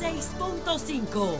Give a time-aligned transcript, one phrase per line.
[0.00, 1.36] 106.5.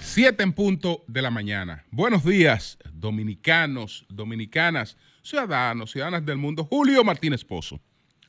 [0.00, 1.84] Siete en punto de la mañana.
[1.90, 6.64] Buenos días, dominicanos, dominicanas, ciudadanos, ciudadanas del mundo.
[6.64, 7.80] Julio Martínez Pozo.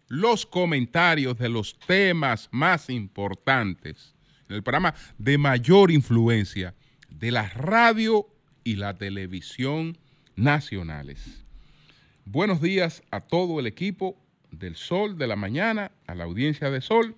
[0.07, 4.15] Los comentarios de los temas más importantes
[4.49, 6.73] en el programa de mayor influencia
[7.11, 8.27] de la radio
[8.63, 9.99] y la televisión
[10.35, 11.45] nacionales.
[12.25, 14.24] Buenos días a todo el equipo
[14.59, 17.15] del Sol de la Mañana, a la audiencia de Sol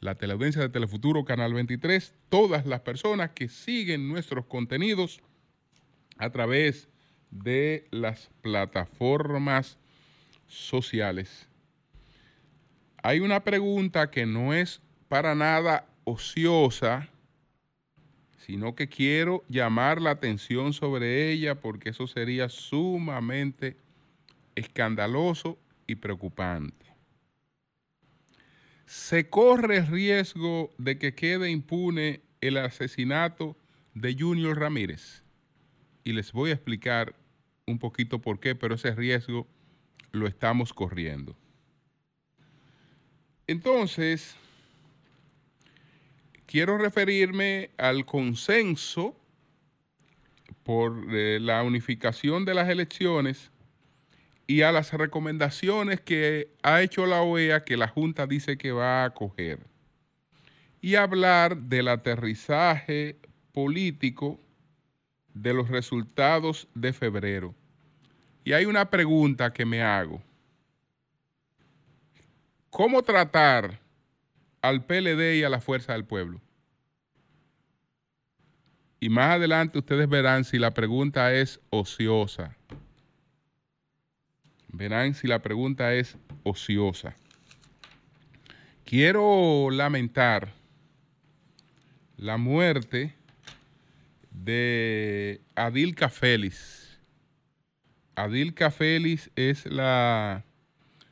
[0.00, 5.20] la teleaudiencia de Telefuturo Canal 23, todas las personas que siguen nuestros contenidos
[6.18, 6.88] a través
[7.30, 9.78] de las plataformas
[10.46, 11.48] sociales.
[13.02, 17.08] Hay una pregunta que no es para nada ociosa,
[18.46, 23.76] sino que quiero llamar la atención sobre ella porque eso sería sumamente
[24.54, 26.88] escandaloso y preocupante
[28.88, 33.54] se corre el riesgo de que quede impune el asesinato
[33.92, 35.22] de Junior Ramírez.
[36.04, 37.14] Y les voy a explicar
[37.66, 39.46] un poquito por qué, pero ese riesgo
[40.12, 41.36] lo estamos corriendo.
[43.46, 44.34] Entonces,
[46.46, 49.14] quiero referirme al consenso
[50.62, 53.50] por eh, la unificación de las elecciones
[54.50, 59.02] y a las recomendaciones que ha hecho la OEA que la Junta dice que va
[59.02, 59.60] a acoger.
[60.80, 63.18] Y hablar del aterrizaje
[63.52, 64.40] político
[65.34, 67.54] de los resultados de febrero.
[68.42, 70.22] Y hay una pregunta que me hago.
[72.70, 73.78] ¿Cómo tratar
[74.62, 76.40] al PLD y a la Fuerza del Pueblo?
[78.98, 82.56] Y más adelante ustedes verán si la pregunta es ociosa
[84.78, 87.16] Verán si la pregunta es ociosa.
[88.84, 90.52] Quiero lamentar
[92.16, 93.12] la muerte
[94.30, 97.00] de Adilka Félix.
[98.14, 100.44] Adilka Félix es la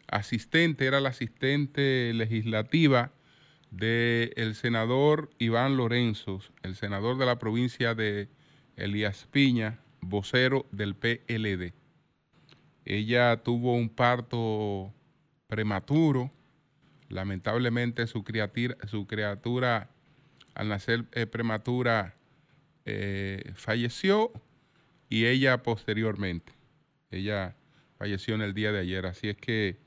[0.06, 3.10] asistente, era la asistente legislativa
[3.72, 8.28] del senador Iván Lorenzo, el senador de la provincia de
[8.76, 11.74] Elías Piña, vocero del PLD.
[12.86, 14.94] Ella tuvo un parto
[15.48, 16.30] prematuro.
[17.08, 19.90] Lamentablemente su criatura, su criatura
[20.54, 22.14] al nacer eh, prematura
[22.84, 24.32] eh, falleció
[25.08, 26.52] y ella posteriormente.
[27.10, 27.56] Ella
[27.98, 29.04] falleció en el día de ayer.
[29.06, 29.78] Así es que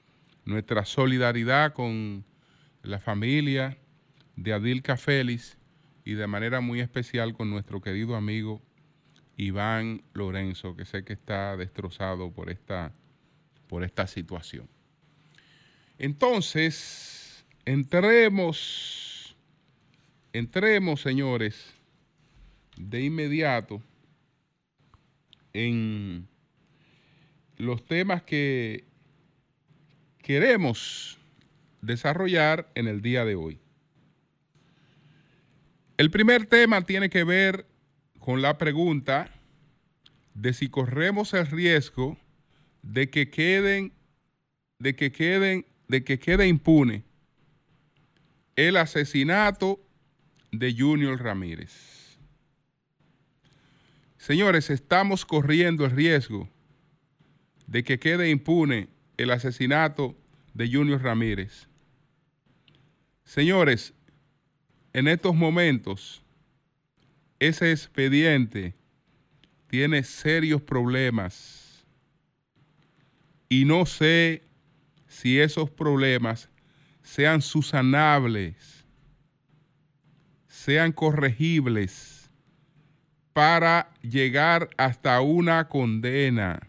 [0.44, 2.26] nuestra solidaridad con
[2.84, 3.78] la familia
[4.36, 5.58] de Adilka Félix
[6.04, 8.62] y de manera muy especial con nuestro querido amigo
[9.40, 12.92] Iván Lorenzo, que sé que está destrozado por esta,
[13.68, 14.68] por esta situación.
[15.98, 19.38] Entonces, entremos,
[20.34, 21.74] entremos, señores,
[22.76, 23.82] de inmediato
[25.54, 26.28] en
[27.56, 28.84] los temas que
[30.22, 31.18] queremos
[31.82, 33.58] desarrollar en el día de hoy.
[35.96, 37.66] El primer tema tiene que ver
[38.30, 39.32] con la pregunta
[40.36, 42.16] de si corremos el riesgo
[42.84, 43.92] de que queden,
[44.78, 47.02] de que queden, de que quede impune
[48.56, 49.80] el asesinato
[50.52, 52.20] de Junior Ramírez.
[54.20, 56.48] Señores, estamos corriendo el riesgo
[57.66, 60.16] de que quede impune el asesinato
[60.54, 61.68] de Junior Ramírez.
[63.24, 63.96] Señores,
[64.94, 66.22] en estos momentos
[67.40, 68.74] ese expediente
[69.68, 71.86] tiene serios problemas
[73.48, 74.44] y no sé
[75.08, 76.50] si esos problemas
[77.02, 78.86] sean susanables,
[80.48, 82.30] sean corregibles
[83.34, 86.60] para llegar hasta una condena.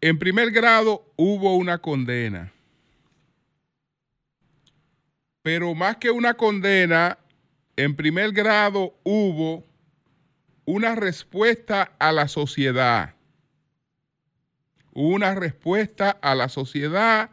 [0.00, 2.52] En primer grado hubo una condena.
[5.42, 7.18] Pero más que una condena,
[7.76, 9.66] en primer grado hubo
[10.64, 13.14] una respuesta a la sociedad.
[14.92, 17.30] Una respuesta a la sociedad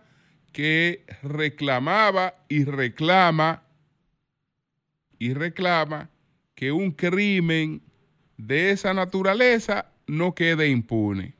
[0.52, 3.64] que reclamaba y reclama
[5.20, 6.10] y reclama
[6.56, 7.82] que un crimen
[8.38, 11.36] de esa naturaleza no quede impune.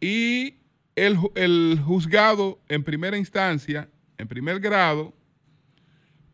[0.00, 0.56] Y
[0.96, 5.14] el, el juzgado en primera instancia en primer grado,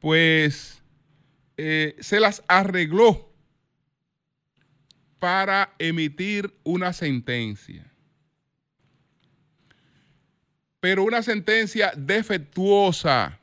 [0.00, 0.82] pues
[1.56, 3.32] eh, se las arregló
[5.18, 7.92] para emitir una sentencia.
[10.82, 13.38] pero una sentencia defectuosa.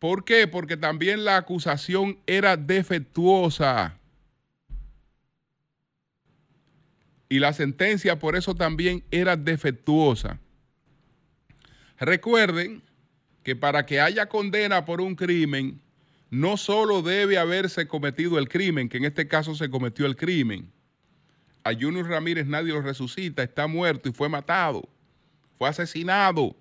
[0.00, 0.48] ¿Por qué?
[0.48, 3.96] Porque también la acusación era defectuosa.
[7.28, 10.40] Y la sentencia por eso también era defectuosa.
[12.02, 12.82] Recuerden
[13.44, 15.80] que para que haya condena por un crimen,
[16.30, 20.68] no solo debe haberse cometido el crimen, que en este caso se cometió el crimen.
[21.62, 24.82] A Junior Ramírez nadie lo resucita, está muerto y fue matado,
[25.56, 26.56] fue asesinado.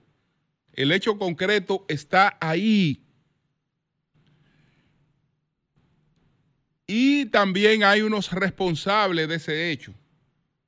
[0.73, 3.03] El hecho concreto está ahí.
[6.85, 9.91] Y también hay unos responsables de ese hecho.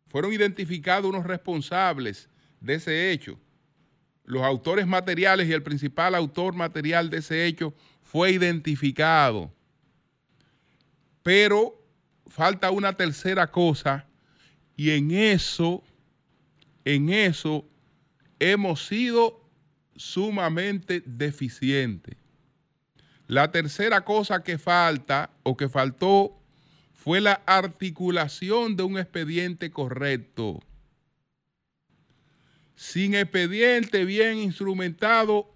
[0.07, 2.27] Fueron identificados unos responsables
[2.59, 3.37] de ese hecho.
[4.25, 9.51] Los autores materiales y el principal autor material de ese hecho fue identificado.
[11.21, 11.81] Pero
[12.27, 14.05] falta una tercera cosa
[14.75, 15.83] y en eso,
[16.85, 17.65] en eso
[18.39, 19.43] hemos sido
[19.95, 22.15] sumamente deficientes.
[23.27, 26.39] La tercera cosa que falta o que faltó
[26.93, 30.59] fue la articulación de un expediente correcto.
[32.83, 35.50] Sin expediente bien instrumentado,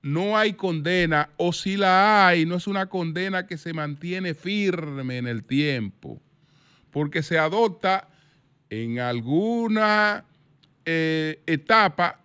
[0.00, 5.18] no hay condena, o si la hay, no es una condena que se mantiene firme
[5.18, 6.18] en el tiempo,
[6.90, 8.08] porque se adopta
[8.70, 10.24] en alguna
[10.86, 12.22] eh, etapa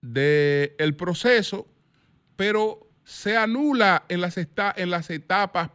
[0.00, 1.68] del proceso,
[2.34, 5.70] pero se anula en las, en las etapas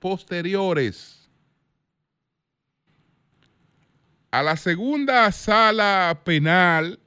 [0.00, 1.30] posteriores.
[4.32, 6.98] A la segunda sala penal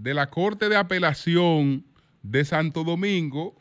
[0.00, 1.84] de la Corte de Apelación
[2.22, 3.60] de Santo Domingo,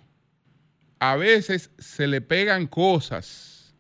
[0.97, 3.75] a veces se le pegan cosas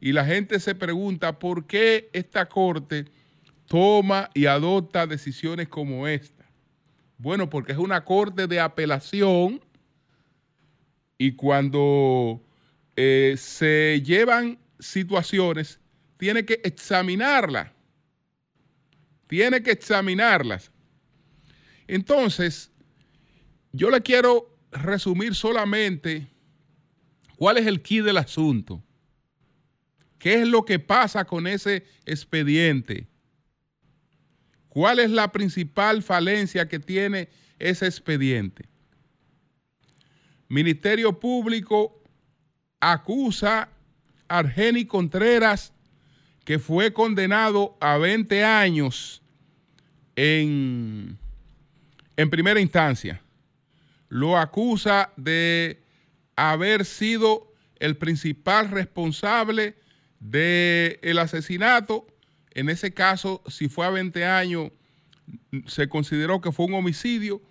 [0.00, 3.04] y la gente se pregunta por qué esta Corte
[3.66, 6.46] toma y adopta decisiones como esta.
[7.18, 9.60] Bueno, porque es una Corte de Apelación
[11.18, 12.42] y cuando
[12.96, 15.80] eh, se llevan situaciones,
[16.16, 17.70] tiene que examinarlas.
[19.26, 20.70] Tiene que examinarlas.
[21.86, 22.70] Entonces,
[23.72, 26.28] yo le quiero resumir solamente
[27.36, 28.82] cuál es el key del asunto.
[30.18, 33.06] ¿Qué es lo que pasa con ese expediente?
[34.68, 37.28] ¿Cuál es la principal falencia que tiene
[37.58, 38.66] ese expediente?
[40.48, 42.02] Ministerio Público
[42.80, 43.68] acusa
[44.28, 45.72] a Argeni Contreras,
[46.44, 49.22] que fue condenado a 20 años
[50.16, 51.18] en,
[52.16, 53.20] en primera instancia.
[54.08, 55.82] Lo acusa de
[56.36, 59.76] haber sido el principal responsable
[60.20, 62.06] del asesinato.
[62.52, 64.70] En ese caso, si fue a 20 años,
[65.66, 67.42] se consideró que fue un homicidio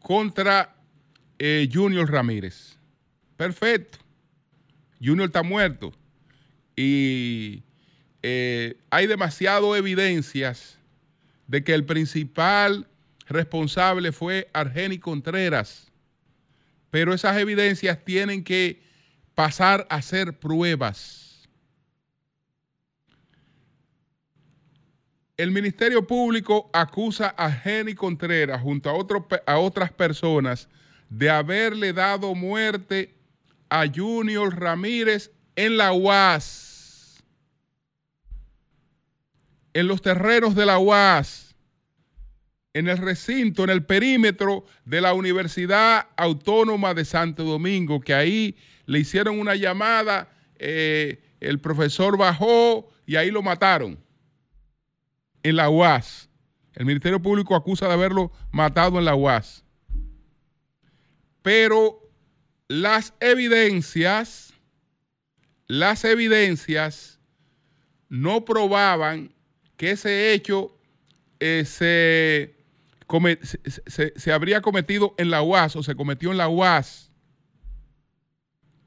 [0.00, 0.76] contra
[1.38, 2.76] eh, Junior Ramírez.
[3.36, 3.98] Perfecto.
[5.02, 5.92] Junior está muerto.
[6.74, 7.62] Y
[8.22, 10.78] eh, hay demasiado evidencias
[11.46, 12.86] de que el principal
[13.26, 15.90] responsable fue Argeni Contreras.
[16.90, 18.82] Pero esas evidencias tienen que
[19.34, 21.48] pasar a ser pruebas.
[25.36, 30.68] El Ministerio Público acusa a Argeni Contreras junto a, a otras personas
[31.10, 33.14] de haberle dado muerte
[33.68, 37.22] a Junior Ramírez en la UAS,
[39.74, 41.45] en los terrenos de la UAS,
[42.78, 48.56] en el recinto, en el perímetro de la Universidad Autónoma de Santo Domingo, que ahí
[48.86, 53.98] le hicieron una llamada, eh, el profesor bajó y ahí lo mataron,
[55.42, 56.28] en la UAS.
[56.74, 59.66] El Ministerio Público acusa de haberlo matado en la UAS
[61.46, 62.02] pero
[62.66, 64.52] las evidencias,
[65.68, 67.20] las evidencias
[68.08, 69.32] no probaban
[69.76, 70.76] que ese hecho
[71.38, 72.55] eh, se,
[73.42, 77.12] se, habría cometido en la UAS o se cometió en la UAS.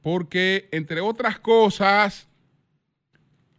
[0.02, 2.28] Porque, entre otras cosas,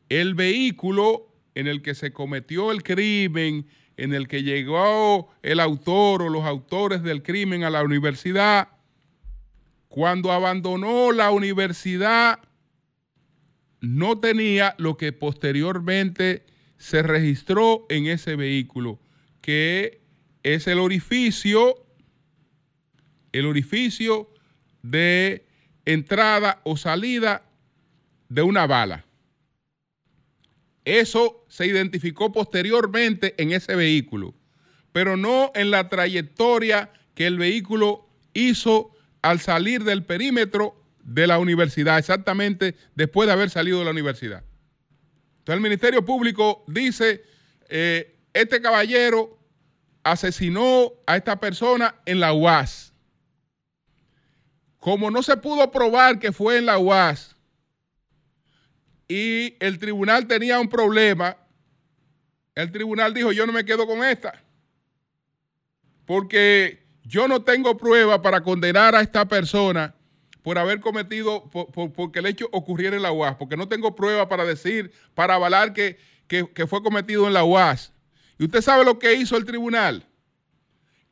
[0.09, 6.23] el vehículo en el que se cometió el crimen, en el que llegó el autor
[6.23, 8.69] o los autores del crimen a la universidad,
[9.89, 12.39] cuando abandonó la universidad,
[13.81, 16.45] no tenía lo que posteriormente
[16.77, 19.01] se registró en ese vehículo,
[19.41, 20.00] que
[20.43, 21.85] es el orificio,
[23.33, 24.33] el orificio
[24.83, 25.47] de
[25.85, 27.45] entrada o salida
[28.29, 29.05] de una bala.
[30.85, 34.35] Eso se identificó posteriormente en ese vehículo,
[34.93, 38.91] pero no en la trayectoria que el vehículo hizo
[39.23, 44.45] al salir del perímetro de la universidad, exactamente después de haber salido de la universidad.
[45.39, 47.25] Entonces el Ministerio Público dice,
[47.69, 49.40] eh, este caballero
[50.11, 52.93] asesinó a esta persona en la UAS.
[54.79, 57.37] Como no se pudo probar que fue en la UAS
[59.09, 61.37] y el tribunal tenía un problema,
[62.55, 64.43] el tribunal dijo, yo no me quedo con esta,
[66.07, 69.95] porque yo no tengo prueba para condenar a esta persona
[70.43, 74.45] por haber cometido, porque el hecho ocurriera en la UAS, porque no tengo prueba para
[74.45, 77.93] decir, para avalar que, que fue cometido en la UAS.
[78.41, 80.03] Y usted sabe lo que hizo el tribunal,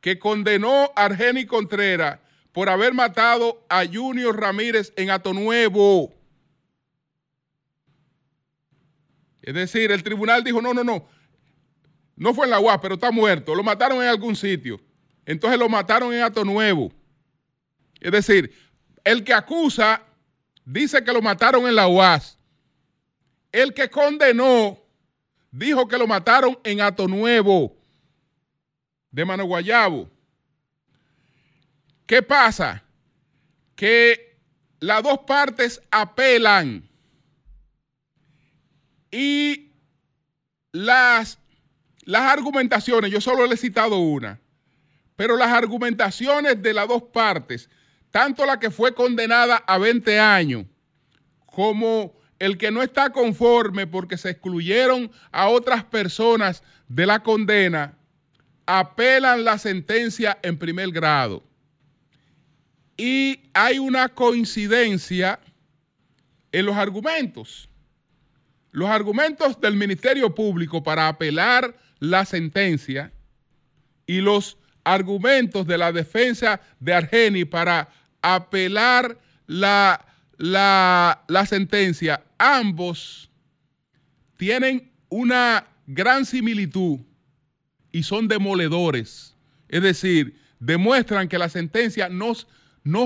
[0.01, 2.17] que condenó a Argeni Contreras
[2.51, 6.11] por haber matado a Junior Ramírez en Nuevo.
[9.43, 11.07] Es decir, el tribunal dijo, no, no, no,
[12.15, 14.81] no fue en la UAS, pero está muerto, lo mataron en algún sitio.
[15.23, 16.91] Entonces lo mataron en Nuevo.
[17.99, 18.51] Es decir,
[19.03, 20.01] el que acusa
[20.65, 22.39] dice que lo mataron en la UAS.
[23.51, 24.79] El que condenó
[25.51, 27.75] dijo que lo mataron en Ato Nuevo,
[29.11, 30.09] de Mano Guayabo.
[32.05, 32.83] ¿Qué pasa?
[33.75, 34.37] Que
[34.79, 36.87] las dos partes apelan
[39.11, 39.71] y
[40.71, 41.39] las,
[42.03, 44.39] las argumentaciones, yo solo le he citado una,
[45.15, 47.69] pero las argumentaciones de las dos partes,
[48.11, 50.65] tanto la que fue condenada a 20 años
[51.45, 57.97] como el que no está conforme porque se excluyeron a otras personas de la condena,
[58.65, 61.43] apelan la sentencia en primer grado.
[62.97, 65.39] Y hay una coincidencia
[66.51, 67.69] en los argumentos.
[68.71, 73.11] Los argumentos del Ministerio Público para apelar la sentencia
[74.05, 77.89] y los argumentos de la defensa de Argeni para
[78.21, 79.17] apelar
[79.47, 80.05] la,
[80.39, 83.29] la, la sentencia ambos
[84.37, 86.99] tienen una gran similitud
[87.91, 89.35] y son demoledores.
[89.67, 92.33] Es decir, demuestran que la sentencia no,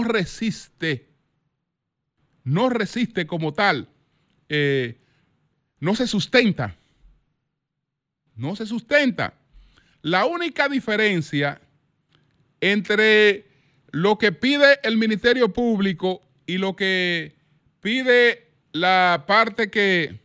[0.03, 1.09] resiste,
[2.43, 3.89] no resiste como tal,
[4.47, 4.99] eh,
[5.79, 6.75] no se sustenta,
[8.35, 9.33] no se sustenta.
[10.03, 11.59] La única diferencia
[12.61, 13.47] entre
[13.89, 17.35] lo que pide el Ministerio Público y lo que
[17.81, 20.19] pide la parte que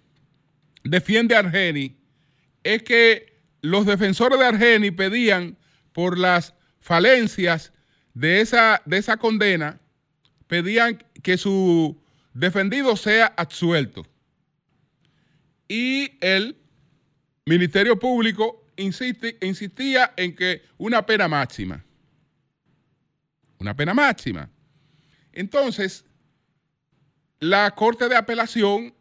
[0.85, 1.97] defiende a Argeni
[2.65, 5.57] es que los defensores de Argeni pedían
[5.93, 7.73] por las falencias
[8.15, 9.81] de esa, de esa condena,
[10.47, 12.01] pedían que su
[12.33, 14.07] defendido sea absuelto.
[15.69, 16.57] Y el
[17.45, 21.85] Ministerio Público insistía en que una pena máxima.
[23.59, 24.49] Una pena máxima.
[25.33, 26.05] Entonces,
[27.41, 28.95] la Corte de Apelación,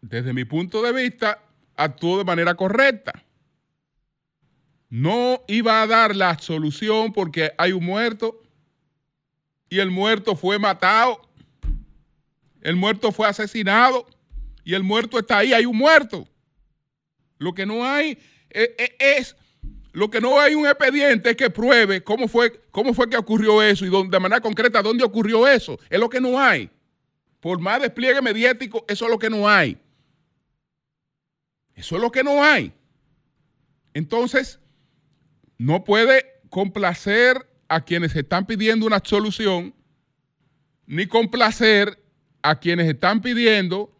[0.00, 1.42] desde mi punto de vista,
[1.76, 3.12] actuó de manera correcta.
[4.88, 8.42] No iba a dar la solución porque hay un muerto
[9.68, 11.26] y el muerto fue matado,
[12.60, 14.06] el muerto fue asesinado
[14.64, 16.28] y el muerto está ahí, hay un muerto.
[17.38, 18.18] Lo que no hay
[18.50, 19.34] eh, eh, es,
[19.92, 23.62] lo que no hay un expediente es que pruebe cómo fue, cómo fue que ocurrió
[23.62, 25.78] eso y de manera concreta dónde ocurrió eso.
[25.90, 26.70] Es lo que no hay.
[27.40, 29.76] Por más despliegue mediático, eso es lo que no hay.
[31.74, 32.72] Eso es lo que no hay.
[33.92, 34.58] Entonces,
[35.58, 39.74] no puede complacer a quienes están pidiendo una solución,
[40.86, 42.02] ni complacer
[42.40, 43.94] a quienes están pidiendo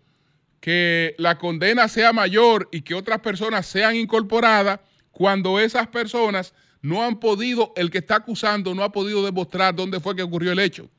[0.60, 4.80] que la condena sea mayor y que otras personas sean incorporadas
[5.12, 10.00] cuando esas personas no han podido, el que está acusando no ha podido demostrar dónde
[10.00, 10.90] fue que ocurrió el hecho.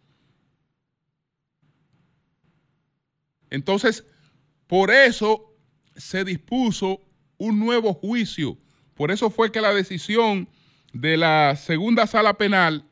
[3.50, 4.06] Entonces,
[4.66, 5.54] por eso
[5.96, 7.02] se dispuso
[7.38, 8.58] un nuevo juicio.
[8.96, 10.48] Por eso fue que la decisión
[10.94, 12.86] de la segunda sala penal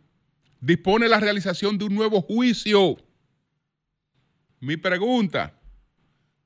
[0.59, 2.97] dispone la realización de un nuevo juicio.
[4.59, 5.59] Mi pregunta,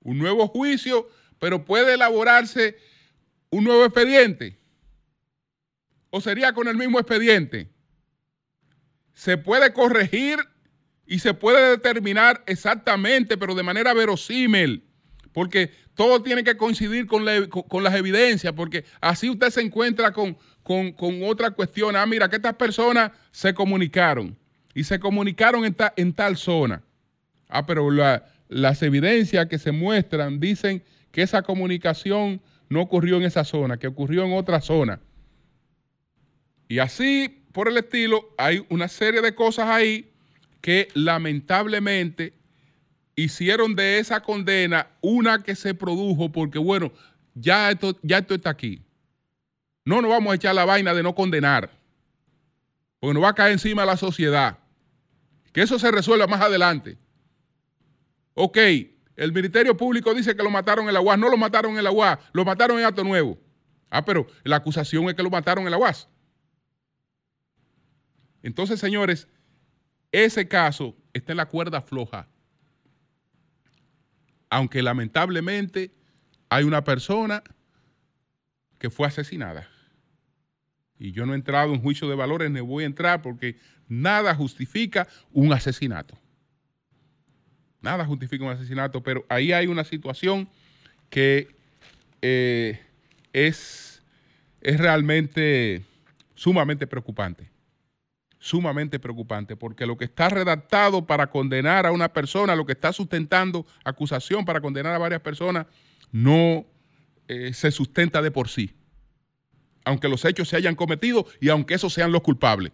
[0.02, 2.78] un nuevo juicio, pero puede elaborarse
[3.50, 4.58] un nuevo expediente.
[6.16, 7.68] ¿O sería con el mismo expediente?
[9.14, 10.40] Se puede corregir
[11.06, 14.86] y se puede determinar exactamente, pero de manera verosímil,
[15.34, 20.38] porque todo tiene que coincidir con, las evidencias, porque así usted se encuentra con,
[21.22, 21.98] otra cuestión.
[21.98, 24.38] Ah, mira, que estas personas se comunicaron
[24.74, 26.82] y se comunicaron en, en tal zona.
[27.50, 30.82] Ah, pero las evidencias que se muestran dicen
[31.12, 35.02] que esa comunicación no ocurrió en esa zona, que ocurrió en otra zona.
[36.68, 40.12] Y así, por el estilo, hay una serie de cosas ahí
[40.62, 42.34] que lamentablemente
[43.16, 46.92] hicieron de esa condena una que se produjo porque, bueno,
[47.34, 48.82] ya esto, ya esto está aquí.
[49.86, 51.70] No nos vamos a echar la vaina de no condenar,
[53.00, 54.58] porque nos va a caer encima la sociedad.
[55.54, 56.98] Que eso se resuelva más adelante.
[58.34, 58.58] Ok,
[59.16, 61.18] el Ministerio Público dice que lo mataron en la UAS.
[61.18, 63.38] No lo mataron en la UAS, lo mataron en Acto Nuevo.
[63.90, 66.10] Ah, pero la acusación es que lo mataron en la UAS.
[68.46, 69.28] Entonces, señores,
[70.12, 72.28] ese caso está en la cuerda floja.
[74.52, 75.92] Aunque lamentablemente
[76.48, 77.42] hay una persona
[78.78, 79.68] que fue asesinada.
[81.00, 84.36] Y yo no he entrado en juicio de valores, ni voy a entrar porque nada
[84.36, 86.16] justifica un asesinato.
[87.82, 90.48] Nada justifica un asesinato, pero ahí hay una situación
[91.10, 91.48] que
[92.22, 92.80] eh,
[93.34, 94.04] es,
[94.62, 95.84] es realmente
[96.36, 97.55] sumamente preocupante.
[98.46, 102.94] Sumamente preocupante, porque lo que está redactado para condenar a una persona, lo que está
[102.94, 105.66] sustentando acusación para condenar a varias personas,
[106.12, 106.64] no
[107.28, 108.76] eh, se sustenta de por sí.
[109.84, 112.72] Aunque los hechos se hayan cometido y aunque esos sean los culpables.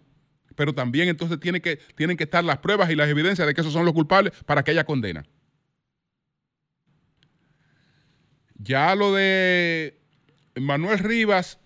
[0.56, 3.62] Pero también entonces tiene que, tienen que estar las pruebas y las evidencias de que
[3.62, 5.24] esos son los culpables para que haya condena.
[8.56, 9.98] Ya lo de
[10.54, 11.61] Manuel Rivas,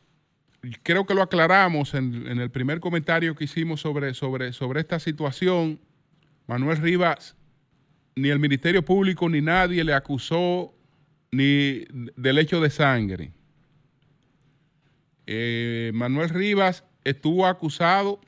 [0.82, 5.80] creo que lo aclaramos en, el primer comentario que hicimos sobre, sobre, sobre esta situación.
[6.46, 7.36] Manuel Rivas,
[8.14, 10.72] ni el Ministerio Público ni nadie le acusó
[11.30, 11.84] ni
[12.16, 13.32] del hecho de sangre.
[15.26, 18.20] Eh, Manuel Rivas estuvo acusado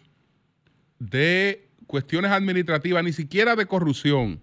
[0.99, 4.41] de cuestiones administrativas, ni siquiera de corrupción,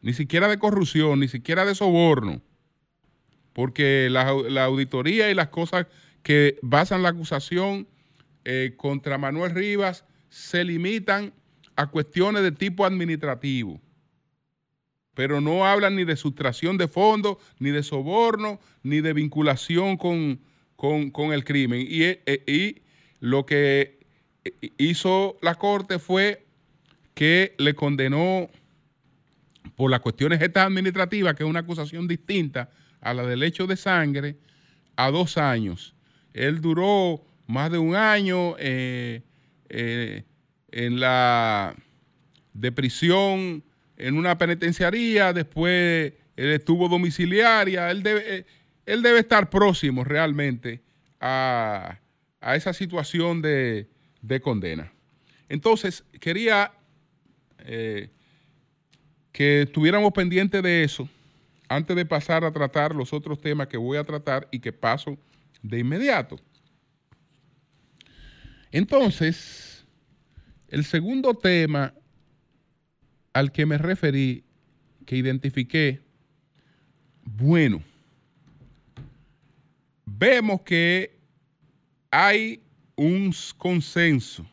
[0.00, 2.40] ni siquiera de corrupción, ni siquiera de soborno,
[3.52, 4.28] porque la,
[4.64, 5.86] auditoría y las cosas
[6.24, 7.86] que basan la acusación
[8.44, 11.32] eh, contra Manuel Rivas se limitan
[11.76, 13.80] a cuestiones de tipo administrativo
[15.14, 20.40] pero no hablan ni de sustracción de fondos, ni de soborno, ni de vinculación con,
[21.32, 21.86] el crimen.
[21.88, 22.82] Y, eh, eh, y,
[23.20, 24.00] lo que
[24.76, 26.44] hizo la Corte fue
[27.14, 28.50] que le condenó
[29.76, 32.68] por las cuestiones estas administrativas, que es una acusación distinta
[33.00, 34.36] a la del hecho de sangre,
[34.96, 35.93] a dos años.
[36.34, 39.22] Él duró más de un año eh,
[39.70, 41.74] en la
[42.52, 43.64] de prisión
[43.96, 50.80] en una penitenciaría, después él estuvo domiciliaria, él debe, eh, estar próximo realmente
[51.20, 51.98] a,
[52.54, 53.88] esa situación de,
[54.42, 54.92] condena.
[55.48, 56.72] Entonces, quería
[57.60, 58.10] eh,
[59.32, 61.08] que estuviéramos pendientes de eso
[61.68, 65.16] antes de pasar a tratar los otros temas que voy a tratar y que paso
[65.64, 66.38] de inmediato.
[68.70, 69.86] Entonces,
[70.68, 71.94] el segundo tema
[73.32, 74.44] al que me referí,
[75.06, 76.02] que identifiqué,
[77.24, 77.82] bueno,
[80.04, 81.18] vemos que
[82.10, 82.62] hay
[82.94, 84.46] un consenso.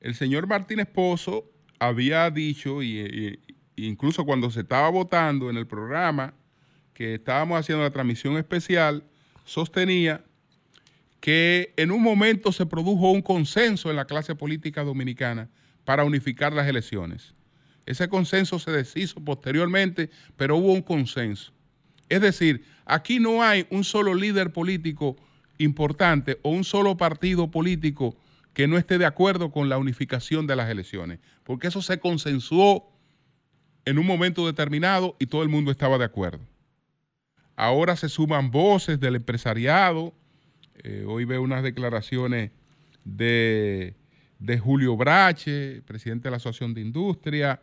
[0.00, 3.38] El señor Martínez Pozo había dicho, y,
[3.76, 6.34] incluso cuando se estaba votando en el programa
[6.94, 9.04] que estábamos haciendo la transmisión especial,
[9.48, 10.22] sostenía
[11.20, 15.48] que en un momento se produjo un consenso en la clase política dominicana
[15.84, 17.34] para unificar las elecciones.
[17.86, 21.52] Ese consenso se deshizo posteriormente, pero hubo un consenso.
[22.10, 25.16] Es decir, aquí no hay un solo líder político
[25.56, 28.16] importante o un solo partido político
[28.52, 32.92] que no esté de acuerdo con la unificación de las elecciones, porque eso se consensuó
[33.86, 36.40] en un momento determinado y todo el mundo estaba de acuerdo.
[37.60, 40.14] Ahora se suman voces del empresariado.
[40.84, 42.52] Eh, hoy veo unas declaraciones
[43.04, 43.96] de,
[44.38, 47.60] de Julio Brache, presidente de la Asociación de Industria,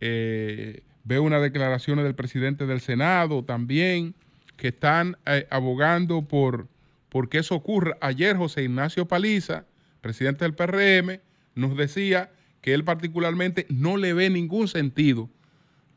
[0.00, 4.14] eh, veo unas declaraciones del presidente del Senado también
[4.56, 6.66] que están eh, abogando por,
[7.10, 7.98] por que eso ocurra.
[8.00, 9.66] Ayer José Ignacio Paliza,
[10.00, 11.20] presidente del PRM,
[11.54, 15.28] nos decía que él particularmente no le ve ningún sentido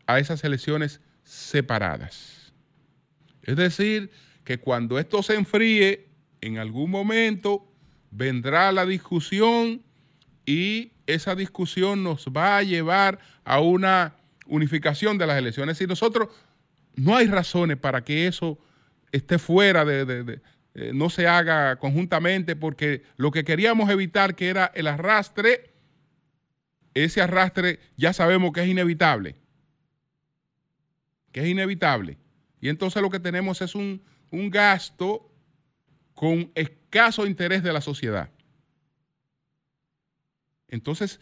[0.06, 2.41] a esas elecciones separadas.
[3.44, 4.12] Es decir,
[4.44, 6.08] que cuando esto se enfríe,
[6.42, 7.72] en algún momento
[8.12, 9.82] vendrá la discusión
[10.46, 15.80] y esa discusión nos va a llevar a una unificación de las elecciones.
[15.82, 16.30] Y nosotros
[16.96, 18.60] no hay razones para que eso
[19.12, 20.40] esté fuera de,
[20.74, 25.72] eh, no se haga conjuntamente, porque lo que queríamos evitar, que era el arrastre,
[26.94, 29.36] ese arrastre ya sabemos que es inevitable,
[31.32, 32.18] que es inevitable.
[32.62, 35.30] Y entonces lo que tenemos es un, un gasto
[36.14, 38.30] con escaso interés de la sociedad.
[40.68, 41.20] Entonces,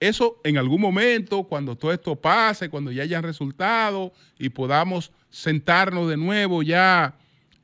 [0.00, 6.10] eso en algún momento, cuando todo esto pase, cuando ya hayan resultados y podamos sentarnos
[6.10, 7.16] de nuevo ya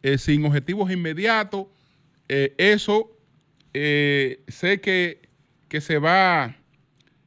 [0.03, 1.67] eh, sin objetivos inmediatos,
[2.29, 3.11] eh, eso
[3.75, 5.29] eh, sé que,
[5.69, 6.57] que se, va,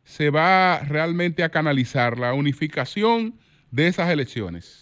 [0.05, 3.37] se va realmente a canalizar la unificación
[3.69, 4.80] de esas elecciones.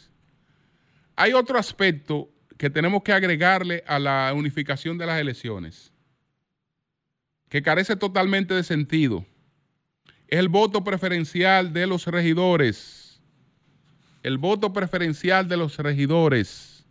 [1.21, 5.91] Hay otro aspecto que tenemos que agregarle a la unificación de las elecciones,
[7.49, 9.25] que carece totalmente de sentido.
[10.29, 13.19] Es el voto preferencial de los regidores.
[14.23, 16.85] El voto preferencial de los regidores.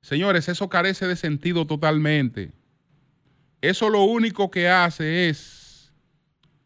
[0.00, 2.50] Señores, eso carece de sentido totalmente.
[3.60, 5.92] Eso lo único que hace es,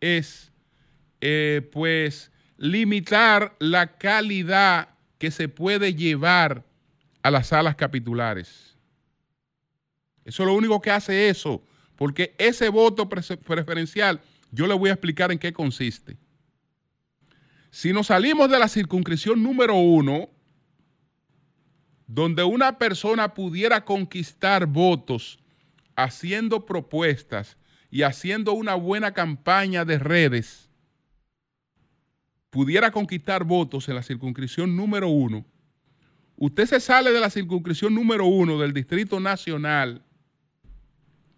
[0.00, 0.50] es,
[1.20, 6.64] eh, pues, limitar la calidad que se puede llevar
[7.22, 8.76] a las salas capitulares.
[10.24, 11.62] Eso es lo único que hace eso,
[11.96, 16.16] porque ese voto preferencial, yo le voy a explicar en qué consiste.
[17.70, 20.30] Si nos salimos de la circunscripción número uno,
[22.06, 25.38] donde una persona pudiera conquistar votos
[25.96, 27.56] haciendo propuestas
[27.90, 30.65] y haciendo una buena campaña de redes,
[32.50, 35.44] pudiera conquistar votos en la circunscripción número uno,
[36.36, 40.02] Usted se sale de la circunscripción número uno del Distrito Nacional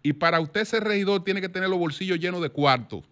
[0.03, 3.05] y para usted ser regidor tiene que tener los bolsillos llenos de cuartos.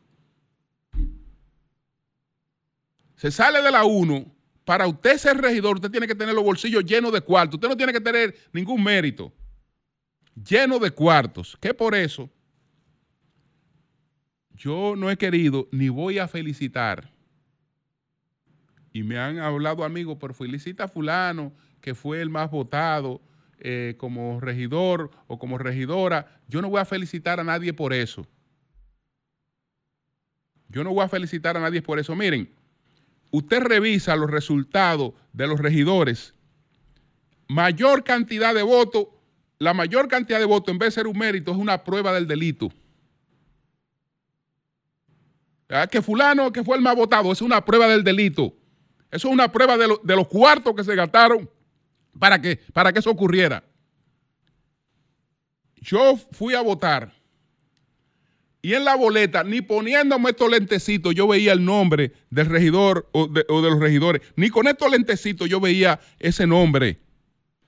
[3.16, 4.26] Se sale de la uno,
[4.66, 7.56] para usted ser regidor usted tiene que tener los bolsillos llenos de cuartos.
[7.56, 9.32] Usted no tiene que tener ningún mérito.
[10.36, 11.58] Lleno de cuartos.
[11.60, 12.30] Que por eso
[14.56, 17.17] yo no he querido ni voy a felicitar.
[18.98, 23.22] Y me han hablado amigos, pero felicita a fulano que fue el más votado
[23.60, 28.26] eh, como regidor o como regidora, yo no voy a felicitar a nadie por eso.
[30.70, 32.16] Yo no voy a felicitar a nadie por eso.
[32.16, 32.52] Miren,
[33.30, 36.34] usted revisa los resultados de los regidores,
[37.48, 39.10] mayor cantidad de votos,
[39.60, 42.26] la mayor cantidad de votos en vez de ser un mérito es una prueba del
[42.26, 42.70] delito.
[45.92, 48.56] Que fulano que fue el más votado es una prueba del delito.
[49.12, 51.50] Eso es una prueba de, los cuartos que se gastaron
[52.20, 53.64] para que, para que eso ocurriera.
[55.82, 57.18] Yo fui a votar
[58.62, 63.28] y en la boleta, ni poniéndome estos lentecitos, yo veía el nombre del regidor o
[63.28, 67.00] de, los regidores, ni con estos lentecitos yo veía ese nombre.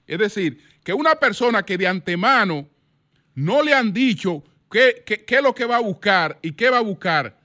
[0.07, 2.67] Es decir, que una persona que de antemano
[3.35, 6.79] no le han dicho qué, qué es lo que va a buscar y qué va
[6.79, 7.39] a buscar,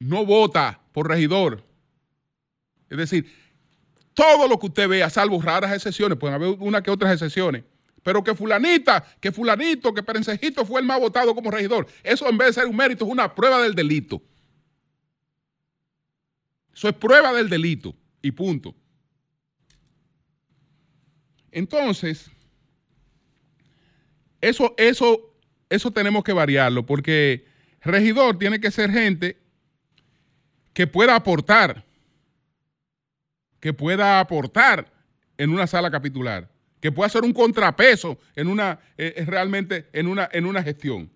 [0.00, 1.62] no vota por regidor.
[2.92, 3.26] Es decir,
[4.12, 7.64] todo lo que usted vea, salvo raras excepciones, pueden haber una que otras excepciones,
[8.02, 12.36] pero que fulanita, que fulanito, que perencejito fue el más votado como regidor, eso en
[12.36, 14.20] vez de ser un mérito es una prueba del delito.
[16.74, 18.74] Eso es prueba del delito y punto.
[21.50, 22.30] Entonces,
[24.42, 25.34] eso, eso,
[25.70, 27.46] eso tenemos que variarlo porque
[27.80, 29.38] regidor tiene que ser gente
[30.74, 31.86] que pueda aportar
[33.62, 34.92] que pueda aportar
[35.38, 40.08] en una sala capitular, que pueda ser un contrapeso en una, eh, eh, realmente en
[40.08, 41.08] una, en una gestión,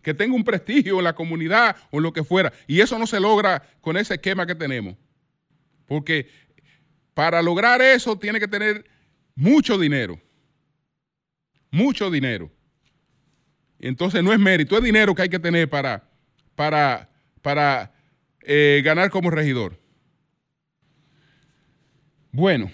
[0.00, 2.54] que tenga un prestigio en la comunidad o en lo que fuera.
[2.66, 4.96] Y eso no se logra con ese esquema que tenemos.
[5.84, 6.26] Porque
[7.12, 8.86] para lograr eso tiene que tener
[9.34, 10.18] mucho dinero.
[11.70, 12.50] Mucho dinero.
[13.78, 16.08] Entonces no es mérito, es dinero que hay que tener para,
[16.54, 17.10] para,
[17.42, 17.92] para
[18.40, 19.78] eh, ganar como regidor.
[22.32, 22.70] Bueno,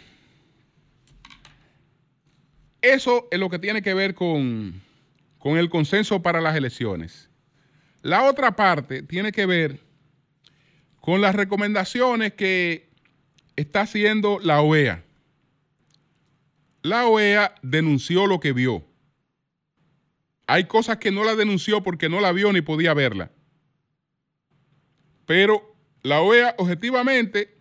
[2.82, 4.82] eso es lo que tiene que ver con,
[5.38, 7.30] con el consenso para las elecciones.
[8.02, 9.80] La otra parte tiene que ver
[11.00, 12.90] con las recomendaciones que
[13.56, 15.02] está haciendo la OEA.
[16.82, 18.84] La OEA denunció lo que vio.
[20.46, 23.30] Hay cosas que no la denunció porque no la vio ni podía verla.
[25.24, 27.55] Pero la OEA objetivamente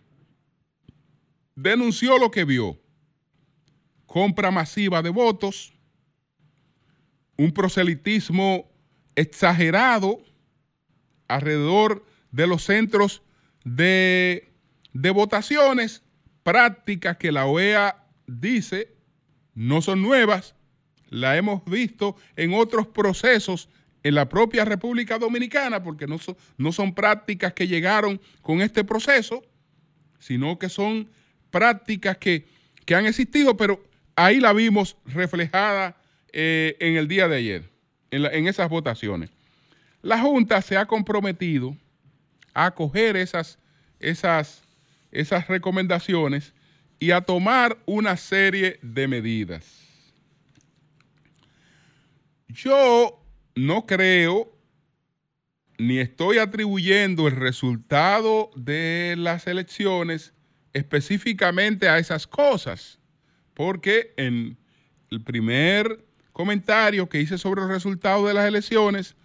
[1.56, 2.78] denunció lo que vio.
[4.06, 5.72] Compra masiva de votos,
[7.36, 8.70] un proselitismo
[9.16, 10.20] exagerado
[11.26, 13.22] alrededor de los centros
[13.64, 14.52] de,
[14.92, 16.02] de votaciones,
[16.44, 18.96] prácticas que la OEA dice
[19.56, 20.54] no son nuevas,
[21.08, 23.70] la hemos visto en otros procesos
[24.02, 28.84] en la propia República Dominicana, porque no son, no son prácticas que llegaron con este
[28.84, 29.42] proceso,
[30.18, 31.08] sino que son
[31.50, 32.46] prácticas que,
[32.94, 33.82] han existido, pero
[34.14, 35.96] ahí la vimos reflejada
[36.32, 37.70] eh, en el día de ayer,
[38.10, 39.30] en, esas votaciones.
[40.02, 41.76] La Junta se ha comprometido
[42.54, 43.58] a acoger esas,
[43.98, 44.62] esas,
[45.10, 46.54] esas recomendaciones
[46.98, 49.82] y a tomar una serie de medidas.
[52.48, 53.20] Yo
[53.54, 54.56] no creo
[55.78, 60.32] ni estoy atribuyendo el resultado de las elecciones
[60.76, 62.98] específicamente a esas cosas,
[63.54, 64.58] porque en
[65.10, 69.16] el primer comentario que hice sobre los resultados de las elecciones,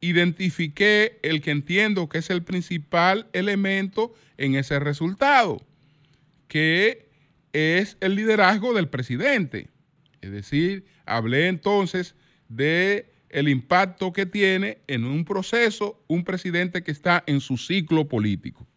[0.00, 5.60] identifiqué el que entiendo que es el principal elemento en ese resultado,
[6.46, 7.08] que
[7.52, 9.68] es el liderazgo del presidente.
[10.20, 12.14] Es decir, hablé entonces
[12.48, 18.06] de el impacto que tiene en un proceso un presidente que está en su ciclo
[18.06, 18.69] político.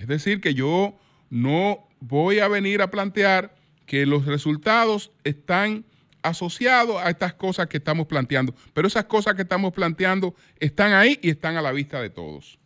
[0.00, 5.84] Es decir, que yo no voy a venir a plantear que los resultados están
[6.22, 11.18] asociados a estas cosas que estamos planteando, pero esas cosas que estamos planteando están ahí
[11.20, 12.58] y están a la vista de todos.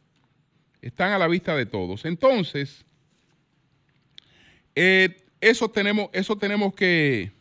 [0.81, 2.05] Están a la vista de todos.
[2.05, 2.85] Entonces,
[4.77, 7.33] eh, eso tenemos, eso tenemos que,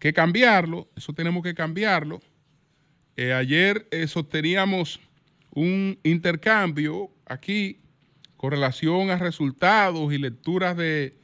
[0.00, 2.20] que cambiarlo, eso tenemos que cambiarlo.
[3.16, 4.98] Eh, ayer eh, sosteníamos
[5.54, 7.78] un intercambio aquí
[8.36, 11.14] con relación a resultados y lecturas de,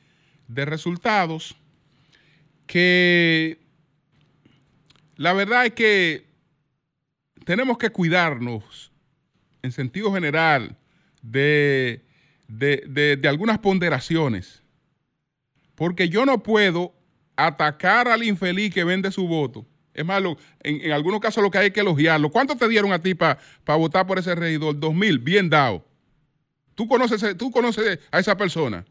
[0.48, 1.56] resultados,
[2.66, 3.58] que
[5.16, 6.26] la verdad es que
[7.44, 8.90] tenemos que cuidarnos
[9.62, 10.76] en sentido general
[11.22, 12.04] de,
[12.48, 14.62] de, algunas ponderaciones,
[15.74, 16.94] porque yo no puedo
[17.36, 19.66] atacar al infeliz que vende su voto.
[19.94, 22.30] Es malo, en, algunos casos lo que hay que elogiarlo.
[22.30, 24.78] ¿Cuánto te dieron a ti para votar por ese regidor?
[24.78, 25.84] Dos mil, bien dado.
[26.74, 28.84] Tú conoces, tú conoces a esa persona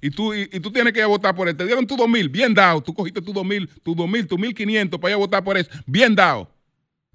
[0.00, 1.56] y tú, y, tú tienes que ir a votar por él.
[1.56, 2.82] Te dieron tu dos mil, bien dado.
[2.82, 5.44] Tú cogiste tu dos mil, tu dos mil, tu mil quinientos para ir a votar
[5.44, 6.50] por él, bien dado.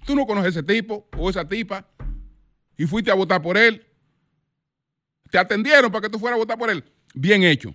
[0.06, 1.86] Tú no conoces a ese tipo o esa tipa
[2.78, 3.84] y fuiste a votar por él.
[5.30, 6.82] Te atendieron para que tú fueras a votar por él.
[7.12, 7.74] Bien hecho.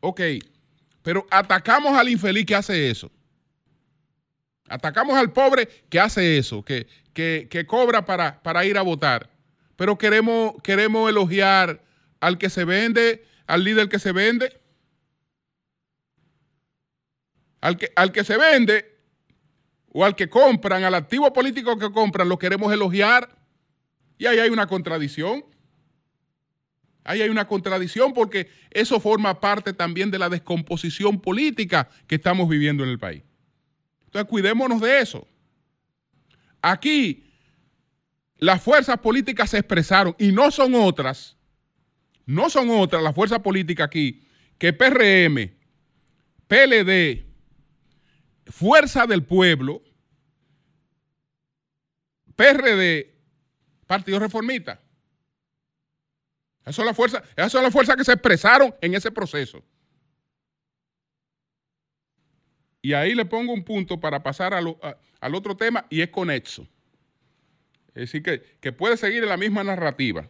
[0.00, 0.20] Ok.
[1.02, 3.10] Pero atacamos al infeliz que hace eso.
[4.68, 9.28] Atacamos al pobre que hace eso, que, que, cobra para, para ir a votar
[9.76, 11.82] pero queremos, queremos elogiar
[12.20, 14.60] al que se vende, al líder que se vende.
[17.60, 18.98] Al que, al que se vende
[19.88, 23.36] o al que compran, al activo político que compran, lo queremos elogiar.
[24.18, 25.44] Y ahí hay una contradicción.
[27.04, 32.48] Ahí hay una contradicción porque eso forma parte también de la descomposición política que estamos
[32.48, 33.22] viviendo en el país.
[34.06, 35.26] Entonces, cuidémonos de eso.
[36.62, 37.23] Aquí
[38.44, 41.36] las fuerzas políticas se expresaron y no son otras,
[42.26, 44.22] no son otras las fuerzas políticas aquí
[44.58, 45.50] que PRM,
[46.46, 47.24] PLD,
[48.46, 49.82] Fuerza del Pueblo,
[52.36, 53.14] PRD,
[53.86, 54.78] Partido Reformista.
[56.60, 59.64] Esas son las fuerzas, esas son las fuerzas que se expresaron en ese proceso.
[62.82, 66.68] Y ahí le pongo un punto para pasar al otro tema y es conexo.
[67.94, 68.22] Es decir,
[68.60, 70.28] que, puede seguir en la misma narrativa.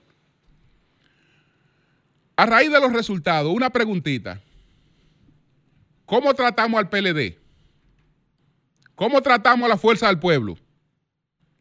[2.37, 4.41] A raíz de los resultados, una preguntita.
[6.05, 7.39] ¿Cómo tratamos al PLD?
[8.95, 10.59] ¿Cómo tratamos a la fuerza del pueblo?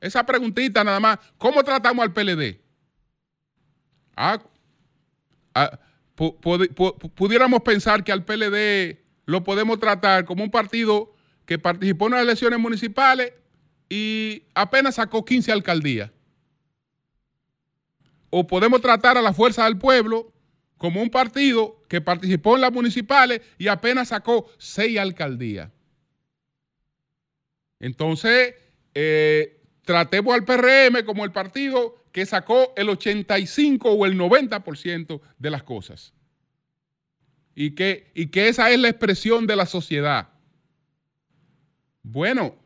[0.01, 1.19] Esa preguntita nada más.
[1.37, 2.59] ¿Cómo tratamos al PLD?
[4.15, 4.43] Ah,
[5.53, 5.79] ah
[6.15, 11.13] pudiéramos pensar que al PLD lo podemos tratar como un partido
[11.45, 13.33] que participó en las elecciones municipales
[13.95, 16.09] y apenas sacó 15 alcaldías.
[18.31, 20.33] O podemos tratar a la fuerza del pueblo
[20.79, 25.69] como un partido que participó en las municipales y apenas sacó 6 alcaldías.
[27.79, 28.55] Entonces,
[28.95, 35.49] eh, tratemos al PRM como el partido que sacó el 85 o el 90% de
[35.51, 36.13] las cosas.
[37.53, 40.29] Y que, y que esa es la expresión de la sociedad.
[42.01, 42.62] Bueno,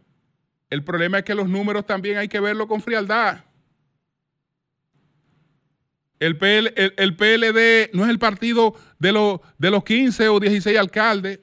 [0.70, 3.44] el problema es que los números también hay que verlo con frialdad.
[6.20, 11.40] El, PLD no es el partido de, de los 15 o 16 alcaldes.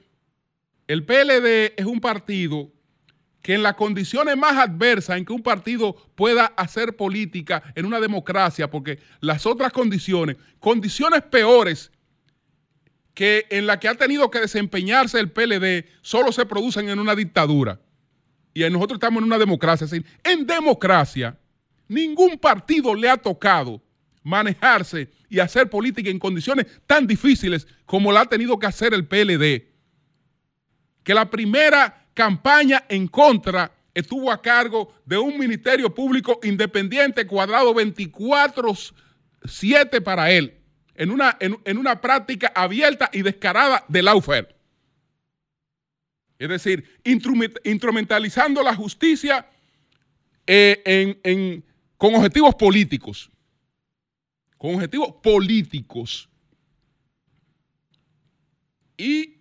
[0.87, 2.71] El PLD es un partido
[3.41, 7.99] que en las condiciones más adversas en que un partido pueda hacer política en una
[7.99, 11.91] democracia, porque las otras condiciones, condiciones peores
[13.13, 17.15] que en las que ha tenido que desempeñarse el PLD, solo se producen en una
[17.15, 17.79] dictadura
[18.55, 19.85] y nosotros estamos en una democracia.
[20.23, 21.37] En democracia,
[21.89, 23.81] ningún partido le ha tocado
[24.23, 29.05] manejarse y hacer política en condiciones tan difíciles como la ha tenido que hacer el
[29.05, 29.67] PLD.
[31.03, 37.75] Que la primera campaña en contra estuvo a cargo de un ministerio público independiente cuadrado
[37.75, 40.61] 24-7 para él,
[40.95, 44.54] en una, en, una práctica abierta y descarada de lawfare.
[46.37, 49.47] Es decir, instrumentalizando la justicia
[50.45, 51.61] eh,
[51.97, 53.31] con objetivos políticos.
[54.57, 56.29] Con objetivos políticos.
[58.97, 59.35] Y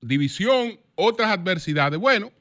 [0.00, 1.98] división, otras adversidades.
[1.98, 2.32] Bueno,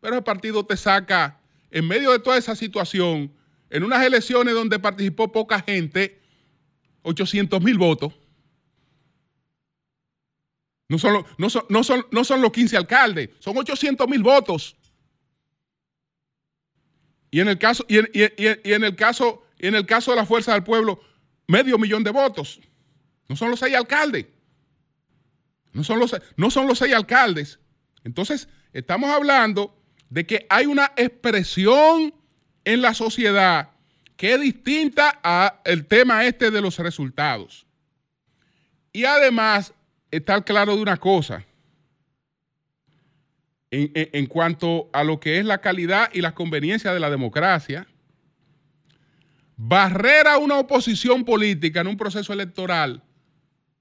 [0.00, 3.32] pero el partido te saca, en medio de toda esa situación,
[3.70, 6.20] en unas elecciones donde participó poca gente,
[7.02, 8.14] 800 mil votos.
[10.88, 14.74] No son, no, son, no, son, no son los 15 alcaldes, son 800 mil votos.
[17.30, 20.24] Y en el caso, y en, y, en el caso, en el caso de la
[20.24, 21.00] Fuerza del Pueblo,
[21.46, 22.60] medio millón de votos.
[23.28, 24.26] No son los seis alcaldes.
[25.74, 27.58] No son los, no son los seis alcaldes.
[28.04, 32.14] Entonces, estamos hablando de que hay una expresión
[32.64, 33.72] en la sociedad
[34.16, 37.66] que es distinta al tema este de los resultados.
[38.92, 39.74] Y además,
[40.10, 41.44] estar claro de una cosa,
[43.70, 47.86] en, en, cuanto a lo que es la calidad y la conveniencia de la democracia,
[49.56, 53.02] barrer a una oposición política en un proceso electoral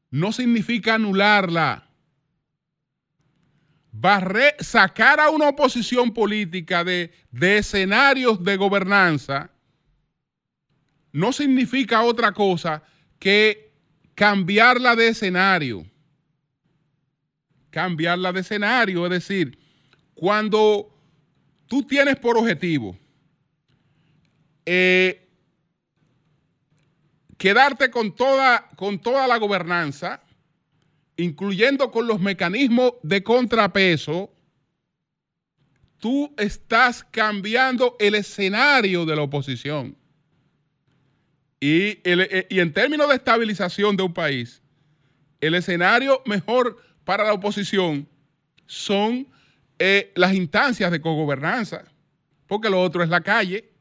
[0.10, 1.88] no significa anularla
[4.60, 9.50] sacar a una oposición política de, de escenarios de gobernanza
[11.12, 12.84] no significa otra cosa
[13.18, 13.72] que
[14.14, 15.86] cambiarla de escenario.
[17.70, 19.58] Cambiarla de escenario, es decir,
[20.14, 20.90] cuando
[21.68, 22.98] tú tienes por objetivo
[24.66, 25.28] eh,
[27.38, 30.22] quedarte con toda, con toda la gobernanza,
[31.18, 34.32] incluyendo con los mecanismos de contrapeso,
[36.00, 39.96] tú estás cambiando el escenario de la oposición.
[41.60, 44.62] Y, eh, en términos de estabilización de un país,
[45.42, 48.06] el escenario mejor para la oposición
[48.66, 49.26] son
[49.80, 51.86] eh, las instancias de cogobernanza,
[52.48, 53.72] porque lo otro es la calle,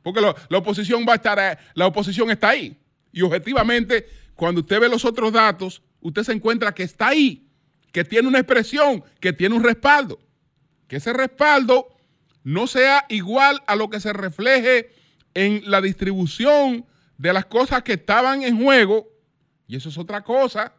[0.00, 2.78] porque la oposición va a estar, eh, la oposición está ahí.
[3.10, 7.48] Y objetivamente, cuando usted ve los otros datos, usted se encuentra que está ahí,
[7.90, 10.20] que tiene una expresión, que tiene un respaldo.
[10.86, 11.88] Que ese respaldo
[12.44, 14.92] no sea igual a lo que se refleje
[15.34, 16.86] en la distribución
[17.18, 19.08] de las cosas que estaban en juego,
[19.66, 20.74] y eso es otra cosa,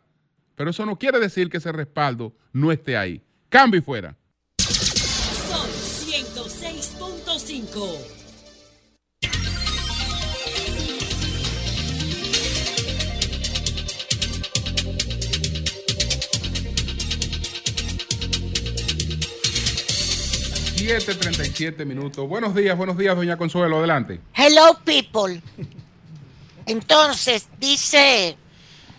[0.56, 3.24] pero eso no quiere decir que ese respaldo no esté ahí.
[3.50, 4.16] Cambio y fuera.
[4.58, 5.68] Son
[6.06, 8.24] 106.5.
[20.84, 22.28] 7:37 minutos.
[22.28, 24.20] Buenos días, buenos días, doña Consuelo, adelante.
[24.36, 25.42] Hello, people.
[26.66, 28.36] Entonces, dice,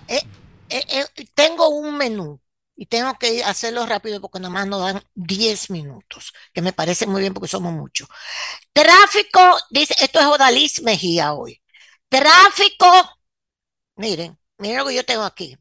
[0.08, 0.22] eh,
[0.68, 2.40] eh, eh, tengo un menú
[2.76, 7.06] y tengo que hacerlo rápido porque nada más nos dan 10 minutos, que me parece
[7.06, 8.08] muy bien porque somos muchos.
[8.72, 11.62] Tráfico, dice, esto es Odalis Mejía hoy.
[12.08, 12.86] Tráfico,
[13.96, 15.56] miren, miren lo que yo tengo aquí.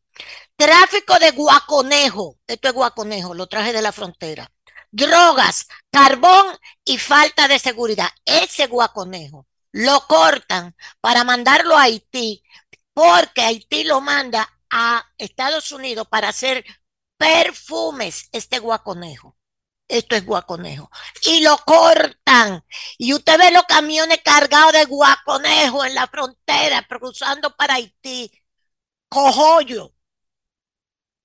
[0.55, 4.49] Tráfico de guaconejo, esto es guaconejo, lo traje de la frontera
[4.93, 6.45] drogas, carbón
[6.85, 8.09] y falta de seguridad.
[8.25, 12.43] Ese guaconejo lo cortan para mandarlo a Haití
[12.93, 16.65] porque Haití lo manda a Estados Unidos para hacer
[17.15, 19.38] perfumes, este guaconejo.
[19.88, 20.89] Esto es guaconejo.
[21.25, 22.65] Y lo cortan.
[22.97, 28.31] Y usted ve los camiones cargados de guaconejo en la frontera, cruzando para Haití.
[29.09, 29.93] Cojollo.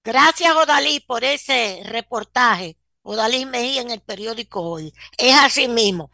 [0.04, 4.92] Gracias, Odalí, por ese reportaje Odalí Mejía en el periódico hoy.
[5.16, 6.11] Es así mismo.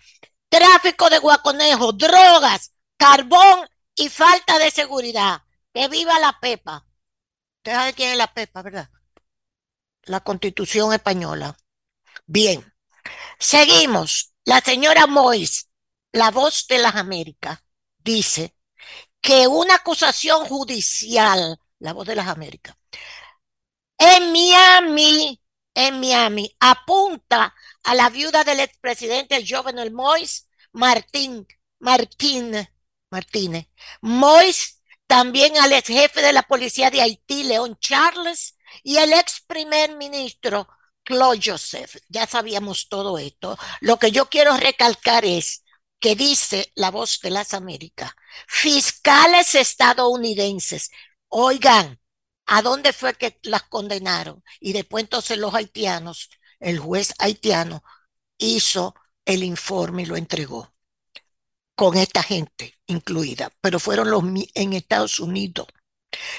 [0.49, 5.43] Tráfico de guaconejo, drogas, carbón y falta de seguridad.
[5.72, 6.87] Que viva la Pepa.
[7.65, 8.91] Usted sabe quién es la Pepa, ¿verdad?
[10.03, 11.57] La Constitución Española.
[12.27, 12.62] Bien.
[13.39, 14.35] Seguimos.
[14.45, 15.71] La señora Mois,
[16.12, 17.61] la voz de las Américas,
[17.97, 18.55] dice
[19.23, 22.77] que una acusación judicial, la voz de las Américas,
[23.97, 25.41] en Miami
[25.73, 31.47] en Miami apunta a la viuda del expresidente Jovenel Mois, Martín,
[31.79, 32.69] Martín,
[33.09, 33.69] Martínez.
[34.03, 34.74] Mois
[35.07, 39.96] también al ex jefe de la policía de Haití, León Charles, y el ex primer
[39.96, 40.68] ministro,
[41.05, 41.96] Claude Joseph.
[42.09, 43.59] Ya sabíamos todo esto.
[43.80, 45.64] Lo que yo quiero recalcar es
[46.00, 48.12] que dice la voz de las Américas,
[48.46, 50.90] fiscales estadounidenses,
[51.28, 52.00] oigan,
[52.46, 54.42] ¿A dónde fue que las condenaron?
[54.61, 56.28] Y después entonces los haitianos
[56.61, 57.82] el juez haitiano
[58.38, 58.94] hizo
[59.24, 60.74] el informe y lo entregó
[61.75, 64.22] con esta gente incluida, pero fueron los
[64.55, 65.66] en Estados Unidos.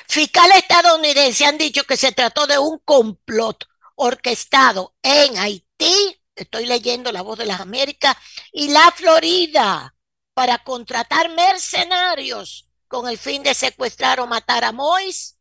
[0.08, 3.66] Fiscales estadounidenses han dicho que se trató de un complot
[3.96, 8.16] orquestado en Haití, estoy leyendo La Voz de las Américas,
[8.52, 9.96] y la Florida
[10.34, 15.35] para contratar mercenarios con el fin de secuestrar o matar a Mois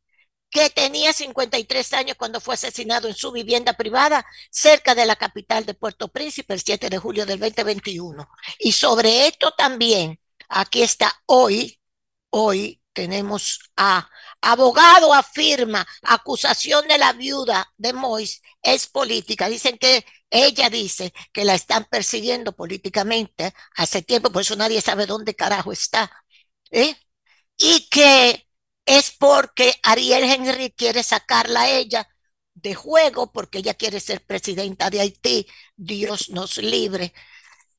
[0.55, 5.66] que tenía 53 años cuando fue asesinado en su vivienda privada cerca de la capital
[5.66, 8.28] de Puerto Príncipe el 7 de julio del 2021.
[8.61, 11.80] Y sobre esto también, aquí está hoy,
[12.30, 14.09] hoy tenemos a
[14.40, 19.48] abogado afirma acusación de la viuda de Mois es política.
[19.48, 25.07] Dicen que ella dice que la están persiguiendo políticamente hace tiempo, por eso nadie sabe
[25.07, 26.12] dónde carajo está.
[26.70, 26.94] ¿eh?
[27.57, 28.46] Y que
[28.87, 32.09] es porque Ariel Henry quiere sacarla a ella
[32.55, 35.47] de juego porque ella quiere ser presidenta de Haití.
[35.76, 37.12] Dios nos libre.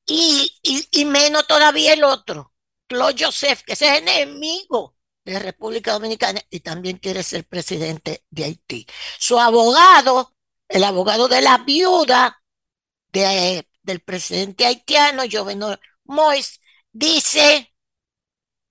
[0.05, 0.55] Y,
[0.91, 2.53] y, menos todavía el otro,
[2.87, 8.85] Claude Joseph, que es enemigo de República Dominicana y también quiere ser presidente de Haití.
[9.17, 10.35] Su abogado,
[10.67, 12.43] el abogado de la viuda
[13.11, 17.73] de, del presidente haitiano, Jovenel Mois, dice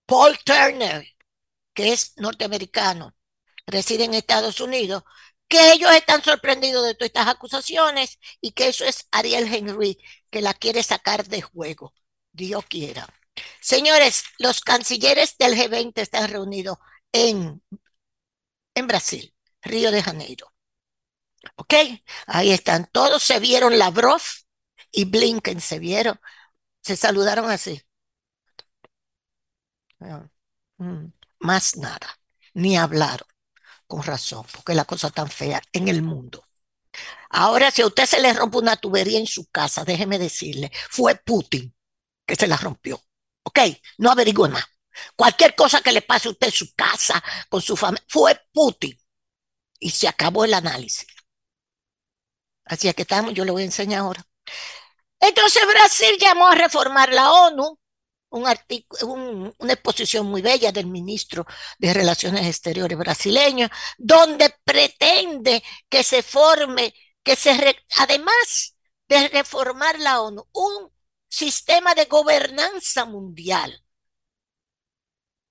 [0.07, 1.14] Paul Turner,
[1.75, 3.15] que es norteamericano,
[3.67, 5.03] reside en Estados Unidos,
[5.49, 9.99] que ellos están sorprendidos de todas estas acusaciones y que eso es Ariel Henry
[10.31, 11.95] que la quiere sacar de juego.
[12.33, 13.07] Dios quiera.
[13.61, 16.79] Señores, los cancilleres del G20 están reunidos
[17.13, 17.63] en,
[18.75, 20.53] en Brasil, Río de Janeiro.
[21.57, 21.75] ¿Ok?
[22.27, 22.89] Ahí están.
[22.93, 24.23] Todos se vieron Lavrov
[24.91, 26.19] y Blinken se vieron.
[26.83, 27.83] Se saludaron así.
[30.79, 32.19] Mm más nada,
[32.55, 33.29] ni hablaron.
[33.87, 36.45] Con razón, porque la cosa tan fea en el mundo.
[37.31, 41.17] Ahora, si a usted se le rompe una tubería en su casa, déjeme decirle, fue
[41.17, 41.75] Putin
[42.27, 43.03] que se la rompió.
[43.43, 43.59] ¿Ok?
[43.99, 44.65] No averigüe más.
[45.17, 48.99] Cualquier cosa que le pase a usted en su casa, con su familia, fue Putin.
[49.79, 51.07] Y se acabó el análisis.
[52.65, 54.25] Así que estamos, yo le voy a enseñar ahora.
[55.21, 57.79] Entonces Brasil llamó a reformar la ONU
[58.35, 61.47] un una exposición muy bella del ministro
[61.79, 63.69] de Relaciones Exteriores brasileño,
[63.99, 68.77] donde pretende que se forme, que se, además
[69.09, 70.91] de reformar la ONU, un
[71.29, 73.85] sistema de gobernanza mundial.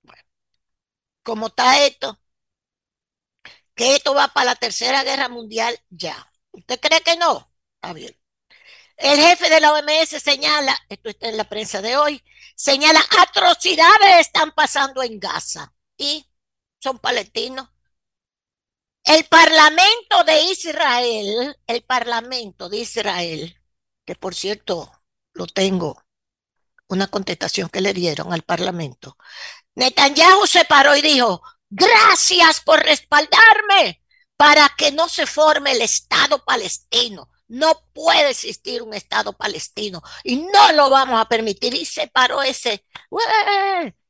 [0.02, 0.24] Bueno,
[1.24, 2.20] ¿cómo está esto?
[3.76, 6.32] Que esto va para la Tercera Guerra Mundial ya.
[6.52, 7.52] ¿Usted cree que no?
[7.76, 8.16] Está bien.
[8.98, 12.24] El jefe de la OMS señala, esto está en la prensa de hoy,
[12.56, 16.26] señala atrocidades están pasando en Gaza y
[16.80, 17.70] son palestinos.
[19.04, 23.62] El Parlamento de Israel, el Parlamento de Israel,
[24.06, 24.92] que por cierto
[25.34, 26.02] lo tengo,
[26.88, 29.18] una contestación que le dieron al Parlamento,
[29.76, 34.02] Netanyahu se paró y dijo, gracias por respaldarme
[34.38, 37.30] para que no se forme el Estado palestino.
[37.54, 41.76] No puede existir un Estado palestino y no lo vamos a permitir.
[41.76, 42.88] Y se paró ese.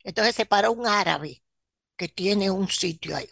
[0.01, 1.43] Entonces se paró un árabe
[1.97, 3.29] que tiene un sitio ahí.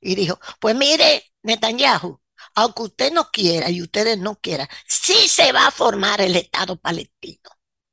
[0.00, 2.18] Y dijo, pues mire, Netanyahu,
[2.54, 6.76] aunque usted no quiera y ustedes no quieran, sí se va a formar el Estado
[6.76, 7.50] palestino.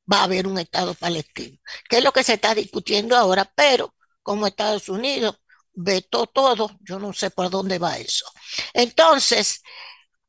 [0.10, 3.94] Va a haber un Estado palestino, que es lo que se está discutiendo ahora, pero
[4.22, 5.36] como Estados Unidos
[5.74, 8.32] vetó todo, yo no sé por dónde va eso.
[8.74, 9.62] Entonces,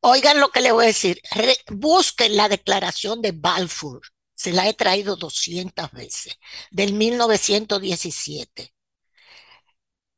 [0.06, 1.20] Oigan lo que le voy a decir.
[1.70, 4.02] busquen la declaración de Balfour.
[4.34, 6.38] Se la he traído 200 veces,
[6.70, 8.74] del 1917.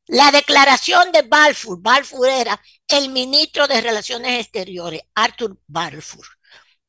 [0.07, 6.25] La declaración de Balfour, Balfour era el ministro de Relaciones Exteriores, Arthur Balfour,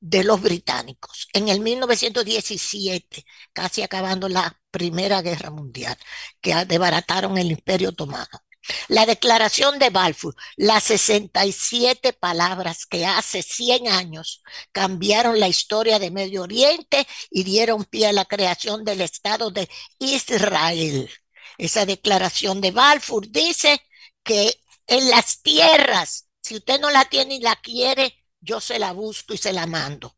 [0.01, 5.97] de los británicos, en el 1917, casi acabando la Primera Guerra Mundial,
[6.41, 8.41] que desbarataron el Imperio Otomano.
[8.89, 14.43] La declaración de Balfour, las 67 palabras que hace 100 años
[14.73, 19.69] cambiaron la historia de Medio Oriente y dieron pie a la creación del Estado de
[19.99, 21.11] Israel.
[21.57, 23.81] Esa declaración de Balfour dice
[24.23, 28.93] que en las tierras, si usted no la tiene y la quiere, yo se la
[28.93, 30.17] busco y se la mando.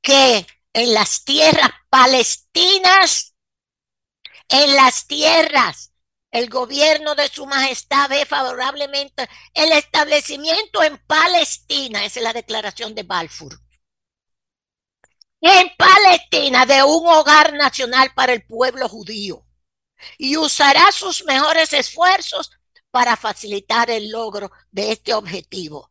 [0.00, 3.34] Que en las tierras palestinas,
[4.48, 5.91] en las tierras
[6.32, 12.94] el gobierno de su majestad ve favorablemente el establecimiento en Palestina, esa es la declaración
[12.94, 13.60] de Balfour.
[15.40, 19.44] En Palestina de un hogar nacional para el pueblo judío
[20.18, 22.50] y usará sus mejores esfuerzos
[22.90, 25.90] para facilitar el logro de este objetivo.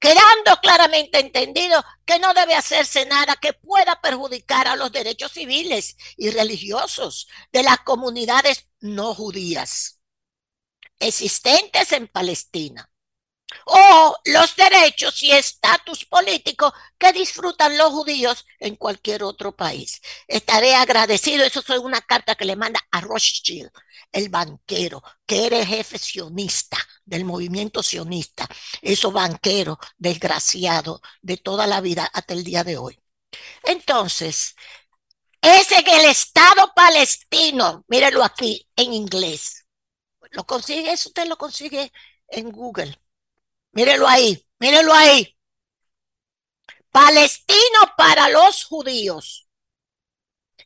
[0.00, 5.96] quedando claramente entendido que no debe hacerse nada que pueda perjudicar a los derechos civiles
[6.16, 10.00] y religiosos de las comunidades no judías
[11.00, 12.90] existentes en Palestina
[13.66, 20.00] o los derechos y estatus políticos que disfrutan los judíos en cualquier otro país.
[20.26, 23.70] Estaré agradecido, eso es una carta que le manda a Rothschild,
[24.12, 28.48] el banquero, que era el jefe sionista del movimiento sionista,
[28.82, 33.00] esos banqueros desgraciados de toda la vida hasta el día de hoy.
[33.64, 34.56] Entonces,
[35.48, 39.66] es en el Estado palestino, mírelo aquí en inglés.
[40.30, 41.92] Lo consigue, eso usted lo consigue
[42.28, 43.00] en Google.
[43.72, 45.36] Mírelo ahí, mírelo ahí.
[46.90, 49.48] Palestino para los judíos.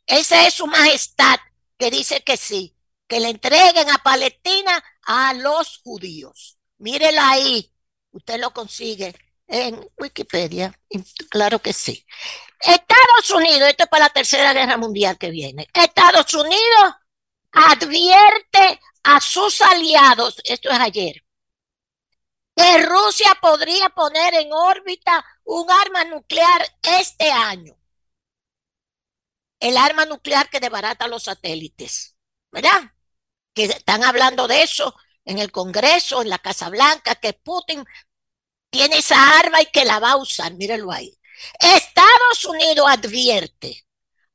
[0.05, 1.39] Esa es su majestad
[1.77, 2.75] que dice que sí,
[3.07, 6.57] que le entreguen a Palestina a los judíos.
[6.77, 7.71] Mírelo ahí.
[8.11, 9.15] Usted lo consigue
[9.47, 10.79] en Wikipedia.
[11.29, 12.05] Claro que sí.
[12.63, 15.67] Estados Unidos, esto es para la Tercera Guerra Mundial que viene.
[15.73, 16.95] Estados Unidos
[17.51, 21.23] advierte a sus aliados, esto es ayer,
[22.55, 27.75] que Rusia podría poner en órbita un arma nuclear este año.
[29.59, 32.15] El arma nuclear que desbarata los satélites,
[32.51, 32.93] ¿verdad?
[33.53, 34.95] Que están hablando de eso
[35.25, 37.85] en el Congreso, en la Casa Blanca, que Putin
[38.69, 40.53] tiene esa arma y que la va a usar.
[40.53, 41.17] Mírenlo ahí.
[41.59, 43.85] Estados Unidos advierte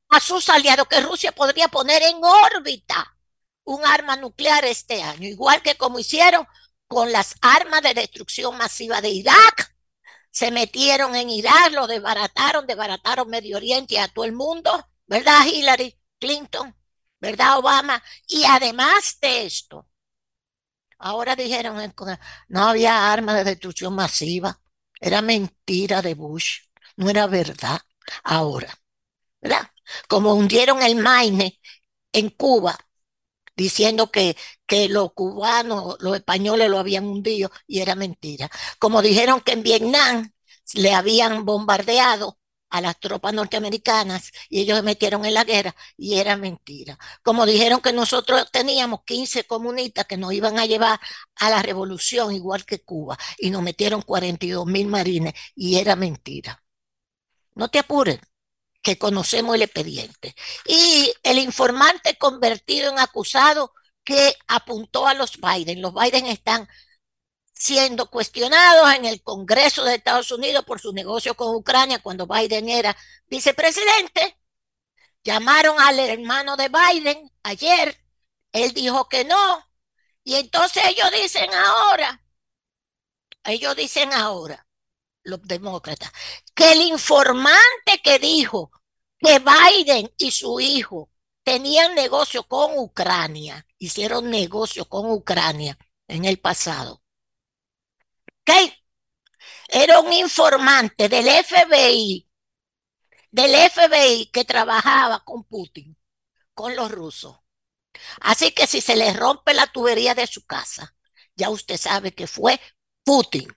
[0.09, 3.17] a sus aliados que Rusia podría poner en órbita
[3.65, 6.47] un arma nuclear este año, igual que como hicieron
[6.87, 9.75] con las armas de destrucción masiva de Irak.
[10.31, 15.47] Se metieron en Irak, lo desbarataron, desbarataron Medio Oriente y a todo el mundo, ¿verdad
[15.47, 16.75] Hillary Clinton?
[17.21, 18.03] ¿Verdad Obama?
[18.27, 19.89] Y además de esto,
[20.99, 21.93] ahora dijeron
[22.49, 24.61] no había armas de destrucción masiva,
[25.01, 26.68] era mentira de Bush,
[26.99, 27.81] no era verdad.
[28.25, 28.69] Ahora,
[29.41, 29.71] ¿verdad?
[30.09, 31.61] Como hundieron el Maine
[32.13, 32.79] en Cuba,
[33.57, 34.37] diciendo que,
[34.67, 38.51] que los cubanos, los españoles lo habían hundido y era mentira.
[38.79, 40.33] Como dijeron que en Vietnam
[40.75, 42.39] le habían bombardeado
[42.71, 46.99] a las tropas norteamericanas y ellos se metieron en la guerra y era mentira.
[47.23, 51.01] Como dijeron que nosotros teníamos 15 comunistas que nos iban a llevar
[51.37, 56.63] a la revolución igual que Cuba y nos metieron 42 mil marines y era mentira.
[57.59, 58.21] No te apures,
[58.83, 60.37] que conocemos el expediente.
[60.65, 65.83] Y el informante convertido en acusado que apuntó a los Biden.
[65.83, 66.69] Los Biden están
[67.53, 72.69] siendo cuestionados en el Congreso de Estados Unidos por su negocio con Ucrania cuando Biden
[72.69, 72.97] era
[73.27, 74.39] vicepresidente.
[75.25, 78.01] Llamaron al hermano de Biden ayer,
[78.53, 79.69] él dijo que no,
[80.23, 82.23] y entonces ellos dicen ahora,
[83.43, 84.68] ellos dicen ahora,
[85.29, 86.11] los demócratas,
[86.55, 88.71] que el informante que dijo
[89.19, 91.11] que Biden y su hijo
[91.43, 97.03] tenían negocio con Ucrania, hicieron negocio con Ucrania en el pasado.
[98.43, 98.73] ¿Ok?
[99.69, 102.29] Era un informante del FBI,
[103.31, 105.97] del FBI que trabajaba con Putin,
[106.55, 107.39] con los rusos.
[108.21, 110.95] Así que si se le rompe la tubería de su casa,
[111.37, 112.61] ya usted sabe que fue
[113.05, 113.49] Putin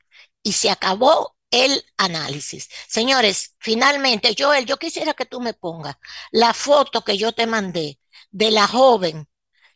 [0.43, 2.69] y se acabó el análisis.
[2.87, 5.97] Señores, finalmente, Joel, yo quisiera que tú me pongas
[6.31, 7.99] la foto que yo te mandé
[8.31, 9.27] de la joven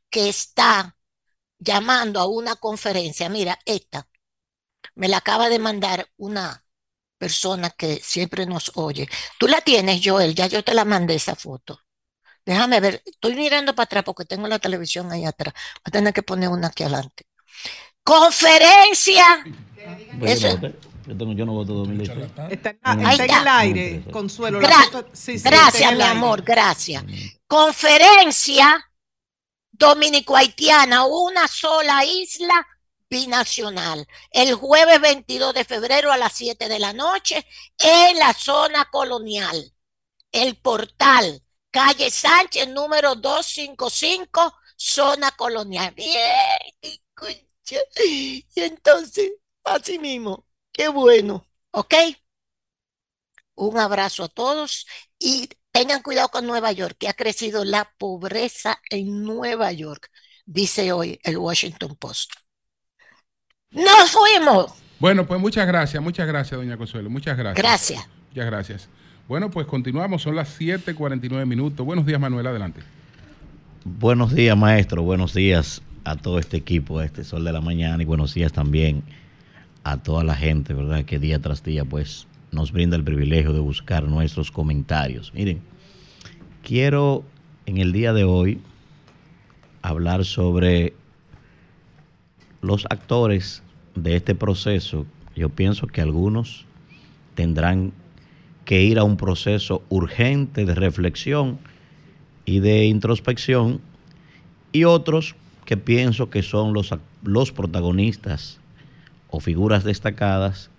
[0.09, 0.97] que está
[1.59, 3.29] llamando a una conferencia.
[3.29, 4.07] Mira, esta
[4.95, 6.65] me la acaba de mandar una
[7.17, 9.07] persona que siempre nos oye.
[9.39, 11.79] Tú la tienes, Joel, ya yo te la mandé esa foto.
[12.45, 15.53] Déjame ver, estoy mirando para atrás porque tengo la televisión ahí atrás.
[15.53, 17.25] Voy a tener que poner una aquí adelante.
[18.03, 19.25] Conferencia.
[20.21, 20.59] Eso,
[21.07, 22.25] yo, tengo, yo no voto 2016.
[22.25, 24.59] Está, está en el aire, Consuelo.
[24.59, 24.77] Gra
[25.13, 27.03] sí, sí, gracias, mi amor, gracias.
[27.47, 28.83] Conferencia
[29.71, 32.65] dominico-haitiana, una sola isla
[33.09, 34.07] binacional.
[34.31, 37.45] El jueves 22 de febrero a las 7 de la noche
[37.77, 39.73] en la zona colonial.
[40.31, 41.41] El portal,
[41.71, 45.93] calle Sánchez, número 255, zona colonial.
[45.93, 46.11] Bien,
[48.05, 49.31] y entonces,
[49.63, 50.45] así mismo,
[50.75, 51.93] Qué bueno, ¿ok?
[53.55, 54.85] Un abrazo a todos
[55.17, 60.09] y tengan cuidado con Nueva York, que ha crecido la pobreza en Nueva York,
[60.45, 62.33] dice hoy el Washington Post.
[63.71, 64.73] ¡Nos fuimos!
[64.99, 67.63] Bueno, pues muchas gracias, muchas gracias, doña Consuelo, muchas gracias.
[67.63, 68.09] Gracias.
[68.31, 68.89] Muchas gracias.
[69.29, 71.85] Bueno, pues continuamos, son las 7:49 minutos.
[71.85, 72.81] Buenos días, Manuel, adelante.
[73.85, 78.03] Buenos días, maestro, buenos días a todo este equipo, a este Sol de la Mañana
[78.03, 79.03] y buenos días también
[79.85, 81.05] a toda la gente, ¿verdad?
[81.05, 85.31] Que día tras día, pues, nos brinda el privilegio de buscar nuestros comentarios.
[85.35, 85.61] Miren,
[86.63, 87.23] quiero
[87.67, 88.59] en el día de hoy
[89.83, 90.95] hablar sobre
[92.61, 93.61] los actores
[93.93, 95.05] de este proceso.
[95.35, 96.65] Yo pienso que algunos
[97.35, 97.93] tendrán
[98.65, 101.59] que ir a un proceso urgente de reflexión
[102.43, 103.81] y de introspección
[104.71, 106.91] y otros que pienso que son los,
[107.23, 108.59] los protagonistas
[109.29, 110.69] o figuras destacadas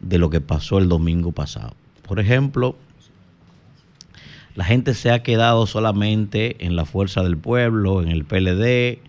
[0.00, 1.74] de lo que pasó el domingo pasado.
[2.06, 2.76] Por ejemplo,
[4.54, 9.00] la gente se ha quedado solamente en la fuerza del pueblo, en el PLD,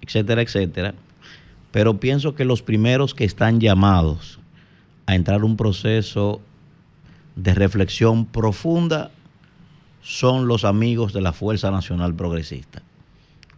[0.00, 0.94] etcétera, etcétera.
[1.72, 4.38] Pero pienso que los primeros que están llamados
[5.06, 6.40] a entrar en un proceso
[7.34, 9.10] de reflexión profunda
[10.02, 12.82] son los amigos de la Fuerza Nacional Progresista.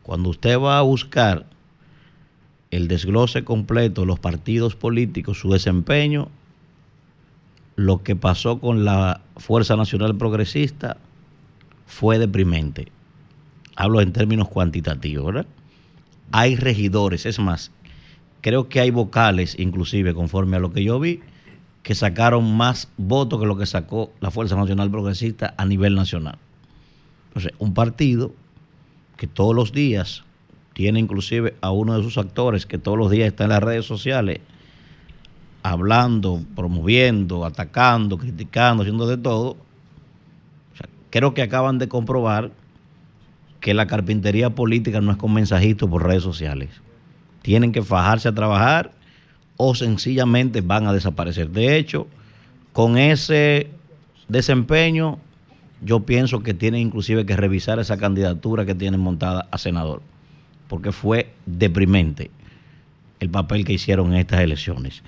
[0.03, 1.47] Cuando usted va a buscar
[2.75, 6.29] el desglose completo los partidos políticos, su desempeño,
[7.77, 10.97] lo que pasó con la Fuerza Nacional Progresista
[11.87, 12.89] fue deprimente.
[13.77, 15.47] Hablo en términos cuantitativos, ¿verdad?
[16.33, 17.71] Hay regidores, es más,
[18.41, 21.21] creo que hay vocales, inclusive, conforme a lo que yo vi,
[21.85, 26.39] que sacaron más votos que lo que sacó la Fuerza Nacional Progresista a nivel nacional.
[27.29, 28.33] Entonces, un partido
[29.17, 30.25] que todos los días
[30.75, 33.87] tiene inclusive a uno de sus actores que todos los días está en las redes
[33.87, 34.41] sociales
[35.63, 39.57] hablando, promoviendo, atacando, criticando, haciendo de todo.
[41.09, 42.51] creo que acaban de comprobar
[43.61, 46.69] que la carpintería política no es con mensajitos por redes sociales.
[47.41, 48.93] Tienen que fajarse a trabajar
[49.57, 51.49] o sencillamente van a desaparecer.
[51.49, 52.09] De hecho,
[52.75, 53.71] con ese
[54.29, 55.19] desempeño,
[55.81, 60.03] yo pienso que tienen inclusive que revisar esa candidatura que tienen montada a senador,
[60.69, 62.31] porque fue deprimente
[63.21, 65.03] el papel que hicieron en estas elecciones.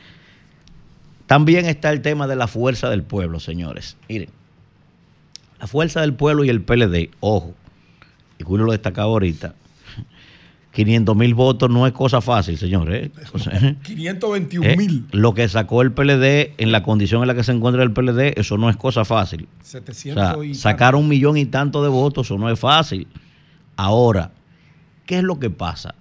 [1.26, 3.96] También está el tema de la fuerza del pueblo, señores.
[4.08, 4.30] Miren,
[5.58, 7.54] la fuerza del pueblo y el PLD, ojo,
[8.38, 9.54] y Julio lo destacaba ahorita,
[10.72, 13.10] 500 mil votos no es cosa fácil, señores.
[13.82, 14.76] 521 ¿eh?
[14.76, 15.06] mil.
[15.10, 18.38] lo que sacó el PLD en la condición en la que se encuentra el PLD,
[18.38, 19.48] eso no es cosa fácil.
[19.62, 23.08] 700 y sacar un millón y tanto de votos, eso no es fácil.
[23.76, 24.32] Ahora,
[25.06, 25.94] ¿qué es lo que pasa?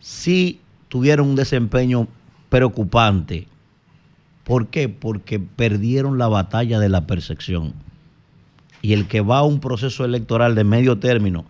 [0.00, 2.06] Si tuvieron un desempeño
[2.48, 3.48] preocupante
[4.46, 4.88] ¿Por qué?
[4.88, 7.74] Porque perdieron la batalla de la percepción.
[8.80, 11.44] Y el que va a un proceso electoral de medio término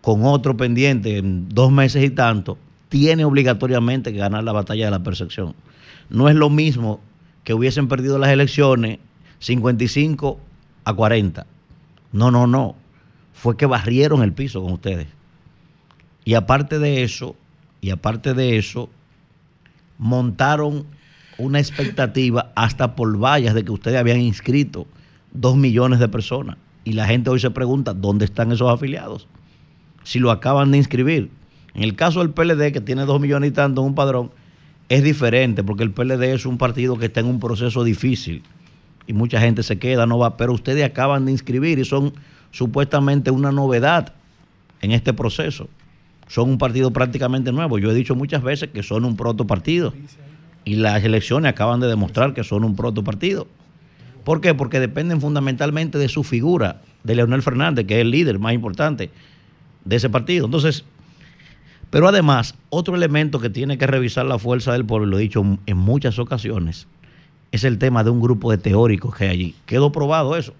[0.00, 2.56] con otro pendiente en dos meses y tanto,
[2.88, 5.54] tiene obligatoriamente que ganar la batalla de la percepción.
[6.08, 7.00] No es lo mismo
[7.44, 8.98] que hubiesen perdido las elecciones
[9.40, 10.40] 55
[10.84, 11.46] a 40.
[12.12, 12.76] No, no, no.
[13.34, 15.08] Fue que barrieron el piso con ustedes.
[16.28, 17.36] Y aparte de eso,
[17.80, 18.90] y aparte de eso,
[19.96, 20.84] montaron
[21.38, 24.86] una expectativa hasta por vallas de que ustedes habían inscrito
[25.32, 26.58] dos millones de personas.
[26.84, 29.26] Y la gente hoy se pregunta, ¿dónde están esos afiliados?
[30.04, 31.30] Si lo acaban de inscribir.
[31.72, 34.30] En el caso del PLD, que tiene dos millones y tanto en un padrón,
[34.90, 38.42] es diferente, porque el PLD es un partido que está en un proceso difícil
[39.06, 42.12] y mucha gente se queda, no va, pero ustedes acaban de inscribir y son
[42.50, 44.12] supuestamente una novedad
[44.82, 45.70] en este proceso.
[46.28, 47.78] Son un partido prácticamente nuevo.
[47.78, 49.90] Yo he dicho muchas veces que son un protopartido.
[49.92, 50.28] partido
[50.68, 53.46] y las elecciones acaban de demostrar que son un protopartido.
[54.22, 54.52] ¿Por qué?
[54.52, 59.10] Porque dependen fundamentalmente de su figura, de Leonel Fernández, que es el líder más importante
[59.86, 60.44] de ese partido.
[60.44, 60.84] Entonces,
[61.88, 65.42] pero además, otro elemento que tiene que revisar la fuerza del pueblo, lo he dicho
[65.64, 66.86] en muchas ocasiones,
[67.50, 69.54] es el tema de un grupo de teóricos que hay allí.
[69.64, 70.52] Quedó probado eso.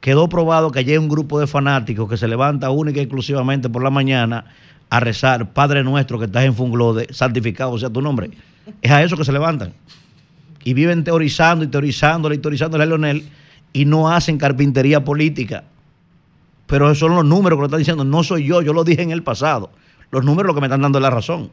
[0.00, 3.68] Quedó probado que allí hay un grupo de fanáticos que se levanta única y exclusivamente
[3.68, 4.46] por la mañana
[4.88, 8.30] a rezar, Padre nuestro que estás en Funglode, santificado sea tu nombre.
[8.82, 9.72] Es a eso que se levantan.
[10.64, 13.28] Y viven teorizando y teorizando y teorizando a Leonel
[13.72, 15.64] y no hacen carpintería política.
[16.66, 18.04] Pero esos son los números que lo están diciendo.
[18.04, 19.70] No soy yo, yo lo dije en el pasado.
[20.10, 21.50] Los números lo que me están dando la razón.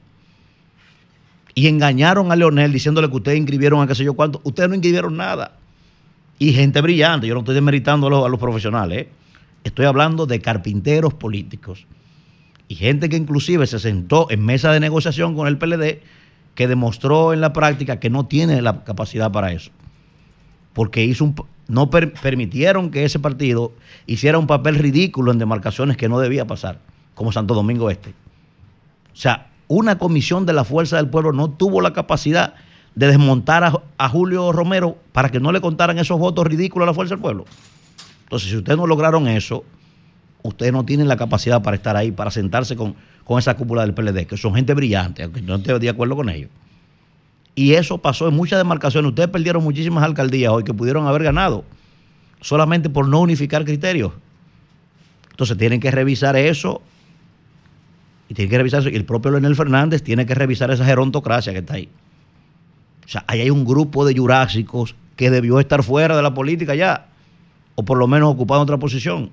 [1.53, 4.41] Y engañaron a Leonel diciéndole que ustedes inscribieron a qué sé yo cuánto.
[4.43, 5.53] Ustedes no inscribieron nada.
[6.39, 8.99] Y gente brillante, yo no estoy demeritando a los, profesionales.
[8.99, 9.09] ¿eh?
[9.63, 11.88] Estoy hablando de carpinteros políticos.
[12.67, 16.01] Y gente que inclusive se sentó en mesa de negociación con el PLD
[16.53, 19.71] que demostró en la práctica que no tiene la capacidad para eso.
[20.73, 21.35] Porque hizo un,
[21.67, 23.73] no permitieron que ese partido
[24.05, 26.79] hiciera un papel ridículo en demarcaciones que no debía pasar,
[27.13, 28.09] como Santo Domingo Este.
[28.09, 32.55] O sea, una comisión de la Fuerza del Pueblo no tuvo la capacidad
[32.97, 33.63] de desmontar
[33.95, 37.21] a, Julio Romero para que no le contaran esos votos ridículos a la Fuerza del
[37.21, 37.45] Pueblo.
[38.23, 39.63] Entonces, si ustedes no lograron eso,
[40.41, 43.93] ustedes no tienen la capacidad para estar ahí, para sentarse con, con esa cúpula del
[43.93, 46.49] PLD, que son gente brillante, aunque no esté de acuerdo con ellos.
[47.53, 49.09] Y eso pasó en muchas demarcaciones.
[49.09, 51.65] Ustedes perdieron muchísimas alcaldías hoy que pudieron haber ganado
[52.41, 54.11] solamente por no unificar criterios.
[55.29, 56.81] Entonces tienen que revisar eso.
[58.27, 58.89] Y tienen que revisar eso.
[58.89, 61.89] Y el propio Leonel Fernández tiene que revisar esa gerontocracia que está ahí.
[63.08, 66.76] O sea, ahí hay un grupo de jurásicos que debió estar fuera de la política
[66.76, 67.08] ya.
[67.76, 69.32] O por lo menos ocupando otra posición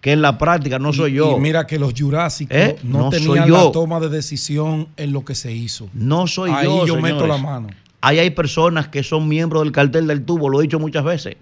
[0.00, 1.36] que en la práctica no soy yo.
[1.36, 2.78] Y mira que los jurásicos ¿Eh?
[2.82, 5.88] no, tenían la toma de decisión en lo que se hizo.
[5.94, 6.56] No soy yo.
[6.56, 7.68] Ahí yo meto la mano.
[8.00, 11.36] Ahí hay personas que son miembros del cartel del tubo, lo he dicho muchas veces.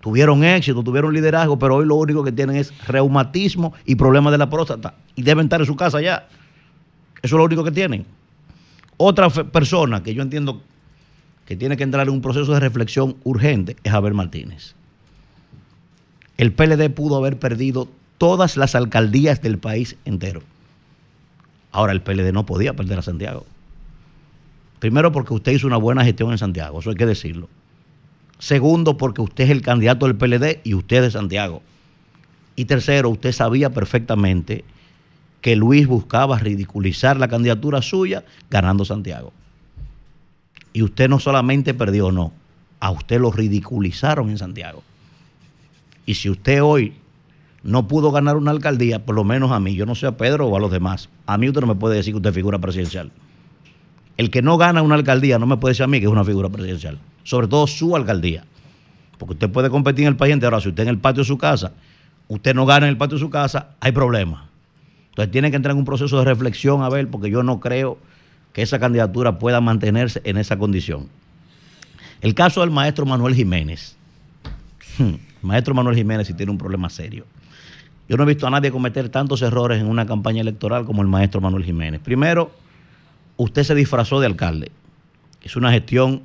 [0.00, 4.38] Tuvieron éxito, tuvieron liderazgo, pero hoy lo único que tienen es reumatismo y problemas de
[4.38, 4.94] la próstata.
[5.14, 6.26] Y deben estar en su casa ya.
[7.22, 8.04] Eso es lo único que tienen.
[8.96, 10.62] Otra persona que yo entiendo
[11.46, 14.74] que tiene que entrar en un proceso de reflexión urgente es Abel Martínez
[16.42, 17.88] el PLD pudo haber perdido
[18.18, 20.42] todas las alcaldías del país entero.
[21.70, 23.46] Ahora el PLD no podía perder a Santiago.
[24.80, 27.48] Primero porque usted hizo una buena gestión en Santiago, eso hay que decirlo.
[28.40, 31.62] Segundo porque usted es el candidato del PLD y usted es Santiago.
[32.56, 34.64] Y tercero, usted sabía perfectamente
[35.42, 39.32] que Luis buscaba ridiculizar la candidatura suya ganando Santiago.
[40.72, 42.32] Y usted no solamente perdió, no,
[42.80, 44.82] a usted lo ridiculizaron en Santiago.
[46.06, 46.94] Y si usted hoy
[47.64, 50.46] no pudo ganar una alcaldía, por lo menos a mí, yo no sé a Pedro
[50.46, 52.58] o a los demás, a mí usted no me puede decir que usted es figura
[52.58, 53.10] presidencial.
[54.16, 56.24] El que no gana una alcaldía no me puede decir a mí que es una
[56.24, 56.98] figura presidencial.
[57.24, 58.44] Sobre todo su alcaldía.
[59.18, 60.54] Porque usted puede competir en el país entero.
[60.54, 61.72] Ahora, si usted en el patio de su casa,
[62.28, 64.51] usted no gana en el patio de su casa, hay problemas.
[65.12, 67.98] Entonces tiene que entrar en un proceso de reflexión a ver, porque yo no creo
[68.52, 71.08] que esa candidatura pueda mantenerse en esa condición.
[72.20, 73.96] El caso del maestro Manuel Jiménez.
[74.98, 77.26] Hmm maestro Manuel Jiménez sí tiene un problema serio.
[78.08, 81.08] Yo no he visto a nadie cometer tantos errores en una campaña electoral como el
[81.08, 82.00] maestro Manuel Jiménez.
[82.00, 82.50] Primero,
[83.36, 84.70] usted se disfrazó de alcalde.
[85.42, 86.22] Es una gestión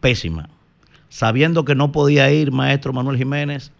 [0.00, 0.48] pésima.
[1.08, 3.72] Sabiendo que no podía ir maestro Manuel Jiménez,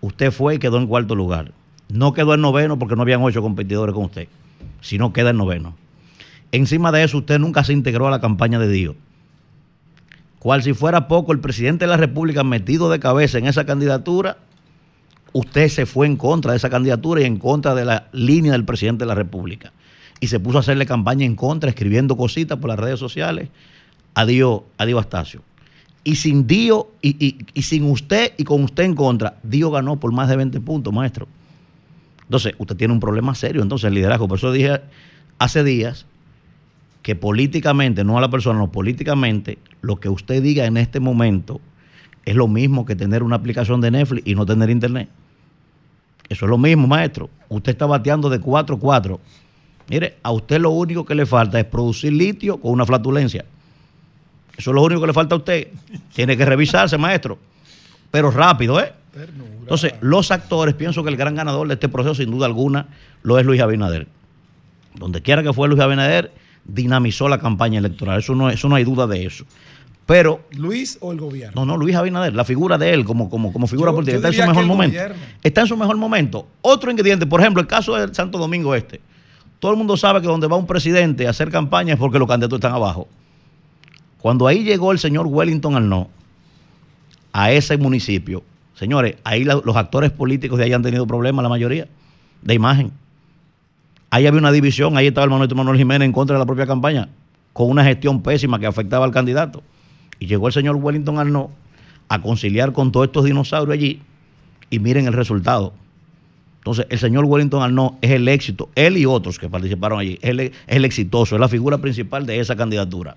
[0.00, 1.52] usted fue y quedó en cuarto lugar.
[1.88, 4.28] No quedó en noveno porque no habían ocho competidores con usted,
[4.80, 5.76] sino queda en noveno.
[6.52, 8.96] Encima de eso, usted nunca se integró a la campaña de Dios
[10.44, 14.36] cual si fuera poco el presidente de la República metido de cabeza en esa candidatura,
[15.32, 18.66] usted se fue en contra de esa candidatura y en contra de la línea del
[18.66, 19.72] presidente de la República.
[20.20, 23.48] Y se puso a hacerle campaña en contra, escribiendo cositas por las redes sociales
[24.12, 25.40] a Dios, a Astacio.
[26.04, 30.12] Y sin Dios, y, y, sin usted y con usted en contra, Dios ganó por
[30.12, 31.26] más de 20 puntos, maestro.
[32.24, 34.28] Entonces, usted tiene un problema serio, entonces, el liderazgo.
[34.28, 34.80] Por eso dije
[35.38, 36.06] hace días
[37.02, 41.60] que políticamente, no a la persona, no, políticamente, lo que usted diga en este momento
[42.24, 45.08] es lo mismo que tener una aplicación de Netflix y no tener internet.
[46.28, 47.28] Eso es lo mismo, maestro.
[47.50, 49.20] Usted está bateando de 4 4.
[49.88, 53.44] Mire, a usted lo único que le falta es producir litio con una flatulencia.
[54.56, 55.68] Eso es lo único que le falta a usted.
[56.14, 57.38] Tiene que revisarse, maestro.
[58.10, 58.92] Pero rápido, ¿eh?
[59.60, 62.88] Entonces, los actores, pienso que el gran ganador de este proceso, sin duda alguna,
[63.22, 64.08] lo es Luis Abinader.
[64.94, 66.32] Donde quiera que fue Luis Abinader,
[66.64, 68.18] dinamizó la campaña electoral.
[68.18, 69.44] Eso no, eso no hay duda de eso.
[70.06, 70.42] Pero.
[70.52, 71.64] ¿Luis o el gobierno?
[71.64, 74.34] No, no, Luis Abinader, la figura de él como, como, como figura política, está en
[74.34, 74.98] su mejor momento.
[75.42, 76.46] Está en su mejor momento.
[76.60, 79.00] Otro ingrediente, por ejemplo, el caso del Santo Domingo Este.
[79.58, 82.28] Todo el mundo sabe que donde va un presidente a hacer campaña es porque los
[82.28, 83.08] candidatos están abajo.
[84.18, 86.06] Cuando ahí llegó el señor Wellington Arnaud
[87.32, 88.42] a ese municipio,
[88.74, 91.88] señores, ahí los actores políticos de ahí han tenido problemas, la mayoría,
[92.42, 92.92] de imagen.
[94.10, 96.66] Ahí había una división, ahí estaba el Manuel, Manuel Jiménez en contra de la propia
[96.66, 97.08] campaña,
[97.52, 99.62] con una gestión pésima que afectaba al candidato.
[100.20, 101.48] Y llegó el señor Wellington Arnaud
[102.08, 104.00] a conciliar con todos estos dinosaurios allí
[104.70, 105.72] y miren el resultado.
[106.58, 110.52] Entonces, el señor Wellington Arnaud es el éxito, él y otros que participaron allí, es
[110.66, 113.16] el, exitoso, es la figura principal de esa candidatura.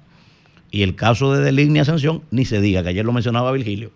[0.70, 3.91] Y el caso de Delignia Ascensión, ni se diga, que ayer lo mencionaba Virgilio.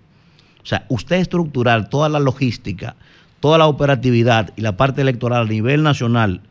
[0.64, 2.96] O sea, usted estructurar toda la logística,
[3.40, 6.42] toda la operatividad y la parte electoral a nivel nacional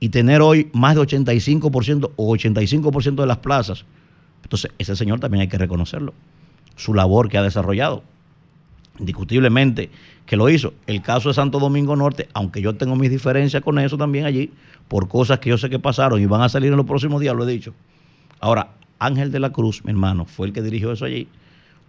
[0.00, 3.84] y tener hoy más de 85% o 85% de las plazas.
[4.42, 6.14] Entonces, ese señor también hay que reconocerlo.
[6.76, 8.02] Su labor que ha desarrollado.
[8.98, 9.90] Indiscutiblemente
[10.26, 10.74] que lo hizo.
[10.86, 14.52] El caso de Santo Domingo Norte, aunque yo tengo mis diferencias con eso también allí,
[14.88, 17.34] por cosas que yo sé que pasaron y van a salir en los próximos días,
[17.34, 17.74] lo he dicho.
[18.40, 21.28] Ahora, Ángel de la Cruz, mi hermano, fue el que dirigió eso allí.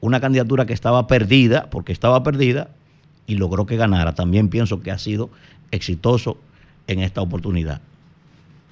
[0.06, 2.70] Una candidatura que estaba perdida, porque estaba perdida,
[3.26, 4.14] y logró que ganara.
[4.14, 5.32] También pienso que ha sido
[5.72, 6.38] exitoso
[6.86, 7.82] en esta oportunidad.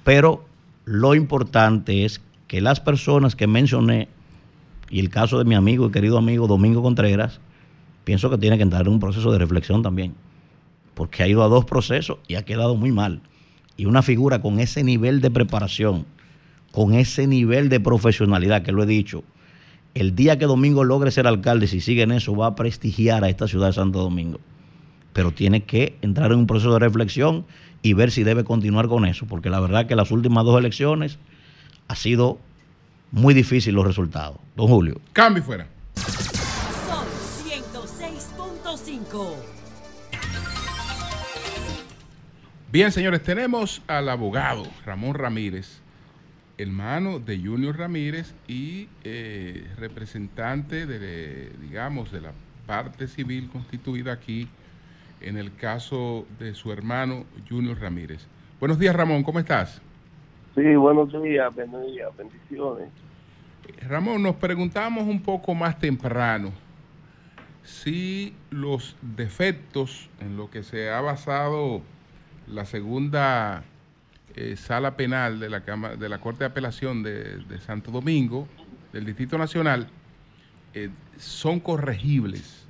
[0.04, 0.44] Pero
[0.84, 4.06] lo importante es que las personas que mencioné,
[4.90, 7.40] y el caso de mi amigo y querido amigo Domingo Contreras,
[8.04, 10.14] pienso que tiene que entrar en un proceso de reflexión también,
[10.94, 13.22] porque ha ido a dos procesos y ha quedado muy mal.
[13.76, 16.06] Y una figura con ese nivel de preparación,
[16.70, 19.24] con ese nivel de profesionalidad que lo he dicho,
[19.94, 23.28] el día que Domingo logre ser alcalde, si sigue en eso, va a prestigiar a
[23.28, 24.40] esta ciudad de Santo Domingo.
[25.12, 27.46] Pero tiene que entrar en un proceso de reflexión
[27.82, 31.18] y ver si debe continuar con eso, porque la verdad que las últimas dos elecciones
[31.86, 32.38] ha sido
[33.12, 34.38] muy difícil los resultados.
[34.56, 35.00] Don Julio.
[35.12, 35.68] Cambio fuera.
[36.88, 37.06] Son
[37.46, 39.34] 106.5.
[42.72, 45.83] Bien, señores, tenemos al abogado Ramón Ramírez
[46.58, 52.32] hermano de Junior Ramírez y eh, representante de, digamos, de la
[52.66, 54.48] parte civil constituida aquí
[55.20, 58.26] en el caso de su hermano Junior Ramírez.
[58.60, 59.80] Buenos días, Ramón, ¿cómo estás?
[60.54, 62.88] Sí, buenos días, buenos días, bendiciones.
[63.88, 66.52] Ramón, nos preguntamos un poco más temprano
[67.64, 71.80] si los defectos en lo que se ha basado
[72.46, 73.64] la segunda
[74.36, 78.48] eh, sala penal de la, de la Corte de Apelación de, Santo Domingo,
[78.92, 79.86] del Distrito Nacional,
[80.74, 82.66] eh, son corregibles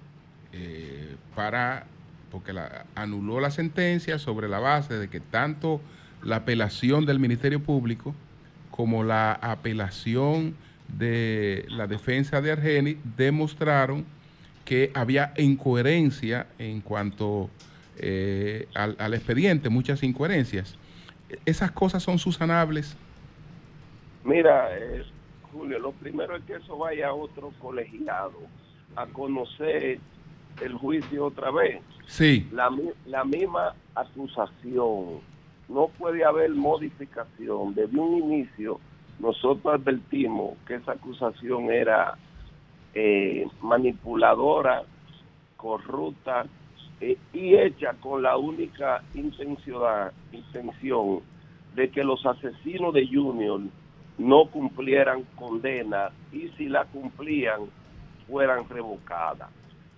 [0.53, 1.87] eh, para,
[2.31, 2.53] porque
[2.95, 5.81] anuló la sentencia sobre la base de que tanto
[6.23, 8.15] la apelación del Ministerio Público
[8.71, 10.55] como la apelación
[10.99, 14.05] de la defensa de Argeni demostraron
[14.67, 17.49] que había incoherencia en cuanto
[18.75, 20.77] al, expediente, muchas incoherencias
[21.45, 22.97] esas cosas son susanables?
[24.25, 25.05] Mira, eh,
[25.53, 28.39] Julio, lo primero es que eso vaya a otro colegiado
[28.97, 29.99] a conocer
[30.63, 31.81] el juicio otra vez.
[32.07, 32.49] Sí.
[32.53, 32.71] La,
[33.07, 35.21] la misma acusación.
[35.69, 37.75] No puede haber modificación.
[37.75, 38.81] Desde un inicio,
[39.19, 42.19] nosotros advertimos que esa acusación era
[42.95, 44.83] eh, manipuladora,
[45.57, 46.47] corrupta
[47.05, 51.23] eh, y hecha con la única intención,
[51.75, 53.61] de que los asesinos de Junior
[54.17, 57.69] no cumplieran condena y si la cumplían
[58.27, 59.51] fueran revocadas.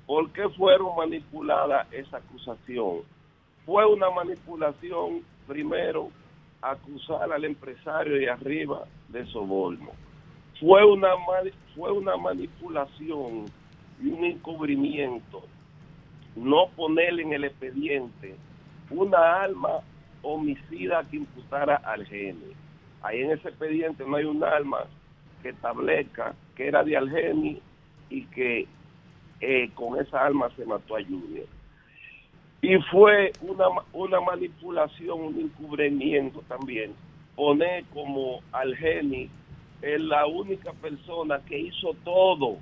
[0.05, 3.03] ¿Por qué fueron manipuladas esa acusación?
[3.65, 6.09] Fue una manipulación, primero,
[6.61, 9.91] acusar al empresario de arriba de soborno.
[10.59, 11.11] Fue una,
[11.77, 13.45] fue una manipulación
[14.03, 15.45] y un encubrimiento
[16.37, 18.37] no ponerle en el expediente
[18.91, 19.81] una alma
[20.23, 22.53] homicida que imputara al Geni.
[23.03, 24.85] Ahí en ese expediente no hay un alma
[25.43, 27.61] que establezca que era de Algeni
[28.11, 28.67] y que
[29.41, 31.47] eh, con esa alma se mató a Junior.
[32.63, 36.95] Y fue una, una manipulación, un encubrimiento también,
[37.37, 39.29] poner como Algeni
[39.83, 42.57] es la única persona que hizo todo,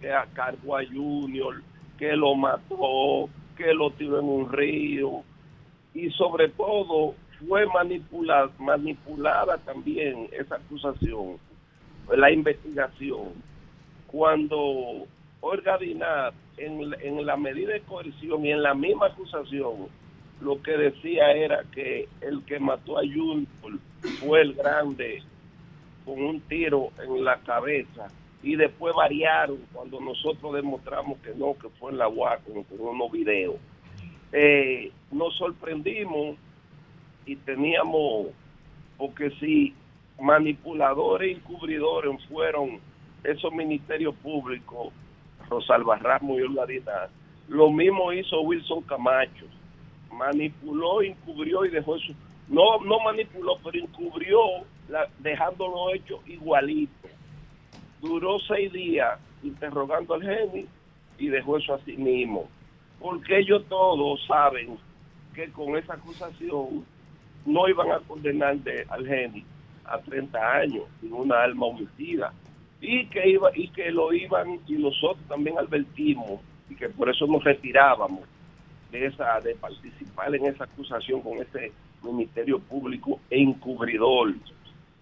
[0.00, 1.62] que cargó a Junior,
[1.98, 5.22] que lo mató, que lo tiró en un río.
[5.94, 7.14] Y sobre todo
[7.46, 11.38] fue manipulada, manipulada también esa acusación,
[12.16, 13.32] la investigación,
[14.06, 15.06] cuando
[15.40, 19.88] Olga Dinar en, en la medida de coerción y en la misma acusación
[20.40, 23.46] lo que decía era que el que mató a Junior
[24.20, 25.22] fue el grande
[26.04, 28.08] con un tiro en la cabeza
[28.42, 33.10] y después variaron cuando nosotros demostramos que no, que fue en la UAC con, unos
[33.10, 33.56] videos.
[34.32, 36.36] Eh, nos sorprendimos
[37.26, 38.28] y teníamos,
[38.96, 39.74] porque si
[40.20, 42.80] manipuladores y encubridores fueron
[43.24, 44.92] esos ministerios públicos,
[45.48, 47.08] Rosalba Ramos y Olgadina,
[47.48, 49.46] lo mismo hizo Wilson Camacho,
[50.12, 52.12] manipuló, encubrió y dejó eso,
[52.48, 54.38] no, no manipuló, pero encubrió
[54.88, 57.08] la, dejándolo hecho igualito
[58.00, 60.66] duró seis días interrogando al Geni
[61.18, 62.48] y dejó eso así mismo.
[63.00, 64.78] Porque ellos todos saben
[65.34, 66.84] que con esa acusación
[67.46, 68.56] no iban a condenar
[68.88, 69.44] al Geni
[69.84, 72.32] a 30 años sin una alma homicida
[72.80, 77.26] y que iba y que lo iban y nosotros también advertimos y que por eso
[77.26, 78.20] nos retirábamos
[78.90, 81.72] de esa de participar en esa acusación con ese
[82.02, 84.34] ministerio público encubridor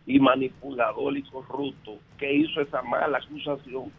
[0.07, 3.91] y manipulador y corrupto que hizo esa mala acusación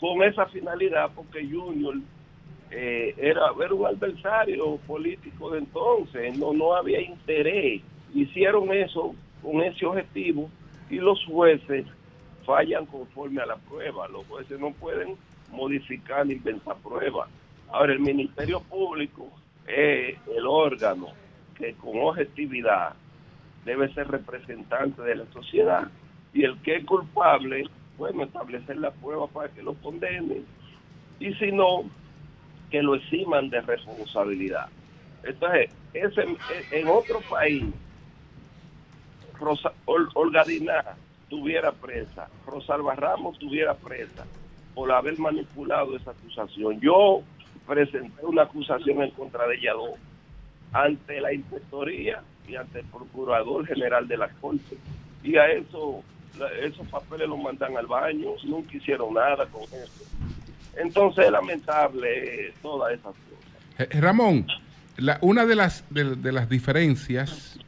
[0.00, 1.96] con esa finalidad porque Junior
[2.70, 7.82] eh, era, era, un adversario político de entonces, no, no había interés.
[8.12, 10.50] Hicieron eso con ese objetivo
[10.90, 11.86] y los jueces
[12.44, 14.08] fallan conforme a la prueba.
[14.08, 15.16] Los jueces no pueden
[15.50, 17.28] modificar ni inventar pruebas.
[17.70, 19.30] Ahora, el Ministerio Público
[19.66, 21.08] es el órgano
[21.56, 22.94] que con objetividad
[23.64, 25.88] debe ser representante de la sociedad
[26.32, 27.64] y el que es culpable,
[27.96, 30.44] bueno, establecer la prueba para que lo condenen
[31.20, 31.84] y si no,
[32.70, 34.68] que lo eximan de responsabilidad.
[35.22, 36.24] Entonces, ese,
[36.70, 37.64] en otro país,
[39.38, 40.82] Rosa, Olga Diná
[41.28, 44.26] tuviera presa, Rosalba Ramos tuviera presa
[44.74, 46.80] por haber manipulado esa acusación.
[46.80, 47.22] Yo
[47.66, 49.98] presenté una acusación en contra de ella dos
[50.72, 54.76] ante la inspectoría y ante el procurador general de la corte.
[55.22, 56.02] Y a eso,
[56.62, 60.04] esos papeles los mandan al baño, nunca hicieron nada con eso.
[60.76, 64.00] Entonces es lamentable todas esas cosas.
[64.00, 64.46] Ramón,
[64.96, 67.58] la, una de las, de, las diferencias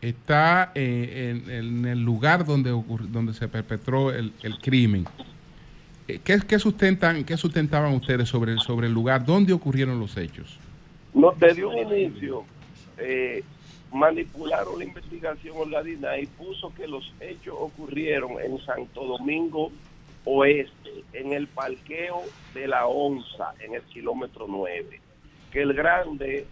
[0.00, 5.04] está en, el lugar donde, donde se perpetró el, crimen.
[6.08, 10.58] Eh, ¿Qué, qué, sustentan, ¿Qué sustentaban ustedes sobre, sobre el lugar donde ocurrieron los hechos?
[11.14, 12.44] No, desde un inicio
[12.98, 13.42] eh,
[13.96, 19.72] manipularon la investigación organizada y puso que los hechos ocurrieron en Santo Domingo
[20.24, 22.22] Oeste, en el parqueo
[22.52, 25.00] de la Onza, en el kilómetro 9.
[25.50, 26.46] Que el grande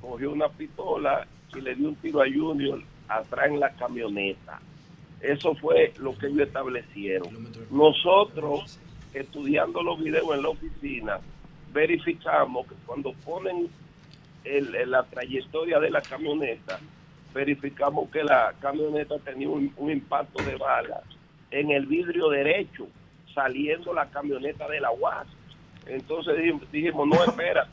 [0.00, 4.60] cogió una pistola y le dio un tiro a Junior atrás en la camioneta.
[5.20, 7.28] Eso fue lo que ellos establecieron.
[7.70, 8.78] Nosotros,
[9.12, 11.20] estudiando los videos en la oficina,
[11.72, 13.68] verificamos que cuando ponen
[14.44, 16.78] la trayectoria de la camioneta,
[17.34, 21.02] verificamos que la camioneta tenía un, impacto de bala
[21.50, 22.86] en el vidrio derecho,
[23.34, 25.26] saliendo la camioneta de la UAS.
[25.86, 26.34] Entonces
[26.72, 27.68] dijimos, no, espera,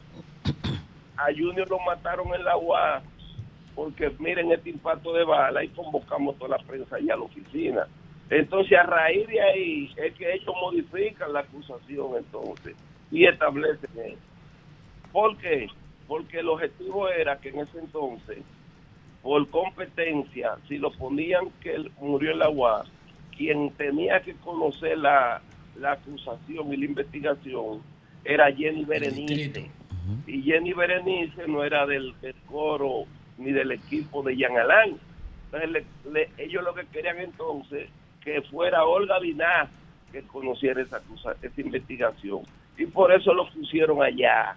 [1.15, 3.03] a Junior lo mataron en la UAS
[3.75, 7.87] porque miren este impacto de bala y convocamos toda la prensa y a la oficina.
[8.29, 12.75] Entonces, a raíz de ahí es que ellos modifican la acusación entonces
[13.11, 14.17] y establecen eso.
[15.11, 15.67] ¿Por qué?
[16.07, 18.39] Porque el objetivo era que en ese entonces,
[19.21, 22.87] por competencia, si lo ponían que él murió en la UAS,
[23.35, 25.41] quien tenía que conocer la,
[25.85, 27.81] acusación y la investigación
[28.25, 29.69] era Jenny Berenice.
[30.25, 32.15] Y Jenny Berenice no era del,
[32.47, 33.03] coro
[33.37, 34.97] ni del equipo de Jean Alain.
[35.51, 35.85] Entonces,
[36.37, 37.89] ellos lo que querían entonces
[38.23, 39.69] que fuera Olga Diná
[40.11, 41.01] que conociera esa,
[41.41, 42.41] esa investigación
[42.77, 44.55] y por eso lo pusieron allá,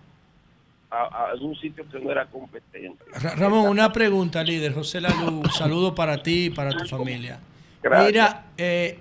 [0.90, 3.04] a, un sitio que no era competente.
[3.36, 4.74] Ramón, una pregunta, líder.
[4.74, 7.40] José Lalu, saludo para ti y para tu familia.
[7.82, 8.98] Mira, eh,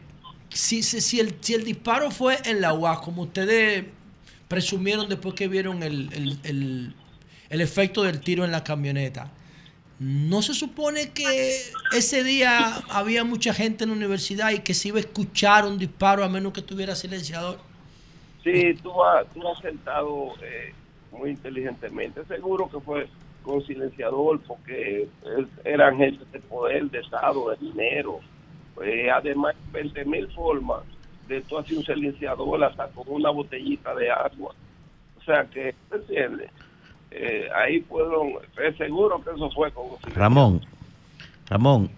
[0.50, 3.86] si, si, el, si el disparo fue en la UAS, como ustedes
[4.48, 6.94] presumieron después que vieron el,
[7.50, 9.32] el efecto del tiro en la camioneta,
[10.00, 11.62] ¿no se supone que
[11.92, 15.78] ese día había mucha gente en la universidad y que se iba a escuchar un
[15.78, 17.60] disparo a menos que tuviera silenciador?
[18.44, 20.74] Sí, tú has, tú has sentado eh,
[21.12, 22.24] muy inteligentemente.
[22.26, 23.08] Seguro que fue
[23.44, 25.08] con silenciador porque
[25.64, 28.20] eran gente de poder, de Estado, de dinero.
[28.76, 30.82] Pues, además, 20 mil formas
[31.28, 34.54] de tú hacer un silenciador hasta con una botellita de agua.
[35.18, 36.50] O sea que, ¿entiendes?
[37.12, 38.34] Eh, ahí fueron,
[38.64, 40.62] es seguro que eso fue con Ramón,
[41.48, 41.90] Ramón,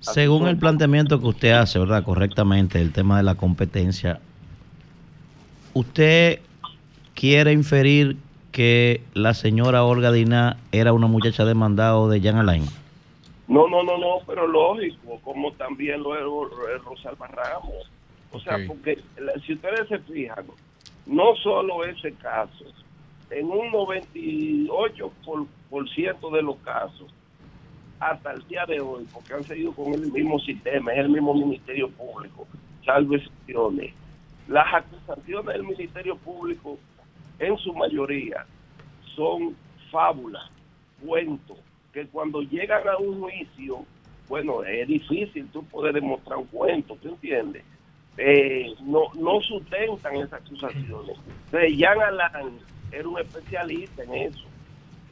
[0.00, 2.02] según el planteamiento que usted hace, ¿verdad?
[2.02, 4.20] Correctamente, el tema de la competencia,
[5.78, 6.40] ¿Usted
[7.14, 8.16] quiere inferir
[8.58, 12.64] que la señora Olga Dina era una muchacha demandada de Jan Alain?
[13.46, 17.88] No, no, no, no, pero lógico, como también lo es Rosalba Ramos.
[18.32, 18.98] O sea, porque
[19.46, 20.44] si ustedes se fijan,
[21.06, 22.64] no solo ese caso,
[23.30, 27.14] en un 98% por, ciento de los casos,
[28.00, 31.32] hasta el día de hoy, porque han seguido con el mismo sistema, es el mismo
[31.32, 32.44] Ministerio Público,
[32.84, 33.94] salvo excepciones
[34.48, 36.78] las acusaciones del Ministerio Público,
[37.38, 38.46] en su mayoría,
[39.14, 39.56] son
[39.90, 40.50] fábulas,
[41.04, 41.58] cuentos,
[41.92, 43.84] que cuando llegan a un juicio,
[44.28, 47.64] bueno, es difícil tú poder demostrar un cuento, ¿tú entiendes?
[48.16, 51.16] Eh, no, no sustentan esas acusaciones.
[51.46, 52.58] Entonces, Jan Alain
[52.90, 54.44] era un especialista en eso.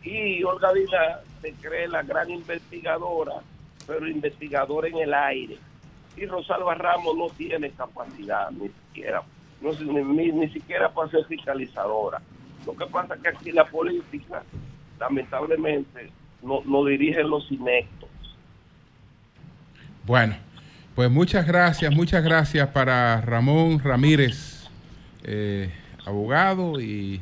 [0.03, 3.35] Y Olga Vila se cree la gran investigadora,
[3.87, 5.57] pero investigadora en el aire
[6.17, 9.23] y Rosalba Ramos no tiene capacidad ni siquiera,
[9.61, 12.21] no, ni, ni siquiera para ser fiscalizadora.
[12.67, 14.43] Lo que pasa es que aquí la política,
[14.99, 16.11] lamentablemente,
[16.43, 18.09] no, no dirigen los inectos.
[20.05, 20.37] Bueno,
[20.95, 24.69] pues muchas gracias, muchas gracias para Ramón Ramírez,
[25.25, 25.71] eh,
[26.05, 27.21] abogado, y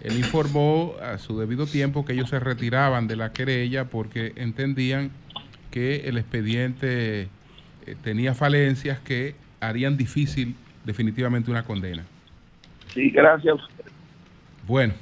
[0.00, 5.10] él informó a su debido tiempo que ellos se retiraban de la querella porque entendían
[5.70, 12.04] que el expediente eh, tenía falencias que harían difícil definitivamente una condena.
[12.92, 13.56] Sí, gracias.
[14.66, 14.94] Bueno,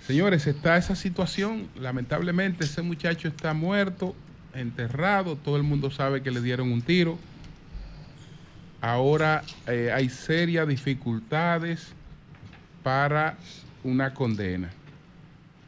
[0.00, 1.68] señores, está esa situación.
[1.80, 4.14] Lamentablemente ese muchacho está muerto,
[4.54, 7.18] enterrado, todo el mundo sabe que le dieron un tiro.
[8.80, 11.94] Ahora eh, hay serias dificultades
[12.82, 13.36] para
[13.82, 14.70] una condena.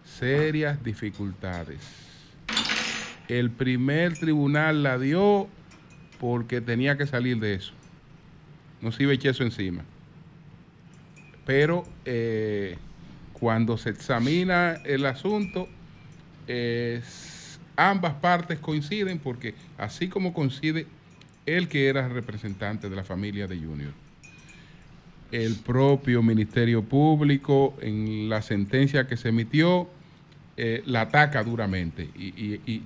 [0.05, 1.78] Serias dificultades.
[3.28, 5.49] el primer tribunal la dio
[6.18, 7.72] porque tenía que salir de eso.
[8.81, 9.85] No a echar eso encima.
[11.45, 12.76] Pero eh,
[13.33, 15.68] cuando se examina el asunto,
[17.76, 20.87] ambas partes coinciden porque así como coincide
[21.47, 23.93] el que era representante de la familia de Junior,
[25.33, 29.89] el propio Ministerio Público en la sentencia que se emitió
[30.57, 32.83] eh, la ataca duramente y,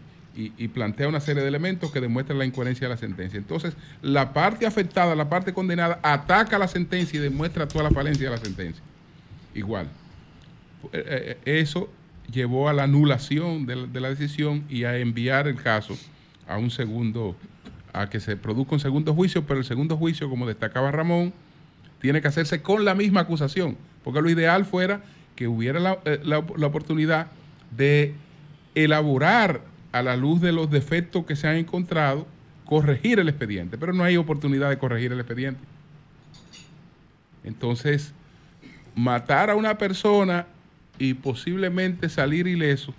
[0.72, 3.38] plantea una serie de elementos que demuestran la incoherencia de la sentencia.
[3.38, 8.30] Entonces, la parte afectada, la parte condenada, ataca la sentencia y demuestra toda la falencia
[8.30, 8.82] de la sentencia.
[9.54, 9.88] Igual.
[10.92, 11.90] Eh, eh, eso
[12.30, 15.96] llevó a la anulación de la, decisión y a enviar el caso
[16.48, 17.36] a un segundo,
[17.92, 21.32] a que se produzca un segundo juicio, pero el segundo juicio, como destacaba Ramón,
[22.00, 25.02] tiene que hacerse con la misma acusación, porque lo ideal fuera
[25.36, 27.28] que hubiera la, eh, la, oportunidad
[27.70, 28.14] de
[28.74, 29.60] elaborar
[29.92, 32.26] a la luz de los defectos que se han encontrado,
[32.64, 35.60] corregir el expediente, pero no hay oportunidad de corregir el expediente.
[37.44, 38.12] Entonces,
[38.94, 40.46] matar a una persona
[40.98, 42.94] y posiblemente salir ileso,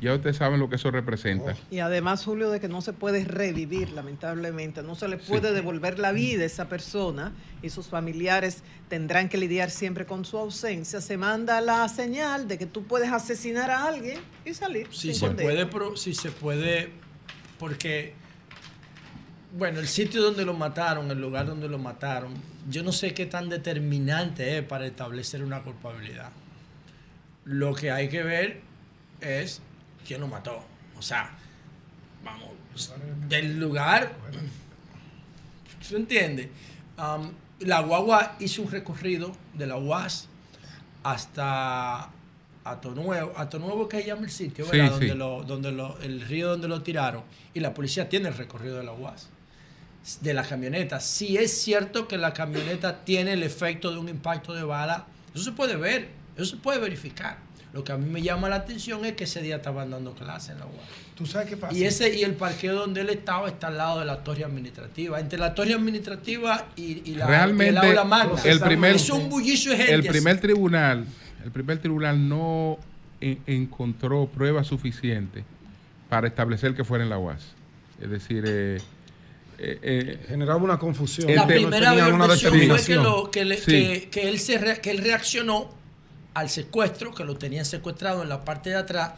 [0.00, 1.56] ya ustedes saben lo que eso representa.
[1.70, 5.98] Y además, Julio, de que no se puede revivir, lamentablemente, no se le puede devolver
[5.98, 7.32] la vida a esa persona
[7.62, 11.00] y sus familiares tendrán que lidiar siempre con su ausencia.
[11.00, 14.88] Se manda la señal de que tú puedes asesinar a alguien y salir.
[14.90, 16.90] Si se puede, si se puede,
[17.58, 18.14] porque,
[19.56, 22.34] bueno, el sitio donde lo mataron, el lugar donde lo mataron,
[22.68, 26.30] yo no sé qué tan determinante es para establecer una culpabilidad.
[27.44, 28.60] Lo que hay que ver
[29.20, 29.62] es
[30.06, 30.62] quién lo mató.
[30.98, 31.30] O sea,
[32.24, 32.50] vamos,
[33.28, 34.12] del lugar,
[35.80, 36.50] ¿se entiende?
[36.98, 40.28] Um, la guagua hizo un recorrido de la UAS
[41.02, 42.10] hasta
[42.64, 44.90] Atonuevo, Atonuevo que se llama el sitio, ¿verdad?
[44.90, 47.22] donde, Lo, donde lo, el río donde lo tiraron.
[47.52, 49.28] Y la policía tiene el recorrido de la UAS,
[50.20, 51.00] de la camioneta.
[51.00, 55.44] Si es cierto que la camioneta tiene el efecto de un impacto de bala, eso
[55.44, 57.38] se puede ver eso se puede verificar.
[57.74, 60.50] Lo que a mí me llama la atención es que ese día estaban dando clases
[60.50, 60.76] en la UAS.
[61.16, 61.76] ¿Tú sabes qué pasa?
[61.76, 65.18] Y, ese, y el parqueo donde él estaba está al lado de la torre administrativa.
[65.18, 68.40] Entre la torre administrativa y, la, Realmente, el magna.
[68.44, 69.92] El primer, es un bullicio de gente.
[69.92, 71.04] El primer tribunal,
[71.44, 72.78] el primer tribunal no
[73.20, 75.44] encontró pruebas suficientes
[76.08, 77.42] para establecer que fuera en la UAS.
[78.00, 78.78] Es decir, eh,
[79.58, 81.34] eh, eh, generaba una confusión.
[81.34, 85.82] La primera versión fue que, que, él se que él reaccionó
[86.34, 89.12] al secuestro, que lo tenían secuestrado en la parte de atrás,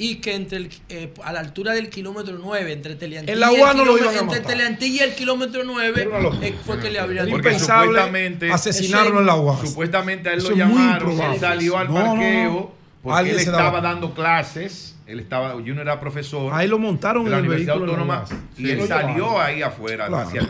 [0.00, 4.16] y que entre eh, a la altura del kilómetro 9, entre Teleantilla, el y, el
[4.16, 6.08] entre Teleantilla y el kilómetro 9,
[6.40, 9.68] eh, fue que le habrían Porque supuestamente asesinaron en la UAS.
[9.68, 14.94] Supuestamente a él lo llamaron, él salió al parqueo, porque él estaba dando clases.
[15.08, 16.52] Él estaba, Junior era profesor.
[16.52, 18.24] Ahí lo montaron en la Universidad Autónoma.
[18.56, 20.42] y él salió ahí afuera, hacia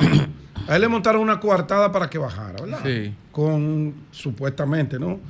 [0.67, 2.81] A él le montaron una coartada para que bajara, ¿verdad?
[2.85, 3.15] Sí.
[3.33, 5.21] Con, supuestamente, ¿no?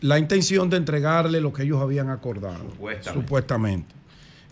[0.00, 2.64] La intención de entregarle lo que ellos habían acordado.
[3.12, 3.94] Supuestamente.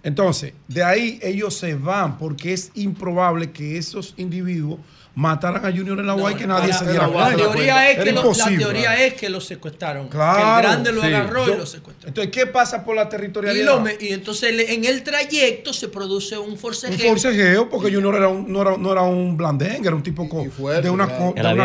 [0.03, 4.79] Entonces, de ahí ellos se van porque es improbable que esos individuos
[5.17, 7.31] mataran a Junior en la UAI que nadie se diera cuenta.
[7.31, 10.09] La teoría, es que lo, la teoría es que lo secuestraron.
[10.09, 12.09] Claro, que el grande lo agarró y lo secuestró.
[12.09, 13.83] Entonces, ¿qué pasa por la territorialidad?
[13.99, 17.13] Y, entonces en el trayecto se produce un forcejeo.
[17.13, 20.25] Un forcejeo porque Junior era un, no, era, no era un blandengue, era un tipo
[20.25, 21.07] de una, de era una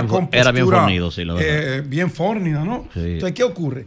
[0.02, 2.88] bien, Era bien fornido, sí, lo eh, Bien fornida, ¿no?
[2.96, 3.86] Entonces, ¿qué ocurre?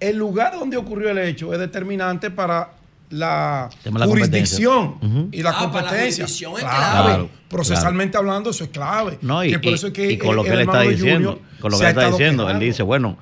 [0.00, 2.79] El lugar donde ocurrió el hecho es determinante para
[3.10, 6.26] la, jurisdicción y la ah, competencia.
[6.58, 7.28] clave.
[7.48, 9.18] Procesalmente hablando, eso es clave.
[9.20, 13.18] y, con lo que él está diciendo, con lo que está diciendo, él dice, bueno,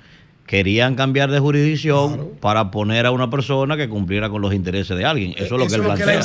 [0.46, 5.04] querían cambiar de jurisdicción para poner a una persona que cumpliera con los intereses de
[5.04, 5.32] alguien.
[5.36, 6.22] Eso es lo que él plantea.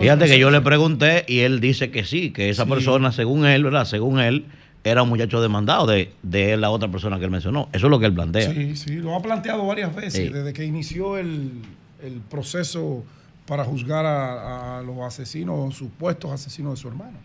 [0.00, 3.64] Fíjate que yo le pregunté y él dice que sí, que esa persona, según él,
[3.64, 3.84] ¿verdad?
[3.84, 4.46] Según él,
[4.84, 7.68] era un muchacho demandado de, de, la otra persona que él mencionó.
[7.72, 8.52] Eso es lo que él plantea.
[8.52, 11.52] Sí, sí, lo ha planteado varias veces, desde que inició el,
[12.02, 13.04] el proceso
[13.46, 17.18] para juzgar a, los asesinos, supuestos asesinos de su hermano.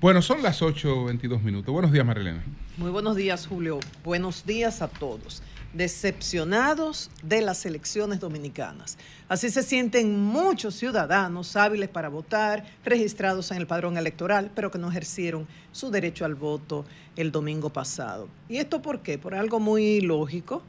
[0.00, 1.72] Bueno, son las 8.22 minutos.
[1.72, 2.42] Buenos días, Marilena.
[2.76, 3.78] Muy buenos días, Julio.
[4.02, 5.42] Buenos días a todos.
[5.74, 8.98] Decepcionados de las elecciones dominicanas.
[9.28, 14.78] Así se sienten muchos ciudadanos hábiles para votar, registrados en el padrón electoral, pero que
[14.78, 16.84] no ejercieron su derecho al voto
[17.14, 18.26] el domingo pasado.
[18.48, 19.18] ¿Y esto por qué?
[19.18, 20.62] Por algo muy lógico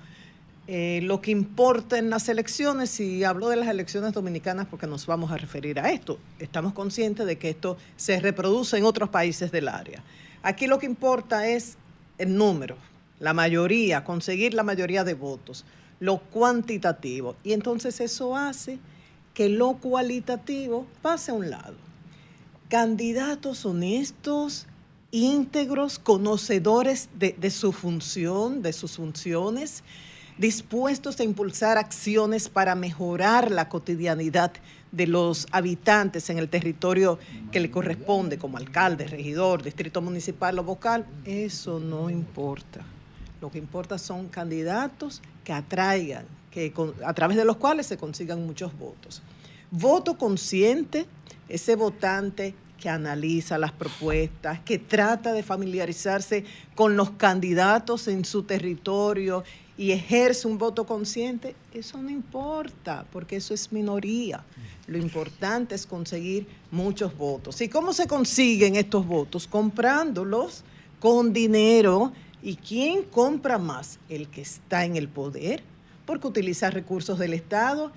[0.73, 5.05] eh, lo que importa en las elecciones, y hablo de las elecciones dominicanas porque nos
[5.05, 9.51] vamos a referir a esto, estamos conscientes de que esto se reproduce en otros países
[9.51, 10.01] del área.
[10.43, 11.75] Aquí lo que importa es
[12.17, 12.77] el número,
[13.19, 15.65] la mayoría, conseguir la mayoría de votos,
[15.99, 17.35] lo cuantitativo.
[17.43, 18.79] Y entonces eso hace
[19.33, 21.75] que lo cualitativo pase a un lado.
[22.69, 24.67] Candidatos honestos,
[25.11, 29.83] íntegros, conocedores de, de su función, de sus funciones,
[30.37, 34.53] dispuestos a impulsar acciones para mejorar la cotidianidad
[34.91, 37.17] de los habitantes en el territorio
[37.51, 42.81] que le corresponde, como alcalde, regidor, distrito municipal o vocal, eso no importa.
[43.39, 46.73] Lo que importa son candidatos que atraigan, que
[47.05, 49.21] a través de los cuales se consigan muchos votos.
[49.71, 51.05] Voto consciente,
[51.47, 56.43] ese votante que analiza las propuestas, que trata de familiarizarse
[56.75, 59.43] con los candidatos en su territorio
[59.81, 64.43] y ejerce un voto consciente, eso no importa, porque eso es minoría.
[64.85, 67.59] Lo importante es conseguir muchos votos.
[67.61, 69.47] ¿Y cómo se consiguen estos votos?
[69.47, 70.63] Comprándolos
[70.99, 72.11] con dinero.
[72.43, 73.97] ¿Y quién compra más?
[74.07, 75.63] El que está en el poder,
[76.05, 77.91] porque utiliza recursos del Estado.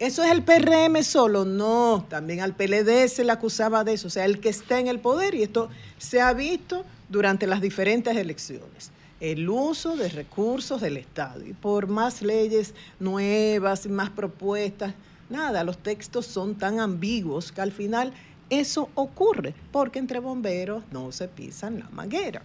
[0.00, 1.44] ¿Eso es el PRM solo?
[1.44, 4.88] No, también al PLD se le acusaba de eso, o sea, el que está en
[4.88, 8.90] el poder, y esto se ha visto durante las diferentes elecciones
[9.20, 11.44] el uso de recursos del Estado.
[11.46, 14.94] Y por más leyes nuevas más propuestas,
[15.28, 18.12] nada, los textos son tan ambiguos que al final
[18.50, 22.42] eso ocurre, porque entre bomberos no se pisan la manguera.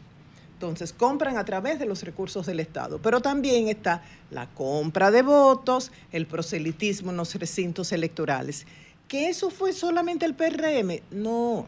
[0.54, 4.02] Entonces compran a través de los recursos del Estado, pero también está
[4.32, 8.66] la compra de votos, el proselitismo en los recintos electorales.
[9.08, 11.02] ¿Que eso fue solamente el PRM?
[11.12, 11.68] No,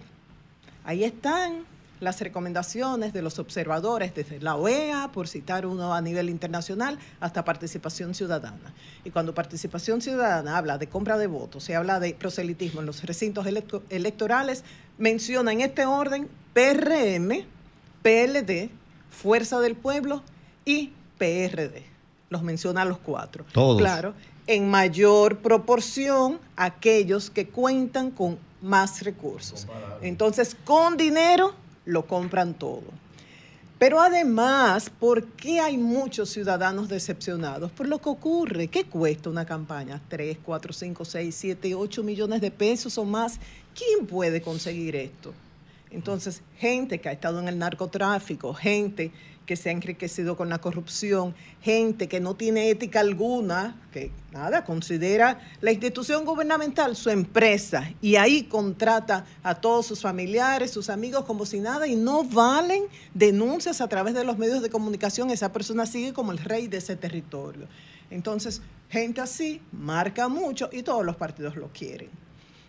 [0.86, 1.65] ahí están
[1.99, 7.43] las recomendaciones de los observadores desde la OEA, por citar uno a nivel internacional, hasta
[7.45, 8.73] participación ciudadana.
[9.03, 13.03] Y cuando participación ciudadana habla de compra de votos, se habla de proselitismo en los
[13.03, 13.45] recintos
[13.89, 14.63] electorales,
[14.97, 17.45] menciona en este orden PRM,
[18.01, 18.69] PLD,
[19.09, 20.23] Fuerza del Pueblo
[20.65, 21.85] y PRD.
[22.30, 23.45] Los menciona a los cuatro.
[23.51, 23.80] Todos.
[23.80, 24.13] Claro,
[24.47, 29.67] en mayor proporción aquellos que cuentan con más recursos.
[30.01, 31.53] Entonces, con dinero
[31.86, 32.84] lo compran todo.
[33.78, 37.72] Pero además, ¿por qué hay muchos ciudadanos decepcionados?
[37.72, 38.68] Por lo que ocurre.
[38.68, 40.02] ¿Qué cuesta una campaña?
[40.10, 43.40] ¿3, 4, 5, 6, 7, 8 millones de pesos o más?
[43.76, 45.34] ¿Quién puede conseguir esto?
[45.91, 49.12] Entonces, gente que ha estado en el narcotráfico, gente
[49.45, 54.65] que se ha enriquecido con la corrupción, gente que no tiene ética alguna, que nada,
[54.65, 61.26] considera la institución gubernamental su empresa y ahí contrata a todos sus familiares, sus amigos
[61.26, 65.51] como si nada y no valen denuncias a través de los medios de comunicación, esa
[65.51, 67.67] persona sigue como el rey de ese territorio.
[68.09, 72.09] Entonces, gente así marca mucho y todos los partidos lo quieren.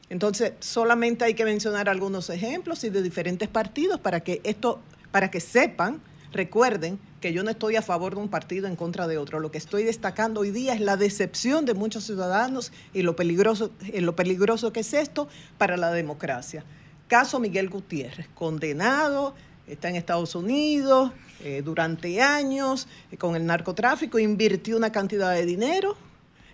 [0.09, 4.81] Entonces, solamente hay que mencionar algunos ejemplos y de diferentes partidos para que esto,
[5.11, 6.01] para que sepan
[6.37, 9.41] Recuerden que yo no estoy a favor de un partido en contra de otro.
[9.41, 13.71] Lo que estoy destacando hoy día es la decepción de muchos ciudadanos y lo peligroso,
[13.91, 16.63] eh, lo peligroso que es esto para la democracia.
[17.09, 19.35] Caso Miguel Gutiérrez, condenado,
[19.67, 21.11] está en Estados Unidos
[21.43, 25.97] eh, durante años eh, con el narcotráfico, invirtió una cantidad de dinero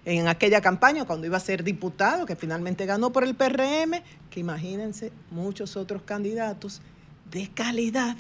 [0.05, 4.01] en aquella campaña cuando iba a ser diputado, que finalmente ganó por el PRM,
[4.31, 6.83] que imagínense muchos otros candidatos
[7.33, 8.17] de calidad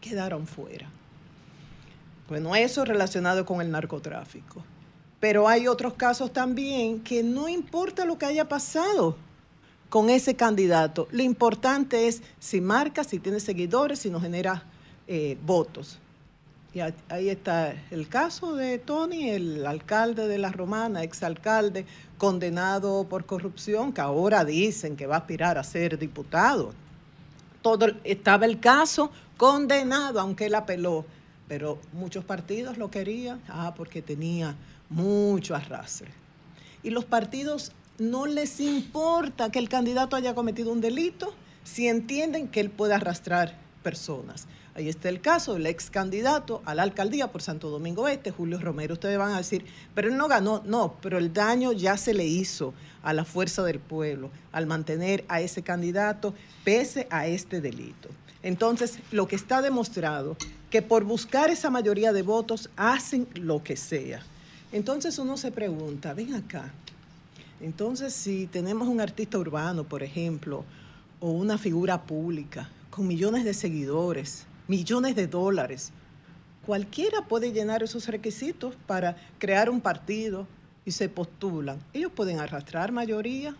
[0.00, 0.88] quedaron fuera.
[2.28, 4.62] Bueno, eso relacionado con el narcotráfico.
[5.20, 9.16] Pero hay otros casos también que no importa lo que haya pasado
[9.88, 14.64] con ese candidato, lo importante es si marca, si tiene seguidores, si no genera
[15.06, 15.98] eh, votos.
[16.74, 21.86] Y ahí está el caso de Tony, el alcalde de La Romana, exalcalde,
[22.18, 26.74] condenado por corrupción, que ahora dicen que va a aspirar a ser diputado.
[27.62, 31.06] Todo, estaba el caso condenado, aunque él apeló.
[31.48, 34.54] Pero muchos partidos lo querían, ah, porque tenía
[34.90, 36.10] mucho arrastre.
[36.82, 41.32] Y los partidos no les importa que el candidato haya cometido un delito
[41.64, 44.46] si entienden que él puede arrastrar personas.
[44.74, 48.60] Ahí está el caso del ex candidato a la alcaldía por Santo Domingo Este, Julio
[48.60, 48.94] Romero.
[48.94, 50.62] Ustedes van a decir, pero él no ganó.
[50.64, 55.24] No, pero el daño ya se le hizo a la fuerza del pueblo al mantener
[55.26, 56.32] a ese candidato
[56.62, 58.08] pese a este delito.
[58.42, 60.36] Entonces, lo que está demostrado,
[60.70, 64.22] que por buscar esa mayoría de votos hacen lo que sea.
[64.70, 66.70] Entonces uno se pregunta, ven acá,
[67.60, 70.64] entonces si tenemos un artista urbano, por ejemplo,
[71.20, 75.90] o una figura pública con millones de seguidores, millones de dólares,
[76.66, 80.46] cualquiera puede llenar esos requisitos para crear un partido
[80.84, 81.80] y se postulan.
[81.92, 83.56] Ellos pueden arrastrar mayoría.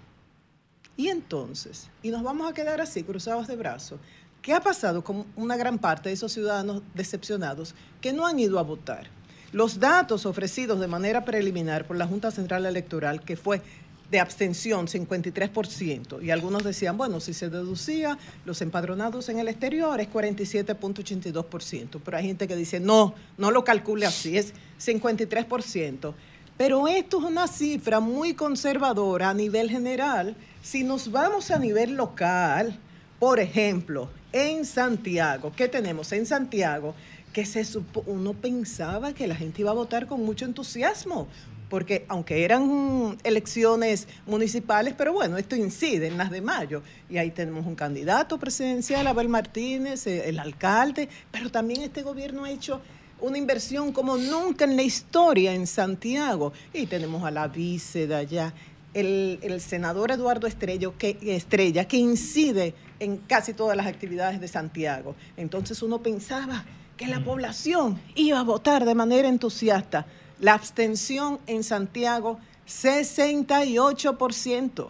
[0.97, 4.01] Y entonces, y nos vamos a quedar así, cruzados de brazos.
[4.43, 8.59] ¿Qué ha pasado con una gran parte de esos ciudadanos decepcionados que no han ido
[8.59, 9.09] a votar?
[9.53, 13.63] Los datos ofrecidos de manera preliminar por la Junta Central Electoral, que fue
[14.11, 16.23] de abstención, 53%.
[16.23, 22.01] Y algunos decían, bueno, si se deducía los empadronados en el exterior es 47.82%.
[22.03, 26.15] Pero hay gente que dice, no, no lo calcule así, es 53%.
[26.57, 30.35] Pero esto es una cifra muy conservadora a nivel general.
[30.63, 32.79] Si nos vamos a nivel local,
[33.19, 36.13] por ejemplo, en Santiago, ¿qué tenemos?
[36.13, 36.95] En Santiago,
[37.33, 37.65] que se
[38.07, 41.29] uno pensaba que la gente iba a votar con mucho entusiasmo,
[41.69, 46.83] porque aunque eran elecciones municipales, pero bueno, esto incide en las de mayo.
[47.11, 52.45] Y ahí tenemos un candidato presidencial, Abel Martínez, eh, el alcalde, pero también este gobierno
[52.45, 52.81] ha hecho
[53.21, 56.53] una inversión como nunca en la historia en Santiago.
[56.73, 58.55] Y tenemos a la vice de allá,
[58.95, 64.49] el, el senador Eduardo Estrella que, Estrella, que incide en casi todas las actividades de
[64.49, 65.15] Santiago.
[65.37, 66.65] Entonces uno pensaba
[66.97, 70.07] que la población iba a votar de manera entusiasta
[70.41, 74.89] la abstención en Santiago, 68%.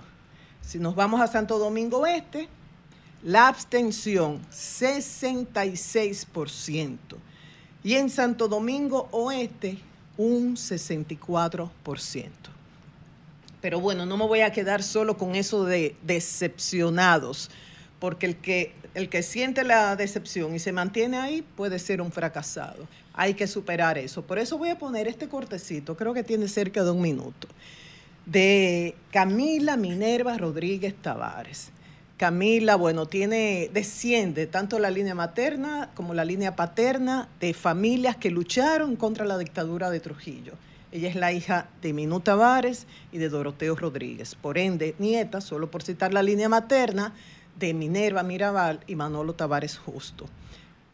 [0.60, 2.48] Si nos vamos a Santo Domingo Este,
[3.22, 6.98] la abstención, 66%.
[7.82, 9.78] Y en Santo Domingo Oeste,
[10.16, 11.70] un 64%.
[13.60, 17.51] Pero bueno, no me voy a quedar solo con eso de decepcionados,
[17.99, 22.12] porque el que, el que siente la decepción y se mantiene ahí puede ser un
[22.12, 22.87] fracasado
[23.19, 24.23] hay que superar eso.
[24.23, 27.49] Por eso voy a poner este cortecito, creo que tiene cerca de un minuto,
[28.27, 31.73] de Camila Minerva Rodríguez Tavares.
[32.16, 38.31] Camila, bueno, tiene, desciende tanto la línea materna como la línea paterna de familias que
[38.31, 40.53] lucharon contra la dictadura de Trujillo.
[40.93, 44.37] Ella es la hija de Minú Tavares y de Doroteo Rodríguez.
[44.37, 47.15] Por ende, nieta, solo por citar la línea materna,
[47.59, 50.26] de Minerva Mirabal y Manolo Tavares Justo.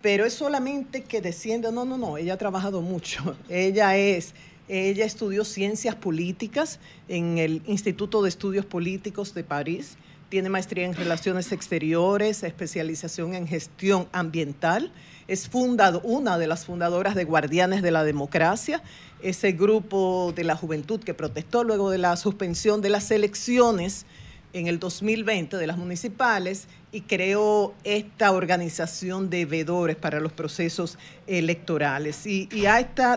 [0.01, 4.35] Pero es solamente que desciende, no, no, no, ella ha trabajado mucho, ella es,
[4.69, 6.79] ella estudió ciencias políticas
[7.09, 9.97] en el Instituto de Estudios Políticos de París,
[10.29, 14.91] tiene maestría en relaciones exteriores, especialización en gestión ambiental,
[15.29, 18.83] es fundado, una de las fundadoras de Guardianes de la Democracia,
[19.23, 24.07] ese grupo de la juventud que protestó luego de la suspensión de las elecciones
[24.55, 30.97] en el 2020 de las municipales y creó esta organización de veedores para los procesos
[31.27, 32.25] electorales.
[32.25, 32.65] Y, y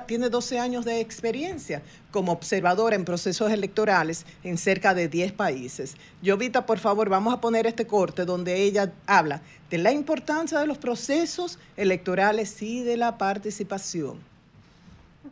[0.08, 5.96] tiene 12 años de experiencia como observadora en procesos electorales en cerca de 10 países.
[6.26, 10.66] Jovita, por favor, vamos a poner este corte donde ella habla de la importancia de
[10.66, 14.37] los procesos electorales y de la participación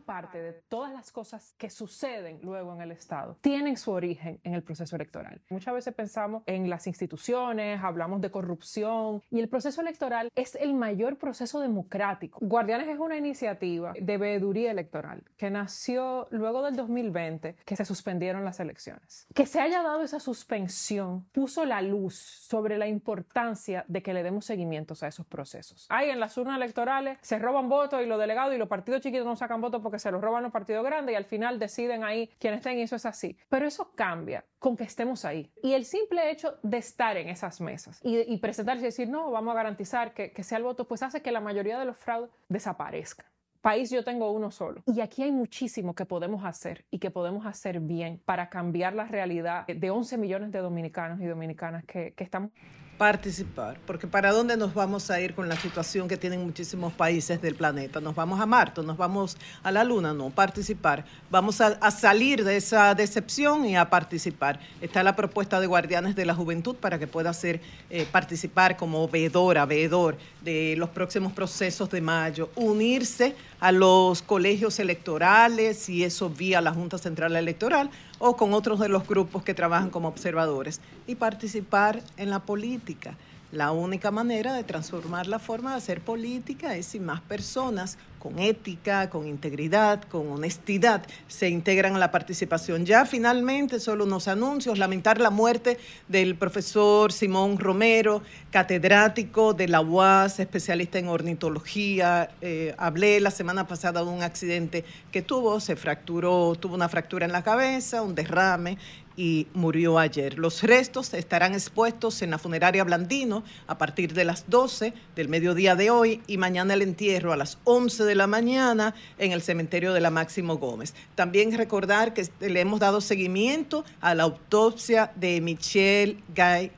[0.06, 4.54] parte de todas las cosas que suceden luego en el Estado tienen su origen en
[4.54, 5.42] el proceso electoral.
[5.50, 10.74] Muchas veces pensamos en las instituciones, hablamos de corrupción y el proceso electoral es el
[10.74, 12.40] mayor proceso democrático.
[12.42, 18.46] Guardianes es una iniciativa de veeduría electoral que nació luego del 2020 que se suspendieron
[18.46, 19.28] las elecciones.
[19.34, 24.24] Que se haya dado esa suspensión puso la luz sobre la importancia de que le
[24.24, 25.88] demos seguimientos a esos procesos.
[25.90, 29.26] Ahí en las urnas electorales se roban votos y los delegados y los partidos chiquitos
[29.26, 32.30] no sacan votos porque se los roban los partidos grandes y al final deciden ahí
[32.40, 33.38] quién estén y eso es así.
[33.50, 35.52] Pero eso cambia con que estemos ahí.
[35.62, 39.52] Y el simple hecho de estar en esas mesas y, presentarse y decir, no, vamos
[39.52, 42.32] a garantizar que, que sea el voto, pues hace que la mayoría de los fraudes
[42.50, 43.26] desaparezcan
[43.66, 44.84] país yo tengo uno solo.
[44.86, 49.06] Y aquí hay muchísimo que podemos hacer y que podemos hacer bien para cambiar la
[49.06, 52.52] realidad de 11 millones de dominicanos y dominicanas que, que estamos
[52.98, 57.42] participar, porque ¿para dónde nos vamos a ir con la situación que tienen muchísimos países
[57.42, 58.00] del planeta?
[58.00, 58.82] ¿Nos vamos a Marte?
[58.84, 60.14] ¿Nos vamos a la Luna?
[60.14, 61.06] No, participar.
[61.30, 64.60] Vamos a, salir de esa decepción y a participar.
[64.80, 67.60] Está la propuesta de Guardianes de la Juventud para que pueda ser,
[67.90, 74.80] eh, participar como veedora, veedor de los próximos procesos de mayo, unirse a los colegios
[74.80, 77.90] electorales y eso vía la Junta Central Electoral
[78.20, 83.18] o con otros de los grupos que trabajan como observadores y participar en la política.
[83.56, 88.38] La única manera de transformar la forma de hacer política es si más personas con
[88.38, 92.86] ética, con integridad, con honestidad se integran a la participación.
[92.86, 95.78] Ya finalmente, solo unos anuncios, lamentar la muerte
[96.10, 102.32] del profesor Simón Romero, catedrático de la UAS, especialista en ornitología.
[102.42, 104.84] Eh, hablé la semana pasada de un accidente
[105.14, 108.78] que tuvo, se fracturó, tuvo una fractura en la cabeza, un derrame
[109.18, 110.38] y murió ayer.
[110.38, 115.76] Los restos estarán expuestos en la funeraria Blandino a partir de las 12 del mediodía
[115.76, 119.94] de hoy y mañana el entierro a las 11 de la mañana en el cementerio
[119.94, 120.94] de la Máximo Gómez.
[121.16, 126.72] También recordar que le hemos dado seguimiento a la autopsia de Michel Guy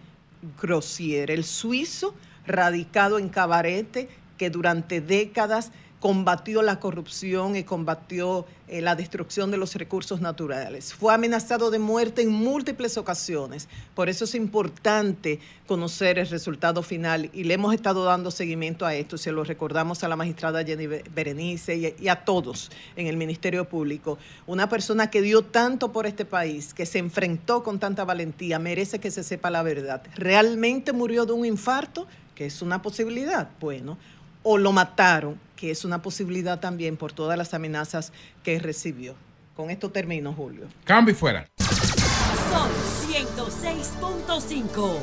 [0.61, 2.13] Grossier, el suizo
[2.45, 9.57] radicado en Cabarete que durante décadas combatió la corrupción y combatió eh, la destrucción de
[9.57, 10.93] los recursos naturales.
[10.93, 13.67] Fue amenazado de muerte en múltiples ocasiones.
[13.95, 18.93] Por eso es importante conocer el resultado final y le hemos estado dando seguimiento a
[18.93, 19.17] esto.
[19.17, 24.19] Se lo recordamos a la magistrada Jenny Berenice y, a todos en el Ministerio Público.
[24.45, 28.99] Una persona que dio tanto por este país, que se enfrentó con tanta valentía, merece
[28.99, 30.03] que se sepa la verdad.
[30.15, 32.05] ¿Realmente murió de un infarto?
[32.35, 33.49] Que es una posibilidad.
[33.59, 33.97] Bueno,
[34.43, 38.13] o lo mataron, que es una posibilidad también por todas las amenazas
[38.43, 39.15] que recibió.
[39.57, 40.67] Con esto termino, Julio.
[40.85, 41.45] Cambio fuera.
[41.57, 42.69] Son
[43.11, 44.99] 106.5.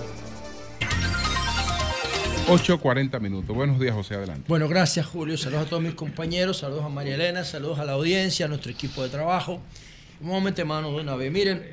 [2.46, 3.56] 8.40 minutos.
[3.56, 4.44] Buenos días, José, adelante.
[4.48, 5.36] Bueno, gracias, Julio.
[5.36, 8.70] Saludos a todos mis compañeros, saludos a María Elena, saludos a la audiencia, a nuestro
[8.70, 9.60] equipo de trabajo.
[10.20, 11.32] Vamos a meter mano de una vez.
[11.32, 11.64] Miren,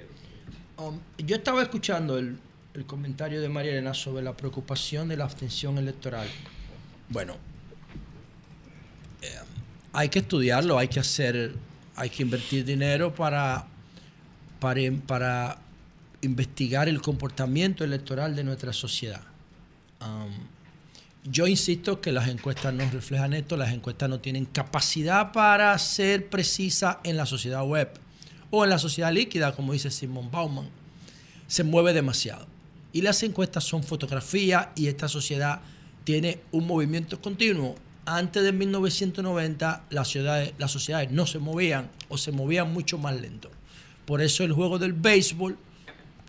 [0.77, 2.39] um, yo estaba escuchando el,
[2.73, 6.27] el comentario de María Elena sobre la preocupación de la abstención electoral.
[7.09, 7.35] Bueno,
[9.93, 11.53] hay que estudiarlo, hay que hacer,
[11.95, 13.65] hay que invertir dinero para,
[14.59, 15.57] para,
[16.21, 19.21] investigar el comportamiento electoral de nuestra sociedad.
[20.01, 20.31] Um,
[21.23, 26.29] yo insisto que las encuestas no reflejan esto, las encuestas no tienen capacidad para ser
[26.29, 27.89] precisas en la sociedad web
[28.49, 30.69] o en la sociedad líquida, como dice Simon Bauman.
[31.47, 32.47] Se mueve demasiado.
[32.93, 35.61] Y las encuestas son fotografía y esta sociedad
[36.03, 37.75] tiene un movimiento continuo
[38.05, 43.19] antes de 1990 las, ciudades, las sociedades no se movían o se movían mucho más
[43.19, 43.51] lento.
[44.05, 45.57] Por eso el juego del béisbol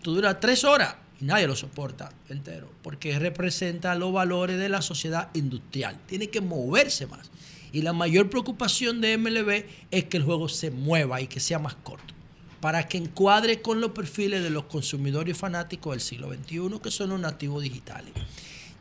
[0.03, 5.29] dura tres horas y nadie lo soporta entero, porque representa los valores de la sociedad
[5.33, 5.99] industrial.
[6.05, 7.31] Tiene que moverse más.
[7.71, 11.57] Y la mayor preocupación de MLB es que el juego se mueva y que sea
[11.57, 12.13] más corto,
[12.61, 17.09] para que encuadre con los perfiles de los consumidores fanáticos del siglo XXI, que son
[17.09, 18.13] los nativos digitales.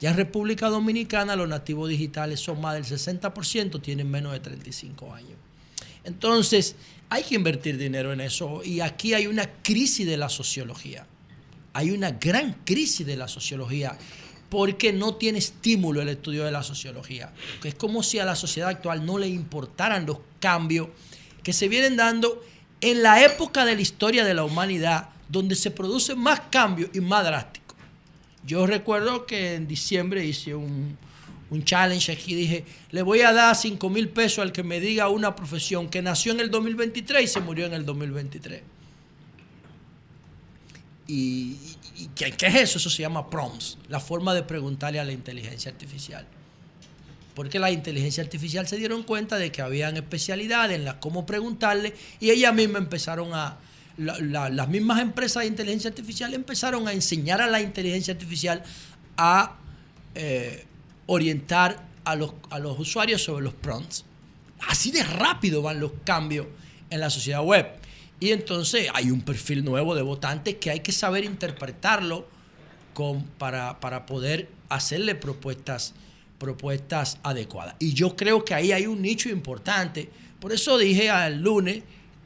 [0.02, 5.14] Ya en República Dominicana los nativos digitales son más del 60%, tienen menos de 35
[5.14, 5.38] años.
[6.02, 6.74] Entonces,
[7.08, 11.06] hay que invertir dinero en eso y aquí hay una crisis de la sociología.
[11.72, 13.96] Hay una gran crisis de la sociología
[14.50, 17.32] porque no tiene estímulo el estudio de la sociología.
[17.62, 20.88] Es como si a la sociedad actual no le importaran los cambios
[21.44, 22.42] que se vienen dando
[22.80, 26.98] en la época de la historia de la humanidad, donde se producen más cambios y
[26.98, 27.61] más drásticos.
[28.44, 30.98] Yo recuerdo que en diciembre hice un,
[31.64, 35.36] challenge aquí, dije, le voy a dar 5 mil pesos al que me diga una
[35.36, 38.62] profesión que nació en el 2023 y se murió en el 2023.
[41.06, 41.58] ¿Y,
[42.14, 42.78] ¿qué, es eso?
[42.78, 46.26] Eso se llama prompts, la forma de preguntarle a la inteligencia artificial.
[47.34, 51.94] Porque la inteligencia artificial se dieron cuenta de que habían especialidades en las cómo preguntarle
[52.18, 53.58] y ellas mismas empezaron a,
[53.96, 58.62] las mismas empresas de inteligencia artificial empezaron a enseñar a la inteligencia artificial
[59.16, 59.56] a
[60.14, 60.64] eh,
[61.06, 64.04] orientar a los, a los usuarios sobre los prompts.
[64.68, 66.46] Así de rápido van los cambios
[66.90, 67.66] en la sociedad web.
[68.20, 72.26] Y entonces hay un perfil nuevo de votantes que hay que saber interpretarlo
[72.94, 75.94] con, para, para poder hacerle propuestas,
[76.38, 77.74] propuestas adecuadas.
[77.78, 80.08] Y yo creo que ahí hay un nicho importante.
[80.40, 81.82] Por eso dije al lunes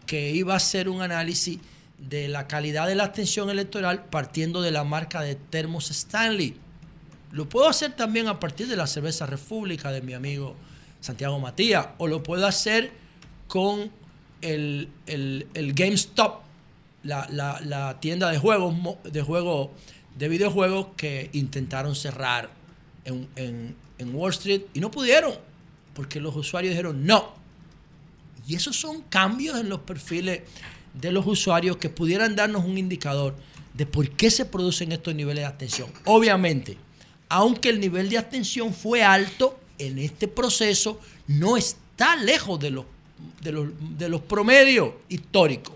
[0.06, 1.58] que iba a hacer un análisis
[1.98, 6.56] de la calidad de la abstención electoral partiendo de la marca de Termos Stanley.
[7.32, 10.54] Lo puedo hacer también a partir de la cerveza República de mi amigo
[11.00, 12.92] Santiago Matías, o lo puedo hacer
[13.48, 13.90] con
[14.42, 14.88] el,
[15.54, 16.42] GameStop,
[17.02, 18.74] la, tienda de juegos,
[19.04, 19.72] de juego
[20.16, 22.50] de videojuegos que intentaron cerrar
[23.04, 25.34] en Wall Street y no pudieron,
[25.94, 27.34] porque los usuarios dijeron no,
[28.46, 30.42] y esos son cambios en los perfiles
[30.94, 33.34] de los usuarios que pudieran darnos un indicador
[33.74, 35.90] de por qué se producen estos niveles de atención.
[36.04, 36.78] Obviamente,
[37.28, 42.86] aunque el nivel de atención fue alto en este proceso, no está lejos de los,
[43.42, 43.68] de los,
[43.98, 45.74] de los promedios históricos.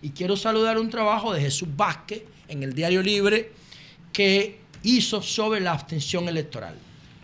[0.00, 3.52] Y quiero saludar un trabajo de Jesús Vázquez en el Diario Libre
[4.12, 6.76] que hizo sobre la abstención electoral,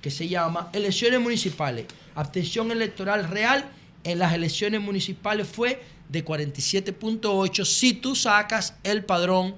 [0.03, 3.71] que se llama Elecciones Municipales, abstención electoral real
[4.05, 9.55] en las elecciones municipales fue de 47.8 si tú sacas el padrón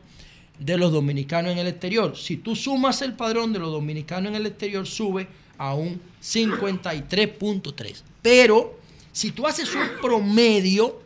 [0.59, 2.17] de los dominicanos en el exterior.
[2.17, 5.27] Si tú sumas el padrón de los dominicanos en el exterior, sube
[5.57, 8.03] a un 53.3.
[8.23, 8.79] Pero
[9.13, 11.01] si tú haces un promedio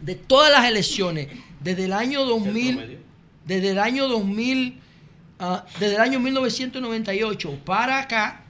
[0.00, 1.28] de todas las elecciones
[1.60, 2.98] desde el año 2000,
[3.46, 4.78] desde el año 2000,
[5.40, 8.44] ah, desde el año 1998 para acá,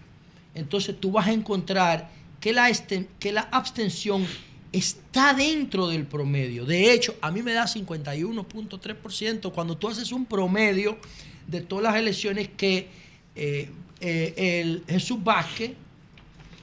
[0.55, 2.11] entonces tú vas a encontrar
[2.41, 2.71] que la,
[3.19, 4.27] que la abstención
[4.73, 6.65] está dentro del promedio.
[6.65, 10.99] De hecho, a mí me da 51.3% cuando tú haces un promedio
[11.47, 12.89] de todas las elecciones que
[13.35, 15.73] eh, eh, el Jesús Vázquez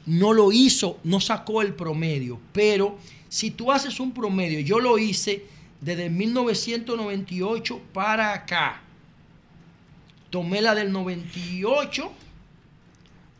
[0.05, 2.97] no lo hizo, no sacó el promedio, pero
[3.27, 5.45] si tú haces un promedio, yo lo hice
[5.81, 8.81] desde 1998 para acá.
[10.29, 12.11] Tomé la del 98,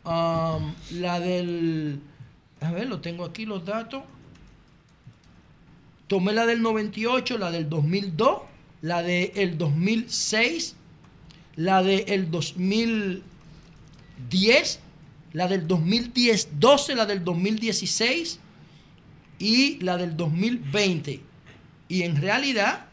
[0.04, 2.00] la del...
[2.60, 4.02] A ver, lo tengo aquí los datos.
[6.06, 8.42] Tomé la del 98, la del 2002,
[8.82, 10.76] la del 2006,
[11.56, 14.80] la del 2010
[15.32, 18.38] la del 2010, 12, la del 2016
[19.38, 21.20] y la del 2020.
[21.88, 22.86] Y en realidad,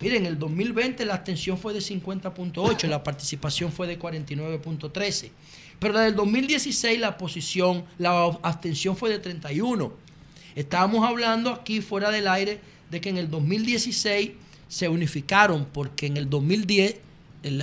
[0.00, 5.30] miren, en el 2020 la abstención fue de 50.8, la participación fue de 49.13.
[5.78, 9.92] Pero la del 2016 la posición, la abstención fue de 31.
[10.54, 14.30] Estábamos hablando aquí fuera del aire de que en el 2016
[14.68, 16.96] se unificaron porque en el 2010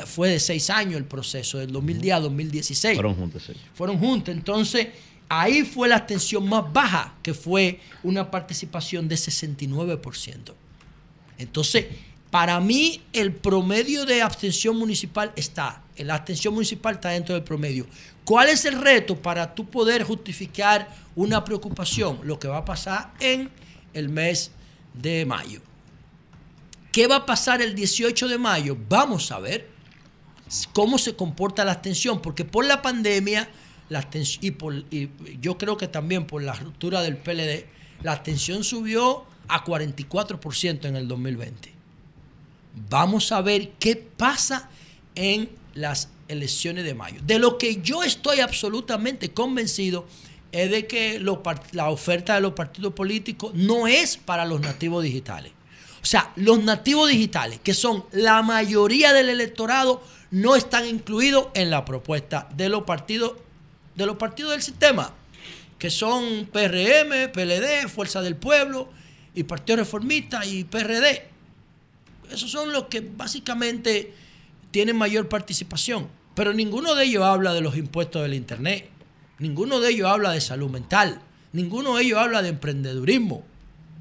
[0.06, 2.96] fue de seis años el proceso, del 2010 a 2016.
[2.96, 3.54] Fueron juntos, sí.
[3.74, 4.34] Fueron juntos.
[4.34, 4.88] Entonces,
[5.28, 10.54] ahí fue la abstención más baja, que fue una participación de 69%.
[11.38, 11.86] Entonces,
[12.30, 15.83] para mí, el promedio de abstención municipal está.
[15.98, 17.86] La abstención municipal está dentro del promedio.
[18.26, 22.20] ¿Cuál es el reto para tú poder justificar una preocupación?
[22.24, 23.50] Lo que va a pasar en
[23.94, 24.52] el mes
[24.94, 25.62] de mayo.
[26.92, 28.78] ¿Qué va a pasar el 18 de mayo?
[28.88, 29.68] Vamos a ver
[30.74, 33.50] cómo se comporta la abstención, porque por la pandemia
[33.90, 34.08] la
[34.42, 34.48] y,
[34.92, 35.10] y
[35.42, 37.66] yo creo que también por la ruptura del PLD,
[38.02, 41.74] la abstención subió a 44% en el 2020.
[42.90, 44.70] Vamos a ver qué pasa
[45.16, 47.22] en las elecciones de mayo.
[47.24, 50.06] De lo que yo estoy absolutamente convencido
[50.52, 51.20] es de que
[51.72, 55.52] la oferta de los partidos políticos no es para los nativos digitales.
[56.02, 61.70] O sea, los nativos digitales, que son la mayoría del electorado, no están incluidos en
[61.70, 63.34] la propuesta de los partidos,
[63.96, 65.14] de los partidos del sistema,
[65.80, 68.90] que son PRM, PLD, Fuerza del Pueblo
[69.34, 71.24] y Partido Reformista y PRD.
[72.32, 74.14] Esos son los que básicamente
[74.74, 76.10] tienen mayor participación.
[76.34, 78.90] Pero ninguno de ellos habla de los impuestos del Internet.
[79.38, 81.22] Ninguno de ellos habla de salud mental.
[81.52, 83.44] Ninguno de ellos habla de emprendedurismo.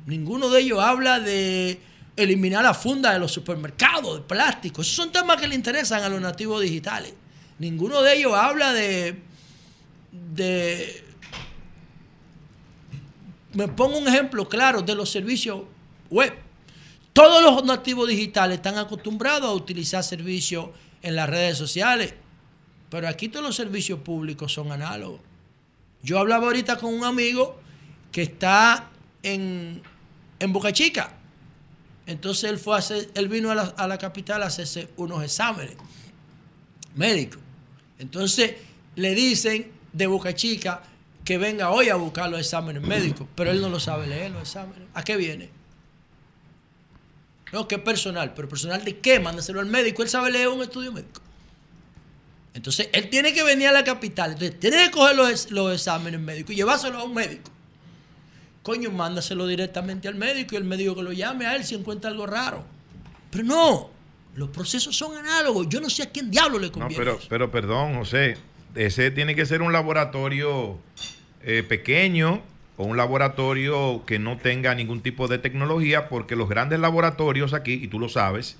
[0.06, 1.78] Ninguno de ellos habla de
[2.16, 4.80] eliminar la funda de los supermercados de plástico.
[4.80, 7.12] Esos son temas que le interesan a los nativos digitales.
[7.58, 9.20] Ninguno de ellos habla de,
[10.10, 11.04] de
[13.52, 15.64] me pongo un ejemplo claro de los servicios
[16.08, 16.32] web.
[17.12, 20.70] Todos los nativos digitales están acostumbrados a utilizar servicios
[21.02, 22.14] en las redes sociales,
[22.90, 25.20] pero aquí todos los servicios públicos son análogos.
[26.02, 27.60] Yo hablaba ahorita con un amigo
[28.10, 28.90] que está
[29.22, 29.82] en,
[30.38, 31.16] en Boca Chica
[32.06, 32.82] entonces él fue a
[33.14, 35.76] él vino a la, capital a hacerse unos exámenes
[36.94, 37.40] médicos.
[37.98, 38.54] Entonces
[38.96, 40.82] le dicen de Boca Chica
[41.24, 44.42] que venga hoy a buscar los exámenes médicos, pero él no lo sabe leer los
[44.42, 44.88] exámenes.
[44.94, 45.50] ¿A qué viene?
[47.52, 49.20] No, que personal, pero personal de qué?
[49.20, 51.20] Mándaselo al médico, él sabe leer un estudio médico.
[52.54, 56.20] Entonces, él tiene que venir a la capital, entonces tiene que coger los, los exámenes
[56.20, 57.50] médicos y llevárselo a un médico.
[58.62, 62.10] Coño, mándaselo directamente al médico y el médico que lo llame a él si encuentra
[62.10, 62.64] algo raro.
[63.30, 63.90] Pero no,
[64.34, 65.68] los procesos son análogos.
[65.68, 67.04] Yo no sé a quién diablo le conviene.
[67.04, 68.36] No, pero, pero perdón, José,
[68.74, 70.78] ese tiene que ser un laboratorio
[71.42, 72.42] eh, pequeño
[72.76, 77.74] o un laboratorio que no tenga ningún tipo de tecnología, porque los grandes laboratorios aquí,
[77.74, 78.56] y tú lo sabes,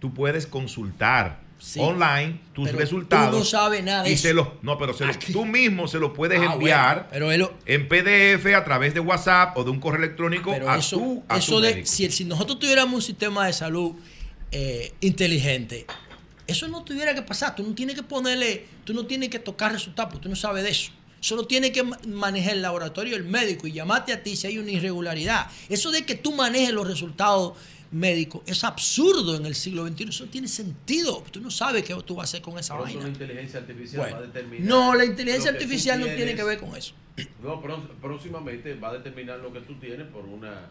[0.00, 1.40] tú puedes consultar
[1.78, 3.30] online tus resultados.
[3.30, 4.94] Tú no sabes nada y Se los, no, pero
[5.32, 9.64] tú mismo se lo puedes ah, enviar pero en PDF a través de WhatsApp o
[9.64, 13.94] de un correo electrónico a eso, eso de, si, nosotros tuviéramos un sistema de salud
[14.50, 15.86] eh, inteligente,
[16.46, 17.54] eso no tuviera que pasar.
[17.54, 20.64] Tú no tienes que ponerle, tú no tienes que tocar resultados, porque tú no sabes
[20.64, 20.92] de eso.
[21.22, 24.72] Solo tiene que manejar el laboratorio, el médico y llamarte a ti si hay una
[24.72, 25.46] irregularidad.
[25.68, 27.54] Eso de que tú manejes los resultados
[27.92, 28.42] médico.
[28.44, 30.08] Es absurdo en el siglo XXI.
[30.08, 31.22] Eso no tiene sentido.
[31.30, 33.02] Tú no sabes qué tú vas a hacer con esa vaina.
[33.02, 36.74] La inteligencia artificial va a determinar no, la inteligencia artificial no tiene que ver con
[36.74, 36.94] eso.
[37.40, 37.62] No,
[38.00, 40.68] próximamente va a determinar lo que tú tienes por una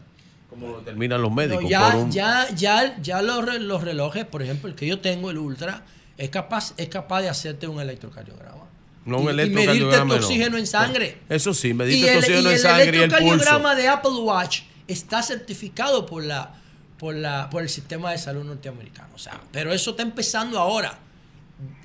[0.50, 1.64] como lo determinan los médicos.
[1.70, 5.86] ya, ya, ya, ya los, los, relojes, por ejemplo, el que yo tengo, el Ultra,
[6.18, 8.61] es capaz, es capaz de hacerte un electrocardiograma.
[9.06, 9.74] No un electrocardiograma.
[9.74, 11.18] Y medirte tu oxígeno en sangre.
[11.30, 12.86] Eso sí, medirte tu oxígeno en sangre.
[12.86, 16.62] Y el electrocardiograma de Apple Watch está certificado por la
[17.02, 19.10] por, la, por el sistema de salud norteamericano.
[19.16, 21.00] O sea, pero eso está empezando ahora.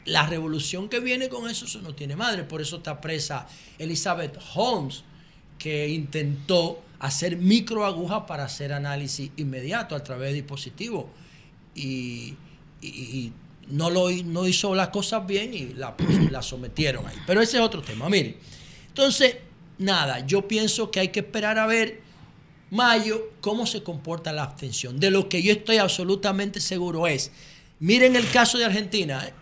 [0.04, 2.44] La revolución que viene con eso, eso no tiene madre.
[2.44, 3.48] Por eso está presa
[3.78, 5.04] Elizabeth Holmes,
[5.58, 11.06] que intentó hacer microagujas para hacer análisis inmediato a través de dispositivos.
[11.74, 12.36] Y,
[13.68, 15.94] no, lo, no hizo las cosas bien y la,
[16.30, 17.16] la sometieron ahí.
[17.26, 18.08] Pero ese es otro tema.
[18.08, 18.36] Mire,
[18.88, 19.36] entonces,
[19.78, 22.00] nada, yo pienso que hay que esperar a ver
[22.70, 24.98] mayo cómo se comporta la abstención.
[24.98, 27.30] De lo que yo estoy absolutamente seguro es,
[27.78, 29.32] miren el caso de Argentina, ¿eh?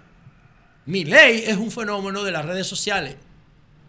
[0.86, 3.16] mi ley es un fenómeno de las redes sociales.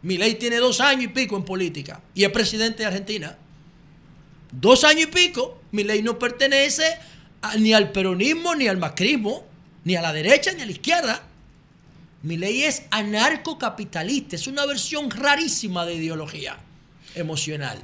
[0.01, 3.37] Mi ley tiene dos años y pico en política y es presidente de Argentina.
[4.51, 6.83] Dos años y pico, mi ley no pertenece
[7.59, 9.43] ni al peronismo, ni al macrismo,
[9.85, 11.23] ni a la derecha, ni a la izquierda.
[12.23, 16.57] Mi ley es anarcocapitalista, es una versión rarísima de ideología
[17.13, 17.81] emocional.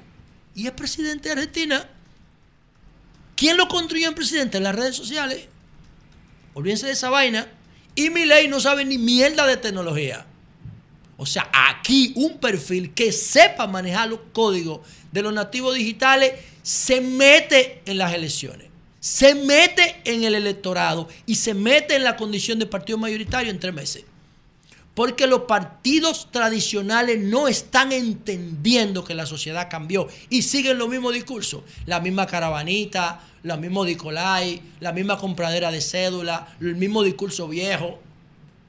[0.54, 1.90] Y es presidente de Argentina.
[3.38, 4.58] ¿Quién lo construyó en presidente?
[4.58, 5.48] En las redes sociales.
[6.54, 7.48] Olvídense de esa vaina.
[7.96, 10.26] Y mi ley no sabe ni mierda de tecnología.
[11.18, 14.80] O sea, aquí un perfil que sepa manejar los códigos
[15.12, 16.34] de los nativos digitales
[16.64, 18.71] se mete en las elecciones,
[19.02, 23.60] se mete en el electorado y se mete en la condición de partido mayoritario en
[23.60, 24.06] tres meses.
[24.94, 31.14] Porque los partidos tradicionales no están entendiendo que la sociedad cambió y siguen los mismos
[31.14, 31.64] discursos.
[31.86, 38.00] La misma caravanita, la mismo Nicolai, la misma compradera de cédula, el mismo discurso viejo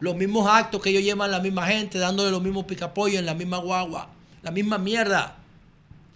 [0.03, 3.35] los mismos actos que ellos llevan la misma gente, dándole los mismos picapollos en la
[3.35, 4.09] misma guagua,
[4.43, 5.37] la misma mierda.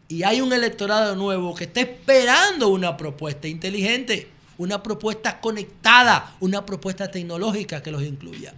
[0.09, 4.29] Y hay un electorado nuevo que está esperando una propuesta inteligente,
[4.59, 8.55] una propuesta conectada, una propuesta tecnológica que los incluya.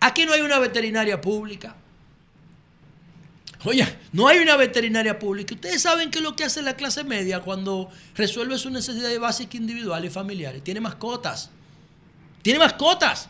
[0.00, 1.76] Aquí no hay una veterinaria pública.
[3.64, 5.54] Oye, no hay una veterinaria pública.
[5.54, 9.56] Ustedes saben qué es lo que hace la clase media cuando resuelve sus necesidades básicas
[9.56, 10.64] individuales y familiares.
[10.64, 11.50] Tiene mascotas.
[12.42, 13.28] Tiene mascotas.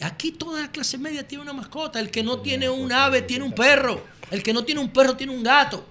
[0.00, 2.00] Aquí toda la clase media tiene una mascota.
[2.00, 4.04] El que no tiene un ave tiene un perro.
[4.30, 5.86] El que no tiene un perro tiene un gato.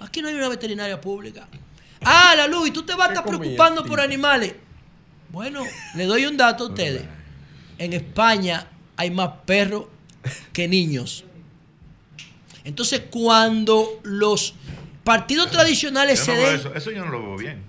[0.00, 1.48] Aquí no hay una veterinaria pública.
[2.02, 4.54] Ah, la luz, y tú te vas a estar preocupando por animales.
[5.30, 5.64] Bueno,
[5.94, 7.04] le doy un dato a ustedes.
[7.78, 9.86] En España hay más perros
[10.52, 11.24] que niños.
[12.64, 14.54] Entonces, cuando los
[15.04, 16.54] partidos tradicionales se den.
[16.54, 17.62] Eso, eso yo no lo veo bien.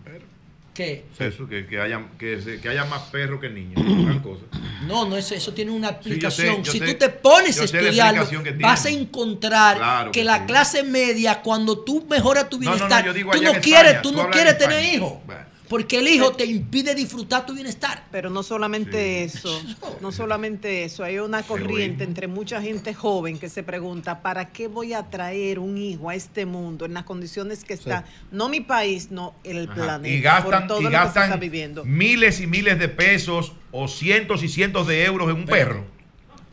[0.77, 1.05] ¿Qué?
[1.17, 3.81] Eso, que, que, haya, que, que haya más perros que niños.
[4.87, 6.63] no, no, eso, eso tiene una aplicación.
[6.63, 8.27] si tú te pones a estudiarlo,
[8.59, 14.03] vas a encontrar que la clase media, cuando tú mejoras tu bienestar, tú no quieres,
[14.03, 15.13] tú no quieres tener hijos.
[15.69, 18.05] Porque el hijo te impide disfrutar tu bienestar.
[18.11, 19.61] Pero no solamente eso,
[20.01, 24.67] no solamente eso, hay una corriente entre mucha gente joven que se pregunta, ¿para qué
[24.67, 28.61] voy a traer un hijo a este mundo en las condiciones que está, no mi
[28.61, 31.83] país, no el planeta, y gastan, todo lo que se está viviendo?
[31.85, 35.97] miles y miles de pesos o cientos y cientos de euros en un perro?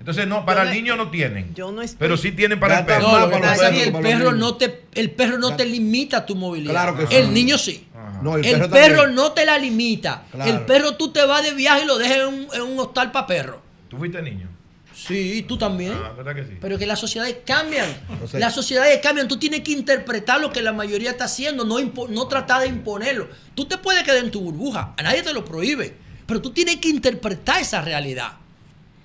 [0.05, 1.55] Entonces, no, para el niño no tienen.
[1.55, 3.11] Yo no pero sí tienen para el perro.
[3.11, 6.73] No, el, perro no te, el perro no te limita tu movilidad.
[6.73, 7.15] Claro que sí.
[7.15, 7.87] El niño sí.
[8.25, 10.25] No, el, perro, no te la limita.
[10.47, 12.21] El perro tú te vas de viaje y lo dejas
[12.55, 13.61] en un, hostal para perro.
[13.91, 14.49] ¿Tú fuiste niño?
[14.95, 15.93] Sí, tú también.
[15.93, 16.57] Ah, ¿verdad que sí?
[16.59, 17.87] Pero que las sociedades cambian.
[18.33, 19.29] las sociedades cambian.
[19.29, 21.79] Tú tienes que interpretar lo que la mayoría está haciendo, no,
[22.09, 23.29] no tratar de imponerlo.
[23.55, 25.95] Tú te puedes quedar en tu burbuja, a nadie te lo prohíbe.
[26.25, 28.39] Pero tú tienes que interpretar esa realidad.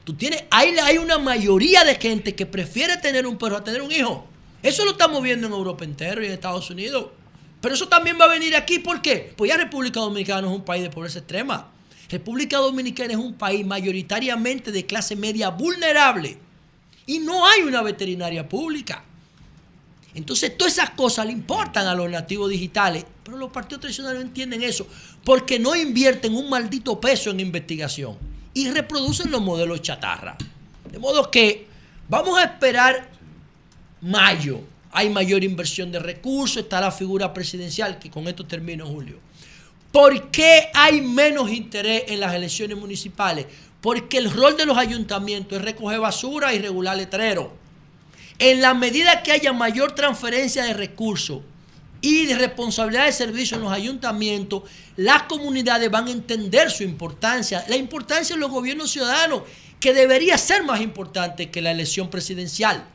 [0.05, 3.81] Tú tienes, hay, hay una mayoría de gente que prefiere tener un perro a tener
[3.81, 4.29] un hijo.
[4.63, 7.07] Eso lo estamos viendo en Europa entero y en Estados Unidos.
[7.61, 8.79] Pero eso también va a venir aquí.
[8.79, 9.33] ¿Por qué?
[9.35, 11.69] Pues ya República Dominicana es un país de pobreza extrema.
[12.09, 16.37] República Dominicana es un país mayoritariamente de clase media vulnerable.
[17.05, 19.03] Y no hay una veterinaria pública.
[20.15, 24.25] Entonces, todas esas cosas le importan a los nativos digitales, pero los partidos tradicionales no
[24.25, 24.87] entienden eso,
[25.23, 28.17] porque no invierten un maldito peso en investigación
[28.53, 30.35] y reproducen los modelos chatarra.
[30.91, 31.67] De modo que
[32.07, 33.09] vamos a esperar
[34.01, 34.61] mayo.
[34.91, 39.19] Hay mayor inversión de recursos, está la figura presidencial, que con esto termino, Julio.
[39.91, 43.47] ¿Por qué hay menos interés en las elecciones municipales?
[43.81, 47.47] Porque el rol de los ayuntamientos es recoger basura y regular letreros.
[48.37, 51.41] En la medida que haya mayor transferencia de recursos
[52.01, 54.63] y de responsabilidad de servicio en los ayuntamientos,
[54.95, 59.43] las comunidades van a entender su importancia, la importancia de los gobiernos ciudadanos,
[59.79, 62.85] que debería ser más importante que la elección presidencial.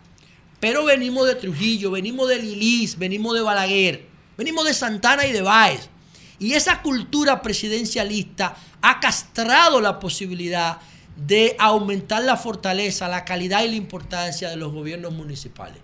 [0.64, 4.06] Pero venimos de Trujillo, venimos de Lilis, venimos de Balaguer,
[4.38, 5.90] venimos de Santana y de Báez.
[6.38, 10.78] Y esa cultura presidencialista ha castrado la posibilidad
[11.16, 15.82] de aumentar la fortaleza, la calidad y la importancia de los gobiernos municipales.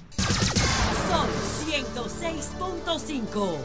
[1.10, 1.28] Son
[1.68, 3.56] 106.5.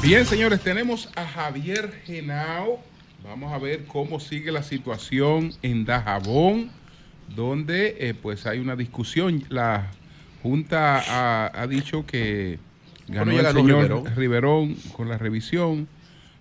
[0.00, 2.80] Bien, señores, tenemos a Javier Genao.
[3.22, 6.70] Vamos a ver cómo sigue la situación en Dajabón,
[7.34, 9.42] donde eh, pues hay una discusión.
[9.48, 9.90] La
[10.42, 12.58] Junta ha, dicho que
[13.08, 14.76] ganó el señor Riverón.
[14.96, 15.88] con la revisión,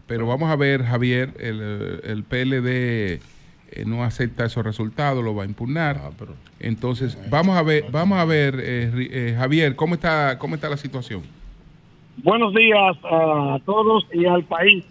[0.07, 3.19] pero vamos a ver, Javier, el, el PLD
[3.71, 5.99] eh, no acepta esos resultados, lo va a impugnar.
[6.01, 6.11] Ah,
[6.59, 10.77] Entonces, vamos a ver, vamos a ver, eh, eh, Javier, ¿cómo está, cómo está la
[10.77, 11.23] situación?
[12.23, 14.85] Buenos días a todos y al país.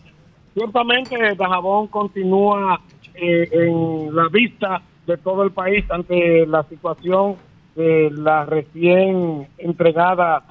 [0.53, 2.81] Ciertamente, Dajabón continúa
[3.15, 7.37] en la vista de todo el país ante la situación
[7.75, 10.45] de la recién entregada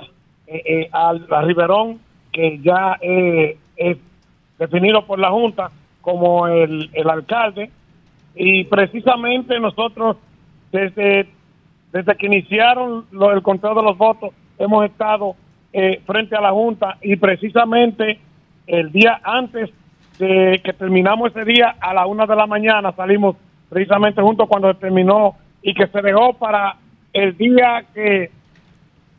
[0.92, 2.00] al a Riverón,
[2.32, 3.98] que ya es
[4.60, 5.72] definido por la Junta
[6.02, 7.72] como el, el alcalde.
[8.36, 10.18] Y precisamente nosotros
[10.72, 11.28] desde,
[11.92, 15.36] desde que iniciaron el conteo de los votos hemos estado
[15.72, 18.20] eh, frente a la Junta y precisamente
[18.68, 19.70] el día antes
[20.20, 23.36] de que terminamos ese día a la una de la mañana salimos
[23.74, 26.78] precisamente juntos cuando terminó y que se dejó para
[27.12, 28.30] el día que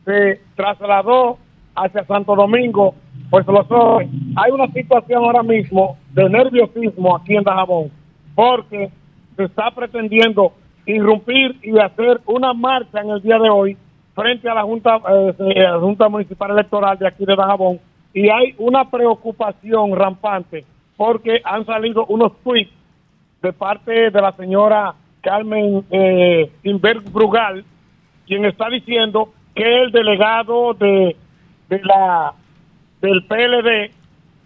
[0.05, 1.37] se trasladó
[1.75, 2.95] hacia Santo Domingo,
[3.29, 4.09] pues lo soy.
[4.37, 7.91] Hay una situación ahora mismo de nerviosismo aquí en Dajabón,
[8.33, 8.89] porque
[9.35, 10.53] se está pretendiendo
[10.85, 13.77] irrumpir y hacer una marcha en el día de hoy
[14.13, 17.79] frente a la Junta, eh, la Junta Municipal Electoral de aquí de Dajabón
[18.13, 20.63] y hay una preocupación rampante
[20.95, 22.71] porque han salido unos tweets
[23.45, 26.49] de parte de la señora Carmen eh,
[27.11, 27.63] Brugal,
[28.25, 31.15] quien está diciendo que el delegado de,
[31.69, 32.33] de la
[33.01, 33.91] del PLD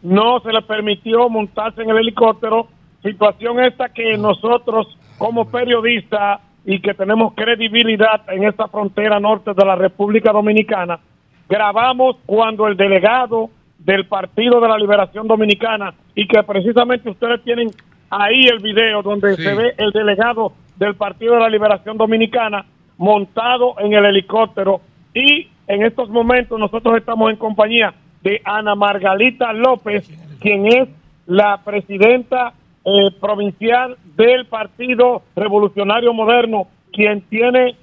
[0.04, 2.68] no se le permitió montarse en el helicóptero.
[3.02, 9.66] Situación esta que nosotros como periodistas y que tenemos credibilidad en esta frontera norte de
[9.66, 11.00] la República Dominicana,
[11.48, 17.70] grabamos cuando el delegado del Partido de la Liberación Dominicana y que precisamente ustedes tienen
[18.10, 22.65] ahí el video donde se ve el delegado del Partido de la Liberación Dominicana
[22.98, 24.81] montado en el helicóptero.
[25.14, 30.10] Y en estos momentos nosotros estamos en compañía de Ana Margalita López,
[30.40, 30.90] quien es
[31.26, 32.53] la presidenta
[32.86, 37.76] eh, provincial del Partido Revolucionario Moderno, quien tiene,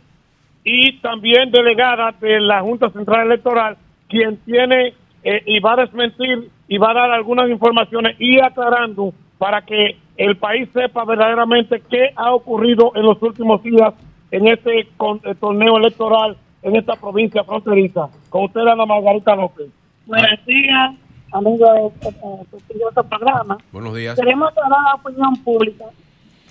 [0.65, 3.77] y también delegada de la Junta Central Electoral,
[4.09, 9.13] quien tiene eh, y va a desmentir y va a dar algunas informaciones y aclarando
[9.39, 13.95] para que el país sepa verdaderamente qué ha ocurrido en los últimos días
[14.31, 18.09] en este eh, torneo electoral en esta provincia fronteriza.
[18.29, 19.69] Con usted, Ana Margarita López.
[20.07, 20.95] Buenos días
[21.33, 23.59] amigos de, este programa.
[23.73, 24.17] Buenos días.
[24.19, 25.85] Queremos dar la opinión pública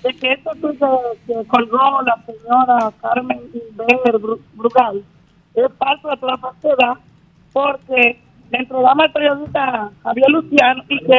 [0.02, 4.18] de que esto que, colgó la señora Carmen Inver
[4.54, 5.02] Brugal
[5.54, 6.94] es parte de toda la falsedad
[7.52, 8.20] porque
[8.50, 11.18] le entregamos al periodista Javier Luciano y que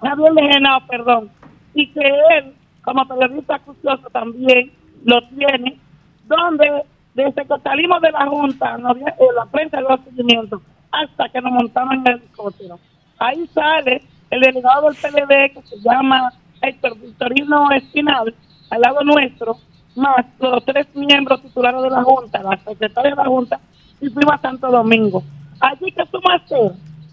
[0.00, 1.30] Javier Legenao, perdón,
[1.78, 4.72] y que él, como periodista acucioso también
[5.04, 5.78] lo tiene,
[6.26, 6.82] donde
[7.14, 10.60] desde que salimos de la Junta, nos, en la prensa los seguimientos,
[10.90, 12.80] hasta que nos montamos en el helicóptero.
[13.20, 16.32] Ahí sale el delegado del PLD que se llama
[16.62, 18.34] Héctor Victorino Espinal,
[18.70, 19.56] al lado nuestro,
[19.94, 23.60] más los tres miembros titulares de la Junta, la secretaria de la Junta,
[24.00, 25.22] y fuimos a Santo Domingo.
[25.60, 26.72] Allí que fuimos a hacer,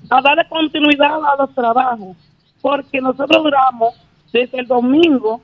[0.09, 2.17] a darle continuidad a los trabajos,
[2.63, 4.05] porque nosotros duramos
[4.35, 5.39] desde el domingo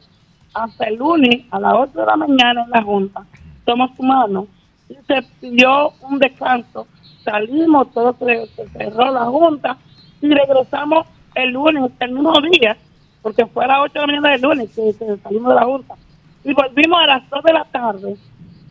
[0.54, 3.26] hasta el lunes a las 8 de la mañana en la Junta.
[3.64, 4.48] Somos humanos
[4.90, 6.88] y se pidió un descanso.
[7.24, 9.78] Salimos, todo se cerró la Junta
[10.22, 12.76] y regresamos el lunes, el mismo día,
[13.22, 14.92] porque fue a las 8 de la mañana del lunes que,
[15.24, 15.96] salimos de la Junta,
[16.44, 18.18] y volvimos a las 2 de la tarde,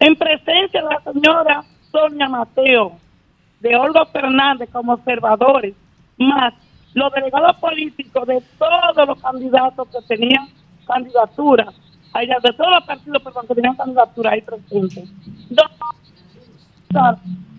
[0.01, 2.93] en presencia de la señora Sonia Mateo,
[3.61, 5.75] de Olga Fernández como observadores,
[6.19, 6.53] más
[6.95, 10.49] los delegados políticos de todos los candidatos que tenían
[10.87, 11.67] candidatura,
[12.15, 15.09] de todos los partidos perdón, que tenían candidatura ahí presentes.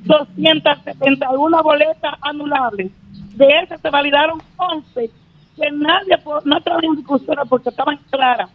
[0.03, 2.91] 271 boletas anulables
[3.35, 5.09] de esas se validaron 11
[5.55, 8.49] que nadie, no traían discusiones porque estaban claras.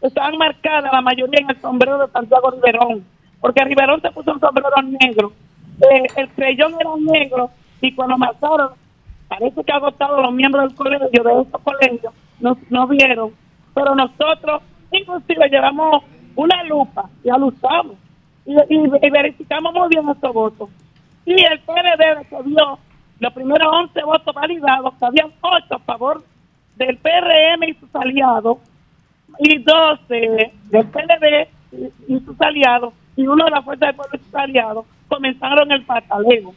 [0.00, 3.04] Estaban marcadas la mayoría en el sombrero de Santiago Riverón,
[3.40, 5.32] porque Riverón se puso un sombrero negro,
[5.80, 7.50] eh, el creyón era negro
[7.82, 8.70] y cuando marcaron,
[9.30, 13.30] parece que agotado los miembros del colegio, de estos colegios, no, no vieron,
[13.72, 16.02] pero nosotros inclusive llevamos
[16.34, 17.96] una lupa y alustamos
[18.44, 20.68] y, y, verificamos muy bien estos votos.
[21.24, 22.78] Y el que dio
[23.20, 26.24] los primeros 11 votos validados, habían 8 a favor
[26.76, 28.58] del PRM y sus aliados,
[29.38, 31.48] y 12 del PLD
[32.08, 35.84] y, sus aliados, y uno de la Fuerza del Pueblo y sus aliados, comenzaron el
[35.84, 36.52] pataleo.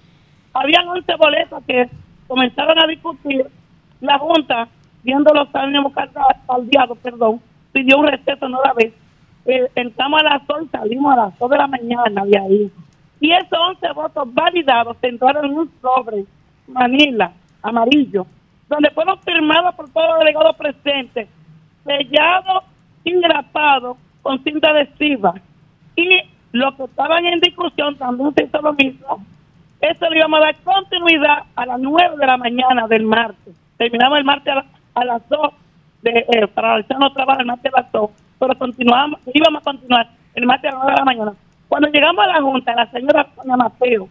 [0.54, 1.90] Habían 11 boletas que
[2.34, 3.46] comenzaron a discutir.
[4.02, 4.68] La Junta,
[5.04, 7.40] viendo los ánimos caldeados, perdón,
[7.72, 8.92] pidió un receso la vez.
[9.46, 12.72] Eh, entramos a las 2 y salimos a las 2 de la mañana de ahí.
[13.20, 16.26] Y esos 11 votos validados entraron en un sobre
[16.68, 17.32] Manila,
[17.62, 18.26] amarillo,
[18.68, 21.30] donde fueron firmados por todos los delegados presentes,
[21.86, 22.64] sellados
[23.04, 25.36] y tapado con cinta adhesiva.
[25.96, 26.20] Y
[26.52, 29.24] lo que estaban en discusión también se hizo lo mismo.
[29.84, 33.54] Eso le íbamos a dar continuidad a las 9 de la mañana del martes.
[33.78, 34.54] Terminamos el martes
[34.96, 35.40] a, las 2
[36.04, 39.64] de, eh, para realizar nuestro trabajo el martes a las 2, pero continuamos, íbamos a
[39.66, 41.34] continuar el martes a las 9 de la mañana.
[41.68, 44.08] Cuando llegamos a la Junta, la señora Sonia Mateo,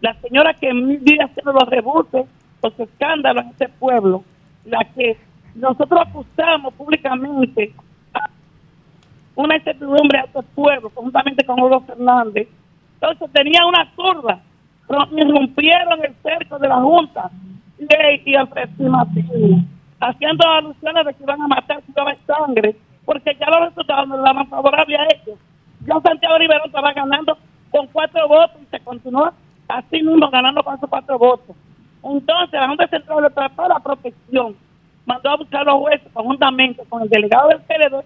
[0.00, 2.26] la señora que vive haciendo los rebuses,
[2.60, 4.24] los escándalos en este pueblo,
[4.64, 5.16] la que
[5.54, 7.72] nosotros acusamos públicamente
[9.36, 12.48] una incertidumbre a este pueblo, conjuntamente con Hugo Fernández.
[12.94, 14.40] Entonces tenía una curva,
[15.12, 17.30] irrumpieron el cerco de la Junta
[17.78, 19.66] y, el
[20.00, 24.18] haciendo alusiones de que iban a matar si iba sangre, porque ya los resultados no
[24.18, 25.38] daban favorable a ellos.
[25.86, 27.36] Ya Santiago Rivero estaba ganando
[27.70, 29.32] con cuatro votos y se continuó
[29.68, 31.56] así mismo ganando con esos cuatro votos.
[32.02, 34.56] Entonces, la Junta Central Electoral para la protección
[35.06, 38.04] mandó a buscar los jueces conjuntamente con el delegado del PLD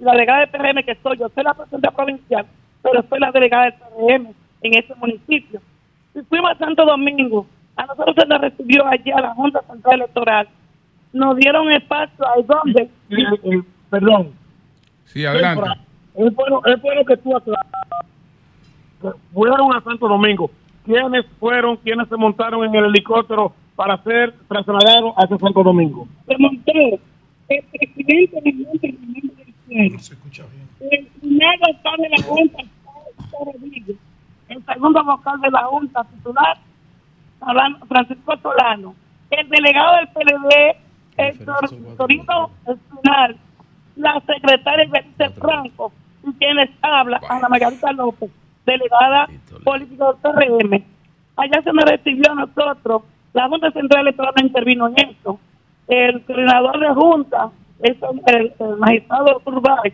[0.00, 2.46] y la delegada del PRM, que soy yo, soy la presidenta provincial,
[2.82, 5.60] pero soy la delegada del PRM en ese municipio.
[6.16, 10.00] Y fuimos a Santo Domingo, a nosotros se nos recibió allí a la Junta Central
[10.00, 10.48] Electoral,
[11.12, 12.82] nos dieron espacio ahí donde...
[13.10, 14.30] Eh, eh, perdón.
[15.04, 15.68] Sí, adelante.
[16.14, 17.66] Es bueno, es bueno que tú aclaras.
[19.34, 20.50] Fueron a Santo Domingo.
[20.86, 26.08] ¿Quiénes fueron, quiénes se montaron en el helicóptero para ser trasladados a Santo Domingo?
[26.26, 26.72] Se montó
[27.48, 30.90] el presidente del No se escucha bien.
[30.90, 32.58] El primer vocal de la Junta,
[34.48, 36.58] el segundo vocal de la Junta titular,
[37.88, 38.94] Francisco Solano,
[39.30, 40.76] el delegado del PLD,
[41.16, 43.36] Héctor Torino Espinal,
[43.96, 45.92] la secretaria Benítez Franco,
[46.24, 48.30] y quienes habla, Ana Margarita López,
[48.64, 49.28] delegada
[49.64, 50.84] política del PRM.
[51.36, 53.02] Allá se me recibió a nosotros,
[53.32, 55.38] la Junta Central Electoral no intervino en eso.
[55.88, 57.50] El coordinador de Junta,
[57.80, 57.98] el,
[58.58, 59.92] el, magistrado Urbay,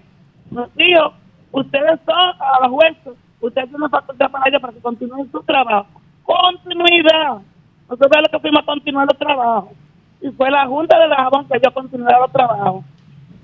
[0.51, 1.13] nos dijo,
[1.51, 3.15] ustedes son a los jueces,
[3.47, 6.01] ustedes tienen facultad para ellos para que continúen su trabajo.
[6.25, 7.39] Continuidad.
[7.89, 9.71] Nosotros lo que fuimos a continuar los trabajos.
[10.21, 12.85] Y fue la Junta de la Jabón que yo continué los trabajos.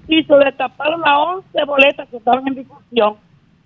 [0.07, 3.17] Y se destaparon las 11 boletas que estaban en discusión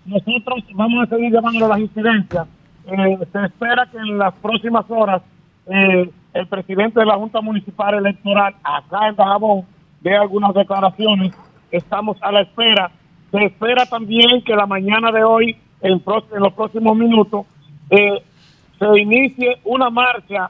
[0.05, 2.47] nosotros vamos a seguir llamando las incidencias
[2.87, 5.21] eh, se espera que en las próximas horas
[5.65, 9.65] eh, el presidente de la Junta Municipal Electoral acá en Dajabón
[10.01, 11.33] dé algunas declaraciones.
[11.71, 12.91] Estamos a la espera.
[13.31, 16.01] Se espera también que la mañana de hoy, en,
[16.39, 17.45] los próximos minutos,
[17.89, 18.23] eh,
[18.79, 20.49] se inicie una marcha,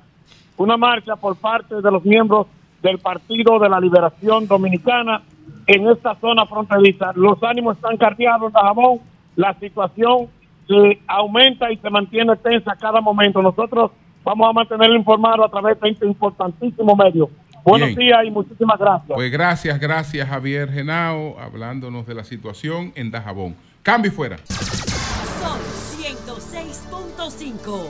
[0.58, 2.48] una marcha por parte de los miembros
[2.82, 5.22] del Partido de la Liberación Dominicana
[5.66, 7.12] en esta zona fronteriza.
[7.16, 9.00] Los ánimos están carteados en Dajabón.
[9.36, 10.28] La situación
[10.68, 13.42] se aumenta y se mantiene tensa cada momento.
[13.42, 13.92] Nosotros
[14.24, 17.30] vamos a mantenerlo informado a través de este importantísimo medio.
[17.64, 19.16] Buenos días y muchísimas gracias.
[19.16, 23.56] Pues gracias, gracias Javier Genao, hablándonos de la situación en Dajabón.
[23.84, 24.38] Cambio y fuera.
[25.40, 25.60] Son
[26.00, 27.90] 106.5.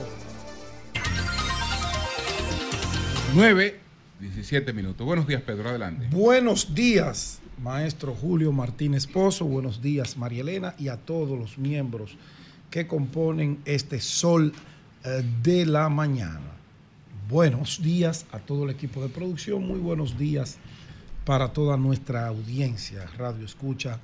[3.34, 3.80] 9,
[4.19, 5.06] 17 minutos.
[5.06, 6.07] Buenos días, Pedro, adelante.
[6.11, 9.45] Buenos días, maestro Julio Martínez Pozo.
[9.45, 12.18] Buenos días, María Elena, y a todos los miembros
[12.69, 14.53] que componen este sol
[15.03, 16.52] eh, de la mañana.
[17.30, 20.57] Buenos días a todo el equipo de producción, muy buenos días
[21.26, 23.99] para toda nuestra audiencia, Radio Escucha,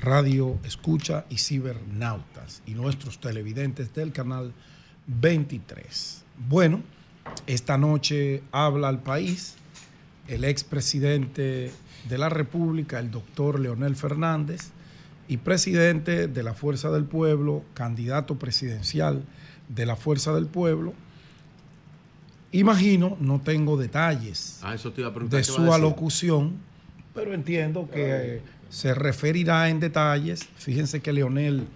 [0.00, 4.52] Radio Escucha y Cibernautas y nuestros televidentes del canal
[5.06, 6.24] 23.
[6.48, 6.82] Bueno,
[7.46, 9.56] esta noche habla al país
[10.28, 11.72] el expresidente
[12.08, 14.70] de la República, el doctor Leonel Fernández,
[15.28, 19.24] y presidente de la Fuerza del Pueblo, candidato presidencial
[19.68, 20.94] de la Fuerza del Pueblo.
[22.52, 24.76] Imagino, no tengo detalles ah,
[25.28, 26.58] de su alocución,
[27.12, 30.48] pero entiendo que se referirá en detalles.
[30.56, 31.66] Fíjense que Leonel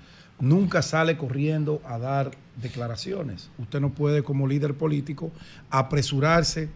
[0.40, 2.30] nunca sale corriendo a dar
[2.60, 3.50] declaraciones.
[3.58, 5.30] Usted no puede como líder político
[5.70, 6.68] apresurarse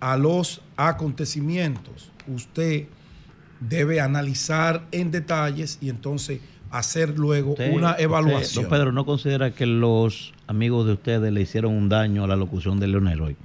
[0.00, 2.10] a los acontecimientos.
[2.26, 2.86] Usted
[3.60, 6.40] debe analizar en detalles y entonces
[6.70, 8.68] hacer luego una evaluación.
[8.68, 12.80] Pedro, ¿no considera que los amigos de ustedes le hicieron un daño a la locución
[12.80, 13.36] de Leonel hoy?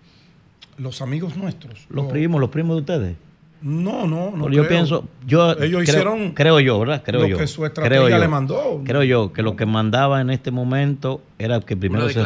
[0.78, 1.86] Los amigos nuestros.
[1.90, 3.18] Los primos, los primos de ustedes.
[3.62, 4.50] No, no, no.
[4.50, 7.04] yo pienso, yo ellos creo, hicieron creo yo, ¿verdad?
[7.04, 7.38] Creo lo yo.
[7.38, 8.82] que su estrategia le mandó.
[8.86, 12.24] Creo yo que lo que mandaba en este momento era que primero se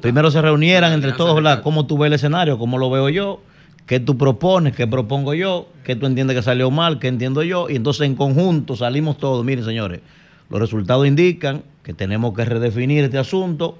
[0.00, 1.62] primero se reunieran entre todos, ¿verdad?
[1.62, 3.40] Cómo tú ves el escenario, cómo lo veo yo,
[3.86, 7.68] qué tú propones, qué propongo yo, qué tú entiendes que salió mal, qué entiendo yo,
[7.68, 9.44] y entonces en conjunto salimos todos.
[9.44, 10.00] Miren, señores,
[10.48, 13.76] los resultados indican que tenemos que redefinir este asunto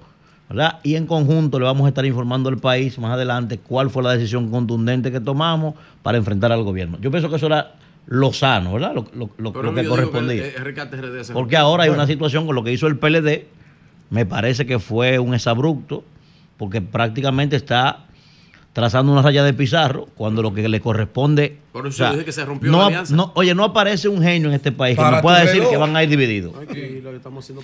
[0.82, 4.12] y en conjunto le vamos a estar informando al país más adelante cuál fue la
[4.12, 6.98] decisión contundente que tomamos para enfrentar al gobierno.
[7.00, 7.74] Yo pienso que eso era
[8.06, 8.94] lo sano, ¿verdad?
[8.94, 10.44] Lo, que correspondía.
[11.32, 13.46] Porque ahora hay una situación con lo que hizo el PLD,
[14.10, 16.04] me parece que fue un exabrupto,
[16.58, 18.06] porque prácticamente está
[18.72, 21.58] trazando una raya de pizarro cuando lo que le corresponde.
[21.72, 23.14] Por eso o que se rompió no, la alianza.
[23.14, 25.94] No, oye, no aparece un genio en este país que nos pueda decir que van
[25.94, 26.54] a ir divididos.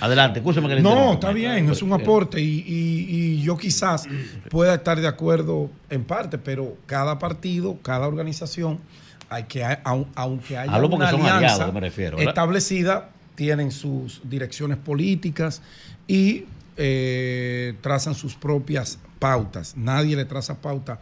[0.00, 4.06] Adelante, escúchame que No, está bien, es un aporte y, y, yo quizás
[4.50, 8.78] pueda estar de acuerdo en parte, pero cada partido, cada organización,
[9.30, 11.72] hay que, aunque haya una alianza
[12.18, 15.62] establecida, tienen sus direcciones políticas
[16.06, 16.44] y
[16.76, 19.76] eh, trazan sus propias pautas.
[19.76, 21.00] Nadie le traza pauta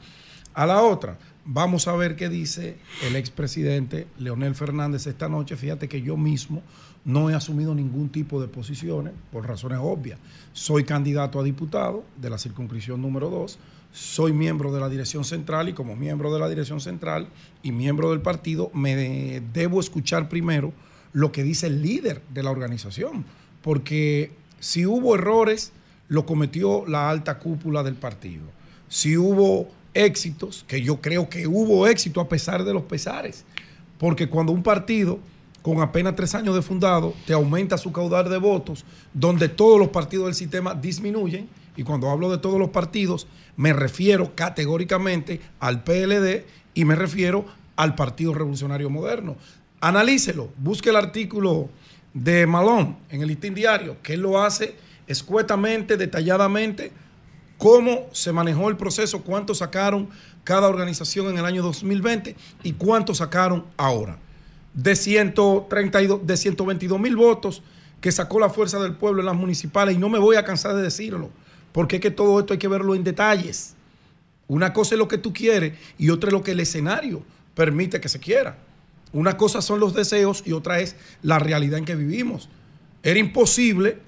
[0.55, 1.19] a la otra.
[1.45, 5.57] Vamos a ver qué dice el expresidente Leonel Fernández esta noche.
[5.57, 6.63] Fíjate que yo mismo
[7.05, 10.19] no he asumido ningún tipo de posiciones por razones obvias.
[10.53, 13.59] Soy candidato a diputado de la circunscripción número 2,
[13.93, 17.29] soy miembro de la dirección central y como miembro de la dirección central
[17.63, 20.73] y miembro del partido me debo escuchar primero
[21.13, 23.25] lo que dice el líder de la organización,
[23.63, 25.73] porque si hubo errores
[26.09, 28.45] lo cometió la alta cúpula del partido.
[28.89, 33.45] Si hubo éxitos, que yo creo que hubo éxito a pesar de los pesares,
[33.99, 35.19] porque cuando un partido
[35.63, 39.89] con apenas tres años de fundado te aumenta su caudal de votos, donde todos los
[39.89, 43.27] partidos del sistema disminuyen, y cuando hablo de todos los partidos,
[43.57, 49.37] me refiero categóricamente al PLD y me refiero al Partido Revolucionario Moderno.
[49.81, 51.69] Analícelo, busque el artículo
[52.15, 54.75] de Malón en el listín diario, que él lo hace
[55.07, 56.93] escuetamente, detalladamente,
[57.59, 60.09] cómo se manejó el proceso, cuánto sacaron
[60.45, 64.19] cada organización en el año 2020 y cuánto sacaron ahora.
[64.75, 67.63] De, 132, de 122 mil votos
[68.01, 70.75] que sacó la fuerza del pueblo en las municipales, y no me voy a cansar
[70.75, 71.31] de decirlo,
[71.73, 73.75] porque es que todo esto hay que verlo en detalles.
[74.49, 77.23] Una cosa es lo que tú quieres y otra es lo que el escenario
[77.55, 78.59] permite que se quiera.
[79.13, 82.49] Una cosa son los deseos y otra es la realidad en que vivimos.
[83.03, 83.99] Era imposible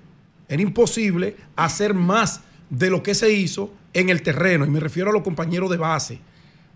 [0.49, 5.11] era imposible hacer más de lo que se hizo en el terreno, y me refiero
[5.11, 6.21] a los compañeros de base,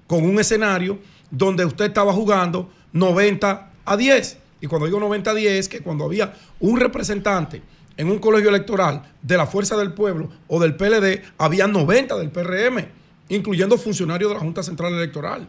[0.06, 0.98] con un escenario
[1.30, 4.38] donde usted estaba jugando 90 a 10.
[4.60, 7.62] Y cuando digo 90 a 10, que cuando había un representante
[7.96, 12.30] en un colegio electoral de la Fuerza del Pueblo o del PLD, había 90 del
[12.30, 12.86] PRM,
[13.28, 15.48] incluyendo funcionarios de la Junta Central Electoral.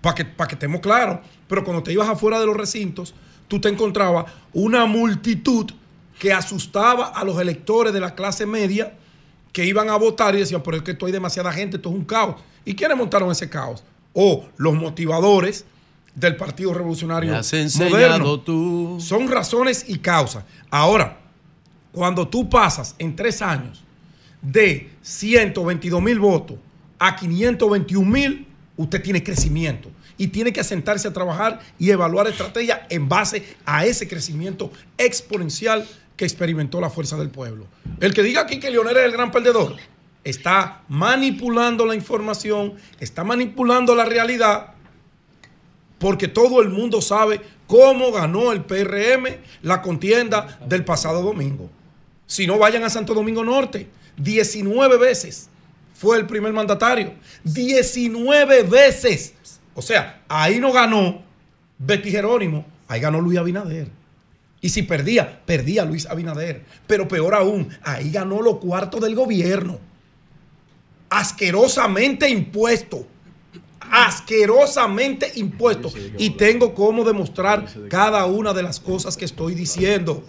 [0.00, 1.20] Para que, que estemos claros.
[1.48, 3.14] Pero cuando te ibas afuera de los recintos,
[3.48, 5.70] tú te encontrabas una multitud
[6.18, 8.94] que asustaba a los electores de la clase media
[9.52, 11.94] que iban a votar y decían, pero es que esto hay demasiada gente, esto es
[11.94, 12.36] un caos.
[12.64, 13.82] ¿Y quiénes montaron ese caos?
[14.12, 15.64] O los motivadores
[16.14, 17.34] del Partido Revolucionario
[17.78, 18.40] Moderno.
[18.40, 18.98] Tú.
[19.00, 20.44] Son razones y causas.
[20.70, 21.18] Ahora,
[21.92, 23.82] cuando tú pasas en tres años
[24.42, 26.58] de 122 mil votos
[26.98, 32.80] a 521 mil, usted tiene crecimiento y tiene que sentarse a trabajar y evaluar estrategias
[32.88, 35.86] en base a ese crecimiento exponencial
[36.16, 37.66] que experimentó la fuerza del pueblo.
[38.00, 39.76] El que diga aquí que Leonel es el gran perdedor
[40.26, 44.74] está manipulando la información, está manipulando la realidad,
[46.00, 51.70] porque todo el mundo sabe cómo ganó el PRM la contienda del pasado domingo.
[52.26, 53.88] Si no, vayan a Santo Domingo Norte.
[54.16, 55.48] 19 veces
[55.94, 57.14] fue el primer mandatario.
[57.44, 59.32] 19 veces.
[59.76, 61.22] O sea, ahí no ganó
[61.78, 63.90] Betty Jerónimo, ahí ganó Luis Abinader.
[64.60, 66.64] Y si perdía, perdía Luis Abinader.
[66.86, 69.78] Pero peor aún, ahí ganó los cuartos del gobierno.
[71.10, 73.06] Asquerosamente impuesto.
[73.80, 75.92] Asquerosamente impuesto.
[76.18, 80.24] Y tengo cómo demostrar cada una de las cosas que estoy diciendo.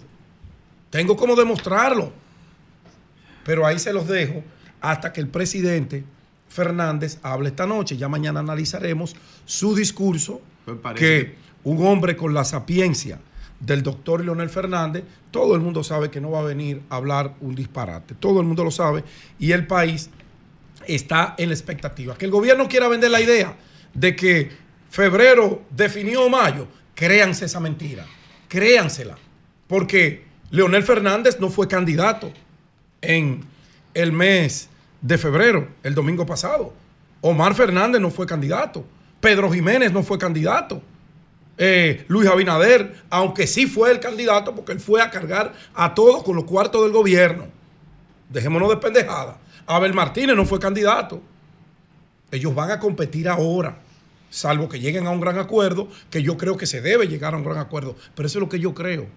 [0.89, 2.11] Tengo cómo demostrarlo.
[3.43, 4.43] Pero ahí se los dejo
[4.81, 6.03] hasta que el presidente
[6.49, 7.97] Fernández hable esta noche.
[7.97, 10.41] Ya mañana analizaremos su discurso.
[10.95, 13.19] Que un hombre con la sapiencia
[13.59, 17.35] del doctor Leonel Fernández, todo el mundo sabe que no va a venir a hablar
[17.41, 18.15] un disparate.
[18.15, 19.03] Todo el mundo lo sabe
[19.39, 20.09] y el país
[20.87, 22.17] está en la expectativa.
[22.17, 23.55] Que el gobierno quiera vender la idea
[23.93, 24.51] de que
[24.89, 28.05] febrero definió mayo, créanse esa mentira,
[28.47, 29.17] créansela,
[29.67, 32.31] porque Leonel Fernández no fue candidato
[33.01, 33.43] en
[33.93, 34.69] el mes
[35.01, 36.73] de febrero, el domingo pasado.
[37.21, 38.85] Omar Fernández no fue candidato.
[39.19, 40.81] Pedro Jiménez no fue candidato.
[41.57, 46.23] Eh, Luis Abinader, aunque sí fue el candidato, porque él fue a cargar a todos
[46.23, 47.47] con los cuartos del gobierno.
[48.29, 49.39] Dejémonos de pendejada.
[49.65, 51.21] Abel Martínez no fue candidato.
[52.31, 53.79] Ellos van a competir ahora,
[54.29, 57.37] salvo que lleguen a un gran acuerdo, que yo creo que se debe llegar a
[57.37, 57.95] un gran acuerdo.
[58.13, 59.07] Pero eso es lo que yo creo.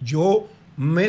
[0.00, 1.08] Yo me,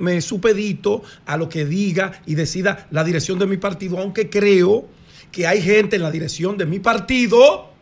[0.00, 4.86] me, supedito a lo que diga y decida la dirección de mi partido, aunque creo
[5.32, 7.73] que hay gente en la dirección de mi partido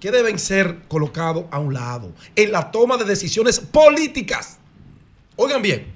[0.00, 4.58] que deben ser colocados a un lado en la toma de decisiones políticas.
[5.36, 5.86] Oigan bien,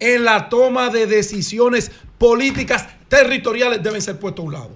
[0.00, 4.70] en la toma de decisiones políticas territoriales deben ser puestos a un lado.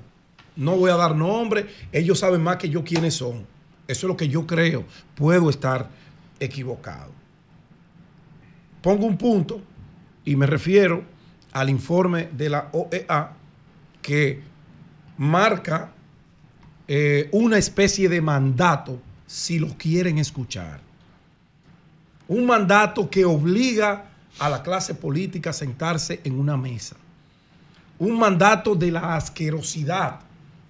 [0.57, 3.47] No voy a dar nombre, ellos saben más que yo quiénes son.
[3.89, 4.85] Eso es lo que yo creo.
[5.15, 5.89] Puedo estar
[6.39, 7.13] equivocado.
[8.81, 9.61] Pongo un punto
[10.25, 11.05] y me refiero
[11.53, 13.33] al informe de la OEA
[14.01, 14.43] que
[15.17, 15.93] marca
[16.89, 20.81] eh, una especie de mandato, si lo quieren escuchar.
[22.29, 26.97] Un mandato que obliga a la clase política a sentarse en una mesa.
[27.99, 30.21] Un mandato de la asquerosidad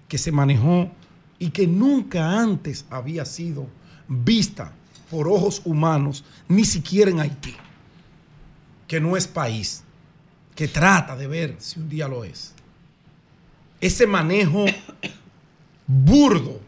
[0.07, 0.91] que se manejó
[1.39, 3.67] y que nunca antes había sido
[4.07, 4.71] vista
[5.09, 7.55] por ojos humanos, ni siquiera en Haití,
[8.87, 9.83] que no es país,
[10.55, 12.53] que trata de ver si un día lo es.
[13.79, 14.65] Ese manejo
[15.87, 16.59] burdo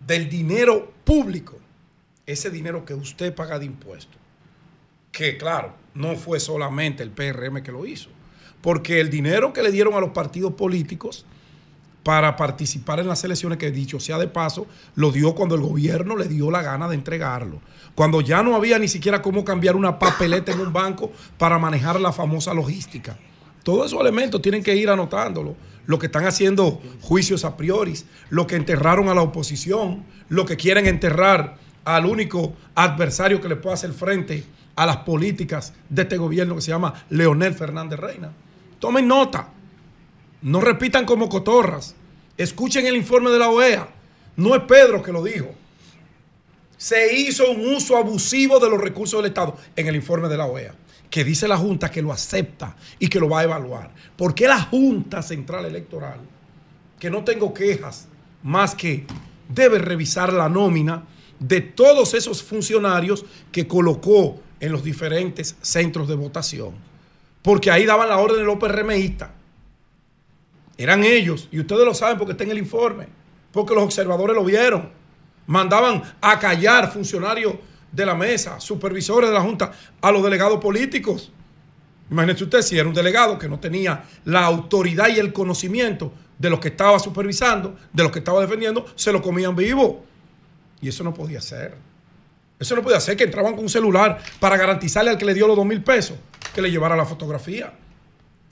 [0.00, 1.56] del dinero público,
[2.26, 4.16] ese dinero que usted paga de impuestos,
[5.10, 8.08] que claro, no fue solamente el PRM que lo hizo,
[8.60, 11.26] porque el dinero que le dieron a los partidos políticos
[12.02, 14.66] para participar en las elecciones, que dicho sea de paso,
[14.96, 17.60] lo dio cuando el gobierno le dio la gana de entregarlo.
[17.94, 22.00] Cuando ya no había ni siquiera cómo cambiar una papeleta en un banco para manejar
[22.00, 23.16] la famosa logística.
[23.62, 25.54] Todos esos elementos tienen que ir anotándolo
[25.86, 27.94] lo que están haciendo juicios a priori,
[28.30, 33.56] lo que enterraron a la oposición, lo que quieren enterrar al único adversario que le
[33.56, 34.44] puede hacer frente
[34.76, 38.32] a las políticas de este gobierno que se llama Leonel Fernández Reina.
[38.78, 39.48] Tomen nota,
[40.42, 41.94] no repitan como cotorras,
[42.36, 43.88] escuchen el informe de la OEA,
[44.36, 45.50] no es Pedro que lo dijo.
[46.76, 50.46] Se hizo un uso abusivo de los recursos del Estado en el informe de la
[50.46, 50.74] OEA
[51.12, 53.90] que dice la Junta que lo acepta y que lo va a evaluar.
[54.16, 56.18] ¿Por qué la Junta Central Electoral,
[56.98, 58.08] que no tengo quejas,
[58.42, 59.04] más que
[59.46, 61.04] debe revisar la nómina
[61.38, 66.72] de todos esos funcionarios que colocó en los diferentes centros de votación?
[67.42, 68.58] Porque ahí daban la orden de los.
[70.78, 73.06] Eran ellos, y ustedes lo saben porque está en el informe,
[73.52, 74.88] porque los observadores lo vieron.
[75.46, 77.56] Mandaban a callar funcionarios
[77.92, 79.70] de la mesa, supervisores de la Junta,
[80.00, 81.30] a los delegados políticos.
[82.10, 86.50] Imagínese usted si era un delegado que no tenía la autoridad y el conocimiento de
[86.50, 90.04] lo que estaba supervisando, de lo que estaba defendiendo, se lo comían vivo.
[90.80, 91.76] Y eso no podía ser.
[92.58, 95.46] Eso no podía ser que entraban con un celular para garantizarle al que le dio
[95.46, 96.16] los dos mil pesos
[96.54, 97.72] que le llevara la fotografía.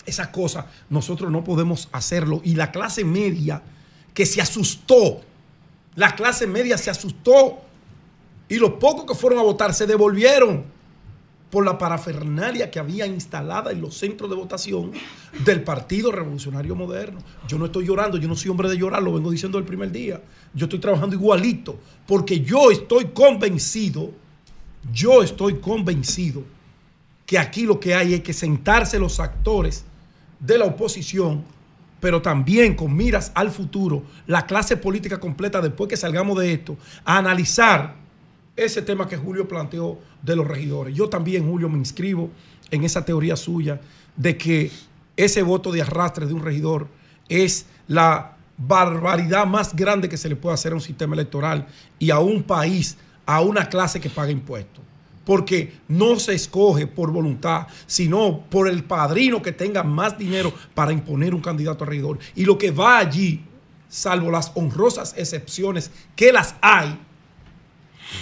[0.06, 2.40] Esas cosas nosotros no podemos hacerlo.
[2.44, 3.62] Y la clase media
[4.14, 5.20] que se asustó,
[5.96, 7.60] la clase media se asustó
[8.50, 10.64] y los pocos que fueron a votar se devolvieron
[11.50, 14.90] por la parafernalia que había instalada en los centros de votación
[15.44, 17.20] del Partido Revolucionario Moderno.
[17.48, 19.90] Yo no estoy llorando, yo no soy hombre de llorar, lo vengo diciendo el primer
[19.92, 20.20] día.
[20.52, 24.10] Yo estoy trabajando igualito, porque yo estoy convencido,
[24.92, 26.42] yo estoy convencido
[27.26, 29.84] que aquí lo que hay es que sentarse los actores
[30.40, 31.44] de la oposición,
[32.00, 36.76] pero también con miras al futuro, la clase política completa después que salgamos de esto,
[37.04, 37.99] a analizar
[38.56, 40.94] ese tema que Julio planteó de los regidores.
[40.94, 42.30] Yo también, Julio, me inscribo
[42.70, 43.80] en esa teoría suya
[44.16, 44.70] de que
[45.16, 46.88] ese voto de arrastre de un regidor
[47.28, 51.66] es la barbaridad más grande que se le puede hacer a un sistema electoral
[51.98, 54.84] y a un país, a una clase que paga impuestos.
[55.24, 60.92] Porque no se escoge por voluntad, sino por el padrino que tenga más dinero para
[60.92, 62.18] imponer un candidato a regidor.
[62.34, 63.44] Y lo que va allí,
[63.88, 66.98] salvo las honrosas excepciones que las hay,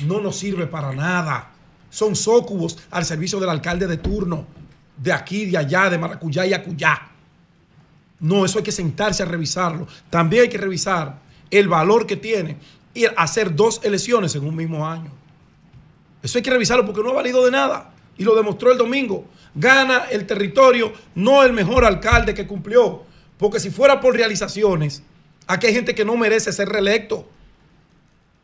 [0.07, 1.53] no nos sirve para nada.
[1.91, 4.47] Son sócubos al servicio del alcalde de turno,
[4.97, 7.09] de aquí, de allá, de Maracuyá y Acuyá.
[8.21, 9.87] No, eso hay que sentarse a revisarlo.
[10.11, 11.21] También hay que revisar
[11.51, 12.57] el valor que tiene
[13.17, 15.11] a hacer dos elecciones en un mismo año.
[16.23, 17.93] Eso hay que revisarlo porque no ha valido de nada.
[18.17, 19.25] Y lo demostró el domingo.
[19.55, 23.05] Gana el territorio, no el mejor alcalde que cumplió.
[23.39, 25.03] Porque si fuera por realizaciones,
[25.47, 27.29] aquí hay gente que no merece ser reelecto.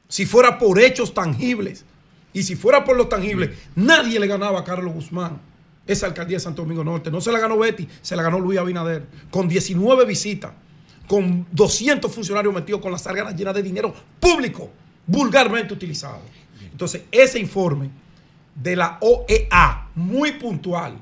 [0.09, 1.85] Si fuera por hechos tangibles
[2.32, 5.40] y si fuera por los tangibles, nadie le ganaba a Carlos Guzmán
[5.86, 7.10] esa alcaldía de Santo Domingo Norte.
[7.10, 9.06] No se la ganó Betty, se la ganó Luis Abinader.
[9.31, 10.52] Con 19 visitas,
[11.06, 14.70] con 200 funcionarios metidos con las sarganas llenas de dinero público,
[15.06, 16.22] vulgarmente utilizado.
[16.70, 17.90] Entonces, ese informe
[18.55, 20.98] de la OEA, muy puntual,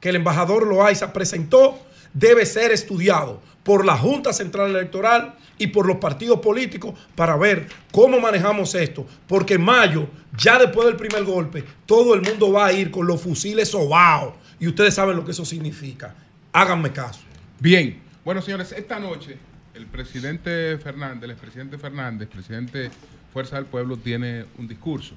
[0.00, 1.78] que el embajador Loaiza presentó,
[2.12, 7.66] debe ser estudiado por la Junta Central Electoral y por los partidos políticos para ver
[7.92, 9.06] cómo manejamos esto.
[9.26, 13.06] Porque en mayo, ya después del primer golpe, todo el mundo va a ir con
[13.06, 14.34] los fusiles sobaos.
[14.60, 16.14] Y ustedes saben lo que eso significa.
[16.52, 17.20] Háganme caso.
[17.60, 18.00] Bien.
[18.24, 19.38] Bueno, señores, esta noche
[19.78, 22.90] el presidente Fernández, el expresidente Fernández, presidente
[23.32, 25.14] Fuerza del Pueblo, tiene un discurso.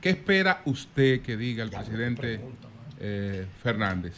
[0.00, 2.40] ¿Qué espera usted que diga el presidente
[2.98, 4.14] eh, Fernández?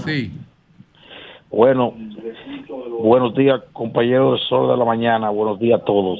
[0.04, 0.32] Sí.
[1.50, 1.94] Bueno
[3.00, 5.30] buenos días compañeros del sol de la mañana.
[5.30, 6.20] Buenos días a todos.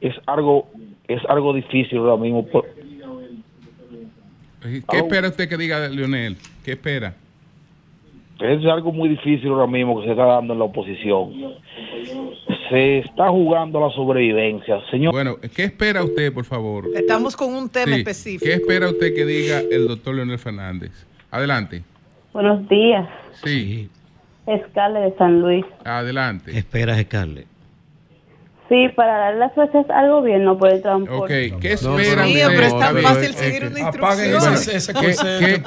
[0.00, 0.68] Es algo
[1.08, 2.46] es algo difícil ahora mismo
[4.62, 6.36] ¿Qué espera usted que diga Leonel?
[6.64, 7.14] ¿Qué espera?
[8.42, 11.32] Es algo muy difícil ahora mismo que se está dando en la oposición.
[12.70, 15.12] Se está jugando la sobrevivencia, señor.
[15.12, 16.84] Bueno, ¿qué espera usted, por favor?
[16.94, 17.98] Estamos con un tema Sí.
[18.00, 18.44] específico.
[18.44, 20.90] ¿Qué espera usted que diga el doctor Leonel Fernández?
[21.30, 21.82] Adelante.
[22.32, 23.08] Buenos días,
[23.44, 23.88] Sí,
[24.46, 25.64] Escale de San Luis.
[25.84, 26.56] adelante.
[26.56, 27.46] Esperas, Scarlett.
[28.70, 31.50] Sí, para dar las gracias al gobierno por el transporte.
[31.50, 33.34] Ok, ¿qué espera pero es tan fácil bien.
[33.34, 34.54] seguir una instrucción.
[34.54, 34.94] ese, ese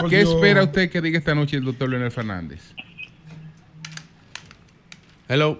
[0.10, 2.74] ¿Qué, espera usted que diga esta noche el doctor Leonel Fernández?
[5.28, 5.60] Hello.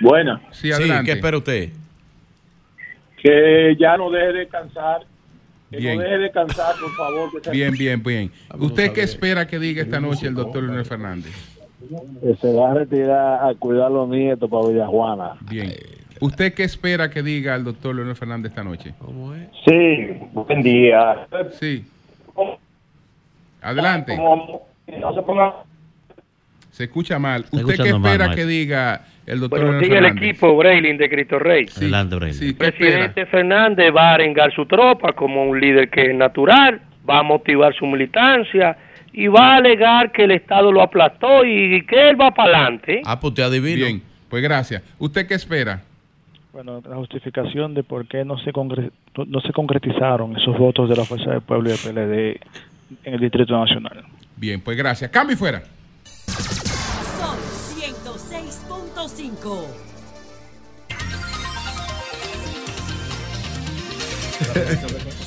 [0.00, 0.40] Buena.
[0.52, 1.04] Sí, adelante.
[1.04, 1.68] ¿Qué espera usted?
[3.22, 5.02] Que ya no deje de cansar.
[5.70, 5.98] Que Bien.
[5.98, 7.42] no deje de cansar, por favor.
[7.42, 8.32] que Bien, bien, bien.
[8.58, 11.34] ¿Usted qué espera que diga esta noche el doctor Leonel Fernández?
[12.22, 15.32] Que se va a retirar a cuidar a los nietos para Villajuana.
[15.42, 15.74] Bien.
[16.20, 18.94] ¿Usted qué espera que diga el doctor Leonel Fernández esta noche?
[19.64, 21.26] Sí, buen día.
[21.58, 21.84] Sí.
[23.62, 24.16] Adelante.
[24.16, 25.54] Se ponga-
[26.70, 27.42] Se escucha mal.
[27.44, 30.28] Está ¿Usted qué mal, espera que diga el doctor Buenos Leonel días, el Fernández?
[30.30, 31.66] equipo Breilin de Cristo Rey.
[31.68, 32.34] Sí, Adelante, Braille.
[32.34, 32.52] sí.
[32.52, 37.22] Presidente Fernández va a arengar su tropa como un líder que es natural, va a
[37.22, 38.76] motivar su militancia
[39.12, 43.00] y va a alegar que el Estado lo aplastó y que él va para adelante.
[43.04, 43.86] Ah, pues usted adivino.
[43.86, 44.82] Bien, pues gracias.
[44.98, 45.80] ¿Usted qué espera?
[46.56, 48.90] Bueno, la justificación de por qué no se, concre-
[49.26, 52.40] no- se concretizaron esos votos de la Fuerza del Pueblo y del PLD
[53.04, 54.02] en el Distrito Nacional.
[54.36, 55.10] Bien, pues gracias.
[55.10, 55.62] Cambio y fuera.
[56.24, 57.36] Sol
[57.76, 59.66] 106.5.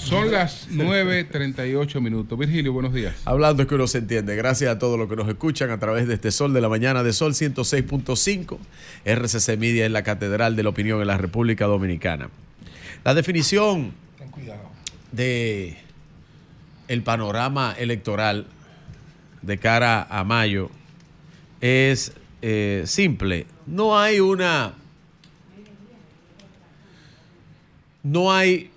[0.09, 2.39] Son las 9.38 minutos.
[2.39, 3.13] Virgilio, buenos días.
[3.25, 4.35] Hablando es que uno se entiende.
[4.35, 7.03] Gracias a todos los que nos escuchan a través de este Sol de la Mañana
[7.03, 8.57] de Sol 106.5.
[9.05, 12.31] RCC Media es la catedral de la opinión en la República Dominicana.
[13.05, 13.91] La definición
[15.11, 15.77] de
[16.87, 18.47] el panorama electoral
[19.43, 20.71] de cara a mayo
[21.61, 23.45] es eh, simple.
[23.67, 24.73] No hay una
[28.01, 28.71] no hay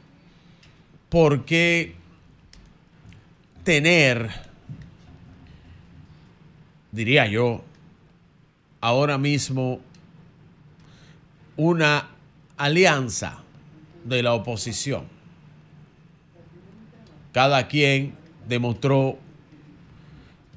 [1.13, 1.95] por qué
[3.65, 4.31] tener,
[6.91, 7.63] diría yo,
[8.81, 9.81] ahora mismo
[11.59, 12.09] una
[12.57, 13.43] alianza
[14.05, 15.05] de la oposición.
[17.33, 18.15] Cada quien
[18.49, 19.19] demostró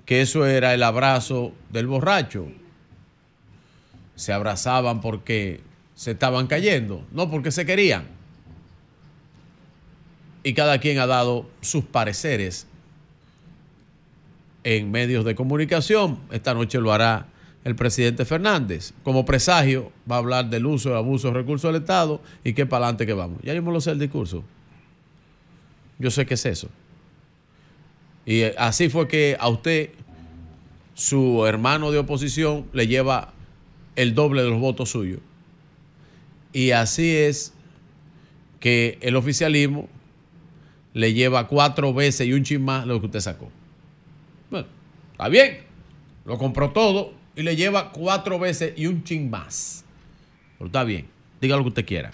[0.06, 2.48] que eso era el abrazo del borracho.
[4.16, 5.60] Se abrazaban porque
[5.96, 8.15] se estaban cayendo, no porque se querían.
[10.46, 12.68] Y cada quien ha dado sus pareceres
[14.64, 16.20] en medios de comunicación.
[16.32, 17.26] Esta noche lo hará
[17.64, 18.94] el presidente Fernández.
[19.04, 22.68] Como presagio, va a hablar del uso y abuso de recursos del Estado y qué
[22.68, 23.40] para adelante que vamos.
[23.42, 24.44] Ya yo me lo sé el discurso.
[25.98, 26.70] Yo sé qué es eso.
[28.24, 29.90] Y así fue que a usted,
[30.94, 33.34] su hermano de oposición, le lleva
[33.96, 35.22] el doble de los votos suyos.
[36.54, 37.52] Y así es
[38.60, 39.90] que el oficialismo
[40.96, 43.52] le lleva cuatro veces y un chin más lo que usted sacó.
[44.50, 44.66] Bueno,
[45.12, 45.60] está bien,
[46.24, 49.84] lo compró todo y le lleva cuatro veces y un chin más.
[50.58, 51.08] Pero está bien,
[51.42, 52.12] diga lo que usted quiera.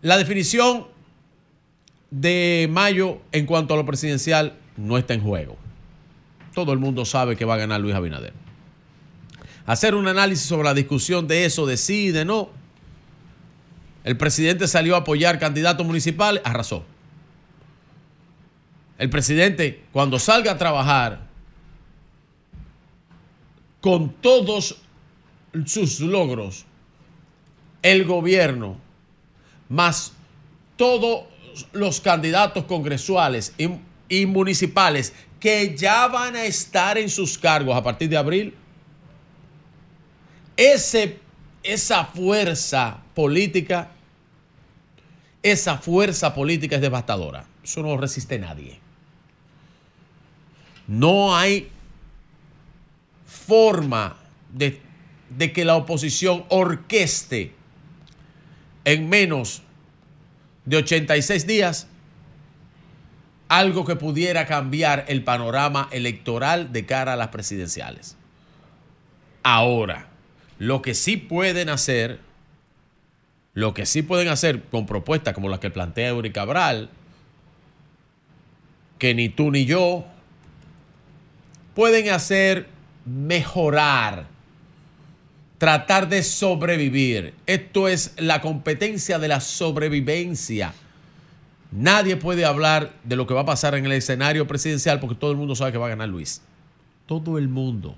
[0.00, 0.86] La definición
[2.10, 5.58] de mayo en cuanto a lo presidencial no está en juego.
[6.54, 8.32] Todo el mundo sabe que va a ganar Luis Abinader.
[9.66, 12.48] Hacer un análisis sobre la discusión de eso, de sí no.
[14.02, 16.86] El presidente salió a apoyar candidatos municipales, arrasó.
[18.98, 21.20] El presidente, cuando salga a trabajar,
[23.80, 24.76] con todos
[25.66, 26.64] sus logros,
[27.82, 28.78] el gobierno,
[29.68, 30.12] más
[30.76, 31.24] todos
[31.72, 33.54] los candidatos congresuales
[34.08, 38.54] y, municipales que ya van a estar en sus cargos a partir de abril,
[40.56, 41.18] ese,
[41.62, 43.90] esa fuerza política,
[45.42, 47.44] esa fuerza política es devastadora.
[47.62, 48.83] Eso no resiste nadie.
[50.86, 51.70] No hay
[53.26, 54.16] forma
[54.52, 54.80] de,
[55.52, 57.52] que la oposición orqueste
[58.84, 59.62] en menos
[60.64, 61.88] de 86 días
[63.48, 68.16] algo que pudiera cambiar el panorama electoral de cara a las presidenciales.
[69.42, 70.08] Ahora,
[70.58, 72.20] lo que sí pueden hacer,
[73.52, 76.88] lo que sí pueden hacer con propuestas como las que plantea Eury Cabral,
[78.98, 80.06] que ni tú ni yo
[81.74, 82.68] pueden hacer
[83.04, 84.26] mejorar,
[85.58, 87.34] tratar de sobrevivir.
[87.46, 90.72] Esto es la competencia de la sobrevivencia.
[91.72, 95.32] Nadie puede hablar de lo que va a pasar en el escenario presidencial porque todo
[95.32, 96.40] el mundo sabe que va a ganar Luis.
[97.06, 97.96] Todo el mundo.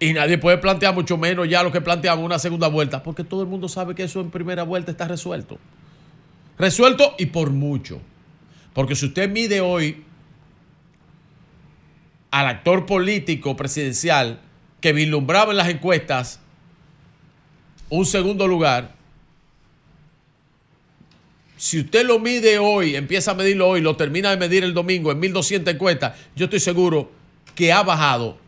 [0.00, 3.42] Y nadie puede plantear mucho menos ya lo que planteamos una segunda vuelta, porque todo
[3.42, 5.58] el mundo sabe que eso en primera vuelta está resuelto.
[6.56, 8.00] Resuelto y por mucho.
[8.74, 10.04] Porque si usted mide hoy
[12.30, 14.40] al actor político presidencial
[14.80, 16.40] que vislumbraba en las encuestas
[17.90, 18.94] un segundo lugar,
[21.56, 25.10] si usted lo mide hoy, empieza a medirlo hoy, lo termina de medir el domingo
[25.10, 27.10] en 1200 encuestas, yo estoy seguro
[27.54, 28.38] que ha bajado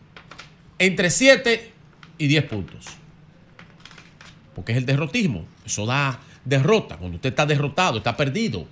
[0.79, 1.73] entre 7
[2.19, 2.87] y 10 puntos.
[4.55, 5.47] Porque es el derrotismo.
[5.65, 6.97] Eso da derrota.
[6.97, 8.67] Cuando usted está derrotado, está perdido.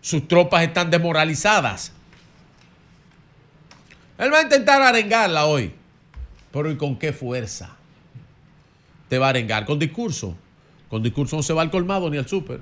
[0.00, 1.92] Sus tropas están desmoralizadas.
[4.22, 5.74] Él va a intentar arengarla hoy.
[6.52, 7.74] Pero ¿y con qué fuerza?
[9.08, 10.36] Te va a arengar con discurso.
[10.88, 12.60] Con discurso no se va al colmado ni al súper.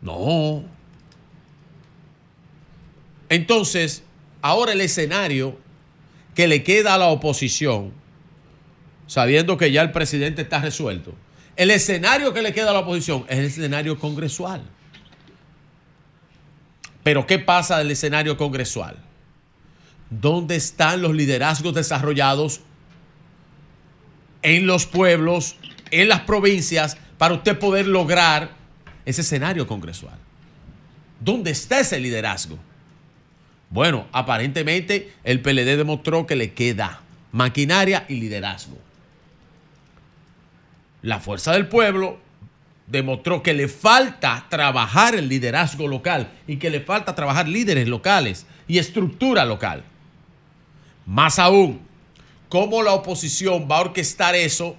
[0.00, 0.64] No.
[3.28, 4.02] Entonces,
[4.42, 5.56] ahora el escenario
[6.34, 7.92] que le queda a la oposición,
[9.06, 11.14] sabiendo que ya el presidente está resuelto,
[11.54, 14.62] el escenario que le queda a la oposición es el escenario congresual.
[17.04, 18.96] Pero ¿qué pasa del escenario congresual?
[20.10, 22.60] ¿Dónde están los liderazgos desarrollados
[24.42, 25.56] en los pueblos,
[25.90, 28.50] en las provincias, para usted poder lograr
[29.04, 30.18] ese escenario congresual?
[31.20, 32.58] ¿Dónde está ese liderazgo?
[33.70, 38.76] Bueno, aparentemente el PLD demostró que le queda maquinaria y liderazgo.
[41.02, 42.18] La fuerza del pueblo
[42.88, 48.46] demostró que le falta trabajar el liderazgo local y que le falta trabajar líderes locales
[48.66, 49.84] y estructura local.
[51.10, 51.80] Más aún,
[52.48, 54.76] ¿cómo la oposición va a orquestar eso?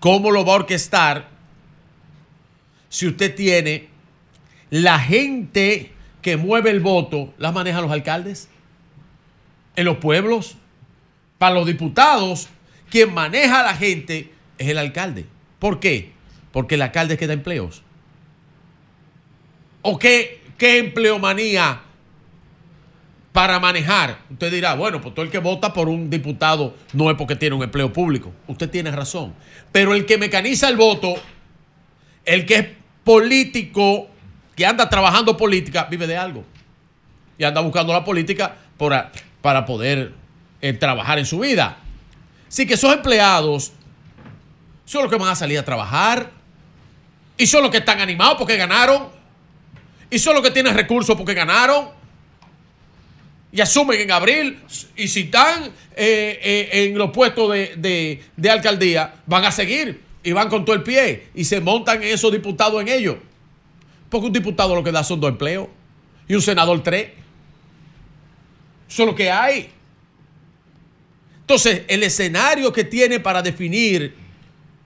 [0.00, 1.28] ¿Cómo lo va a orquestar
[2.88, 3.90] si usted tiene
[4.70, 5.92] la gente
[6.22, 8.48] que mueve el voto, las manejan los alcaldes?
[9.76, 10.56] En los pueblos,
[11.36, 12.48] para los diputados,
[12.88, 15.26] quien maneja a la gente es el alcalde.
[15.58, 16.12] ¿Por qué?
[16.52, 17.82] Porque el alcalde queda empleos.
[19.82, 21.82] ¿O qué, qué empleomanía
[23.36, 24.20] para manejar?
[24.30, 27.54] Usted dirá, bueno, pues todo el que vota por un diputado no es porque tiene
[27.54, 28.32] un empleo público.
[28.46, 29.34] Usted tiene razón.
[29.72, 31.16] Pero el que mecaniza el voto,
[32.24, 32.66] el que es
[33.04, 34.08] político,
[34.54, 36.44] que anda trabajando política, vive de algo.
[37.36, 40.14] Y anda buscando la política para, para poder
[40.62, 41.76] eh, trabajar en su vida.
[42.48, 43.74] Así que esos empleados
[44.86, 46.30] son los que van a salir a trabajar.
[47.36, 49.08] Y son los que están animados porque ganaron.
[50.08, 51.95] Y son los que tienen recursos porque ganaron.
[53.52, 54.58] Y asumen en abril.
[54.96, 55.64] Y si están
[55.94, 60.00] eh, eh, en los puestos de, de- de alcaldía, van a seguir.
[60.22, 61.28] Y van con todo el pie.
[61.34, 63.16] Y se montan esos diputados en ellos.
[64.10, 65.68] Porque un diputado lo que da son dos empleos.
[66.28, 67.10] Y un senador tres.
[68.88, 69.70] Eso es lo que hay.
[71.40, 74.14] Entonces, el escenario que tiene para definir,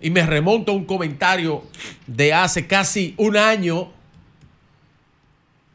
[0.01, 1.65] y me remonto a un comentario
[2.07, 3.91] de hace casi un año,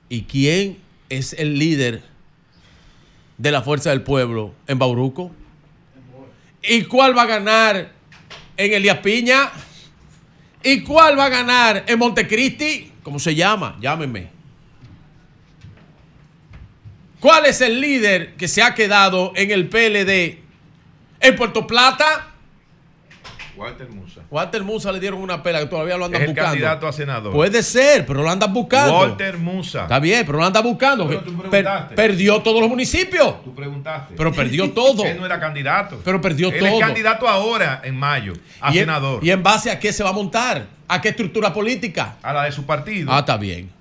[0.09, 0.77] ¿y quién
[1.09, 2.03] es el líder
[3.37, 5.31] de la Fuerza del Pueblo en Bauruco?
[6.61, 7.91] ¿Y cuál va a ganar
[8.57, 9.51] en Elías Piña?
[10.63, 12.91] ¿Y cuál va a ganar en Montecristi?
[13.03, 13.77] ¿Cómo se llama?
[13.79, 14.29] Llámenme.
[17.19, 20.39] ¿Cuál es el líder que se ha quedado en el PLD
[21.19, 22.34] en Puerto Plata?
[23.57, 24.21] Walter Musa.
[24.29, 26.51] Walter Musa le dieron una pela que todavía lo andan Es el buscando.
[26.51, 27.33] candidato a senador.
[27.33, 28.97] Puede ser, pero lo andan buscando.
[28.97, 29.83] Walter Musa.
[29.83, 31.07] Está bien, pero lo andan buscando.
[31.07, 31.95] Pero tú Per- preguntaste.
[31.95, 33.43] perdió todos los municipios.
[33.43, 34.13] Tú preguntaste.
[34.17, 35.05] Pero perdió todo.
[35.05, 35.99] Él no era candidato.
[36.03, 36.69] Pero perdió Él todo.
[36.69, 39.23] es candidato ahora, en mayo, a ¿Y en- senador.
[39.23, 40.65] ¿Y en base a qué se va a montar?
[40.87, 42.15] ¿A qué estructura política?
[42.21, 43.11] A la de su partido.
[43.11, 43.71] Ah, está bien.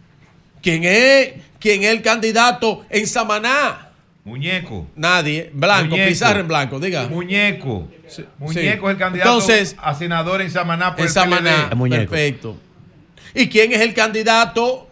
[0.62, 3.90] ¿Quién es, quién es el candidato en Samaná?
[4.24, 4.86] Muñeco.
[4.96, 5.50] Nadie.
[5.52, 6.08] Blanco, Muñeco.
[6.08, 7.06] pizarra en blanco, diga.
[7.08, 7.88] Muñeco.
[8.38, 8.66] Muñeco sí.
[8.66, 11.70] es el candidato Entonces, a senador en Samaná por En el Samaná.
[11.70, 11.90] PLD.
[12.08, 12.56] Perfecto.
[13.34, 14.88] ¿Y quién es el candidato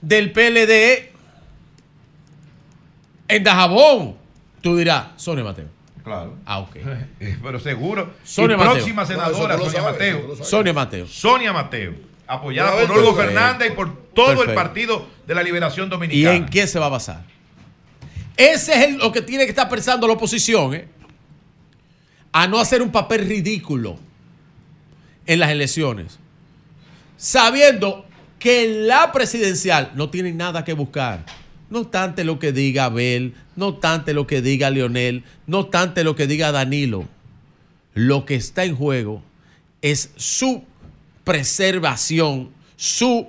[0.00, 1.10] del PLD
[3.28, 4.16] en Dajabón?
[4.62, 5.66] Tú dirás, Sonia Mateo.
[6.02, 6.36] Claro.
[6.46, 6.76] Ah, ok.
[7.42, 8.14] Pero seguro.
[8.24, 8.72] Sonia y Mateo.
[8.74, 10.36] próxima senadora, No, Sonia Mateo.
[10.44, 11.06] Sonia Mateo.
[11.06, 12.11] Sonia Mateo.
[12.34, 13.40] Apoyada por Olgo perfecto.
[13.40, 14.54] Fernández y por todo el.
[14.54, 16.34] Partido de la Liberación ¿Y Dominicana.
[16.36, 17.24] en qué se va a basar?
[18.36, 20.88] Ese es el- lo que tiene que estar pensando la oposición, ¿eh?
[22.32, 23.98] A no hacer un papel ridículo
[25.26, 26.18] en las elecciones.
[27.16, 28.06] Sabiendo
[28.38, 31.24] que la presidencial no tiene nada que buscar.
[31.70, 36.16] No obstante lo que diga Abel, no obstante lo que diga Leonel, no obstante lo
[36.16, 37.06] que diga Danilo.
[37.94, 39.22] Lo que está en juego
[39.82, 40.64] es su
[41.24, 43.28] preservación, su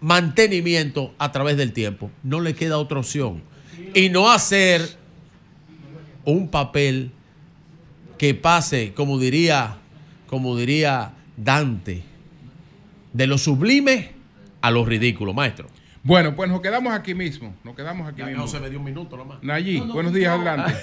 [0.00, 2.10] mantenimiento a través del tiempo.
[2.22, 3.42] No le queda otra opción.
[3.94, 4.96] Y no hacer
[6.24, 7.10] un papel
[8.18, 9.76] que pase, como diría,
[10.26, 12.02] como diría Dante,
[13.12, 14.12] de lo sublime
[14.60, 15.68] a lo ridículo, maestro.
[16.02, 17.54] Bueno, pues nos quedamos aquí mismo.
[17.64, 18.42] Nos quedamos aquí Ya mismo.
[18.42, 19.42] no se me dio un minuto nomás.
[19.42, 20.74] Nayí, buenos días, adelante.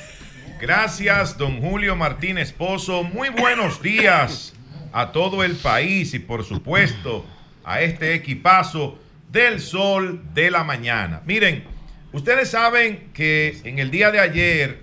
[0.62, 3.04] Gracias, don Julio Martínez Pozo.
[3.04, 4.54] Muy buenos días
[4.96, 7.26] a todo el país y por supuesto
[7.66, 8.98] a este equipazo
[9.30, 11.22] del sol de la mañana.
[11.26, 11.66] Miren,
[12.14, 14.80] ustedes saben que en el día de ayer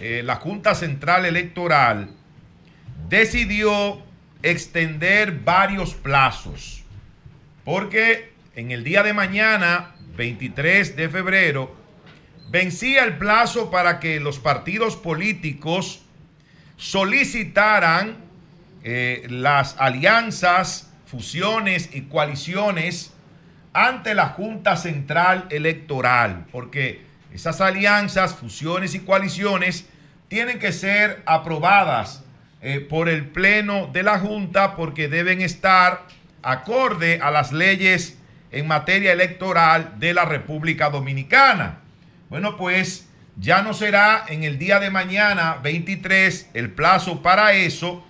[0.00, 2.12] eh, la Junta Central Electoral
[3.10, 4.02] decidió
[4.42, 6.82] extender varios plazos.
[7.62, 11.76] Porque en el día de mañana, 23 de febrero,
[12.48, 16.06] vencía el plazo para que los partidos políticos
[16.78, 18.29] solicitaran
[18.82, 23.12] eh, las alianzas, fusiones y coaliciones
[23.72, 27.02] ante la Junta Central Electoral, porque
[27.32, 29.86] esas alianzas, fusiones y coaliciones
[30.28, 32.24] tienen que ser aprobadas
[32.62, 36.06] eh, por el Pleno de la Junta porque deben estar
[36.42, 38.18] acorde a las leyes
[38.52, 41.78] en materia electoral de la República Dominicana.
[42.28, 48.04] Bueno, pues ya no será en el día de mañana 23 el plazo para eso,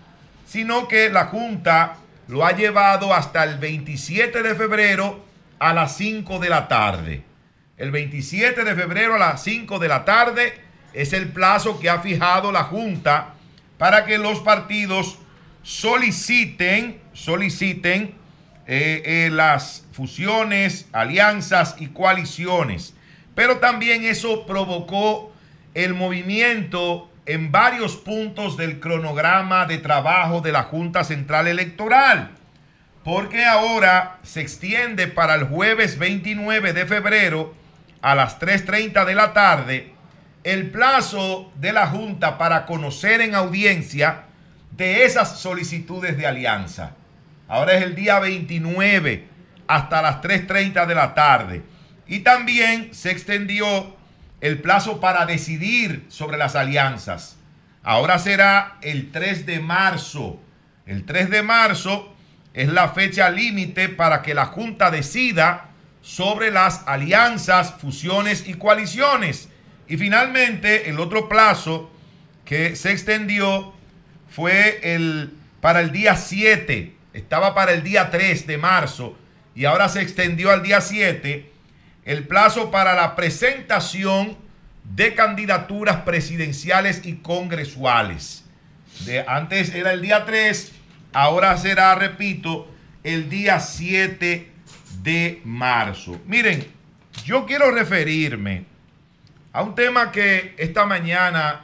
[0.50, 1.94] sino que la Junta
[2.26, 5.24] lo ha llevado hasta el 27 de febrero
[5.60, 7.22] a las 5 de la tarde.
[7.76, 10.54] El 27 de febrero a las 5 de la tarde
[10.92, 13.34] es el plazo que ha fijado la Junta
[13.78, 15.18] para que los partidos
[15.62, 18.16] soliciten, soliciten
[18.66, 22.94] eh, eh, las fusiones, alianzas y coaliciones.
[23.36, 25.32] Pero también eso provocó
[25.74, 32.32] el movimiento en varios puntos del cronograma de trabajo de la Junta Central Electoral.
[33.04, 37.54] Porque ahora se extiende para el jueves 29 de febrero
[38.02, 39.94] a las 3.30 de la tarde
[40.42, 44.24] el plazo de la Junta para conocer en audiencia
[44.72, 46.96] de esas solicitudes de alianza.
[47.46, 49.28] Ahora es el día 29
[49.68, 51.62] hasta las 3.30 de la tarde.
[52.08, 53.99] Y también se extendió
[54.40, 57.36] el plazo para decidir sobre las alianzas.
[57.82, 60.40] Ahora será el 3 de marzo.
[60.86, 62.14] El 3 de marzo
[62.54, 65.68] es la fecha límite para que la Junta decida
[66.02, 69.48] sobre las alianzas, fusiones y coaliciones.
[69.88, 71.90] Y finalmente, el otro plazo
[72.44, 73.74] que se extendió
[74.28, 79.16] fue el, para el día 7, estaba para el día 3 de marzo
[79.54, 81.50] y ahora se extendió al día 7
[82.04, 84.36] el plazo para la presentación
[84.84, 88.44] de candidaturas presidenciales y congresuales.
[89.04, 90.72] De, antes era el día 3,
[91.12, 92.68] ahora será, repito,
[93.04, 94.50] el día 7
[95.02, 96.20] de marzo.
[96.26, 96.66] Miren,
[97.24, 98.64] yo quiero referirme
[99.52, 101.62] a un tema que esta mañana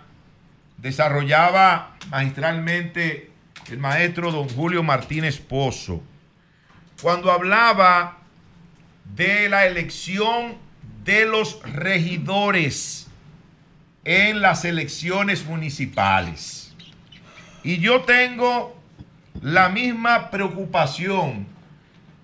[0.78, 3.30] desarrollaba magistralmente
[3.70, 6.02] el maestro don Julio Martínez Pozo,
[7.02, 8.18] cuando hablaba
[9.14, 10.56] de la elección
[11.04, 13.06] de los regidores
[14.04, 16.74] en las elecciones municipales.
[17.62, 18.80] Y yo tengo
[19.42, 21.46] la misma preocupación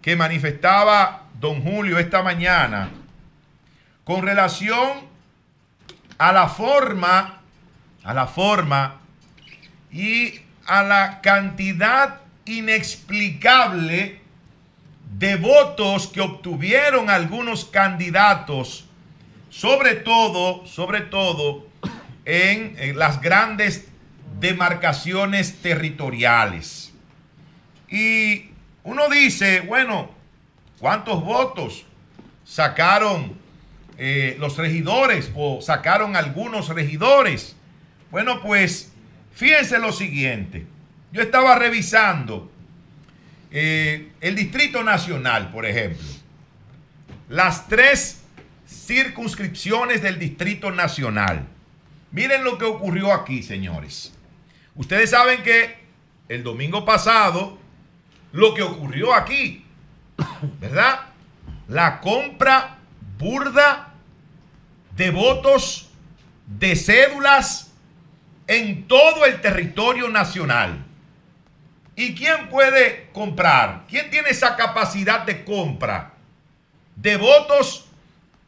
[0.00, 2.90] que manifestaba don Julio esta mañana
[4.04, 4.88] con relación
[6.18, 7.40] a la forma,
[8.04, 9.00] a la forma
[9.90, 14.21] y a la cantidad inexplicable
[15.22, 18.86] de votos que obtuvieron algunos candidatos,
[19.50, 21.64] sobre todo, sobre todo
[22.24, 23.86] en, las grandes
[24.40, 26.92] demarcaciones territoriales.
[27.88, 28.46] Y
[28.82, 30.10] uno dice, bueno,
[30.80, 31.84] ¿cuántos votos
[32.44, 33.38] sacaron
[33.98, 37.54] eh, los regidores o sacaron algunos regidores?
[38.10, 38.92] Bueno, pues
[39.32, 40.66] fíjense lo siguiente.
[41.12, 42.50] Yo estaba revisando
[43.52, 46.06] eh, el Distrito Nacional, por ejemplo.
[47.28, 48.22] Las tres
[48.66, 51.46] circunscripciones del Distrito Nacional.
[52.10, 54.14] Miren lo que ocurrió aquí, señores.
[54.74, 55.76] Ustedes saben que
[56.28, 57.58] el domingo pasado
[58.32, 59.66] lo que ocurrió aquí,
[60.58, 61.00] ¿verdad?
[61.68, 62.78] La compra
[63.18, 63.92] burda
[64.96, 65.90] de votos,
[66.46, 67.72] de cédulas
[68.46, 70.84] en todo el territorio nacional.
[71.94, 73.84] ¿Y quién puede comprar?
[73.88, 76.12] ¿Quién tiene esa capacidad de compra
[76.96, 77.86] de votos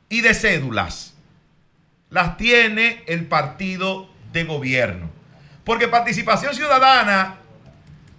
[0.09, 1.15] y de cédulas?
[2.11, 5.11] Las tiene el partido de gobierno.
[5.65, 7.39] Porque participación ciudadana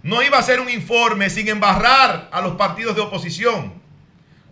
[0.02, 3.74] no iba a ser un informe sin embarrar a los partidos de oposición.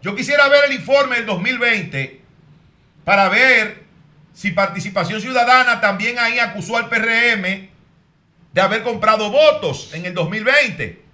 [0.02, 2.20] Yo quisiera ver el informe del 2020
[3.04, 3.84] para ver
[4.34, 7.68] si Participación Ciudadana también ahí acusó al PRM
[8.54, 11.04] de haber comprado votos en el 2020.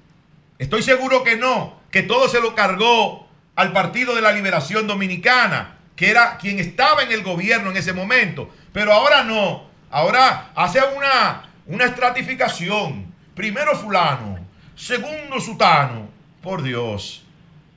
[0.59, 3.27] Estoy seguro que no, que todo se lo cargó
[3.57, 7.93] al Partido de la Liberación Dominicana, que era quien estaba en el gobierno en ese
[7.93, 8.49] momento.
[8.73, 13.11] Pero ahora no, ahora hace una, una estratificación
[13.41, 14.39] Primero fulano,
[14.77, 16.11] segundo sutano.
[16.43, 17.25] Por Dios,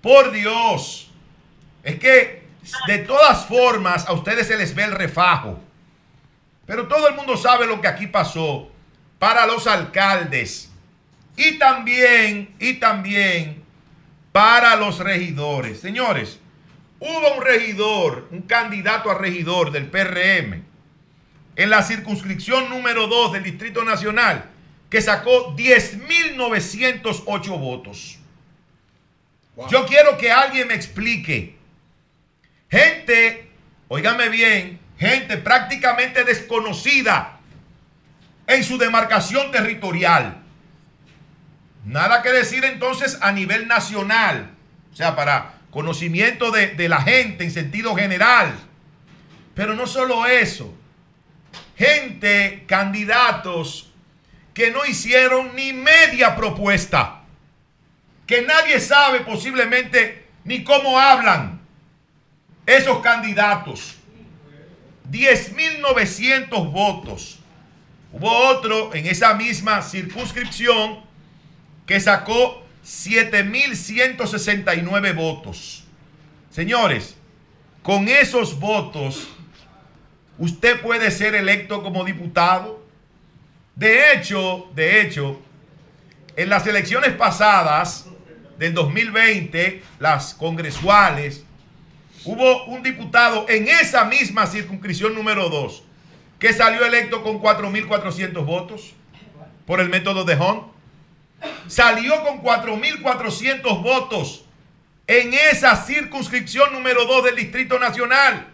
[0.02, 1.10] por Dios.
[1.84, 2.44] Es que
[2.88, 5.58] de todas formas a ustedes se les ve el refajo.
[6.66, 8.73] Pero todo el mundo sabe lo que aquí pasó
[9.24, 10.70] para los alcaldes.
[11.38, 13.64] Y también, y también
[14.34, 15.80] para los regidores.
[15.80, 16.42] Señores,
[17.00, 20.66] hubo un regidor, un candidato a regidor del PRM
[21.56, 24.50] en la circunscripción número 2 del Distrito Nacional
[24.90, 28.20] que sacó 10.908 votos.
[29.70, 31.56] Yo quiero que alguien me explique.
[32.70, 33.50] Gente,
[33.88, 37.33] óigame bien, gente prácticamente desconocida
[38.56, 40.42] en su demarcación territorial.
[41.86, 44.52] Nada que decir entonces a nivel nacional,
[44.92, 48.54] o sea, para conocimiento de, de la gente en sentido general.
[49.56, 50.74] Pero no solo eso,
[51.76, 53.92] gente, candidatos
[54.54, 57.22] que no hicieron ni media propuesta,
[58.26, 61.62] que nadie sabe posiblemente ni cómo hablan
[62.66, 63.96] esos candidatos.
[65.12, 67.43] 10.900 votos.
[68.14, 71.00] Hubo otro en esa misma circunscripción
[71.88, 75.84] que sacó 7.169 votos.
[76.52, 77.16] Señores,
[77.82, 79.30] con esos votos,
[80.38, 82.86] usted puede ser electo como diputado,
[83.76, 85.42] de hecho, de hecho,
[86.36, 88.06] en las elecciones pasadas
[88.60, 91.44] del 2020, las congresuales,
[92.26, 95.86] hubo un diputado en esa misma circunscripción número 2
[96.44, 98.92] que salió electo con 4.400 votos
[99.66, 100.64] por el método de Hunt.
[101.68, 104.44] salió con 4.400 votos
[105.08, 108.48] en esa circunscripción número 2 del Distrito Nacional.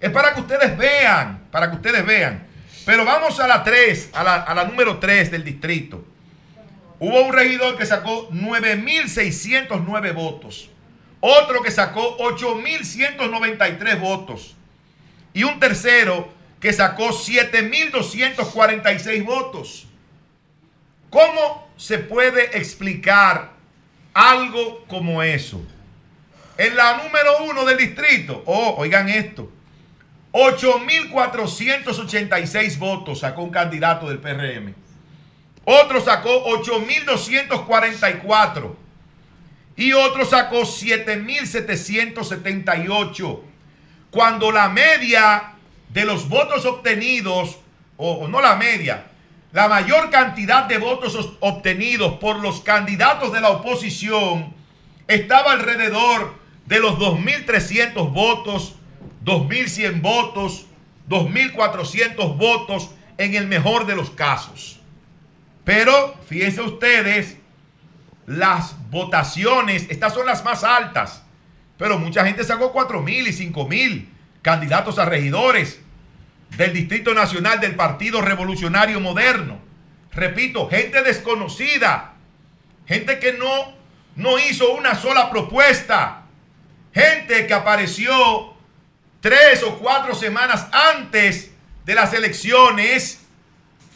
[0.00, 2.46] Es para que ustedes vean, para que ustedes vean.
[2.86, 6.02] Pero vamos a la 3, a la, a la número 3 del distrito.
[7.00, 10.70] Hubo un regidor que sacó 9.609 votos.
[11.20, 14.56] Otro que sacó 8.193 votos.
[15.34, 19.88] Y un tercero que sacó 7.246 votos.
[21.08, 23.50] ¿Cómo se puede explicar
[24.14, 25.60] algo como eso?
[26.58, 29.50] En la número uno del distrito, oh, oigan esto,
[30.32, 34.74] 8.486 votos sacó un candidato del PRM.
[35.64, 38.76] Otro sacó 8.244
[39.76, 43.40] y otro sacó 7.778.
[44.10, 45.54] Cuando la media
[45.92, 47.58] de los votos obtenidos,
[47.96, 49.06] o, no la media,
[49.52, 54.54] la mayor cantidad de votos obtenidos por los candidatos de la oposición
[55.08, 56.34] estaba alrededor
[56.66, 58.76] de los 2.300 votos,
[59.24, 60.66] 2.100 votos,
[61.08, 64.78] 2.400 votos en el mejor de los casos.
[65.64, 67.36] Pero fíjense ustedes,
[68.26, 71.24] las votaciones, estas son las más altas,
[71.76, 74.08] pero mucha gente sacó 4.000 y 5.000
[74.42, 75.79] candidatos a regidores
[76.56, 79.60] del Distrito Nacional del Partido Revolucionario Moderno.
[80.12, 82.14] Repito, gente desconocida,
[82.86, 83.74] gente que no,
[84.16, 86.22] no hizo una sola propuesta,
[86.92, 88.54] gente que apareció
[89.20, 91.52] tres o cuatro semanas antes
[91.84, 93.20] de las elecciones,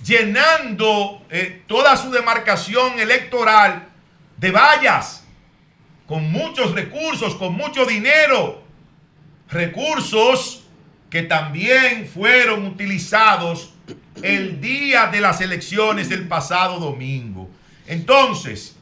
[0.04, 3.88] llenando eh, toda su demarcación electoral
[4.36, 5.24] de vallas,
[6.06, 8.62] con muchos recursos, con mucho dinero,
[9.48, 10.63] recursos
[11.14, 13.72] que también fueron utilizados
[14.20, 17.48] el día de las elecciones del pasado domingo.
[17.86, 18.74] Entonces,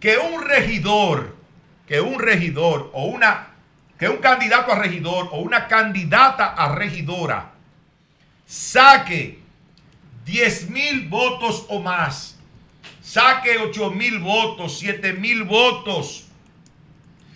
[0.00, 1.36] que un regidor,
[1.86, 3.50] que un regidor o una,
[4.00, 7.52] que un candidato a regidor o una candidata a regidora
[8.44, 9.38] saque
[10.24, 12.36] 10 mil votos o más,
[13.00, 16.26] saque 8 mil votos, 7 mil votos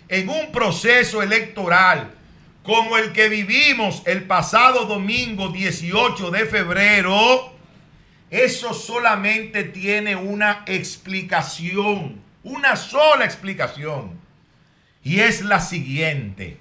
[0.09, 2.15] en un proceso electoral
[2.63, 7.53] como el que vivimos el pasado domingo 18 de febrero,
[8.29, 14.19] eso solamente tiene una explicación, una sola explicación.
[15.03, 16.57] Y es la siguiente.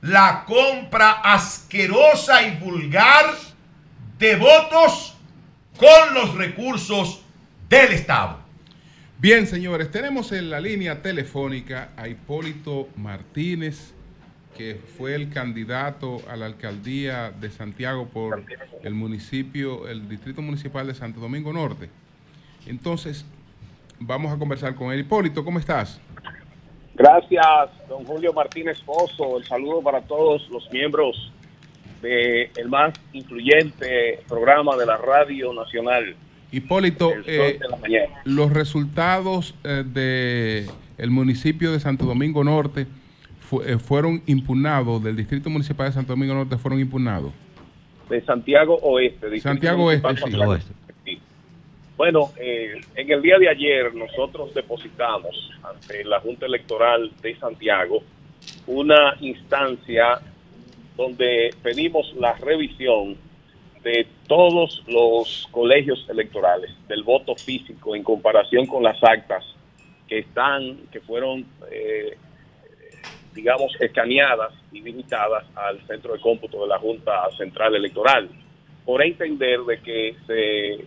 [0.00, 3.36] La compra asquerosa y vulgar
[4.18, 5.16] de votos
[5.76, 7.22] con los recursos
[7.68, 8.40] del Estado.
[9.18, 13.94] Bien, señores, tenemos en la línea telefónica a Hipólito Martínez
[14.56, 18.44] que fue el candidato a la alcaldía de Santiago por
[18.82, 21.88] el municipio, el distrito municipal de Santo Domingo Norte.
[22.66, 23.24] Entonces,
[23.98, 25.00] vamos a conversar con él.
[25.00, 26.00] Hipólito, ¿cómo estás?
[26.94, 29.38] Gracias, don Julio Martínez Pozo.
[29.38, 31.32] El saludo para todos los miembros
[32.02, 36.14] del el más influyente programa de la Radio Nacional.
[36.50, 37.58] Hipólito, eh,
[38.24, 42.86] los resultados eh, del el municipio de Santo Domingo Norte
[43.64, 47.32] eh, fueron impugnados, del Distrito Municipal de Santo Domingo Norte fueron impugnados?
[48.08, 49.40] De Santiago Oeste.
[49.40, 50.08] Santiago Oeste,
[51.04, 51.18] sí.
[51.96, 58.02] Bueno, eh, en el día de ayer nosotros depositamos ante la Junta Electoral de Santiago
[58.66, 60.20] una instancia
[60.96, 63.16] donde pedimos la revisión
[63.82, 69.44] de todos los colegios electorales del voto físico en comparación con las actas
[70.08, 72.16] que están, que fueron eh,
[73.34, 78.28] digamos, escaneadas y limitadas al centro de cómputo de la Junta Central Electoral,
[78.84, 80.84] por entender de que se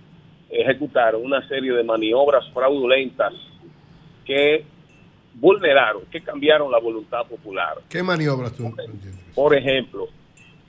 [0.49, 3.33] ejecutaron una serie de maniobras fraudulentas
[4.25, 4.63] que
[5.33, 7.77] vulneraron, que cambiaron la voluntad popular.
[7.89, 8.73] ¿Qué maniobras tú
[9.33, 10.07] Por ejemplo,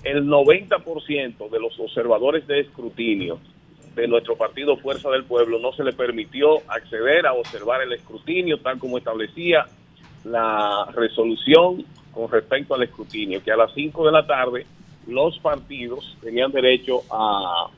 [0.03, 3.39] el 90% de los observadores de escrutinio
[3.95, 8.59] de nuestro partido Fuerza del Pueblo no se le permitió acceder a observar el escrutinio
[8.61, 9.67] tal como establecía
[10.27, 14.67] la resolución con respecto al escrutinio, que a las 5 de la tarde
[15.07, 17.69] los partidos tenían derecho a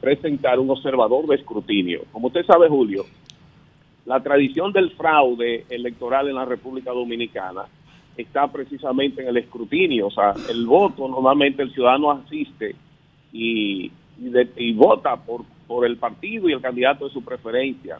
[0.00, 2.02] presentar un observador de escrutinio.
[2.12, 3.04] Como usted sabe, Julio,
[4.04, 7.62] la tradición del fraude electoral en la República Dominicana
[8.16, 12.76] está precisamente en el escrutinio, o sea, el voto, normalmente el ciudadano asiste
[13.32, 13.90] y,
[14.56, 17.98] y vota por, por el partido y el candidato de su preferencia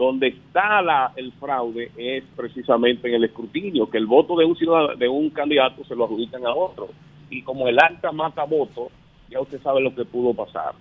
[0.00, 4.96] donde está el fraude es precisamente en el escrutinio, que el voto de un ciudadano,
[4.96, 6.88] de un candidato se lo adjudican a otro.
[7.28, 8.90] Y como el acta mata voto,
[9.28, 10.72] ya usted sabe lo que pudo pasar.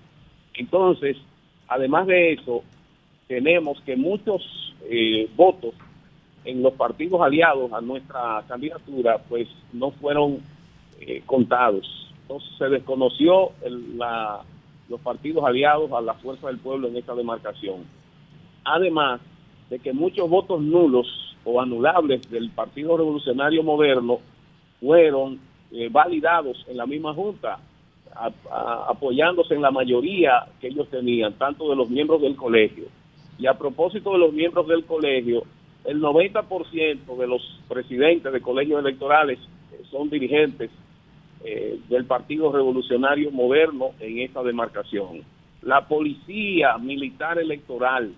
[0.53, 1.17] Entonces,
[1.67, 2.63] además de eso,
[3.27, 5.73] tenemos que muchos eh, votos
[6.45, 10.39] en los partidos aliados a nuestra candidatura, pues no fueron
[11.01, 12.09] eh, contados.
[12.21, 13.51] Entonces se desconoció
[14.87, 17.98] los partidos aliados a la fuerza del pueblo en esta demarcación.
[18.71, 19.19] Además
[19.71, 21.07] de que muchos votos nulos
[21.43, 24.19] o anulables del Partido Revolucionario Moderno
[24.79, 25.39] fueron
[25.71, 27.59] eh, validados en la misma Junta,
[28.87, 32.85] apoyándose en la mayoría que ellos tenían, tanto de los miembros del colegio.
[33.39, 35.43] Y a propósito de los miembros del colegio,
[35.85, 39.39] el 90% de los presidentes de colegios electorales
[39.89, 40.69] son dirigentes
[41.43, 45.23] eh, del Partido Revolucionario Moderno en esta demarcación.
[45.63, 48.13] La policía militar electoral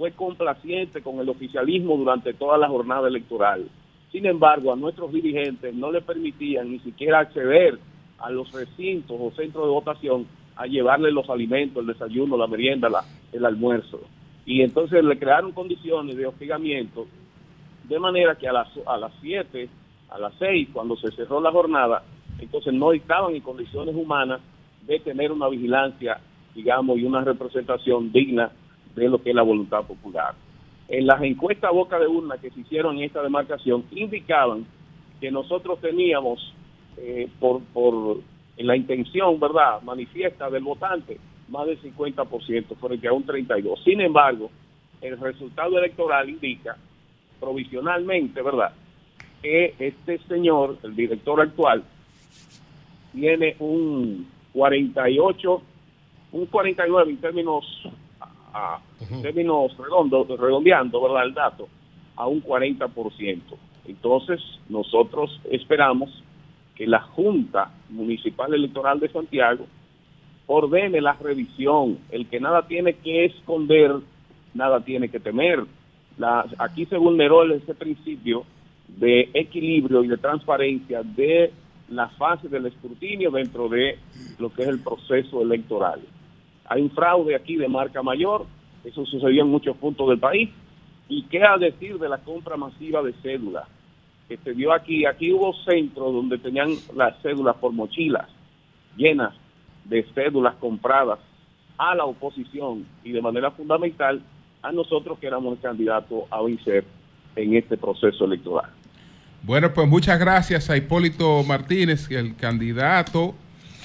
[0.00, 3.68] fue complaciente con el oficialismo durante toda la jornada electoral.
[4.10, 7.78] Sin embargo, a nuestros dirigentes no le permitían ni siquiera acceder
[8.18, 12.88] a los recintos o centros de votación a llevarle los alimentos, el desayuno, la merienda,
[12.88, 14.00] la- el almuerzo.
[14.46, 17.06] Y entonces le crearon condiciones de hostigamiento
[17.84, 19.68] de manera que a las a las 7,
[20.08, 22.02] a las 6, cuando se cerró la jornada,
[22.38, 24.40] entonces no estaban en condiciones humanas
[24.86, 26.18] de tener una vigilancia,
[26.54, 28.50] digamos, y una representación digna
[28.94, 30.34] de lo que es la voluntad popular.
[30.88, 34.66] En las encuestas boca de urna que se hicieron en esta demarcación indicaban
[35.20, 36.52] que nosotros teníamos
[36.96, 38.18] eh, por, por
[38.56, 43.82] en la intención, ¿verdad?, manifiesta del votante, más del 50% frente a un 32%.
[43.84, 44.50] Sin embargo,
[45.00, 46.76] el resultado electoral indica
[47.40, 48.72] provisionalmente, ¿verdad?,
[49.40, 51.82] que este señor, el director actual,
[53.12, 55.62] tiene un 48,
[56.32, 57.64] un 49 en términos,
[58.52, 58.80] a-
[59.22, 61.68] términos redondos, redondeando, ¿verdad?, el dato,
[62.16, 63.56] a un 40%.
[63.86, 66.10] Entonces, nosotros esperamos
[66.74, 69.66] que la Junta Municipal Electoral de Santiago
[70.46, 71.98] ordene la revisión.
[72.10, 73.96] El que nada tiene que esconder,
[74.54, 75.64] nada tiene que temer.
[76.18, 78.44] La, aquí se vulneró ese principio
[78.88, 81.52] de equilibrio y de transparencia de
[81.88, 83.98] la fase del escrutinio dentro de
[84.38, 86.00] lo que es el proceso electoral.
[86.70, 88.46] Hay un fraude aquí de marca mayor,
[88.84, 90.48] eso sucedió en muchos puntos del país.
[91.08, 93.66] ¿Y qué a decir de la compra masiva de cédulas?
[94.28, 98.28] Que se dio aquí, aquí hubo centros donde tenían las cédulas por mochilas
[98.96, 99.34] llenas
[99.84, 101.18] de cédulas compradas
[101.76, 104.22] a la oposición y de manera fundamental
[104.62, 106.84] a nosotros que éramos el candidato a vencer
[107.34, 108.70] en este proceso electoral.
[109.42, 113.34] Bueno, pues muchas gracias a Hipólito Martínez, el candidato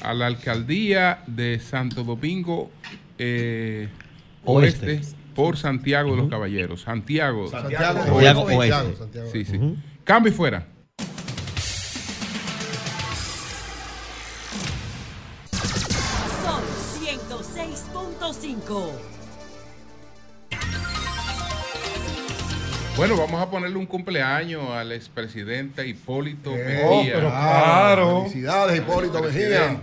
[0.02, 2.72] a la alcaldía de Santo Domingo
[3.18, 3.90] eh,
[4.44, 5.02] Oeste,
[5.34, 6.82] por Santiago de los Caballeros.
[6.82, 8.56] Santiago, Santiago Oeste.
[8.56, 8.96] Oeste.
[8.98, 9.30] Santiago.
[9.32, 9.60] Sí, sí.
[10.04, 10.68] Cambio y fuera.
[16.44, 16.62] Son
[17.02, 19.15] 106.5.
[22.98, 27.14] Bueno, vamos a ponerle un cumpleaños al expresidente Hipólito Oh, Mejía.
[27.16, 28.22] pero claro.
[28.24, 29.82] Felicidades, Hipólito Mejía.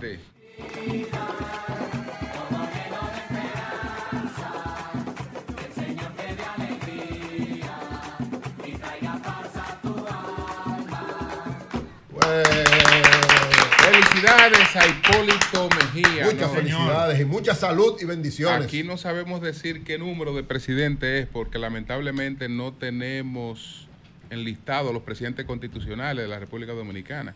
[14.23, 16.23] Felicidades a Hipólito Mejía.
[16.23, 16.55] Muchas ¿no?
[16.55, 18.65] felicidades y mucha salud y bendiciones.
[18.65, 23.89] Aquí no sabemos decir qué número de presidente es porque lamentablemente no tenemos
[24.29, 27.35] enlistados los presidentes constitucionales de la República Dominicana.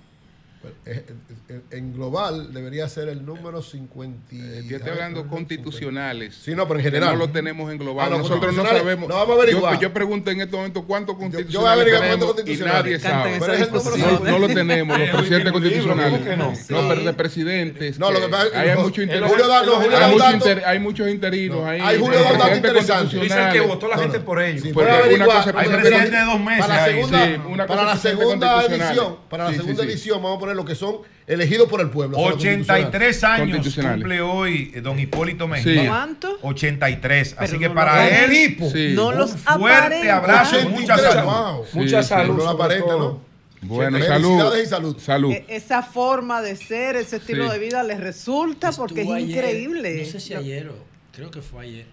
[0.86, 1.06] Eh,
[1.50, 4.34] eh, En global debería ser el número 50.
[4.36, 6.36] y- Yo estoy hablando constitucionales.
[6.36, 7.14] Sí, no, pero en general.
[7.14, 8.08] No lo tenemos en global.
[8.08, 9.10] Ah, no, Nosotros no constitucionales, sabemos.
[9.10, 9.74] no, vamos a averiguar.
[9.76, 12.84] Yo, yo pregunto en este momento cuántos Yo voy a constitucionales averiguar cuántos y constitucionales.
[12.84, 13.40] nadie Canten sabe.
[13.40, 14.32] Pero es el número No, 50.
[14.32, 16.12] no lo tenemos, los Es presidentes libro, constitucionales.
[16.20, 16.54] ¿cómo que no?
[16.90, 18.00] Pero de presidentes.
[18.00, 20.32] No, lo que pasa es que hay, mucho inter- Julio da- no, Julio hay mucho
[20.34, 21.80] inter- muchos interinos ahí.
[21.82, 23.02] Hay Julio da un dato interesante.
[23.04, 23.54] constitucionales.
[23.54, 24.62] Dicen que votó la gente por ellos.
[24.64, 30.22] Sí, es Hay presidente de dos meses Para la segunda, edición, para la segunda edición
[30.24, 32.18] vamos a poner lo que son elegidos por el pueblo.
[32.18, 35.82] o sea, los 83 años cumple hoy eh, don Hipólito Mejía.
[35.84, 35.88] Sí.
[35.88, 36.38] ¿Cuánto?
[36.42, 37.36] 83.
[37.38, 38.70] Así que no para los- él, tipo.
[38.70, 38.92] Sí.
[38.94, 40.18] No un los fuerte aparenta.
[40.18, 41.24] abrazo, 83, mucha salud.
[41.24, 41.66] wow.
[41.74, 42.28] Mucha Sí, salud.
[42.32, 43.00] No lo sobre aparenta, todo.
[43.00, 43.28] ¿no?
[43.62, 44.58] Bueno, Felicidades salud.
[44.62, 44.98] y salud.
[45.00, 45.32] Salud.
[45.32, 47.54] E- Esa forma de ser, ese estilo Sí.
[47.54, 50.04] de vida les resulta porque es ayer, increíble.
[50.06, 50.76] No sé si ayer o
[51.14, 51.86] creo que fue ayer.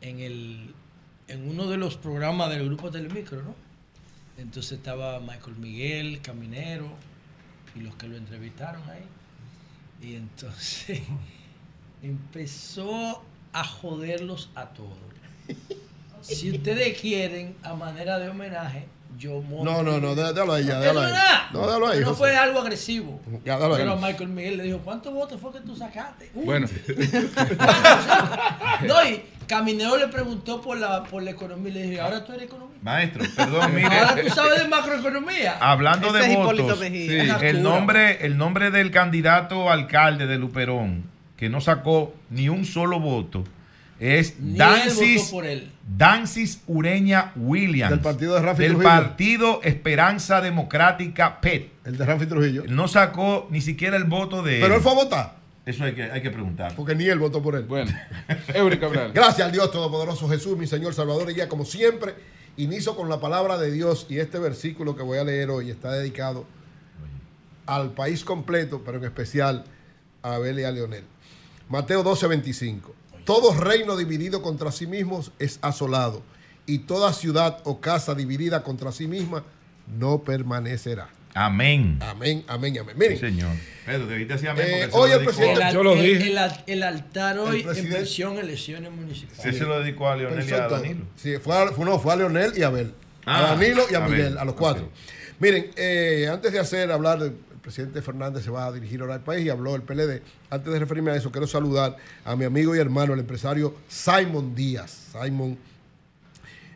[0.00, 0.74] En el
[1.28, 3.54] en uno de los programas del grupo Telemicro, ¿no?
[4.36, 6.88] Entonces estaba Michael Miguel, Caminero,
[7.74, 9.04] y los que lo entrevistaron ahí.
[10.08, 11.00] Y entonces
[12.02, 14.98] empezó a joderlos a todos.
[16.20, 18.86] Si ustedes quieren, a manera de homenaje,
[19.18, 21.12] yo monto- No, no, no, dé- déjalo ahí ya, No, déjalo ahí.
[21.52, 23.20] No, déjalo ahí, No fue algo agresivo.
[23.44, 23.82] Ya, déjalo ahí.
[23.82, 26.30] Pero Michael Miguel le dijo, ¿cuántos votos fue que tú sacaste?
[26.34, 26.44] Uh.
[26.44, 26.68] Bueno.
[28.86, 32.32] no, y Caminero le preguntó por la, por la economía y le dije, ahora tú
[32.32, 32.71] eres economista.
[32.82, 33.86] Maestro, perdón, mire.
[33.86, 35.56] Ahora tú sabes de macroeconomía.
[35.60, 37.08] Hablando Ese de votos, sí,
[37.42, 41.04] el nombre, el nombre del candidato alcalde de Luperón,
[41.36, 43.44] que no sacó ni un solo voto,
[44.00, 45.70] es Dancis, votó por él.
[45.96, 47.90] Dancis Ureña Williams.
[47.90, 48.90] Del partido de Rafi Del Trujillo.
[48.90, 51.70] partido Esperanza Democrática PET.
[51.84, 52.64] El de Rafi Trujillo.
[52.66, 55.36] No sacó ni siquiera el voto de Pero él fue a votar.
[55.64, 56.74] Eso hay que, hay que preguntar.
[56.74, 57.62] Porque ni él votó por él.
[57.62, 57.92] Bueno,
[58.52, 59.12] Eury Cabral.
[59.14, 62.14] Gracias al Dios Todopoderoso Jesús, mi Señor Salvador y guía, como siempre.
[62.58, 65.90] Inicio con la palabra de Dios y este versículo que voy a leer hoy está
[65.92, 66.44] dedicado
[67.64, 69.64] al país completo, pero en especial
[70.22, 71.04] a Abel y a Leonel.
[71.70, 72.94] Mateo 12, 25.
[73.24, 76.22] Todo reino dividido contra sí mismo es asolado,
[76.66, 79.44] y toda ciudad o casa dividida contra sí misma
[79.86, 81.08] no permanecerá.
[81.34, 81.98] Amén.
[82.02, 82.94] Amén, amén, amén.
[82.98, 83.56] Miren, Sí, señor.
[83.86, 84.66] Pedro, debiste decir amén.
[84.68, 85.24] Eh, hoy lo el dedicó.
[85.36, 86.30] presidente- El, Yo lo el- dije.
[86.30, 89.42] el al- el altar hoy en presidente- versión elecciones municipales.
[89.42, 90.68] Sí, se lo dedicó a Leonel y a.
[90.68, 91.04] Danilo.
[91.16, 92.92] Sí, fue a, fue- no, fue a Leonel y a Abel.
[93.24, 94.90] Ah, a Danilo y a, a Miguel, a los cuatro.
[95.38, 99.14] Miren, eh, antes de hacer hablar, del el presidente Fernández se va a dirigir ahora
[99.14, 100.20] al país y habló el PLD.
[100.50, 104.54] Antes de referirme a eso, quiero saludar a mi amigo y hermano, el empresario Simon
[104.56, 105.10] Díaz.
[105.12, 105.56] Simon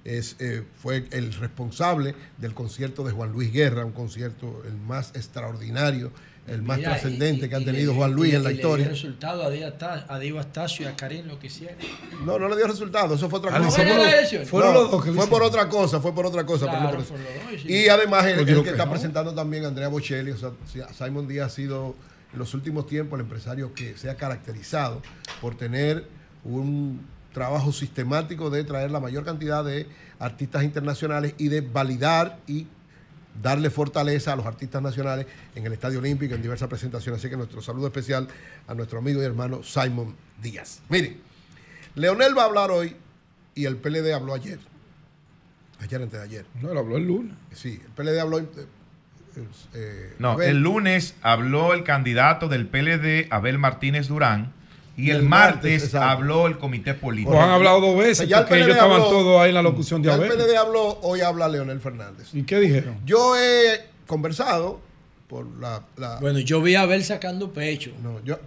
[0.07, 5.10] es, eh, fue el responsable del concierto de Juan Luis Guerra, un concierto el más
[5.15, 6.12] extraordinario,
[6.47, 8.55] el más Mira, trascendente y- que ha tenido le- Juan Luis y en la y
[8.55, 8.85] le historia.
[8.85, 11.76] dio resultado a Diego Astacio y a Karim lo que hicieron.
[12.25, 13.67] No, no le dio resultado, eso fue otra Ah, cosa.
[13.67, 14.49] ¿no fueron las elecciones?
[14.49, 16.67] Fueron No, los dos que lo fue por otra cosa, fue por otra cosa.
[16.67, 17.68] Claro, por por dos, sí.
[17.68, 18.93] y además el, Pues el que que está no.
[18.93, 21.97] presentando también Andrea Bocelli, o sea, si- Simon Díaz ha sido
[22.33, 25.02] en los últimos tiempos el empresario que se ha caracterizado
[25.41, 26.07] por tener
[26.44, 27.05] un
[27.36, 29.86] trabajo sistemático de traer la mayor cantidad de
[30.18, 32.66] artistas internacionales y de validar y
[33.42, 37.20] darle fortaleza a los artistas nacionales en el Estadio Olímpico, en diversas presentaciones.
[37.20, 38.26] Así que nuestro saludo especial
[38.66, 40.81] a nuestro amigo y hermano Simon Díaz.
[40.89, 41.20] Miren,
[41.94, 42.97] Leonel va a hablar hoy
[43.55, 44.58] y el PLD habló ayer.
[45.81, 46.47] Ayer antes de ayer.
[46.62, 47.34] No, él habló el lunes.
[47.52, 48.39] Sí, el PLD habló.
[48.39, 48.47] eh,
[49.74, 54.55] eh, No, el lunes habló el candidato del PLD, Abel Martínez Durán,
[54.97, 57.33] y, el, el martes, martes, habló el comité político.
[57.33, 59.55] Pues han hablado dos veces, ya el porque PLD ellos estaban habló- todos ahí en
[59.55, 60.33] la locución de ya el Abel.
[60.39, 62.28] PLD habló, hoy habla Leonel Fernández.
[62.33, 62.97] ¿Y qué dijeron?
[63.05, 64.81] Yo he conversado
[65.28, 65.83] por la.
[65.97, 67.91] la- Bueno, yo vi a Abel sacando pecho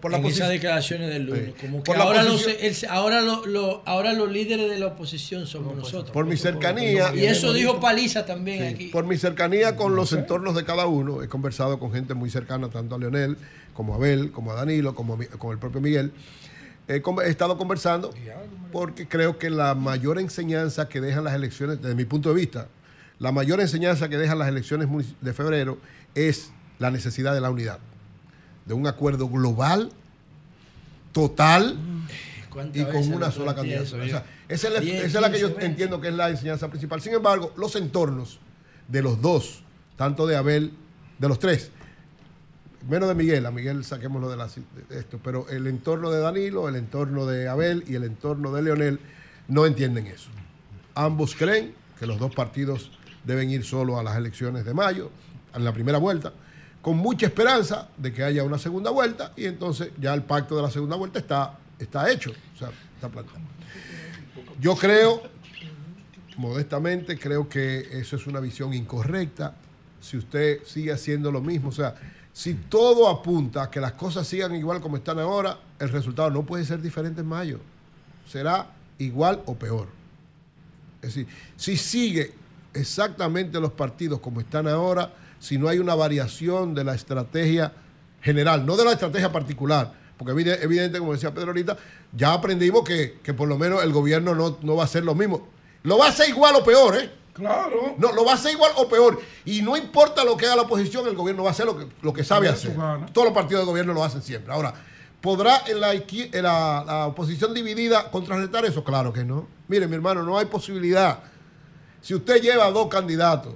[0.02, 1.54] por la en esas declaraciones del lunes.
[1.60, 1.68] Sí.
[1.68, 5.46] Como que ahora, posición- los, el- ahora, lo- lo- ahora los líderes de la oposición
[5.46, 6.12] somos nosotros.
[6.12, 7.14] por mi cercanía.
[7.14, 8.88] Y eso dijo Paliza también Sí, aquí.
[8.88, 12.70] Por mi cercanía con los entornos de cada uno, he conversado con gente muy cercana,
[12.70, 13.36] tanto a Leonel,
[13.80, 16.12] como Abel, como a Danilo, como con el propio Miguel.
[16.90, 18.14] He, con- he estado conversando
[18.74, 22.68] porque creo que la mayor enseñanza que dejan las elecciones, desde mi punto de vista,
[23.20, 24.90] la mayor enseñanza que dejan las elecciones
[25.22, 25.78] de febrero
[26.14, 27.80] es la necesidad de la unidad,
[28.66, 29.94] de un acuerdo global,
[31.14, 31.78] total
[32.50, 35.40] ¿Cuántas y con una sola O sea, esa es la, Diez, esa es la que
[35.40, 35.70] yo 15 veces.
[35.70, 37.00] entiendo que es la enseñanza principal.
[37.02, 38.40] Sin embargo, los entornos
[38.90, 39.64] de los dos,
[39.96, 40.74] tanto de Abel,
[41.18, 41.72] de los tres,
[42.88, 44.38] menos de Miguel, a Miguel saquémoslo de,
[44.90, 48.62] de esto, pero el entorno de Danilo, el entorno de Abel y el entorno de
[48.62, 49.00] Leonel
[49.48, 50.30] no entienden eso.
[50.96, 52.92] Ambos creen que los dos partidos
[53.24, 55.12] deben ir solo a las elecciones de mayo,
[55.54, 56.32] en la primera vuelta,
[56.82, 60.62] con mucha esperanza de que haya una segunda vuelta y entonces ya el pacto de
[60.62, 63.40] la segunda vuelta está, está hecho, o sea, está plantado.
[64.60, 65.22] Yo creo,
[66.38, 69.56] modestamente, creo que eso es una visión incorrecta.
[70.00, 71.96] Si usted sigue haciendo lo mismo, o sea,
[72.40, 76.44] si todo apunta a que las cosas sigan igual como están ahora, el resultado no
[76.46, 77.60] puede ser diferente en mayo.
[78.32, 79.90] Será igual o peor.
[81.02, 81.28] Es decir,
[81.58, 82.32] si sigue
[82.74, 87.74] exactamente los partidos como están ahora, si no hay una variación de la estrategia
[88.22, 91.78] general, no de la estrategia particular, porque evide- evidente, como decía Pedro ahorita,
[92.14, 95.14] ya aprendimos que, que por lo menos el gobierno no, no va a hacer lo
[95.14, 95.46] mismo.
[95.84, 97.12] Lo va a hacer igual o peor, ¿eh?
[97.40, 97.96] Claro.
[97.98, 99.20] No, lo va a hacer igual o peor.
[99.46, 101.88] Y no importa lo que haga la oposición, el gobierno va a hacer lo que,
[102.02, 102.76] lo que sabe hacer.
[103.14, 104.54] Todos los partidos de gobierno lo hacen siempre.
[104.54, 104.74] Ahora,
[105.22, 108.84] ¿podrá en la, izquier- en la, la oposición dividida contrarrestar eso?
[108.84, 109.48] Claro que no.
[109.68, 111.20] Mire, mi hermano, no hay posibilidad.
[112.02, 113.54] Si usted lleva dos candidatos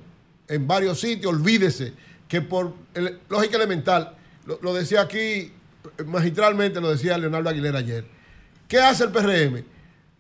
[0.48, 1.94] en varios sitios, olvídese
[2.28, 5.52] que por el- lógica elemental, lo, lo decía aquí
[6.06, 8.06] magistralmente, lo decía Leonardo Aguilera ayer.
[8.68, 9.64] ¿Qué hace el PRM?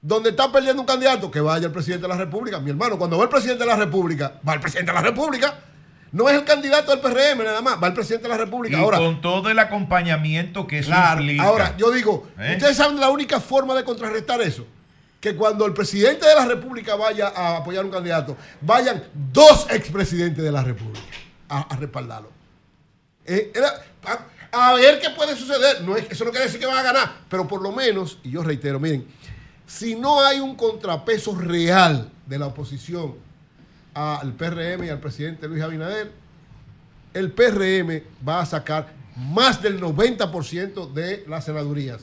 [0.05, 2.59] Donde está perdiendo un candidato, que vaya el presidente de la República.
[2.59, 5.59] Mi hermano, cuando va el presidente de la República, va el presidente de la República.
[6.11, 8.77] No es el candidato del PRM nada más, va el presidente de la República.
[8.77, 11.43] Y Ahora, con todo el acompañamiento que eso Claro, implica.
[11.43, 12.51] Ahora, yo digo, ¿Eh?
[12.57, 14.67] ustedes saben la única forma de contrarrestar eso.
[15.21, 19.01] Que cuando el presidente de la República vaya a apoyar un candidato, vayan
[19.31, 20.99] dos expresidentes de la República
[21.47, 22.29] a, a respaldarlo.
[23.25, 23.81] Eh, era-
[24.51, 25.81] a, a ver qué puede suceder.
[25.81, 28.31] No es, eso no quiere decir que van a ganar, pero por lo menos, y
[28.31, 29.07] yo reitero, miren,
[29.65, 33.15] si no hay un contrapeso real de la oposición
[33.93, 36.11] al PRM y al presidente Luis Abinader,
[37.13, 42.01] el PRM va a sacar más del 90% de las senadurías.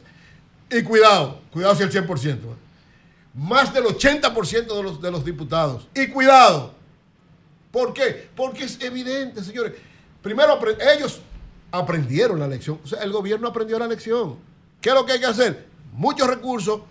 [0.71, 2.39] Y cuidado, cuidado si el 100%.
[3.35, 5.89] Más del 80% de los, de los diputados.
[5.95, 6.75] Y cuidado.
[7.71, 8.29] ¿Por qué?
[8.35, 9.73] Porque es evidente, señores.
[10.23, 10.59] Primero,
[10.95, 11.21] ellos
[11.71, 12.81] aprendieron la lección.
[12.85, 14.37] O sea, el gobierno aprendió la lección.
[14.81, 15.67] ¿Qué es lo que hay que hacer?
[15.93, 16.83] Muchos recursos,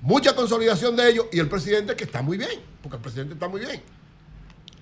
[0.00, 3.48] mucha consolidación de ellos y el presidente que está muy bien, porque el presidente está
[3.48, 3.82] muy bien.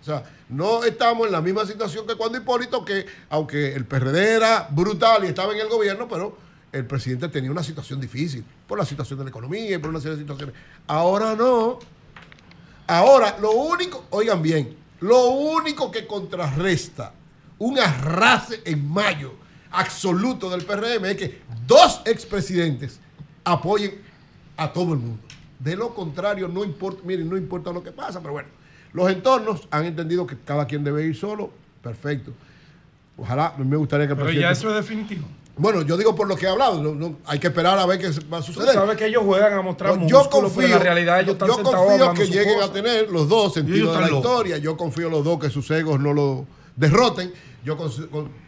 [0.00, 4.36] O sea, no estamos en la misma situación que cuando Hipólito, que aunque el PRD
[4.36, 6.38] era brutal y estaba en el gobierno, pero
[6.72, 10.00] el presidente tenía una situación difícil por la situación de la economía y por una
[10.00, 10.54] serie de situaciones.
[10.86, 11.78] Ahora no.
[12.86, 17.12] Ahora, lo único, oigan bien, lo único que contrarresta
[17.58, 19.32] un arrase en mayo
[19.70, 23.00] absoluto del PRM es que dos expresidentes
[23.44, 24.00] apoyen
[24.58, 25.18] a todo el mundo.
[25.58, 28.48] De lo contrario, no importa, miren, no importa lo que pasa, pero bueno,
[28.92, 31.50] los entornos han entendido que cada quien debe ir solo,
[31.82, 32.32] perfecto.
[33.16, 35.26] Ojalá, me gustaría que el Pero ya eso es definitivo.
[35.56, 38.38] Bueno, yo digo por lo que he hablado, hay que esperar a ver qué va
[38.38, 38.68] a suceder.
[38.68, 41.48] Tú sabes que ellos juegan a mostrar yo confío, pero en la realidad ellos están
[41.48, 44.58] Yo confío que lleguen a tener los dos sentidos de la historia.
[44.58, 46.46] Yo confío los dos que sus egos no lo
[46.76, 47.32] derroten.
[47.64, 47.76] Yo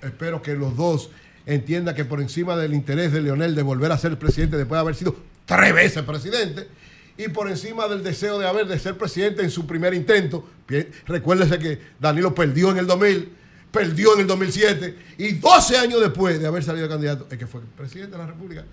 [0.02, 1.10] espero que los dos
[1.46, 4.80] entiendan que por encima del interés de Leonel de volver a ser presidente después de
[4.80, 6.68] haber sido tres veces presidente,
[7.16, 10.48] y por encima del deseo de haber de ser presidente en su primer intento,
[11.06, 16.40] recuérdese que Danilo perdió en el 2000 perdió en el 2007 y 12 años después
[16.40, 18.64] de haber salido candidato, es que fue presidente de la República,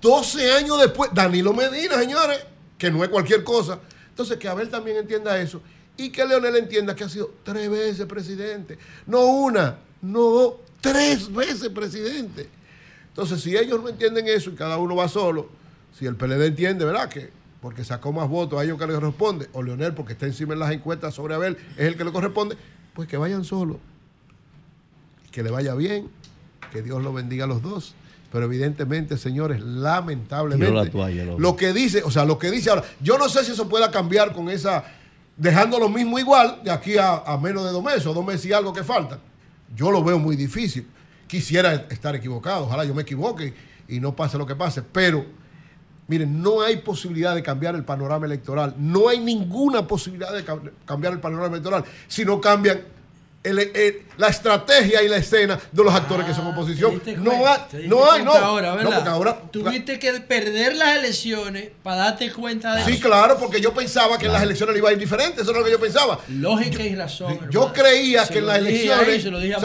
[0.00, 2.44] 12 años después, Danilo Medina, señores,
[2.76, 3.80] que no es cualquier cosa.
[4.08, 5.62] Entonces, que Abel también entienda eso
[5.96, 11.68] y que Leonel entienda que ha sido tres veces presidente, no una, no tres veces
[11.70, 12.48] presidente.
[13.08, 15.48] Entonces, si ellos no entienden eso y cada uno va solo,
[15.98, 17.08] si el PLD entiende, ¿verdad?
[17.08, 17.30] Que
[17.60, 20.60] porque sacó más votos a ellos que le corresponde, o Leonel porque está encima en
[20.60, 22.56] las encuestas sobre Abel es el que le corresponde,
[22.94, 23.78] pues que vayan solos
[25.36, 26.08] que le vaya bien,
[26.72, 27.94] que Dios lo bendiga a los dos.
[28.32, 30.90] Pero evidentemente, señores, lamentablemente,
[31.38, 33.90] lo que dice, o sea, lo que dice ahora, yo no sé si eso pueda
[33.90, 34.84] cambiar con esa,
[35.36, 38.54] dejando lo mismo igual de aquí a, menos de dos meses, o dos meses y
[38.54, 39.18] algo que falta.
[39.74, 40.86] Yo lo veo muy difícil.
[41.26, 43.52] Quisiera estar equivocado, ojalá yo me equivoque
[43.88, 45.26] y no pase lo que pase, pero
[46.08, 50.44] miren, no hay posibilidad de cambiar el panorama electoral, no hay ninguna posibilidad de
[50.84, 52.80] cambiar el panorama electoral si no cambian
[53.52, 57.00] la estrategia y la escena de los actores que son oposición.
[57.18, 58.32] No hay, no hay, no.
[58.32, 59.36] Ahora, ¿verdad?
[59.50, 63.08] Tuviste que perder las elecciones para darte cuenta de Sí, eso.
[63.08, 65.42] claro, porque yo pensaba que en las elecciones le iba a ir diferente.
[65.42, 66.18] Eso es lo que yo pensaba.
[66.28, 67.38] Lógica y razón.
[67.50, 69.24] Yo creía que en las elecciones.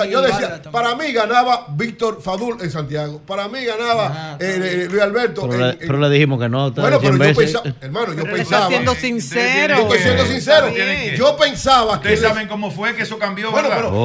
[0.09, 3.21] yo decía, para mí ganaba Víctor Fadul en Santiago.
[3.25, 5.47] Para mí ganaba eh, eh, Luis Alberto.
[5.47, 6.71] Pero, le, dijimos que no.
[6.71, 8.67] Bueno, pero yo pensaba, hermano, yo pensaba.
[8.67, 9.75] siendo sincero.
[9.75, 10.67] Yo estoy siendo sincero.
[11.15, 12.09] Yo pensaba que.
[12.11, 13.51] Ustedes saben cómo fue que eso cambió,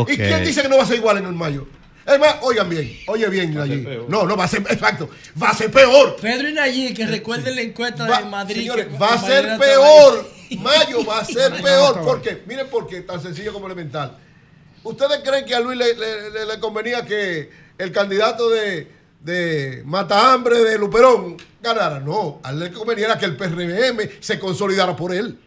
[0.09, 1.67] ¿Y quién dice que no va a ser igual en el mayo?
[2.07, 3.85] Es más, oigan bien, oye bien, allí.
[4.09, 5.11] No, no, va a ser, exacto,
[5.43, 6.17] va a ser peor.
[6.21, 8.61] Pedro y Nayib, que recuerden la encuesta de Madrid.
[8.61, 10.31] Señores, va a ser peor.
[10.59, 12.01] Mayo va a ser peor.
[12.03, 12.45] ¿Por qué?
[12.47, 14.17] Miren por qué, tan sencillo como elemental.
[14.85, 18.89] ¿Ustedes creen que a Luis le, convenía que el candidato de,
[19.21, 21.99] de Mata Hambre de Luperón ganara?
[21.99, 25.41] No, a él le convenía que el PRM se consolidara por él.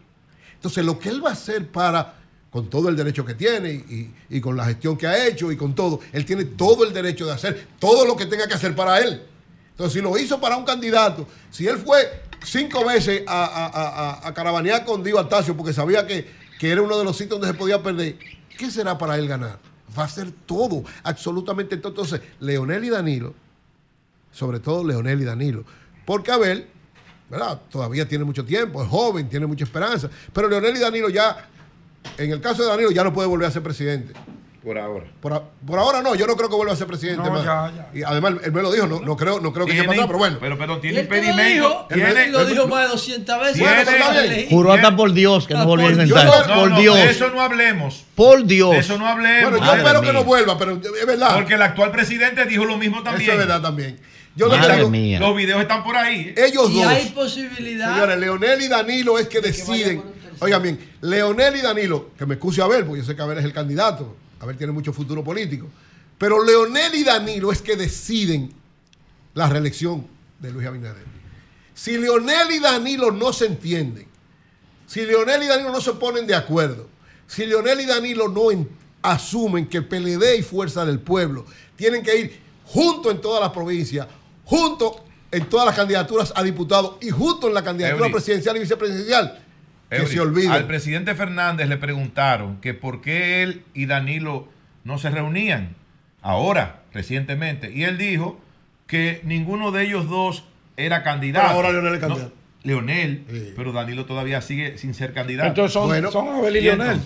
[0.56, 2.19] Entonces, lo que él va a hacer para
[2.50, 5.74] con todo el derecho que tiene y, con la gestión que ha hecho y con
[5.74, 6.00] todo.
[6.12, 9.22] Él tiene todo el derecho de hacer todo lo que tenga que hacer para él.
[9.70, 14.84] Entonces, si lo hizo para un candidato, si él fue cinco veces a, a, caravanear
[14.84, 17.82] con Dio Altacio porque sabía que, que era uno de los sitios donde se podía
[17.82, 18.18] perder,
[18.58, 19.58] ¿qué será para él ganar?
[19.96, 21.90] Va a hacer todo, absolutamente todo.
[21.90, 23.34] Entonces, Leonel y Danilo,
[24.32, 25.64] sobre todo Leonel y Danilo,
[26.04, 26.66] porque Abel,
[27.30, 27.60] ¿verdad?
[27.70, 31.48] Todavía tiene mucho tiempo, es joven, tiene mucha esperanza, pero Leonel y Danilo ya
[32.18, 34.12] en el caso de Danilo ya no puede volver a ser presidente.
[34.62, 35.06] Por ahora.
[35.20, 37.22] Por, ahora no, yo no creo que vuelva a ser presidente
[37.94, 40.06] Y además, él me lo dijo, no, no creo, no creo que sea para atrás,
[40.06, 40.36] pero bueno.
[40.38, 41.86] Pero, pero tiene impedimento.
[41.88, 44.48] Él lo dijo más de 200 veces.
[44.50, 46.54] Juró hasta por Dios que no volvió a intentar.
[46.54, 46.94] por Dios.
[46.94, 48.04] De eso no hablemos.
[48.14, 48.72] Por Dios.
[48.72, 49.50] De eso no hablemos.
[49.50, 51.34] Bueno, yo espero que no vuelva, pero es verdad.
[51.34, 53.30] Porque el actual presidente dijo lo mismo también.
[53.30, 53.98] Eso es verdad también.
[54.36, 55.18] Yo Madre mía.
[55.18, 56.32] Los videos están por ahí.
[56.36, 56.86] Ellos dos.
[56.86, 57.94] hay posibilidad.
[57.94, 60.02] Señores, Leonel y Danilo es que deciden
[60.40, 63.38] Oigan bien, Leonel y Danilo, que me excuse a ver, porque yo sé que Abel
[63.38, 65.66] es el candidato, Abel tiene mucho futuro político,
[66.16, 68.52] pero Leonel y Danilo es que deciden
[69.34, 70.06] la reelección
[70.38, 71.04] de Luis Abinader.
[71.74, 74.06] Si Leonel y Danilo no se entienden,
[74.86, 76.88] si Leonel y Danilo no se ponen de acuerdo,
[77.26, 78.48] si Leonel y Danilo no
[79.02, 81.46] asumen que PLD y Fuerza del Pueblo
[81.76, 84.06] tienen que ir juntos en todas las provincias,
[84.44, 84.96] juntos
[85.30, 88.12] en todas las candidaturas a diputado y justo en la candidatura Eury.
[88.12, 89.44] presidencial y vicepresidencial.
[89.90, 90.48] Que Eury, se olvide.
[90.48, 94.48] Al presidente Fernández le preguntaron que por qué él y Danilo
[94.84, 95.74] no se reunían
[96.22, 97.70] ahora, recientemente.
[97.72, 98.40] Y él dijo
[98.86, 100.44] que ninguno de ellos dos
[100.76, 101.46] era candidato.
[101.48, 102.34] Pero ahora Leonel es No, candidato.
[102.62, 105.48] Leonel, pero Danilo todavía sigue sin ser candidato.
[105.48, 107.00] Entonces son, Bueno, son Abel y ¿y Leonel.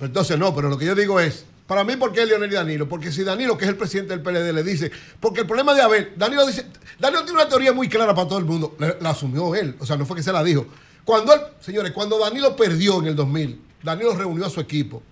[0.00, 0.38] entonces?
[0.38, 2.88] No, pero lo que yo digo es, para mí, ¿por qué Leonel y Danilo?
[2.88, 5.80] Porque si Danilo, que es el presidente del PLD, le dice, porque el problema de
[5.82, 6.66] Abel, Danilo dice,
[6.98, 9.86] Danilo tiene una teoría muy clara para todo el mundo, la, la asumió él, o
[9.86, 10.66] sea, no fue que se la dijo.
[11.08, 15.02] Cuando él, señores, cuando Danilo perdió en el 2000, Danilo reunió a su equipo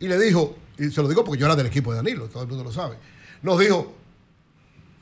[0.00, 2.44] y le dijo, y se lo digo porque yo era del equipo de Danilo, todo
[2.44, 2.96] el mundo lo sabe,
[3.42, 3.94] nos dijo,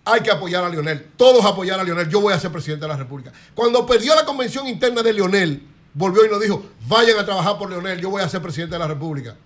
[0.05, 2.89] hay que apoyar a Lionel, todos apoyar a Lionel, yo voy a ser presidente de
[2.89, 3.33] la República.
[3.55, 5.63] Cuando perdió la convención interna de Lionel,
[5.95, 8.81] volvió y nos dijo, vayan a trabajar por Lionel, yo voy a ser presidente de
[8.81, 9.37] la República.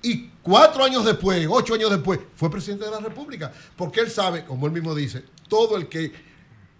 [0.00, 3.50] Y cuatro años después, ocho años después, fue presidente de la República.
[3.74, 6.12] Porque él sabe, como él mismo dice, todo el que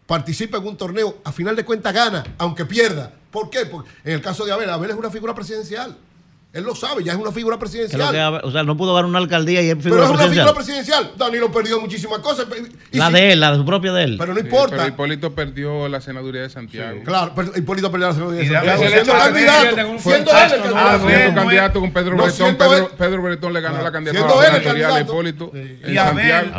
[0.07, 3.15] participa en un torneo, a final de cuentas gana, aunque pierda.
[3.31, 3.67] ¿Por qué?
[3.67, 5.97] Porque en el caso de Abel, Abel es una figura presidencial.
[6.53, 8.41] Él lo sabe, ya es una figura ¿Qué es lo presidencial.
[8.41, 10.53] que o sea, no pudo ganar una alcaldía y es Pero figura es una figura
[10.53, 10.99] presidencial.
[11.11, 11.13] presidencial.
[11.17, 12.47] Danilo perdió muchísimas cosas.
[12.91, 14.17] Y La si- de él, la de su propia de él.
[14.19, 14.77] Pero no Sí, importa.
[14.77, 17.03] pero Hipólito perdió la senaduría de Santiago.
[17.05, 18.83] Claro, pero Hipólito perdió la Y de Santiago.
[18.83, 20.27] Siendo candidato, Abel- siendo fue- él el
[20.61, 21.09] candidato.
[21.09, 22.33] siendo candidato con Pedro No, Bretón.
[22.33, 25.13] siendo Pedro, Bretón le ganó la candidatura Siendo él el senatorial a candidato.
[25.13, 25.93] Hipólito Sí.
[25.93, 26.53] Y Abel-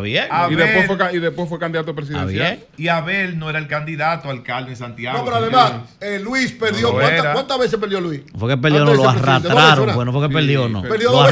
[0.51, 2.59] Y después fue, ca- y después fue candidato presidencial.
[2.77, 5.17] Y Abel no era el candidato a alcalde en Santiago.
[5.17, 6.93] No, pero además, eh, Luis perdió.
[6.93, 8.21] ¿cuántas, veces perdió Luis?
[8.37, 9.87] Fue que perdió, lo ser arrastraron.
[9.87, 10.81] veces, Bueno, fue que Sí, perdió, no.
[10.81, 11.29] perdió Lo dos.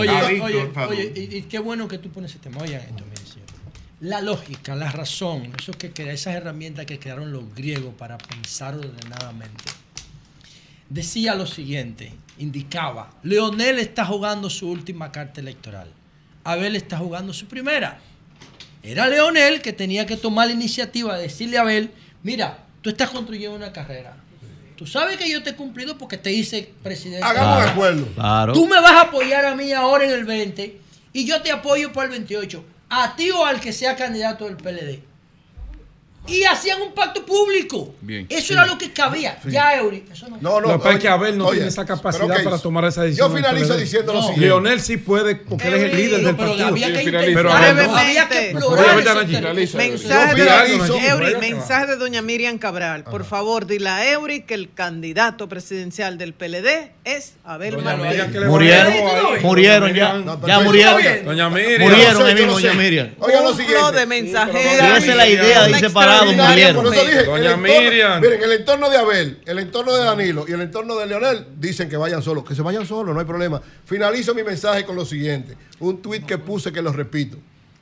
[0.00, 2.58] Oye, oye, oye, y, y qué bueno que tú pones ese tema.
[2.60, 3.04] Oigan esto.
[4.00, 8.74] La lógica, la razón, eso que crea, esas herramientas que crearon los griegos para pensar
[8.74, 9.62] ordenadamente.
[10.88, 15.88] Decía lo siguiente, indicaba, Leonel está jugando su última carta electoral.
[16.44, 18.00] Abel está jugando su primera.
[18.82, 21.92] Era Leonel que tenía que tomar la iniciativa de decirle a Abel,
[22.24, 24.16] mira, tú estás construyendo una carrera.
[24.76, 27.24] Tú sabes que yo te he cumplido porque te hice presidente.
[27.24, 28.06] Hagamos un acuerdo.
[28.14, 28.52] Claro.
[28.52, 30.80] Tú me vas a apoyar a mí ahora en el 20
[31.12, 32.64] y yo te apoyo para el 28.
[32.90, 35.11] A ti o al que sea candidato del PLD.
[36.28, 37.94] Y hacían un pacto público.
[38.00, 38.26] Bien.
[38.28, 38.52] Eso Sí.
[38.52, 39.38] era lo que cabía.
[39.42, 39.50] Sí.
[39.50, 40.04] Ya, Eury.
[40.12, 40.36] Eso no.
[40.40, 42.44] No, no, Lo que pasa es que Abel no oye, tiene esa capacidad pero ok,
[42.44, 43.28] para tomar esa decisión.
[43.28, 44.26] Yo finalizo diciendo lo No.
[44.28, 44.46] siguiente.
[44.46, 46.66] Leonel sí puede, porque él es el Pero, líder del partido.
[46.68, 47.38] había que Sí, intentar, finaliza.
[47.38, 48.96] Pero había que explorar.
[49.74, 51.08] Mensaje de.
[51.08, 53.04] Eury, que mensaje de doña Miriam Cabral.
[53.04, 58.46] Por favor, dile a Eury que el candidato presidencial del PLD es Abel que le
[58.46, 60.22] Murieron, murieron ya.
[60.46, 61.24] Ya murieron.
[61.24, 61.82] Doña Miriam.
[61.82, 62.14] Murieron
[62.46, 63.10] lo doña Miriam.
[63.18, 63.72] Oigan lo siguiente.
[63.92, 64.62] de mensajeros.
[64.62, 66.84] Y esa es la idea, dice parado, murieron.
[66.84, 68.20] Por eso dije, Doña el entorno- Miriam.
[68.20, 71.88] Miren, el entorno de Abel, el entorno de Danilo y el entorno de Leonel dicen
[71.88, 72.44] que vayan solos.
[72.44, 73.60] Que se vayan solos, no hay problema.
[73.84, 75.56] Finalizo mi mensaje con lo siguiente.
[75.80, 77.36] Un tuit que puse que lo repito.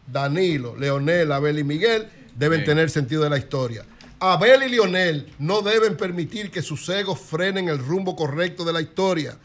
[0.06, 3.84] Danilo, Leonel, Abel y Miguel deben tener sentido de la historia.
[4.18, 8.80] Abel y Leonel no deben permitir que sus egos frenen el rumbo correcto de la
[8.80, 9.36] historia.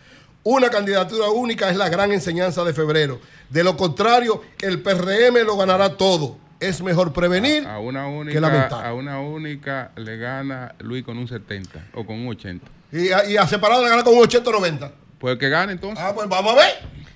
[0.43, 3.19] Una candidatura única es la gran enseñanza de febrero.
[3.49, 6.37] De lo contrario, el PRM lo ganará todo.
[6.59, 8.85] Es mejor prevenir A una que única, lamentar.
[8.85, 12.65] a una única le gana Luis con un 70 o con un 80.
[12.91, 14.91] Y a, y a separado le gana con un 80 o 90.
[15.19, 16.03] Pues que gane entonces.
[16.03, 16.73] Ah, pues vamos a ver.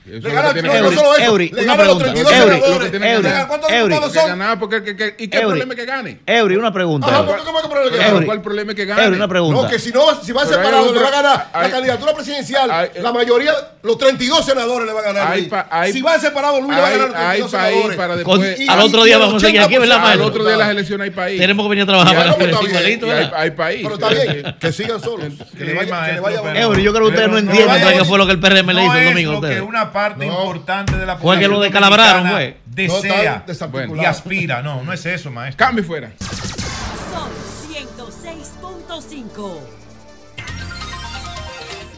[0.09, 1.25] Le no, no solo eso.
[1.25, 2.03] Eury, le una gana los pregunta.
[2.23, 2.69] 32 Eury, senadores.
[2.69, 3.31] lo que tiene que Le ganar.
[3.31, 3.81] gana- ¿Cuántos Eury.
[3.89, 4.29] diputados Que son?
[4.29, 5.47] ganar, porque, que- que- ¿Y qué Eury.
[5.49, 6.19] problema es que gane?
[6.25, 7.07] Eury, una pregunta.
[7.07, 8.13] Ajá, ¿por qué- ¿cómo es que problema que Eury.
[8.13, 8.25] gane?
[8.25, 9.03] ¿Cuál problema es que gane?
[9.03, 9.61] Eury, una pregunta.
[9.61, 12.13] No, que si no, si va Pero separado, otro- le va a ganar la candidatura
[12.13, 12.71] presidencial.
[12.71, 15.27] hay- la mayoría, los 32 senadores le va a ganar.
[15.31, 15.49] Hay Luis.
[15.51, 17.97] pa- hay- si va separado, Luis le va a ganar los 32 hay país senadores.
[17.97, 20.23] para Con- después- Y- al otro día vamos a seguir aquí, ¿verdad, 80%.
[20.23, 21.39] Al otro día de las elecciones hay país.
[21.39, 23.79] Tenemos que venir a trabajar para no, pero está igualito, Y hay, país.
[23.83, 25.27] Pero está bien, que sigan solos.
[25.57, 28.39] Que le vaya, Eury, yo creo que ustedes no entienden qué fue lo que el
[28.39, 29.61] PRM le hizo el domingo a ustedes.
[29.99, 30.43] Parte No.
[30.43, 32.23] importante de la Fue que lo descalabraron.
[32.25, 34.01] No, Desea desarticulados.
[34.01, 34.61] y aspira.
[34.61, 35.65] No, no es eso, maestro.
[35.65, 36.11] Cambio fuera.
[36.19, 37.29] Sol
[37.67, 39.59] 106.5.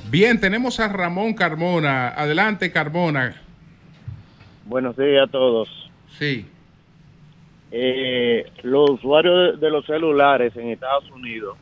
[0.10, 2.10] Bien, tenemos a Ramón Carmona.
[2.10, 3.36] Adelante, Carmona.
[4.66, 5.70] Buenos días a todos.
[6.18, 6.46] Sí.
[7.72, 11.56] Eh, los usuarios de los celulares en Estados Unidos,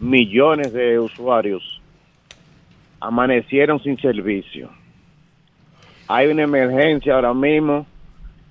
[0.00, 1.80] millones de usuarios,
[3.00, 4.70] amanecieron sin servicio.
[6.08, 7.86] Hay una emergencia ahora mismo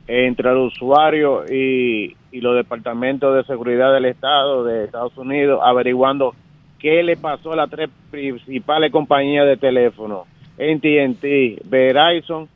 [0.08, 6.36] entre el usuario y, y los departamentos de seguridad del Estado de Estados Unidos averiguando
[6.80, 12.48] qué le pasó a las tres principales compañías de teléfono, AT&T, Verizon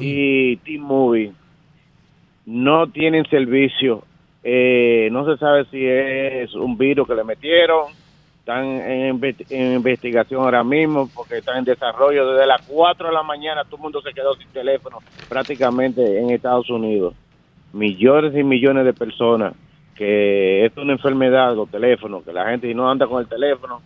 [0.00, 1.32] y T-Mobile
[2.46, 4.04] no tienen servicio.
[4.42, 7.86] Eh, no se sabe si es un virus que le metieron.
[8.46, 12.30] Están en, en investigación ahora mismo porque están en desarrollo.
[12.30, 16.30] Desde las 4 de la mañana todo el mundo se quedó sin teléfono prácticamente en
[16.30, 17.12] Estados Unidos.
[17.72, 19.52] Millones y millones de personas
[19.96, 23.82] que es una enfermedad, los teléfonos, que la gente si no anda con el teléfono,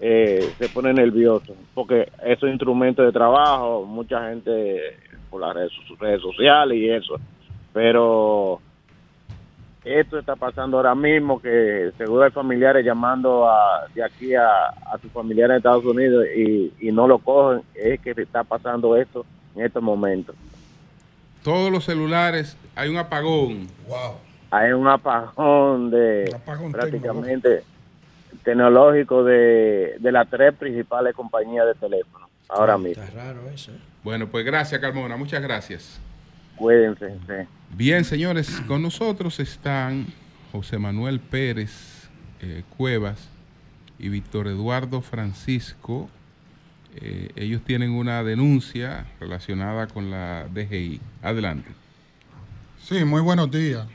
[0.00, 4.96] eh, se pone nervioso, porque esos instrumentos de trabajo, mucha gente
[5.30, 7.20] por las redes sociales y eso,
[7.72, 8.60] pero
[9.84, 14.98] esto está pasando ahora mismo, que seguro hay familiares llamando a, de aquí a, a
[15.00, 19.26] sus familiares en Estados Unidos y, y no lo cogen, es que está pasando esto
[19.56, 20.36] en estos momentos.
[21.42, 23.66] Todos los celulares, hay un apagón.
[23.88, 24.14] Wow.
[24.50, 26.36] Hay un apagón de
[26.70, 27.64] prácticamente
[28.44, 33.02] tecnológico de, de las tres principales compañías de teléfono ahora mismo.
[33.02, 33.72] Está raro eso.
[33.72, 33.78] ¿eh?
[34.04, 35.16] Bueno, pues gracias, Carmona.
[35.16, 36.00] Muchas gracias.
[36.62, 37.18] Cuídense.
[37.26, 37.48] sí.
[37.74, 40.06] Bien, señores, con nosotros están
[40.52, 42.08] José Manuel Pérez
[42.40, 43.28] eh, Cuevas
[43.98, 46.08] y Víctor Eduardo Francisco.
[46.94, 51.00] Eh, ellos tienen una denuncia relacionada con la DGI.
[51.22, 51.68] Adelante.
[52.80, 53.88] Sí, muy buenos días.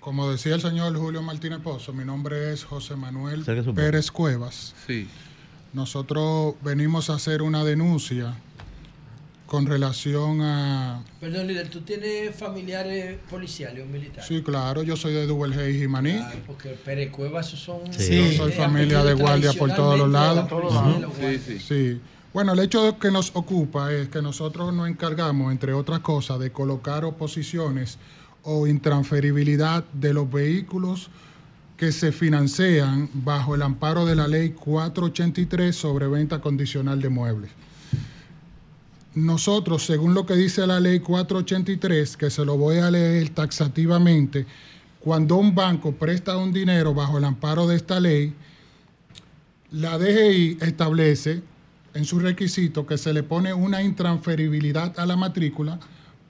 [0.00, 3.44] Como decía el señor Julio Martínez Pozo, mi nombre es José Manuel.
[3.74, 4.74] Pérez Cuevas.
[4.86, 5.06] Sí.
[5.74, 8.34] Nosotros venimos a hacer una denuncia
[9.48, 11.02] con relación a...
[11.20, 14.26] Perdón, líder, ¿tú tienes familiares policiales o militares?
[14.28, 16.18] Sí, claro, yo soy de Hey y Jimaní.
[16.20, 17.80] Ah, porque Pérez Cuevas esos son...
[17.90, 20.46] Sí, yo soy familia de guardia por todos los lados.
[20.48, 21.20] Tradicionalmente, Ujú.
[21.22, 21.60] la guardia.
[21.66, 22.00] Sí.
[22.34, 26.52] Bueno, el hecho que nos ocupa es que nosotros nos encargamos, entre otras cosas, de
[26.52, 27.98] colocar oposiciones
[28.42, 31.08] o intransferibilidad de los vehículos
[31.78, 37.50] que se financian bajo el amparo de la ley 483 sobre venta condicional de muebles.
[39.18, 44.46] Nosotros, según lo que dice la ley 483, que se lo voy a leer taxativamente,
[45.00, 48.32] cuando un banco presta un dinero bajo el amparo de esta ley,
[49.72, 51.42] la DGI establece
[51.94, 55.80] en su requisito que se le pone una intransferibilidad a la matrícula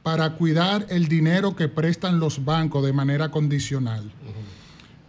[0.03, 4.11] para cuidar el dinero que prestan los bancos de manera condicional.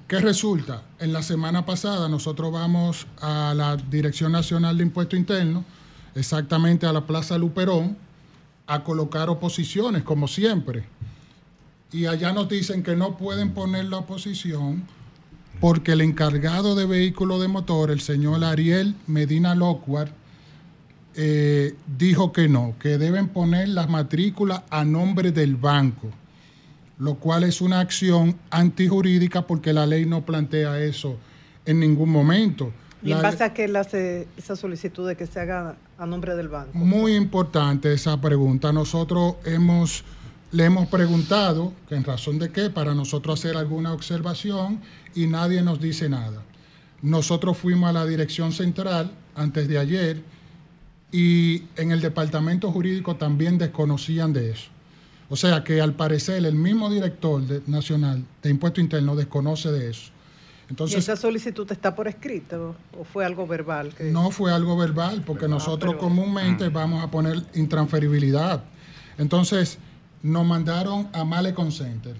[0.09, 0.83] ¿Qué resulta?
[0.99, 5.63] En la semana pasada nosotros vamos a la Dirección Nacional de Impuesto Interno,
[6.15, 7.97] exactamente a la Plaza Luperón,
[8.67, 10.85] a colocar oposiciones, como siempre.
[11.91, 14.83] Y allá nos dicen que no pueden poner la oposición
[15.59, 20.13] porque el encargado de vehículos de motor, el señor Ariel Medina Locuar,
[21.15, 26.09] eh, dijo que no, que deben poner las matrículas a nombre del banco,
[26.97, 31.17] lo cual es una acción antijurídica porque la ley no plantea eso
[31.65, 32.71] en ningún momento.
[33.01, 36.35] ¿Y en base a qué él hace esa solicitud de que se haga a nombre
[36.35, 36.71] del banco?
[36.77, 38.73] Muy importante esa pregunta.
[38.73, 40.03] Nosotros hemos,
[40.51, 44.81] le hemos preguntado que en razón de qué, para nosotros hacer alguna observación
[45.15, 46.41] y nadie nos dice nada.
[47.01, 50.21] Nosotros fuimos a la dirección central antes de ayer
[51.11, 54.69] y en el departamento jurídico también desconocían de eso.
[55.29, 59.91] O sea que al parecer el mismo director de- nacional de impuesto interno desconoce de
[59.91, 60.11] eso.
[60.69, 63.91] ¿Y Entonces, esa solicitud está por escrito o fue algo verbal?
[63.95, 64.03] Que...
[64.05, 68.63] no fue algo verbal, porque nosotros pero- comúnmente vamos a poner intransferibilidad.
[69.17, 69.79] Entonces,
[70.21, 72.15] nos mandaron a Malecon Center.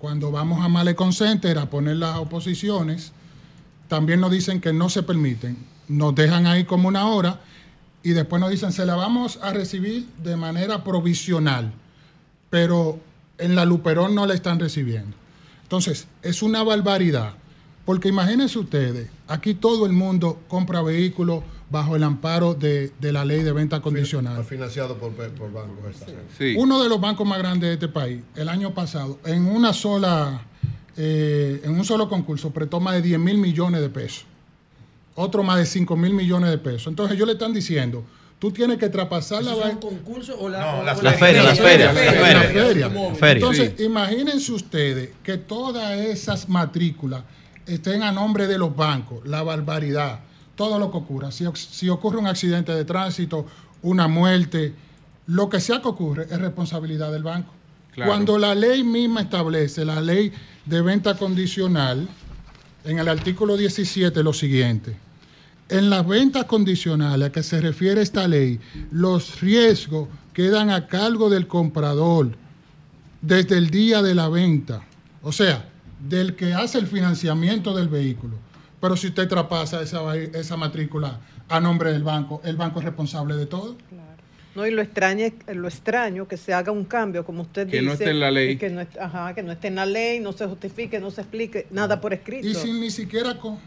[0.00, 3.12] Cuando vamos a Malecon Center a poner las oposiciones,
[3.86, 5.56] también nos dicen que no se permiten.
[5.86, 7.38] Nos dejan ahí como una hora
[8.02, 11.72] y después nos dicen, se la vamos a recibir de manera provisional,
[12.50, 12.98] pero
[13.38, 15.16] en la Luperón no la están recibiendo.
[15.62, 17.34] Entonces, es una barbaridad,
[17.84, 23.24] porque imagínense ustedes, aquí todo el mundo compra vehículos bajo el amparo de, de la
[23.24, 24.44] ley de venta condicional.
[24.44, 25.96] Financiado por, por bancos.
[26.56, 30.42] Uno de los bancos más grandes de este país, el año pasado, en una sola,
[30.96, 34.26] eh, en un solo concurso, prestó más de 10 mil millones de pesos.
[35.14, 36.86] Otro más de 5 mil millones de pesos.
[36.88, 38.04] Entonces ellos le están diciendo,
[38.38, 39.80] tú tienes que traspasar la ¿Eso es vaina.
[39.80, 42.86] un concurso o la, No, o- la feria, la feria, la feria, feria, la feria.
[42.86, 43.18] automóvil?
[43.22, 47.22] Entonces, imagínense ustedes que todas esas matrículas
[47.66, 50.20] estén a nombre de los bancos, la barbaridad,
[50.56, 51.30] todo lo que ocurra.
[51.32, 53.46] Si, oc- si ocurre un accidente de tránsito,
[53.82, 54.74] una muerte,
[55.26, 57.52] lo que sea que ocurre es responsabilidad del banco.
[57.92, 58.10] Claro.
[58.10, 60.32] Cuando la ley misma establece, la ley
[60.64, 62.08] de venta condicional,
[62.84, 64.96] en el artículo 17 lo siguiente.
[65.68, 68.58] En las ventas condicionales a que se refiere esta ley,
[68.90, 72.32] los riesgos quedan a cargo del comprador
[73.20, 74.82] desde el día de la venta,
[75.22, 75.68] o sea,
[76.08, 78.36] del que hace el financiamiento del vehículo.
[78.80, 82.84] Pero si usted traspasa esa, va- esa matrícula a nombre del banco, el banco es
[82.86, 83.76] responsable de todo.
[84.54, 87.76] No, y lo extraño, es- lo extraño que se haga un cambio, como usted Que
[87.78, 87.86] dice.
[87.86, 88.50] no esté en la ley.
[88.52, 91.10] y Que no, est- ajá, que no esté en la ley, no se justifique, no
[91.10, 92.46] se explique, nada por escrito.
[92.46, 93.58] Y sin ni siquiera con-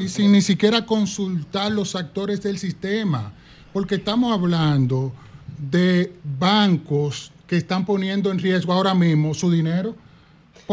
[0.00, 3.32] y sin ni siquiera consultar los actores del sistema,
[3.72, 5.12] porque estamos hablando
[5.58, 9.94] de bancos que están poniendo en riesgo ahora mismo su dinero.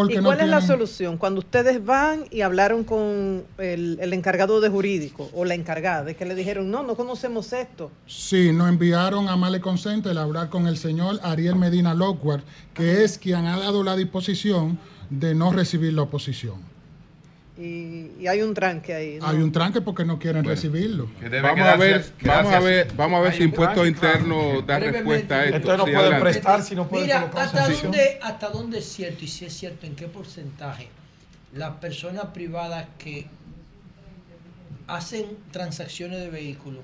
[0.09, 1.17] ¿Y cuál es la solución?
[1.17, 6.15] Cuando ustedes van y hablaron con el, el, encargado de jurídico o la encargada, de
[6.15, 7.91] que le dijeron, no, no conocemos esto.
[8.07, 12.41] Sí, nos enviaron a Malecon Center a hablar con el señor Ariel Medina Lockward,
[12.73, 14.79] que es quien ha dado la disposición
[15.09, 16.70] de no recibir la oposición.
[17.57, 19.19] Y, hay un tranque ahí.
[19.21, 21.09] Hay un tranque porque no quieren recibirlo.
[21.43, 25.45] Vamos a, ver, vamos a ver, vamos a ver si Impuesto Interno da respuesta a
[25.45, 25.57] esto.
[25.57, 29.27] Entonces no pueden prestar si no pueden Mira, hasta dónde, hasta dónde es cierto y
[29.27, 30.87] si es cierto en qué porcentaje
[31.53, 33.27] las personas privadas que
[34.87, 36.83] hacen transacciones de vehículos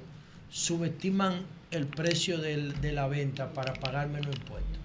[0.50, 4.78] subestiman el precio del, de la venta para pagar menos impuestos.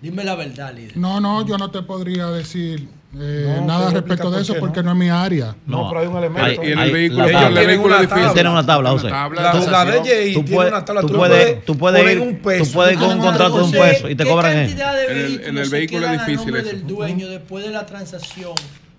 [0.00, 0.96] Dime la verdad, líder.
[0.96, 4.96] No, no, yo no te podría decir eh, nada respecto de eso porque no es
[4.96, 5.56] mi área.
[5.66, 6.62] No, pero hay un elemento.
[6.62, 8.32] y en el vehículo, el vehículo difícil.
[8.34, 9.10] Tiene una tabla, José.
[9.10, 11.00] La, la DJI tú tiene una tabla.
[11.02, 12.64] Tú, puedes, tú puedes ir, un peso.
[12.64, 14.76] Tú puedes con un contrato de un peso y te cobran eso.
[15.08, 16.66] En, en el vehículo es difícil eso.
[16.66, 18.52] del dueño después de la transacción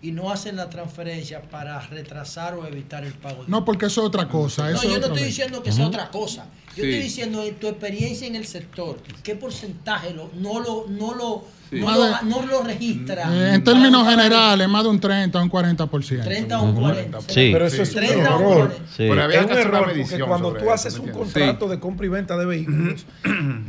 [0.03, 3.43] y no hacen la transferencia para retrasar o evitar el pago.
[3.47, 4.71] No, porque eso es otra cosa.
[4.71, 6.45] No, yo no estoy diciendo que sea otra cosa.
[6.75, 11.13] Yo estoy diciendo en tu experiencia en el sector, ¿qué porcentaje lo, no lo, no
[11.13, 13.30] lo, no, lo, no, lo, registra?
[13.31, 16.23] Eh, en términos generales, más de un 30 o un 40%.
[16.23, 17.21] 30 o un 40%.
[17.27, 17.49] Sí.
[17.51, 18.75] Pero eso es un error.
[18.97, 22.38] Pero había es un error porque cuando tú haces un contrato de compra y venta
[22.38, 23.05] de vehículos,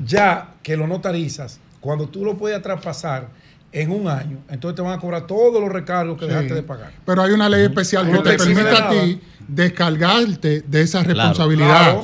[0.06, 3.28] ya que lo notarizas, cuando tú lo puedes traspasar,
[3.72, 6.92] en un año, entonces te van a cobrar todos los recargos que dejaste de pagar.
[7.06, 12.02] Pero hay una ley especial que te permite a ti descargarte de esa responsabilidad.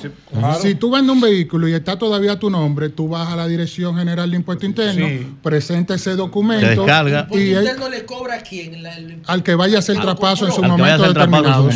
[0.60, 3.97] Si tú vendes un vehículo y está todavía tu nombre, tú vas a la Dirección
[3.97, 5.06] General de Impuesto Interno,
[5.42, 6.86] presenta ese documento.
[7.32, 8.68] y interno le cobra a quién?
[9.26, 11.68] al que vaya a hacer el traspaso en su momento determinado.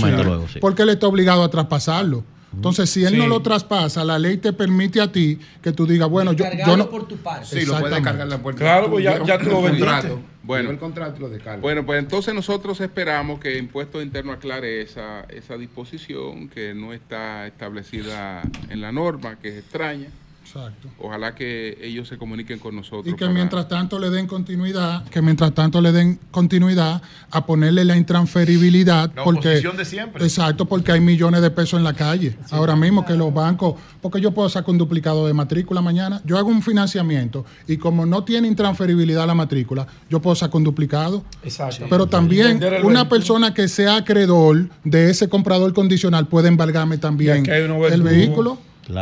[0.60, 2.24] porque él está obligado a traspasarlo.
[2.54, 6.08] Entonces, si él no lo traspasa, la ley te permite a ti que tú digas,
[6.08, 6.90] bueno, yo, yo no.
[6.90, 7.46] por tu parte.
[7.46, 8.60] Sí, lo puedes cargar la puerta.
[8.60, 10.18] Claro, pues ya, ya tú lo vendiste.
[10.44, 15.56] Bueno, el contrato lo bueno, pues entonces nosotros esperamos que Impuesto Interno aclare esa, esa
[15.56, 20.08] disposición que no está establecida en la norma, que es extraña.
[20.54, 20.88] Exacto.
[20.98, 23.06] Ojalá que ellos se comuniquen con nosotros.
[23.06, 27.00] Y que mientras tanto le den continuidad, que mientras tanto le den continuidad
[27.30, 29.10] a ponerle la intransferibilidad.
[29.14, 30.22] La porque, de siempre.
[30.22, 32.36] Exacto, porque hay millones de pesos en la calle.
[32.50, 36.36] Ahora mismo que los bancos, porque yo puedo sacar un duplicado de matrícula mañana, yo
[36.36, 41.24] hago un financiamiento y como no tiene intransferibilidad la matrícula, yo puedo sacar un duplicado.
[41.42, 41.86] Exacto.
[41.88, 48.02] Pero también una persona que sea acreedor de ese comprador condicional puede embargarme también el
[48.02, 48.58] vehículo.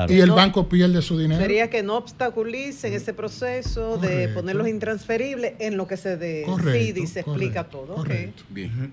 [0.09, 1.41] Y el banco pierde su dinero.
[1.41, 7.07] Sería que no obstaculicen ese proceso de ponerlos intransferibles en lo que se decide y
[7.07, 7.94] se explica todo.
[7.94, 8.42] Correcto.
[8.49, 8.91] Bien.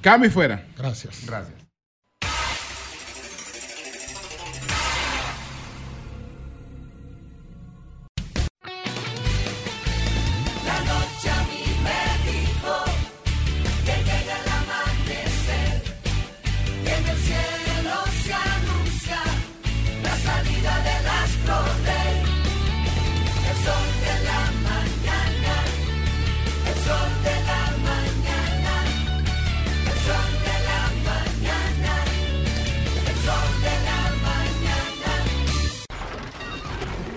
[0.00, 0.64] Cami fuera.
[0.76, 1.24] Gracias.
[1.26, 1.61] Gracias.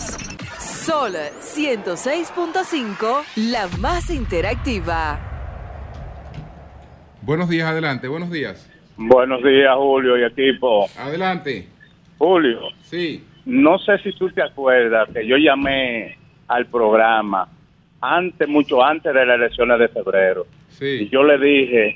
[0.58, 5.18] Sol 106.5, la más interactiva.
[7.22, 8.70] Buenos días, adelante, buenos días.
[8.98, 10.86] Buenos días, Julio y equipo.
[10.98, 11.66] Adelante.
[12.18, 12.60] Julio.
[12.82, 13.24] Sí.
[13.46, 17.48] No sé si tú te acuerdas que yo llamé al programa
[18.04, 20.46] antes, mucho antes de las elecciones de febrero.
[20.80, 21.94] Y yo le dije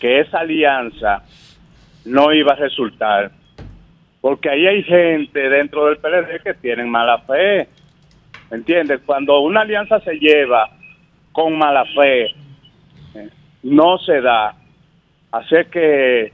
[0.00, 1.22] que esa alianza
[2.04, 3.30] no iba a resultar,
[4.20, 7.68] porque ahí hay gente dentro del PLD que tienen mala fe.
[8.50, 9.00] ¿Entiendes?
[9.06, 10.68] Cuando una alianza se lleva
[11.32, 12.34] con mala fe,
[13.62, 14.54] no se da.
[15.30, 16.32] Así que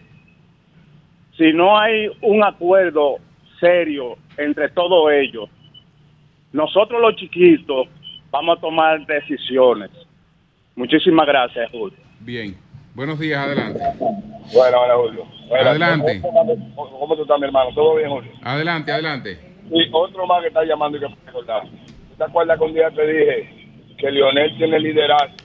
[1.36, 3.16] si no hay un acuerdo
[3.60, 5.50] serio entre todos ellos,
[6.52, 7.88] nosotros los chiquitos
[8.36, 9.90] vamos a tomar decisiones.
[10.74, 11.96] Muchísimas gracias, Julio.
[12.20, 12.54] Bien.
[12.94, 13.80] Buenos días, adelante.
[14.54, 15.24] Bueno, hola, Julio.
[15.52, 16.20] adelante.
[16.74, 17.70] ¿Cómo, tú estás, mi hermano?
[17.74, 18.30] ¿Todo bien, Julio?
[18.42, 19.38] Adelante, adelante.
[19.70, 21.62] Y otro más que está llamando y que recordar.
[22.16, 25.36] ¿Te acuerdas que un día te dije que Lionel tiene liderazgo?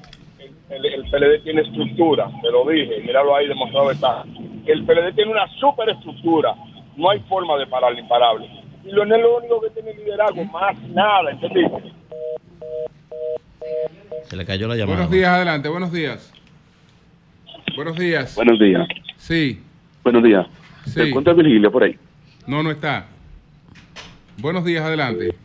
[0.69, 4.23] El, el, PLD tiene estructura, te lo dije, míralo ahí, demostrado está.
[4.65, 6.55] El PLD tiene una super estructura,
[6.95, 8.49] no hay forma de parar imparable.
[8.85, 12.00] Y Lionel lo único que tiene liderazgo, más nada, ¿entendiste?
[14.23, 14.97] Se le cayó la llamada.
[14.97, 16.33] Buenos días, adelante, buenos días.
[17.75, 18.35] Buenos días.
[18.35, 18.87] Buenos días.
[19.17, 19.61] Sí.
[20.03, 20.47] Buenos días.
[20.85, 20.91] Sí.
[20.91, 21.97] ¿Se encuentra Virgilio por ahí?
[22.47, 23.05] No, no está.
[24.37, 25.35] Buenos días, adelante.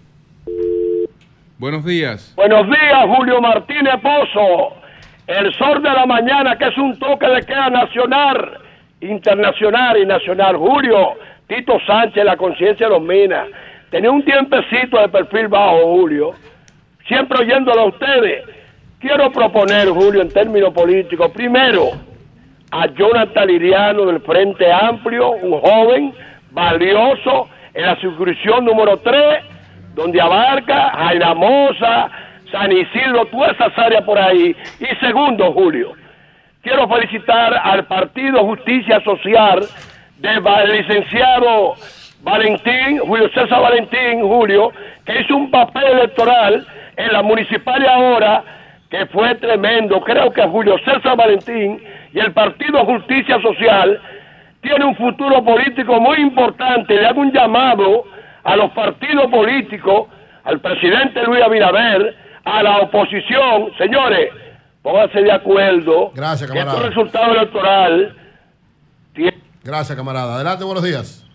[1.58, 2.32] Buenos días.
[2.36, 4.74] Buenos días, Julio Martínez Pozo.
[5.26, 8.60] El sol de la mañana, que es un toque de queda nacional,
[9.00, 10.56] internacional y nacional.
[10.56, 11.15] Julio,
[11.48, 13.48] Tito Sánchez, la conciencia de los minas.
[13.90, 16.34] Tenía un tiempecito de perfil bajo, Julio.
[17.09, 18.44] Siempre oyéndolo a ustedes.
[18.99, 21.93] Quiero proponer, Julio, en términos políticos, primero,
[22.73, 26.15] a Jonathan Liriano del Frente Amplio, un joven
[26.51, 29.44] valioso en la suscripción número 3,
[29.94, 32.10] donde abarca Jairamosa,
[32.51, 34.57] San Isidro, todas esas áreas por ahí.
[34.81, 35.93] Y segundo, Julio,
[36.62, 39.60] quiero felicitar al Partido Justicia Social
[40.18, 41.75] del licenciado
[42.23, 44.73] Valentín, Julio César Valentín, Julio,
[45.05, 48.44] que hizo un papel electoral en la municipal de ahora
[48.91, 50.00] que fue tremendo.
[50.00, 54.00] Creo que Julio César Valentín y el Partido Justicia Social
[54.60, 56.94] tiene un futuro político muy importante.
[56.94, 58.05] Le hago un llamado
[58.44, 60.08] a los partidos políticos,
[60.44, 63.73] al presidente Luis Abinader, a la oposición.
[63.76, 64.31] Señores,
[64.83, 66.12] pónganse de acuerdo.
[66.15, 66.78] Gracias, que camarada.
[66.78, 68.16] este resultado electoral
[69.66, 70.36] Gracias, camarada.
[70.36, 71.26] Adelante, buenos días.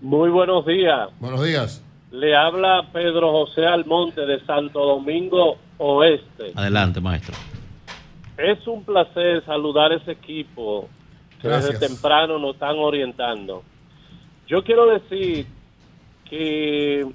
[0.00, 1.08] Muy buenos días.
[1.20, 1.85] Buenos días.
[2.16, 6.52] Le habla Pedro José Almonte de Santo Domingo Oeste.
[6.54, 7.34] Adelante, maestro.
[8.38, 10.88] Es un placer saludar a ese equipo
[11.42, 11.78] que Gracias.
[11.78, 13.62] desde temprano nos están orientando.
[14.46, 15.46] Yo quiero decir
[16.24, 17.06] que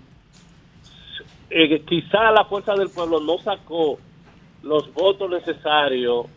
[1.50, 3.98] eh, quizá la Fuerza del Pueblo no sacó
[4.62, 6.28] los votos necesarios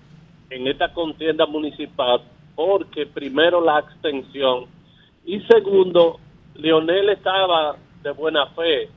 [0.48, 2.22] en esta contienda municipal
[2.54, 4.66] porque primero la abstención
[5.26, 6.18] y segundo,
[6.54, 8.89] Leonel estaba de buena fe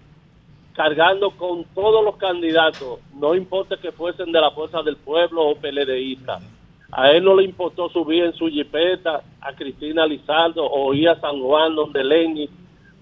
[0.76, 5.56] cargando con todos los candidatos, no importa que fuesen de la Fuerza del Pueblo o
[5.56, 6.44] PLDistas.
[6.92, 11.20] A él no le importó subir en su jipeta a Cristina Lizardo o ir a
[11.20, 12.48] San Juan donde Lenny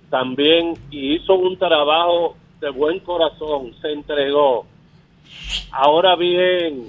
[0.10, 4.66] también y hizo un trabajo de buen corazón, se entregó.
[5.72, 6.88] Ahora bien,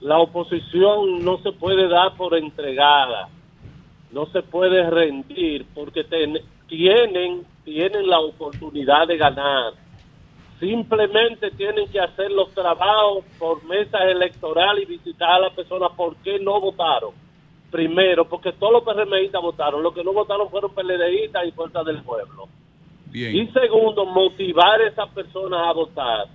[0.00, 3.28] la oposición no se puede dar por entregada,
[4.10, 9.74] no se puede rendir porque ten- tienen, tienen la oportunidad de ganar.
[10.60, 16.14] Simplemente tienen que hacer los trabajos por mesas electorales y visitar a las personas por
[16.16, 17.12] qué no votaron.
[17.70, 22.02] Primero, porque todos los PRMistas votaron, los que no votaron fueron PLDistas y Fuerza del
[22.02, 22.48] Pueblo.
[23.06, 23.36] Bien.
[23.36, 26.26] Y segundo, motivar a esas personas a votar.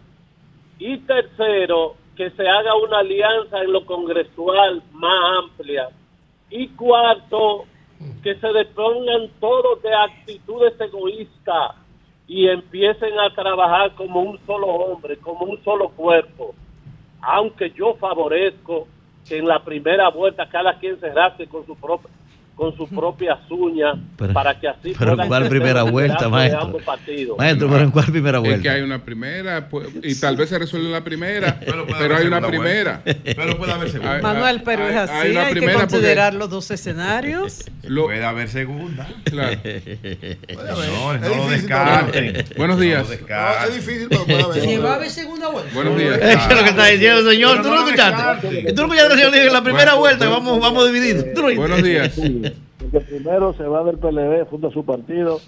[0.80, 5.90] Y tercero, que se haga una alianza en lo congresual más amplia.
[6.50, 7.66] Y cuarto,
[8.24, 11.76] que se depongan todos de actitudes egoístas
[12.28, 16.56] y empiecen a trabajar como un solo hombre, como un solo cuerpo.
[17.22, 18.88] Aunque yo favorezco
[19.28, 22.10] que en la primera vuelta cada quien se rasque con su propia
[22.56, 26.62] con sus propias uñas Pero- para que así pero puedan ¿cuál primera vuelta, maestro?
[26.62, 27.38] ambos partidos.
[27.38, 28.72] Maestro, pero ¿en cuál primera Es que vuelta?
[28.72, 32.18] hay una primera pues, y tal vez se resuelve en la primera, pero, puede haber
[32.18, 33.02] hay una primera.
[33.04, 33.22] vuelta.
[33.36, 34.16] Pero puede haber segunda.
[34.16, 36.72] Hay- Manuel, pero hay- es así, hay hay, una que primera porque- considerar los dos
[36.72, 37.64] escenarios.
[37.86, 39.08] Puede haber segunda.
[39.26, 39.60] Claro.
[39.62, 42.34] Señores, no Es lo difícil, descarten.
[42.34, 43.04] pero- Buenos días.
[43.04, 43.28] No lo.
[43.28, 44.62] No, es difícil, pero puede haber.
[44.68, 45.72] Llegó a ver segunda vuelta.
[45.74, 46.20] Buenos días.
[46.22, 47.52] Es lo que está diciendo señor.
[47.58, 48.74] Pero ¿Tú no no lo escuchaste?
[48.74, 50.30] ¿Tú no escuchaste en la primera vuelta?
[50.30, 51.26] Vamos, vamos divididos.
[51.36, 51.56] ¿Tú no?
[51.56, 52.14] Buenos días.
[52.92, 55.40] Porque primero se va del PLD, funda su partido,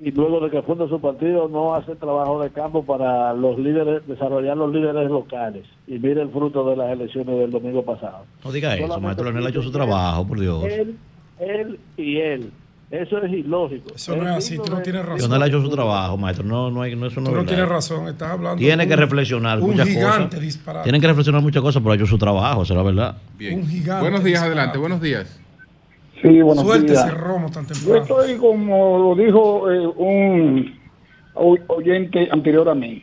[0.00, 4.06] y luego de que funda su partido no hace trabajo de campo para los líderes,
[4.08, 5.64] desarrollar los líderes locales.
[5.86, 8.24] Y mire el fruto de las elecciones del domingo pasado.
[8.44, 10.64] No diga eso, Solamente maestro Leonel ha hecho su trabajo, por Dios.
[10.64, 10.96] Él,
[11.38, 12.50] él y él.
[12.90, 13.94] Eso es ilógico.
[13.94, 15.18] Eso no es así, tú no tienes razón.
[15.30, 16.44] Leonel ha hecho su trabajo, maestro.
[16.44, 18.58] No, no, hay, no eso no Tú no tienes razón, estás hablando.
[18.58, 20.40] Tiene de que un- reflexionar un muchas gigante cosas.
[20.40, 20.82] disparate.
[20.82, 23.16] Tienen que reflexionar muchas cosas, pero ha hecho su trabajo, será verdad.
[23.38, 23.60] Bien.
[23.60, 24.46] Un gigante Buenos días, disparate.
[24.58, 24.78] adelante.
[24.78, 25.38] Buenos días.
[26.22, 27.14] Sí, buenos Suerte días.
[27.18, 30.72] romo tan Yo estoy como lo dijo eh, un
[31.34, 33.02] oyente anterior a mí.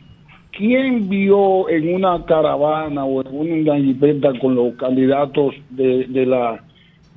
[0.56, 6.62] ¿Quién vio en una caravana o en una jipeta con los candidatos de, de la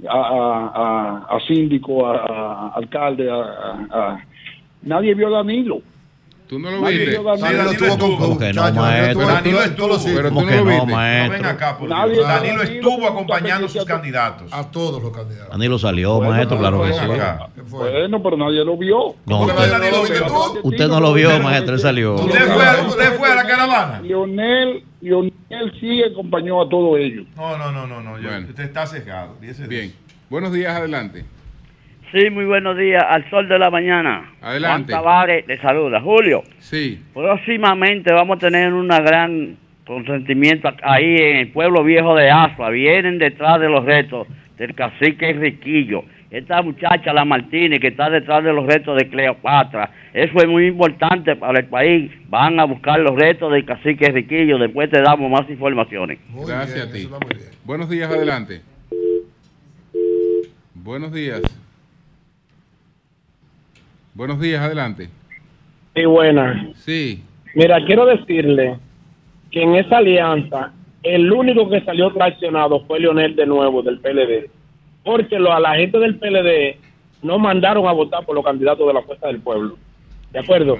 [0.10, 0.68] a, a,
[1.30, 4.26] a- a síndico, a, a alcalde, a, a- a-
[4.82, 5.82] nadie vio a Danilo?
[6.54, 7.06] Tú no lo viste.
[7.14, 7.36] Danilo.
[7.36, 9.26] Danilo estuvo con ¿Cómo que no, maestro?
[9.26, 9.98] Danilo estuvo.
[10.04, 10.86] Pero tú ¿Cómo no lo no, viste.
[10.86, 11.32] No maestro?
[11.34, 12.00] ven acá, por Dios.
[12.00, 14.54] Danilo Danilo estuvo acompañando a sus candidatos.
[14.54, 15.50] A todos los candidatos.
[15.50, 17.00] Danilo salió, maestro, claro que sí.
[17.72, 19.16] Bueno, pero nadie lo vio.
[19.26, 19.54] No, ¿Cómo que
[20.64, 22.16] usted, no lo vio, maestro, él salió.
[22.16, 24.02] ¿Usted fue, a- ¿Usted fue a la caravana?
[24.02, 25.34] Lionel, Lionel
[25.80, 27.26] sí acompañó a todos ellos.
[27.36, 28.00] No, no, no, no.
[28.00, 28.20] no.
[28.20, 28.48] yo- Bueno.
[28.48, 29.38] Usted está sesgado.
[29.68, 29.92] Bien.
[30.30, 31.26] Buenos días, adelante.
[32.14, 33.04] Sí, muy buenos días.
[33.10, 34.34] Al sol de la mañana.
[34.40, 34.94] Adelante.
[34.94, 36.00] Juan Tavares le saluda.
[36.00, 37.02] Julio, Sí.
[37.12, 42.70] próximamente vamos a tener una gran con sentimiento ahí en el pueblo viejo de Asua,
[42.70, 44.28] vienen detrás de los retos
[44.58, 46.06] del cacique Riquillo.
[46.32, 50.68] Esta muchacha, la Martínez, que está detrás de los retos de Cleopatra, eso es muy
[50.68, 52.12] importante para el país.
[52.30, 56.20] Van a buscar los retos del cacique Riquillo, después te damos más informaciones.
[56.48, 57.10] Gracias a ti.
[57.66, 58.62] Buenos días, adelante.
[60.76, 61.42] Buenos días.
[64.14, 65.10] Buenos días, adelante.
[65.96, 66.70] Sí, buena.
[66.76, 67.24] Sí.
[67.56, 68.78] Mira, quiero decirle
[69.52, 70.72] que en esa alianza
[71.04, 74.50] el único que salió traicionado fue Leonel de nuevo del PLD,
[75.04, 76.78] porque lo, a la gente del PLD
[77.22, 79.78] no mandaron a votar por los candidatos de la Fuerza del Pueblo.
[80.32, 80.78] ¿De acuerdo?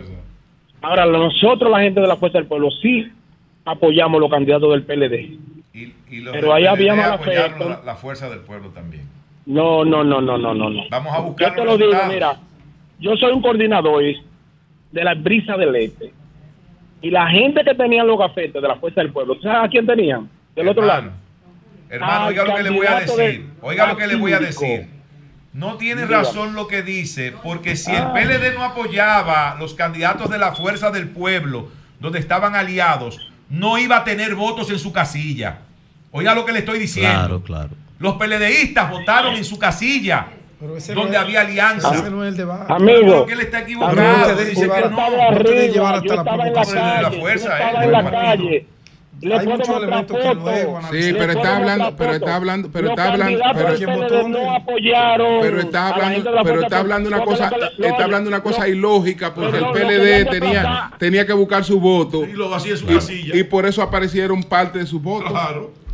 [0.82, 3.12] Ahora, nosotros, la gente de la Fuerza del Pueblo, sí
[3.66, 5.38] apoyamos los candidatos del PLD.
[5.74, 7.38] Y los Pero ahí había mala fe.
[7.38, 9.04] apoyaron la, la fuerza del pueblo también.
[9.46, 10.70] No, no, no, no, no, no.
[10.70, 10.84] no.
[10.90, 12.38] Vamos a buscar Yo te lo digo, mira,
[13.04, 14.02] yo soy un coordinador
[14.92, 16.14] de la brisa del este.
[17.02, 19.86] Y la gente que tenía los gafetes de la Fuerza del Pueblo, ¿sabes a quién
[19.86, 20.30] tenían?
[20.56, 21.12] Del otro lado.
[21.90, 23.50] Hermano, oiga lo que le voy a decir.
[23.62, 24.88] Oiga lo que le voy a decir.
[25.52, 28.14] No tiene razón lo que dice, porque si el Ah.
[28.14, 33.98] PLD no apoyaba los candidatos de la Fuerza del Pueblo, donde estaban aliados, no iba
[33.98, 35.60] a tener votos en su casilla.
[36.12, 37.12] Oiga lo que le estoy diciendo.
[37.20, 37.70] Claro, claro.
[38.00, 40.28] Los PLDistas votaron en su casilla,
[40.68, 41.94] donde no había alianza.
[41.94, 42.74] ese no es el debate.
[42.74, 43.00] Amigo.
[43.02, 44.32] Pero que él está equivocado.
[44.32, 44.76] Usted dice que no.
[44.76, 48.22] estaba arriba, yo hasta la estaba en calle, yo eh, estaba en la partido.
[48.22, 48.68] calle.
[49.22, 53.14] Le Hay muchos elementos que luego Sí, pero está hablando, pero está hablando, pero está
[53.14, 58.44] hablando, pero, no apoyaron pero está hablando, pero está hablando una cosa, está hablando una
[58.44, 62.78] cosa ilógica porque el PLD tenía, tenía que buscar su voto y lo vacía en
[62.80, 63.36] su y, casilla.
[63.36, 65.32] y por eso aparecieron parte de sus votos.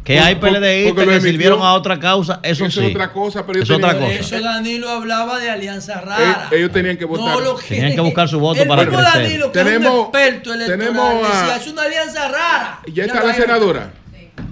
[0.04, 2.88] Que hay PLDistas que sirvieron a otra causa, eso, Eso sí.
[2.88, 4.12] es otra cosa, pero es otra cosa.
[4.12, 6.48] Eso Danilo hablaba de alianza rara.
[6.52, 7.40] ellos tenían que votar.
[7.44, 9.22] No que- Tenían que buscar su voto el para mismo crecer.
[9.24, 12.80] Danilo, que Tenemos- es un experto electoral, tenemos a- decía, es una alianza rara.
[12.92, 13.92] Ya está la senadora.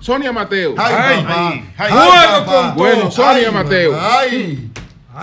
[0.01, 0.75] Sonia Mateo.
[0.77, 3.99] Ay, Ay, ay, Ay, con Bueno, Sonia Ay, Mateo.
[3.99, 4.69] Ay.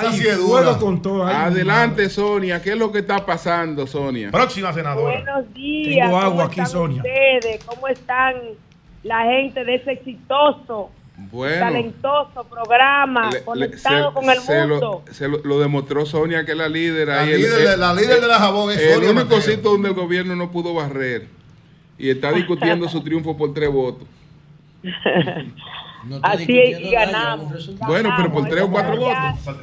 [0.00, 0.62] Esa sí es dura.
[0.64, 1.24] juego con todo.
[1.24, 2.60] ay, Adelante, Sonia.
[2.60, 4.32] ¿Qué es lo que está pasando, Sonia?
[4.32, 5.20] Próxima senadora.
[5.22, 6.06] Buenos días.
[6.06, 7.02] Tengo agua ¿cómo aquí, están Sonia.
[7.02, 7.64] ustedes?
[7.64, 8.34] ¿Cómo están
[9.05, 10.91] la gente de ese exitoso,
[11.31, 11.60] Bueno.
[11.60, 15.02] talentoso programa Le- le- conectado se- con el se mundo?
[15.07, 17.08] Lo, se lo, lo demostró Sonia, que es la líder.
[17.08, 19.41] La ahí, el- líder de- el- la líder de la jabón es El Sonia único
[19.41, 21.28] sitio donde el gobierno no pudo barrer.
[21.99, 24.08] Y está discutiendo su triunfo por tres votos.
[26.23, 27.78] Así es, y ganamos.
[27.86, 29.57] Bueno, pero por tres o cuatro ya- votos.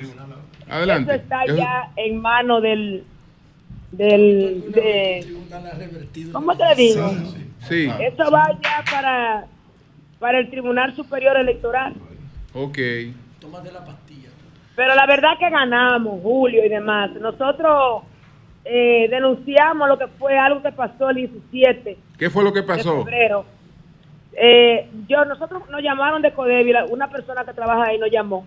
[0.70, 1.12] Adelante.
[1.14, 3.04] Eso está Eso- ya en mano del.
[3.92, 5.28] del de,
[6.32, 7.10] ¿Cómo te digo?
[7.10, 7.51] Sí.
[8.02, 9.46] Eso va ya para,
[10.20, 11.94] para el Tribunal Superior Electoral.
[12.54, 12.78] Ok.
[14.76, 17.12] Pero la verdad que ganamos, Julio y demás.
[17.20, 18.04] Nosotros
[18.66, 22.68] eh, denunciamos lo que fue algo que pasó el 17 ¿Qué fue lo que de
[22.68, 23.04] pasó?
[23.04, 23.46] febrero.
[24.34, 28.46] Eh, yo, nosotros nos llamaron de Codevi, la- una persona que trabaja ahí nos llamó,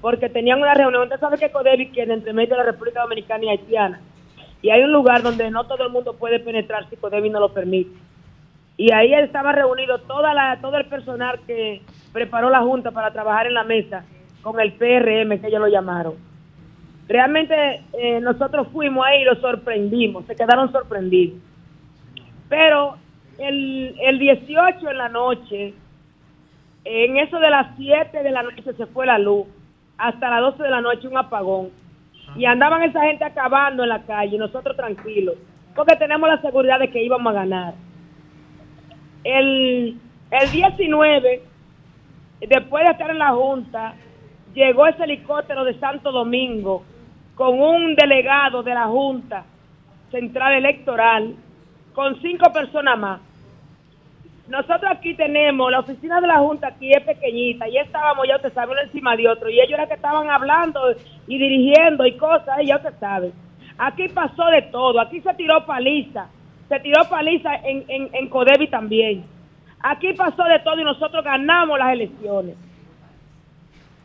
[0.00, 1.02] porque tenían una reunión.
[1.04, 4.00] Usted sabe que Codevi queda entre medio de la República Dominicana y Haitiana.
[4.60, 7.52] Y hay un lugar donde no todo el mundo puede penetrar si Codevi no lo
[7.54, 7.96] permite.
[8.76, 13.46] Y ahí estaba reunido toda la, todo el personal que preparó la Junta para trabajar
[13.46, 14.04] en la mesa
[14.42, 16.14] con el PRM, que ellos lo llamaron.
[17.06, 21.38] Realmente eh, nosotros fuimos ahí y los sorprendimos, se quedaron sorprendidos.
[22.48, 22.96] Pero
[23.38, 25.74] el, el 18 en la noche,
[26.84, 29.46] en eso de las 7 de la noche se fue la luz,
[29.98, 31.70] hasta las 12 de la noche un apagón.
[32.36, 35.36] Y andaban esa gente acabando en la calle, nosotros tranquilos,
[35.74, 37.74] porque tenemos la seguridad de que íbamos a ganar.
[39.24, 39.98] El,
[40.30, 41.42] el 19,
[42.40, 43.94] después de estar en la Junta,
[44.54, 46.84] llegó ese helicóptero de Santo Domingo
[47.34, 49.44] con un delegado de la Junta
[50.10, 51.34] Central Electoral,
[51.92, 53.20] con cinco personas más.
[54.46, 58.52] Nosotros aquí tenemos, la oficina de la Junta aquí es pequeñita, y estábamos, ya usted
[58.52, 60.80] sabe, uno encima de otro, y ellos eran que estaban hablando
[61.26, 63.32] y dirigiendo y cosas, y ya usted sabe.
[63.78, 66.28] Aquí pasó de todo, aquí se tiró paliza,
[66.68, 69.24] se tiró paliza en, en, en Codevi también.
[69.80, 72.56] Aquí pasó de todo y nosotros ganamos las elecciones.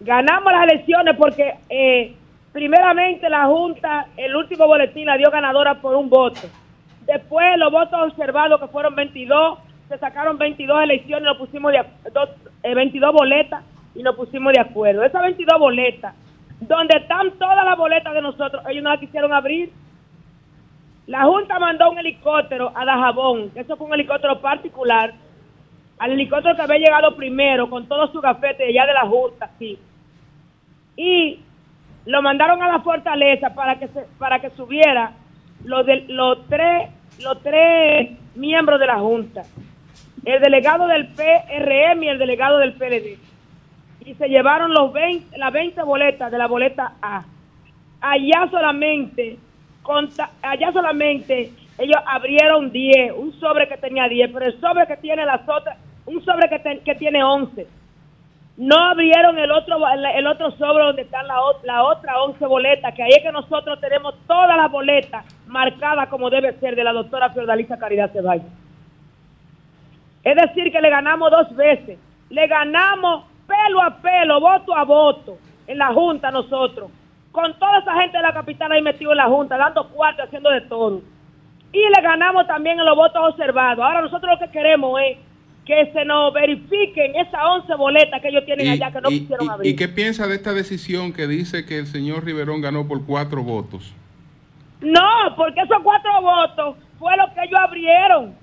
[0.02, 2.14] Ganamos las elecciones porque eh,
[2.54, 6.42] primeramente la Junta, el último boletín la dio ganadora por un voto.
[7.06, 12.30] Después los votos observados, que fueron 22, se sacaron 22 elecciones, nos pusimos de, dos-
[12.64, 13.64] eh, 22 boletas
[13.96, 15.04] y nos pusimos de acuerdo.
[15.04, 16.14] Esas 22 boletas,
[16.62, 19.72] donde están todas las boletas de nosotros, ellos no las quisieron abrir.
[21.10, 25.12] La Junta mandó un helicóptero a Dajabón, que eso fue un helicóptero particular,
[25.98, 29.80] al helicóptero que había llegado primero, con todo su gafete allá de la Junta, sí.
[30.96, 31.40] Y
[32.06, 35.14] lo mandaron a la fortaleza para que se, para que subiera
[35.64, 35.84] los
[36.48, 36.90] tres
[37.24, 39.42] los tres miembros de la junta
[40.26, 43.18] el delegado del PRM y el delegado del PLD.
[44.06, 47.26] Y se llevaron los 20, las 20 boletas de la boleta A.
[48.00, 49.38] Allá solamente,
[50.42, 55.26] allá solamente ellos abrieron 10, un sobre que tenía 10, pero el sobre que tiene
[55.26, 57.68] las otras, un sobre que, tiene 11.
[58.58, 63.04] No abrieron el otro el otro sobre donde están la, la otra 11 boletas, que
[63.04, 67.30] ahí es que nosotros tenemos todas las boletas marcadas como debe ser de la doctora
[67.30, 68.52] Fiordalisa Caridad Ceballos.
[70.24, 71.98] Es decir, que le ganamos dos veces.
[72.30, 76.92] Le ganamos pelo a pelo, voto a voto, en la Junta nosotros.
[77.32, 80.50] Con toda esa gente de la capital ahí metido en la Junta, dando cuartos, haciendo
[80.50, 81.02] de todo.
[81.72, 83.84] Y le ganamos también en los votos observados.
[83.86, 85.18] Ahora nosotros lo que queremos es
[85.66, 89.72] que se nos verifiquen esas 11 boletas que ellos tienen allá que no quisieron abrir.
[89.72, 93.44] ¿Y qué piensa de esta decisión que dice que el señor Riverón ganó por cuatro
[93.44, 93.94] votos?
[94.82, 98.36] No, porque esos cuatro votos fue lo que ellos abrieron.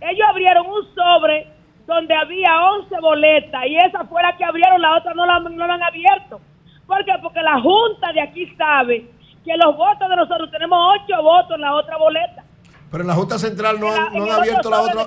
[0.00, 1.48] Ellos abrieron un sobre
[1.86, 5.66] donde había 11 boletas y esa fue la que abrieron, la otra no la, no
[5.66, 6.40] la han abierto.
[6.86, 7.12] ¿Por qué?
[7.22, 9.10] Porque la Junta de aquí sabe
[9.44, 12.44] que los votos de nosotros tenemos 8 votos en la otra boleta.
[12.90, 15.06] Pero en la Junta Central no, han, no han abierto la otra.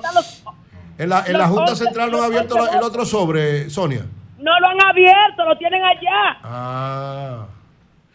[0.97, 4.05] en la, en la Junta Central no han abierto el otro sobre, Sonia.
[4.37, 6.37] No lo han abierto, lo tienen allá.
[6.43, 7.45] Ah.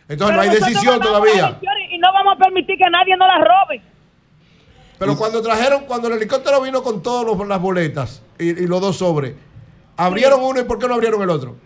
[0.08, 1.58] Entonces no hay decisión todavía.
[1.90, 3.82] Y no vamos a permitir que nadie nos la robe.
[4.98, 9.34] Pero cuando trajeron, cuando el helicóptero vino con todas las boletas y, los dos sobres,
[9.96, 11.56] ¿abrieron uno y por qué no abrieron el otro?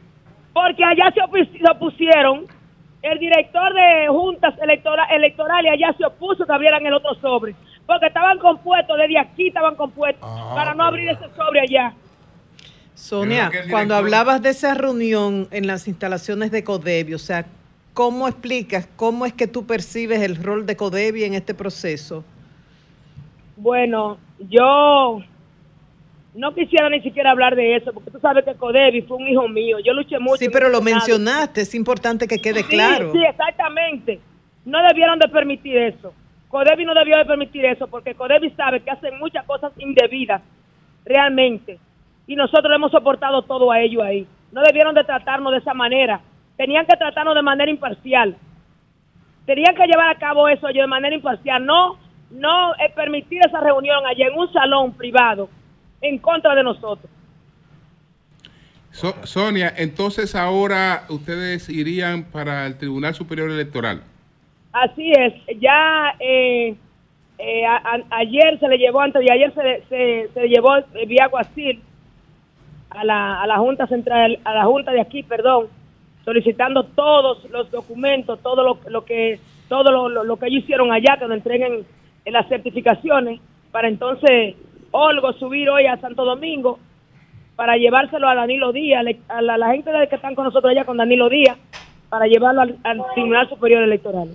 [0.56, 1.20] Porque allá se,
[1.70, 2.46] opusieron,
[3.02, 7.54] el director de juntas electorales allá se opuso que abrieran el otro sobre.
[7.86, 11.92] Porque estaban compuestos, desde aquí estaban compuestos, ah, para no abrir ese sobre allá.
[12.94, 17.44] Sonia, cuando hablabas de esa reunión en las instalaciones de Codevi, o sea,
[17.92, 22.24] ¿cómo explicas, cómo es que tú percibes el rol de Codevi en este proceso?
[23.58, 25.20] Bueno, yo
[26.36, 29.48] no quisiera ni siquiera hablar de eso, porque tú sabes que Codevi fue un hijo
[29.48, 29.78] mío.
[29.78, 30.36] Yo luché mucho.
[30.36, 33.10] Sí, pero lo mencionaste, es importante que quede claro.
[33.12, 34.20] Sí, exactamente.
[34.64, 36.12] No debieron de permitir eso.
[36.48, 40.42] Codevi no debió de permitir eso, porque Codevi sabe que hacen muchas cosas indebidas,
[41.04, 41.78] realmente.
[42.26, 44.26] Y nosotros hemos soportado todo a ellos ahí.
[44.52, 46.20] No debieron de tratarnos de esa manera.
[46.56, 48.36] Tenían que tratarnos de manera imparcial.
[49.46, 51.98] Tenían que llevar a cabo eso de manera imparcial, no
[52.28, 55.48] no permitir esa reunión allá en un salón privado
[56.00, 57.10] en contra de nosotros.
[59.24, 64.02] Sonia, entonces ahora ustedes irían para el Tribunal Superior Electoral.
[64.72, 66.74] Así es, ya eh,
[67.38, 67.62] eh,
[68.10, 69.52] ayer se le llevó, antes de ayer
[69.88, 70.76] se, se, llevó
[71.06, 71.82] vía Guasil
[72.90, 75.66] a la, a la Junta Central, a la Junta de aquí, perdón,
[76.24, 81.16] solicitando todos los documentos, todo lo, lo que todo lo, lo, que ellos hicieron allá,
[81.18, 81.84] que nos entreguen
[82.24, 83.40] en las certificaciones
[83.72, 84.54] para entonces
[84.96, 86.78] Olgo subir hoy a Santo Domingo
[87.54, 91.28] para llevárselo a Danilo Díaz, a la, gente que están con nosotros allá con Danilo
[91.28, 91.58] Díaz,
[92.08, 94.28] para llevarlo al, Tribunal Superior Electoral.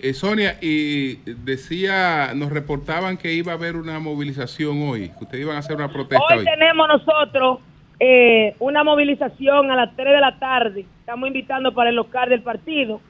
[0.00, 5.44] Eh, Sonia, y decía, nos reportaban que iba a haber una movilización hoy, que ustedes
[5.44, 6.38] iban a hacer una protesta hoy.
[6.38, 7.58] Hoy tenemos nosotros
[8.00, 12.42] eh, una movilización a las 3 de la tarde, estamos invitando para el local del
[12.42, 13.00] partido,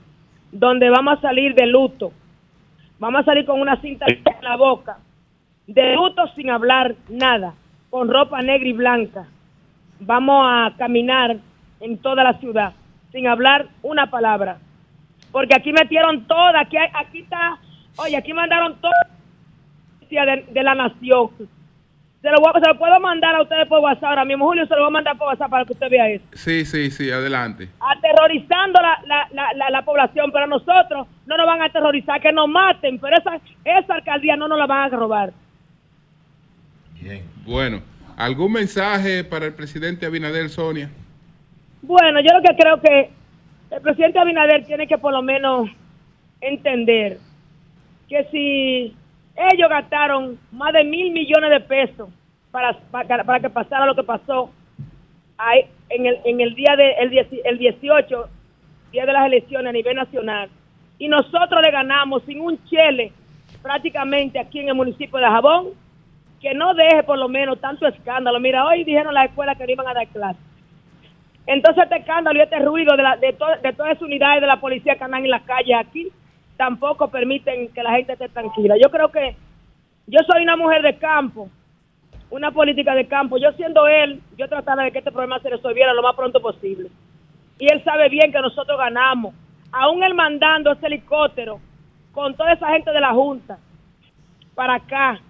[0.53, 2.13] donde vamos a salir de luto
[2.99, 4.99] Vamos a salir con una cinta en la boca,
[5.67, 7.55] de luto sin hablar nada,
[7.91, 9.27] con ropa negra y blanca.
[10.01, 11.37] Vamos a caminar
[11.81, 12.73] en toda la ciudad
[13.13, 14.59] sin hablar una palabra.
[15.31, 17.59] Porque aquí metieron toda, aquí, aquí está,
[17.97, 18.93] oye, aquí mandaron toda
[20.09, 21.31] de, de la nación
[22.25, 24.47] se lo, se lo, puedo mandar a ustedes por WhatsApp ahora mismo.
[24.47, 26.25] Julio, se lo voy a mandar por WhatsApp para que usted vea eso.
[26.33, 27.69] Sí, sí, sí, adelante.
[27.79, 32.49] Aterrorizando la, la, la, la, población, pero nosotros no nos van a aterrorizar, que nos
[32.49, 35.33] maten, pero esa, esa alcaldía no nos la van a robar.
[37.05, 37.23] Bien.
[37.45, 37.83] Bueno,
[38.17, 40.89] ¿algún mensaje para el presidente Abinader, Sonia?
[41.83, 43.11] Bueno, yo lo que creo que
[43.71, 45.69] el presidente Abinader tiene que por lo menos
[46.41, 47.19] entender
[48.09, 48.97] que si
[49.37, 52.09] ellos gastaron más de mil millones de pesos
[52.51, 54.51] para, para, que pasara lo que pasó
[55.37, 56.93] ahí, en, el, en el día de
[57.45, 58.29] el, 18,
[58.93, 60.49] día de las elecciones a nivel nacional.
[60.99, 63.13] Y nosotros le ganamos sin un chele
[63.61, 65.84] prácticamente aquí en el municipio de Jabón,
[66.45, 68.39] que no deje por lo menos tanto escándalo.
[68.39, 70.43] Mira, hoy dijeron las escuelas que no iban a dar clases.
[71.47, 74.61] Entonces este escándalo y este ruido de, la, de, de todas esas unidades de la
[74.61, 76.13] policía que andan en las calles aquí,
[76.59, 78.77] tampoco permiten que la gente esté tranquila.
[78.77, 79.35] Yo creo que
[80.07, 81.49] yo soy una mujer de campo,
[82.29, 83.39] una política de campo.
[83.39, 86.91] Yo siendo él, yo trataba de que este problema se resolviera lo más pronto posible.
[87.59, 89.35] Y él sabe bien que nosotros ganamos.
[89.73, 91.59] Aún él mandando ese helicóptero
[92.13, 93.57] con toda esa gente de la Junta
[94.55, 95.21] para acá,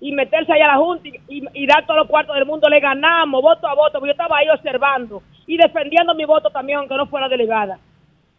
[0.00, 2.68] y meterse allá a la Junta y, dar todos los cuartos del mundo.
[2.68, 6.94] Le ganamos voto a voto, yo estaba ahí observando y defendiendo mi voto también, aunque
[6.96, 7.78] no fuera delegada.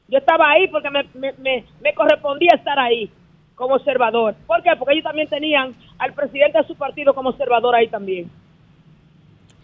[0.08, 3.12] Yo estaba ahí porque me, me, me, correspondía estar ahí
[3.56, 4.36] como observador.
[4.48, 4.72] ¿Por qué?
[4.78, 8.32] Porque ellos también tenían al presidente de su partido como observador ahí también.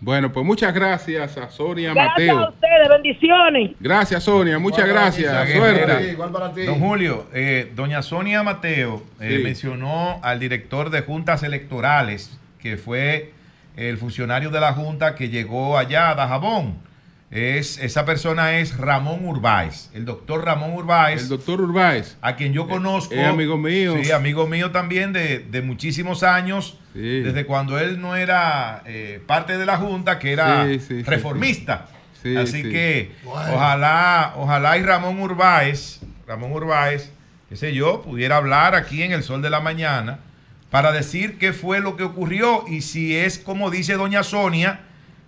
[0.05, 2.35] Bueno, pues muchas gracias a Sonia gracias Mateo.
[2.35, 3.71] Gracias a ustedes, bendiciones.
[3.79, 5.49] Gracias Sonia, muchas gracias.
[5.49, 6.15] Suerte.
[6.63, 13.31] Don Julio, eh, doña Sonia Mateo eh, mencionó al director de juntas electorales, que fue
[13.77, 16.75] el funcionario de la junta que llegó allá a Dajabón.
[17.31, 21.23] Es, esa persona es Ramón Urbáez, el doctor Ramón Urbáez.
[21.23, 22.17] El doctor Urbáez.
[22.21, 23.13] A quien yo conozco.
[23.13, 23.95] Es amigo mío.
[24.01, 26.77] Sí, amigo mío también de, de muchísimos años.
[26.93, 30.65] Desde cuando él no era eh, parte de la Junta, que era
[31.05, 31.87] reformista.
[32.37, 37.11] Así que ojalá, ojalá y Ramón Urbáez, Ramón Urbáez,
[37.49, 40.19] qué sé yo, pudiera hablar aquí en el Sol de la Mañana
[40.71, 44.79] para decir qué fue lo que ocurrió y si es como dice doña Sonia,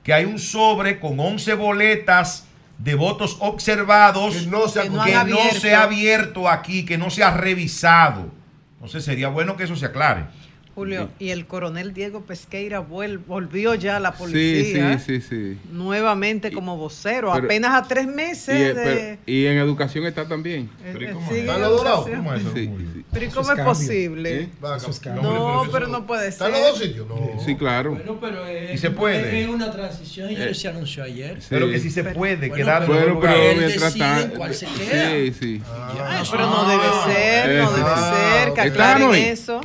[0.07, 2.45] que hay un sobre con 11 boletas
[2.77, 8.31] de votos observados que no se, ha abierto aquí, que no se ha revisado.
[8.75, 10.27] Entonces sería bueno que eso se aclare.
[10.77, 14.99] Julio, y el coronel Diego Pesqueira volvió ya a la policía.
[14.99, 19.17] Sí, sí, sí, Nuevamente como vocero, apenas a tres meses y, de...
[19.25, 20.69] y en educación está también.
[20.93, 21.45] ¿Pero cómo es?
[21.47, 22.43] ¿Cómo es
[23.11, 24.49] Pero ¿y cómo es posible?
[25.15, 26.47] No, pero no puede ser.
[26.47, 27.07] ¿Están los dos sitios?
[27.07, 27.43] No.
[27.43, 27.99] Sí, claro.
[28.21, 29.41] pero es, y se puede.
[29.41, 30.53] Es una transición y eh.
[30.53, 31.39] se anunció ayer.
[31.49, 34.37] Pero que sí se puede quedar bueno, en pero, pero mientras tanto.
[34.37, 35.09] cuál se queda.
[35.09, 35.61] Sí, sí.
[35.65, 39.59] Ah, pero no debe ser, no debe ser, que aclaren eso.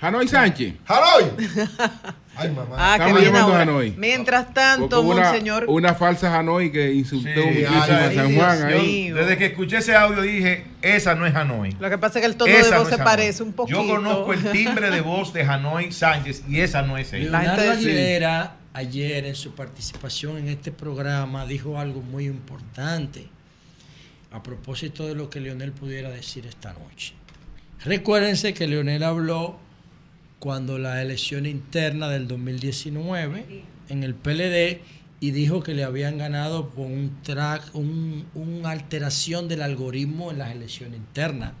[0.00, 0.74] Hanoi Sánchez.
[0.86, 1.24] ¡Hanoi!
[2.36, 2.76] Ay, mamá.
[2.78, 3.94] Ah, Estamos llamando a Hanoi.
[3.98, 5.66] Mientras tanto, una, señor.
[5.68, 9.10] Una falsa Hanoi que insultó sí, a San Juan ahí.
[9.10, 11.76] desde que escuché ese audio dije, esa no es Hanoi.
[11.78, 13.82] Lo que pasa es que el tono de voz se parece un poquito.
[13.82, 17.42] Yo conozco el timbre de voz de Hanoi Sánchez y esa no es ella.
[17.42, 23.28] Leonardo Aguilera, ayer en su participación en este programa, dijo algo muy importante
[24.32, 27.12] a propósito de lo que Leonel pudiera decir esta noche.
[27.84, 29.58] Recuérdense que Leonel habló
[30.40, 34.80] cuando la elección interna del 2019 en el PLD
[35.20, 40.38] y dijo que le habían ganado por un track, un, una alteración del algoritmo en
[40.38, 41.52] las elecciones internas.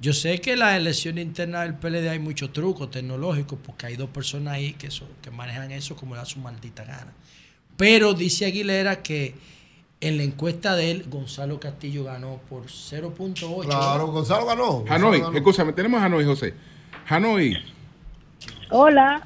[0.00, 3.96] Yo sé que en la elección interna del PLD hay mucho truco tecnológico porque hay
[3.96, 4.88] dos personas ahí que,
[5.22, 7.12] que manejan eso como da su maldita gana.
[7.76, 9.34] Pero dice Aguilera que
[10.00, 13.64] en la encuesta de él, Gonzalo Castillo ganó por 0.8.
[13.64, 14.84] Claro, Gonzalo ganó.
[14.88, 16.54] Hanoi, escúchame, tenemos a Hanoi, José.
[17.08, 17.56] Hanoi,
[18.70, 19.22] Hola,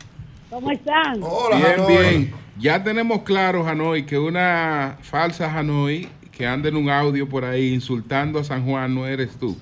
[0.50, 1.20] ¿cómo están?
[1.20, 2.34] Hola, bien, bien.
[2.58, 7.74] Ya tenemos claro, Hanoi, que una falsa Hanoi que anda en un audio por ahí
[7.74, 9.56] insultando a San Juan no eres tú.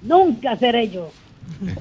[0.00, 1.10] Nunca seré yo.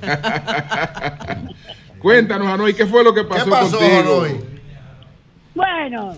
[2.00, 4.00] Cuéntanos, Hanoi, ¿qué fue lo que pasó, ¿Qué pasó contigo?
[4.00, 4.40] Hanoi?
[5.56, 6.16] Bueno,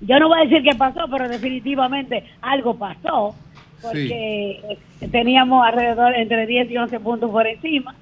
[0.00, 3.34] yo no voy a decir qué pasó, pero definitivamente algo pasó,
[3.82, 4.78] porque
[5.10, 7.92] teníamos alrededor entre 10 y 11 puntos por encima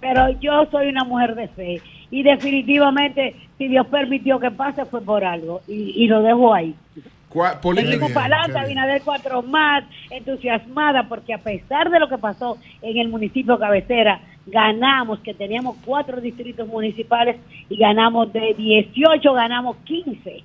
[0.00, 5.02] pero yo soy una mujer de fe y definitivamente si Dios permitió que pase fue
[5.02, 6.74] por algo y, lo dejo ahí.
[8.12, 13.08] Para adelante, Abinader cuatro más, entusiasmada porque a pesar de lo que pasó en el
[13.08, 17.36] municipio cabecera, ganamos, que teníamos cuatro distritos municipales
[17.68, 20.42] y ganamos de 18, ganamos 15.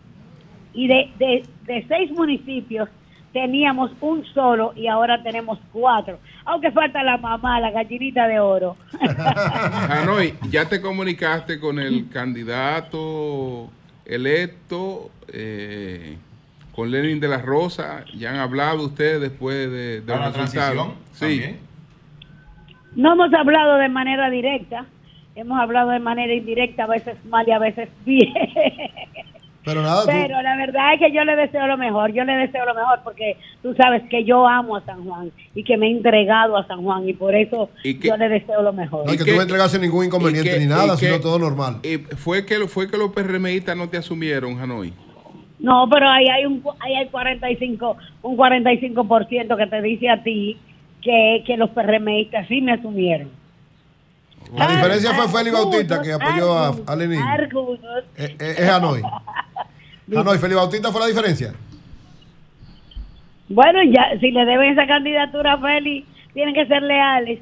[0.73, 2.89] Y de, de, de seis municipios,
[3.35, 6.19] teníamos un solo y ahora tenemos cuatro.
[6.45, 8.77] Aunque falta la mamá, la gallinita de oro.
[9.89, 13.69] Hanoi, ¿ya te comunicaste con el candidato
[14.05, 16.15] electo, eh,
[16.73, 18.05] con Lenin de la Rosa?
[18.15, 20.93] ¿Ya han hablado ustedes después de, de la transición?
[21.11, 21.57] Sí.
[22.95, 24.85] No hemos hablado de manera directa,
[25.35, 28.31] hemos hablado de manera indirecta, a veces mal y a veces bien.
[29.65, 32.65] Pero nada, Pero la verdad es que yo le deseo lo mejor, yo le deseo
[32.65, 35.91] lo mejor porque tú sabes que yo amo a San Juan y que me he
[35.91, 39.07] entregado a San Juan y por eso yo le deseo lo mejor.
[39.07, 41.79] No, y que, tú no entregaste ningún inconveniente ni nada, sino todo normal.
[41.81, 44.93] Y fue que fue que los PRMistas no te asumieron, Hanoi.
[45.57, 50.59] No, pero ahí hay un ahí hay 45 un 45% que te dice a ti
[51.01, 53.31] que, que los PRMistas sí me asumieron.
[54.53, 57.19] La diferencia fue Félix Bautista que apoyó a, a Lenin.
[58.15, 59.01] Eh, eh, es Hanoi.
[60.13, 61.53] Hanoi, Félix Bautista fue la diferencia.
[63.49, 67.39] Bueno, ya si le deben esa candidatura a Félix, tienen que ser leales.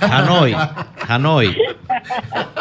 [0.00, 0.54] Hanoi,
[1.06, 1.56] Hanoi,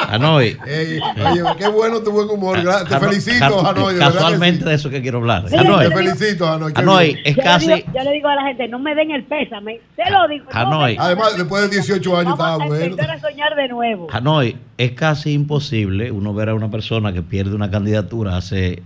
[0.10, 0.58] Hanoi.
[0.68, 2.58] Ey, oye, qué bueno tu buen humor.
[2.62, 3.94] Te Hanoi- felicito, Hanoi.
[3.94, 4.70] de Casualmente sí.
[4.70, 5.48] de eso que quiero hablar.
[5.50, 6.74] Sí, Hanoi, Te felicito, Hanoi.
[6.76, 9.12] Hanoi es Yo le casi, digo- yo le digo a la gente, no me den
[9.12, 9.80] el pésame.
[9.96, 10.46] Te lo digo.
[10.54, 10.98] no Hanoi.
[10.98, 12.96] me- Además, después de 18 años estaba Vamos a bueno.
[13.14, 14.08] a soñar de nuevo.
[14.12, 18.84] Hanoi es casi imposible uno ver a una persona que pierde una candidatura hace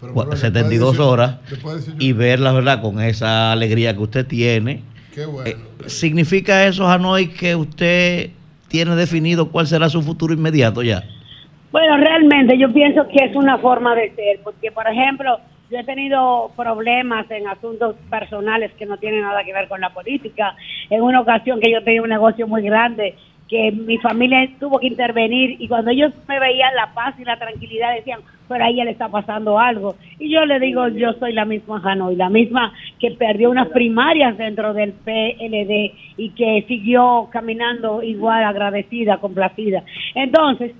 [0.00, 3.00] Pero, bueno, 72 después de horas 18 después de 18 y ver la verdad con
[3.00, 4.82] esa alegría que usted tiene.
[5.14, 5.50] Qué bueno.
[5.50, 8.30] Eh, ¿Significa eso, Hanoi, que usted
[8.68, 11.02] tiene definido cuál será su futuro inmediato ya?
[11.70, 15.38] Bueno, realmente yo pienso que es una forma de ser, porque por ejemplo,
[15.70, 19.90] yo he tenido problemas en asuntos personales que no tienen nada que ver con la
[19.90, 20.54] política.
[20.90, 23.14] En una ocasión que yo tenía un negocio muy grande,
[23.52, 27.36] que mi familia tuvo que intervenir y cuando ellos me veían la paz y la
[27.36, 29.94] tranquilidad decían, pero a ella le está pasando algo.
[30.18, 34.38] Y yo le digo, yo soy la misma Hanoi, la misma que perdió unas primarias
[34.38, 39.84] dentro del PLD y que siguió caminando igual agradecida, complacida.
[40.14, 40.72] Entonces,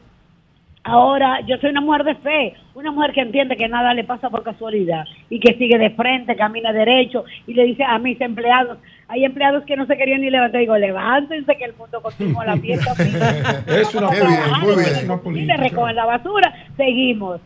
[0.85, 4.31] Ahora, yo soy una mujer de fe, una mujer que entiende que nada le pasa
[4.31, 8.79] por casualidad y que sigue de frente, camina derecho y le dice a mis empleados,
[9.13, 12.57] hay empleados que no se querían ni levantar, digo, levántense que el mundo continúa la
[12.57, 12.93] fiesta.
[13.67, 14.27] Es una bien,
[14.63, 14.87] muy bien.
[14.97, 15.57] Es una Y política.
[15.59, 17.41] le recogen la basura, seguimos.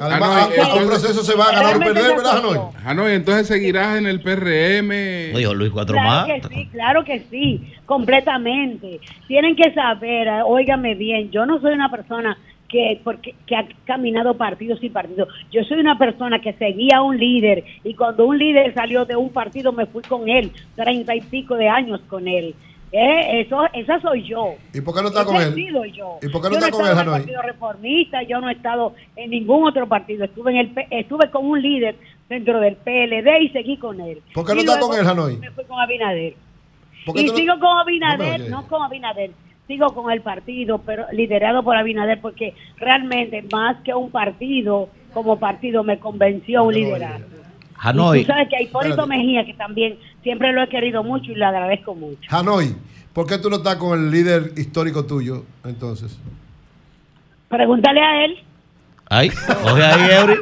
[0.00, 2.38] Además, Hanoi, a- a un entonces- proceso se va a ganar o perder, ¿verdad.
[2.38, 2.58] Hanoi?
[2.84, 5.34] Hanoi, entonces seguirás en el PRM.
[5.34, 6.26] Oye, Luis Cuatro Claro más.
[6.42, 9.00] que sí, claro que sí, completamente.
[9.26, 12.36] Tienen que saber, eh, óigame bien, yo no soy una persona
[12.68, 15.28] que porque que ha caminado partidos y partidos.
[15.50, 19.16] Yo soy una persona que seguía a un líder y cuando un líder salió de
[19.16, 22.54] un partido me fui con él, treinta y pico de años con él.
[22.90, 24.54] Eh, eso, esa soy yo.
[24.72, 25.54] ¿Y por qué no está Ese con él?
[25.54, 26.18] sido yo.
[26.22, 27.06] ¿Y por qué no Yo está con él, en el?
[27.06, 30.24] Partido Reformista, yo no he estado en ningún otro partido.
[30.24, 31.96] Estuve en el estuve con un líder
[32.30, 34.20] dentro del PLD y seguí con él.
[34.32, 35.36] ¿Por qué no Y está con él, Hanoi?
[35.36, 36.34] Me fui con Abinader.
[37.04, 38.50] ¿Por qué Y no- sigo con No Abinader, oyes.
[38.50, 39.30] no, con Abinader,
[39.68, 45.38] sigo con el partido, pero liderado por Abinader, porque realmente más que un partido, como
[45.38, 47.26] partido me convenció un liderazgo.
[47.26, 47.38] Y
[47.76, 49.16] Hanoi, tú sabes que a Hipólito Espérate.
[49.16, 52.18] Mejía, que también siempre lo he querido mucho y le agradezco mucho.
[52.28, 52.74] Hanoi,
[53.12, 56.18] ¿por qué tú no estás con el líder histórico tuyo, entonces?
[57.48, 58.38] Pregúntale a él.
[59.10, 59.30] ahí,
[59.72, 60.40] oye ahí, Eury.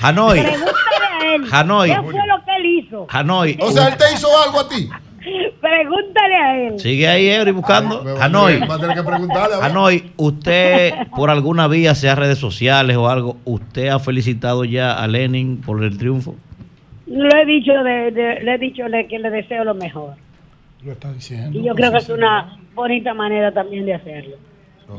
[0.00, 1.44] Hanoi, Pregúntale a él.
[1.52, 1.88] Hanoi.
[1.90, 3.06] ¿Qué fue lo que él hizo?
[3.10, 3.58] Hanoi.
[3.60, 4.88] O sea, él te hizo algo a ti.
[5.60, 6.78] Pregúntale a él.
[6.80, 8.02] Sigue ahí, Eury, buscando.
[8.02, 8.58] Me va a Hanoi.
[8.60, 9.54] va a tener que preguntarle.
[9.62, 15.06] Hanoi, usted, por alguna vía, sea redes sociales o algo, ¿usted ha felicitado ya a
[15.06, 16.34] Lenin por el triunfo?
[17.06, 20.14] Lo he dicho, de, de- le he dicho le- que le deseo lo mejor.
[20.84, 21.58] Lo está diciendo.
[21.58, 24.36] Y yo creo que es una bonita manera también de hacerlo.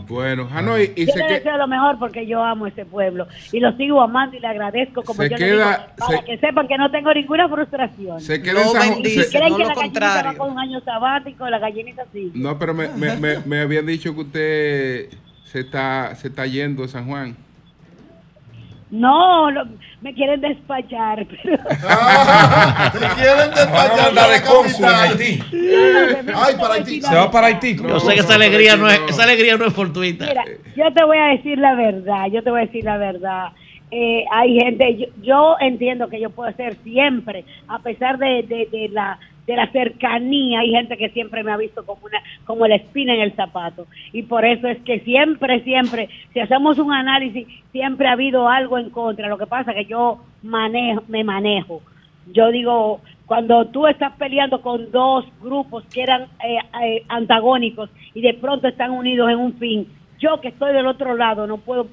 [0.08, 3.28] Bueno, Hanoi, y Yo se le que deseo lo mejor porque yo amo ese pueblo
[3.52, 6.26] y lo sigo amando y le agradezco como Se yo queda- le digo, para se-
[6.26, 8.20] que sepan que no tengo ninguna frustración.
[8.22, 11.60] se queda en San se- creen que la gallinita va con un año sabático, la
[11.60, 12.32] gallinita sí.
[12.34, 15.10] No, pero me, me, me, me habían dicho que usted
[15.46, 17.36] se está, se está yendo de San Juan.
[18.94, 19.66] No, lo-
[20.02, 21.26] me quieren despachar.
[21.44, 21.58] Pero...
[21.58, 24.92] Te quieren despachar de la cónsul en.
[24.92, 25.40] Haití.
[26.36, 27.02] Ay, para Haití.
[27.02, 27.76] Se va para Haití.
[27.76, 30.28] Yo sé que esa alegría no es, esa alegría no es fortuita.
[30.28, 30.44] Mira,
[30.76, 33.48] yo te voy a decir la verdad, yo te voy a decir la verdad.
[33.90, 38.68] Eh, hay gente, yo, yo entiendo que yo puedo ser siempre, a pesar de, de,
[38.72, 42.66] de la de la cercanía, hay gente que siempre me ha visto como una como
[42.68, 46.94] la espina en el zapato y por eso es que siempre siempre si hacemos un
[46.94, 49.28] análisis siempre ha habido algo en contra.
[49.28, 51.82] Lo que pasa es que yo manejo me manejo.
[52.32, 58.22] Yo digo, cuando tú estás peleando con dos grupos que eran eh, eh, antagónicos y
[58.22, 59.88] de pronto están unidos en un fin,
[60.20, 61.88] yo que estoy del otro lado no puedo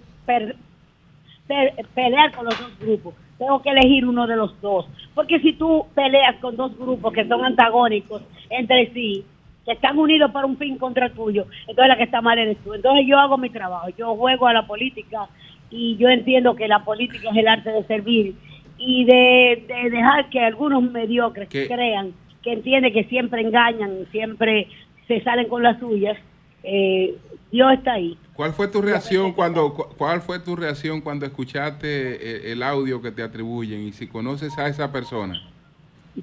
[1.95, 3.15] pelear con los dos grupos.
[3.41, 4.87] Tengo que elegir uno de los dos.
[5.15, 9.25] Porque si tú peleas con dos grupos que son antagónicos entre sí,
[9.65, 12.59] que están unidos para un fin contra el tuyo, entonces la que está mal eres
[12.59, 12.75] tú.
[12.75, 15.27] Entonces yo hago mi trabajo, yo juego a la política
[15.71, 18.35] y yo entiendo que la política es el arte de servir
[18.77, 21.67] y de, de dejar que algunos mediocres ¿Qué?
[21.67, 22.13] crean
[22.43, 24.69] que entienden que siempre engañan, siempre
[25.09, 26.19] se salen con las suyas.
[26.63, 27.15] Eh,
[27.51, 28.19] Dios está ahí.
[28.41, 33.03] ¿Cuál fue tu reacción cuando cu- cuál fue tu reacción cuando escuchaste el, el audio
[33.03, 35.39] que te atribuyen y si conoces a esa persona?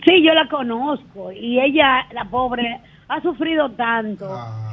[0.03, 4.27] Sí, yo la conozco y ella, la pobre, ha sufrido tanto.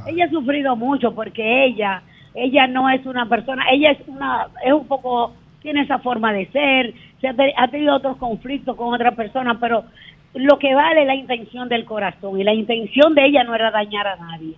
[0.06, 2.02] Ella ha sufrido mucho porque ella,
[2.34, 6.46] ella no es una persona, ella es una, es un poco, tiene esa forma de
[6.46, 9.84] ser, se ha, te- ha tenido otros conflictos con otras personas, pero
[10.32, 13.70] lo que vale es la intención del corazón y la intención de ella no era
[13.70, 14.54] dañar a nadie.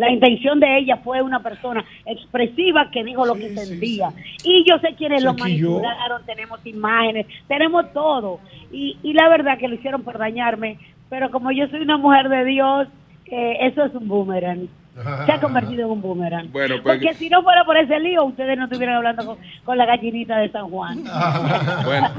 [0.00, 4.08] La intención de ella fue una persona expresiva que dijo lo que sentía.
[4.42, 8.40] Y yo sé quiénes lo manipularon, tenemos imágenes, tenemos todo.
[8.72, 10.78] Y, y la verdad que lo hicieron por dañarme,
[11.10, 12.88] pero como yo soy una mujer de Dios,
[13.26, 14.68] que eso es un boomerang.
[15.26, 16.50] Se ha convertido en un boomerang.
[16.52, 19.78] Bueno, pues, Porque si no fuera por ese lío, ustedes no estuvieran hablando con, con
[19.78, 21.02] la gallinita de San Juan.
[21.84, 22.10] bueno,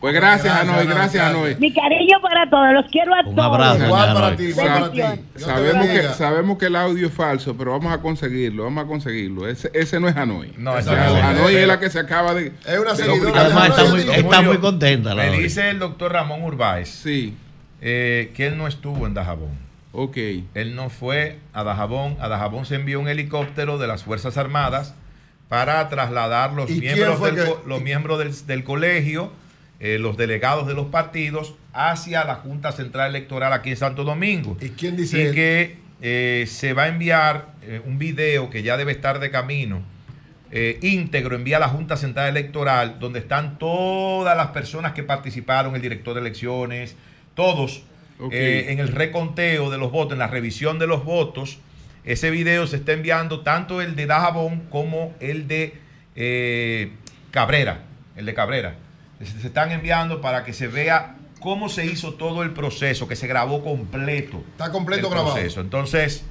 [0.00, 1.56] pues gracias, Anoy, gracias, Anoy.
[1.58, 3.46] Mi cariño para todos, los quiero a Un todos.
[3.54, 4.36] abrazo, Igual para Anoy.
[4.36, 5.00] ti, igual para ti.
[5.36, 9.46] Sabemos que, sabemos que el audio es falso, pero vamos a conseguirlo, vamos a conseguirlo.
[9.48, 10.52] Ese, ese no es Hanoi.
[10.56, 11.22] No, Ese no es.
[11.24, 12.52] Hanoi es la que se acaba de...
[12.66, 15.14] Es una seguidora Además, está Anoy, muy, está contenta.
[15.14, 17.36] la Me dice el doctor Ramón Urbáez Sí,
[17.80, 19.69] eh, que él no estuvo en Dajabón.
[19.92, 20.16] Ok.
[20.54, 22.16] Él no fue a Dajabón.
[22.20, 24.94] A Dajabón se envió un helicóptero de las Fuerzas Armadas
[25.48, 29.32] para trasladar los ¿Y quién miembros, del, que- los miembros del, del colegio,
[29.80, 34.56] eh, los delegados de los partidos, hacia la Junta Central Electoral aquí en Santo Domingo.
[34.60, 35.34] ¿Y quién dice Y él?
[35.34, 39.82] que eh, se va a enviar eh, un video que ya debe estar de camino.
[40.82, 45.82] íntegro envía a la Junta Central Electoral, donde están todas las personas que participaron, el
[45.82, 46.96] director de elecciones,
[47.34, 47.84] todos,
[48.30, 51.58] Eh, en el reconteo de los votos, en la revisión de los votos.
[52.04, 55.74] Ese video se está enviando tanto el de Dajabón como el de
[56.16, 56.92] eh,
[57.30, 57.82] Cabrera,
[58.16, 58.76] el de Cabrera.
[59.20, 63.16] Se se están enviando para que se vea cómo se hizo todo el proceso, que
[63.16, 64.42] se grabó completo.
[64.52, 65.34] Está completo el grabado.
[65.34, 65.60] proceso.
[65.60, 66.24] Entonces,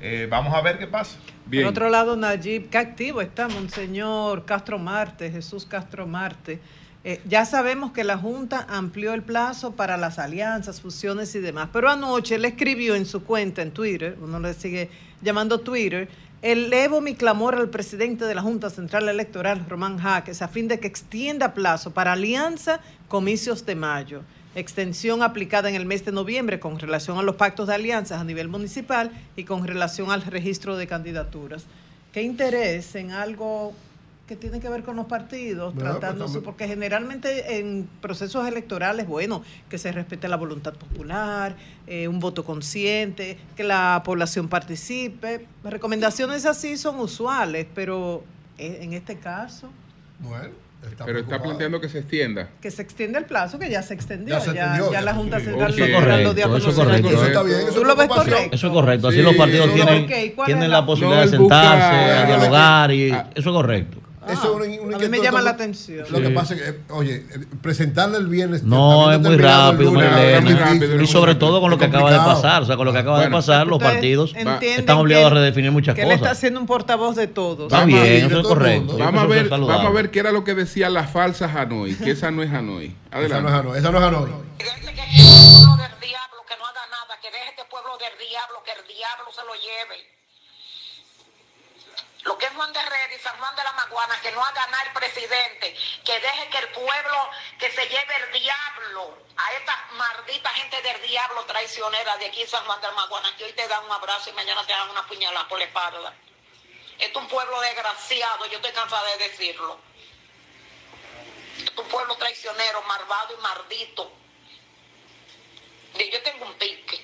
[0.00, 1.16] eh, vamos a ver qué pasa.
[1.46, 1.64] Bien.
[1.64, 6.60] Por otro lado, Nayib, qué activo está Monseñor Castro Marte, Jesús Castro Marte.
[7.06, 11.68] Eh, ya sabemos que la Junta amplió el plazo para las alianzas, fusiones y demás,
[11.70, 14.88] pero anoche le escribió en su cuenta en Twitter, uno le sigue
[15.20, 16.08] llamando Twitter,
[16.40, 20.80] elevo mi clamor al presidente de la Junta Central Electoral, Román Jaques, a fin de
[20.80, 24.22] que extienda plazo para alianza comicios de mayo.
[24.54, 28.24] Extensión aplicada en el mes de noviembre con relación a los pactos de alianzas a
[28.24, 31.66] nivel municipal y con relación al registro de candidaturas.
[32.12, 33.74] ¿Qué interés en algo
[34.26, 39.06] que tiene que ver con los partidos, Bueno, pues, tratándose, porque generalmente en procesos electorales,
[39.06, 45.46] bueno, que se respete la voluntad popular, eh, un voto consciente, que la población participe.
[45.62, 48.24] Recomendaciones así son usuales, pero
[48.56, 49.68] eh, en este caso,
[50.20, 50.48] Bueno,
[50.90, 52.48] está Pero está planteando que se extienda.
[52.62, 55.00] que se extiende el plazo, que ya se extendió, Ya ya, se extendió, ya ya
[55.02, 55.40] la Junta.
[55.40, 55.76] Central Ok.
[55.78, 56.74] lo Eso es correcto, eso es conocer.
[56.86, 57.08] correcto.
[57.10, 58.34] Eso está bien, eso ¿Tú es lo ves preocupación.
[58.36, 58.56] correcto?
[58.56, 59.08] Eso es correcto.
[59.08, 62.12] Así Sí, los partidos tienen, Ok, ¿cuál tienen la la- posibilidad No, de busca- sentarse,
[62.12, 63.30] a dialogar y Ah.
[63.34, 63.98] eso es correcto.
[64.28, 66.06] Eso es una- una a mí me llama la atención.
[66.10, 67.24] Lo que pasa es que, oye,
[67.62, 68.62] presentarle el viernes.
[68.62, 70.38] No, es muy rápido, lunes, Marilena.
[70.38, 71.46] es muy rápido, Y sobre rápido.
[71.48, 72.62] todo con lo que acaba de pasar.
[72.62, 75.94] O sea, con lo que acaba de pasar, los partidos están obligados a redefinir muchas
[75.94, 76.38] que él está cosas.
[76.38, 77.66] siendo un portavoz de todos.
[77.66, 78.96] Está Vamos bien, eso es correcto.
[78.98, 82.12] Vamos a ver, vamos a ver qué era lo que decía la falsa Hanoi, que
[82.12, 82.86] esa no es Hanoi.
[82.86, 83.48] Esa no Adelante.
[83.48, 83.78] es Hanoi.
[83.78, 84.30] Esa no es Hanoi.
[84.58, 84.80] que este
[85.60, 88.82] pueblo del diablo, que no haga nada, que deje este pueblo del diablo, que el
[88.88, 89.98] diablo se lo lleve.
[92.24, 94.66] Lo que es Juan de Herrera y San Juan de la Maguana, que no haga
[94.68, 99.88] nada el presidente, que deje que el pueblo, que se lleve el diablo a esta
[99.92, 103.68] maldita gente del diablo traicionera de aquí San Juan de la Maguana, que hoy te
[103.68, 106.14] dan un abrazo y mañana te dan una puñalada por la espalda.
[106.98, 109.78] Esto es un pueblo desgraciado, yo estoy cansada de decirlo.
[111.58, 114.10] Esto es un pueblo traicionero, malvado y maldito.
[115.98, 117.03] Y yo tengo un pique.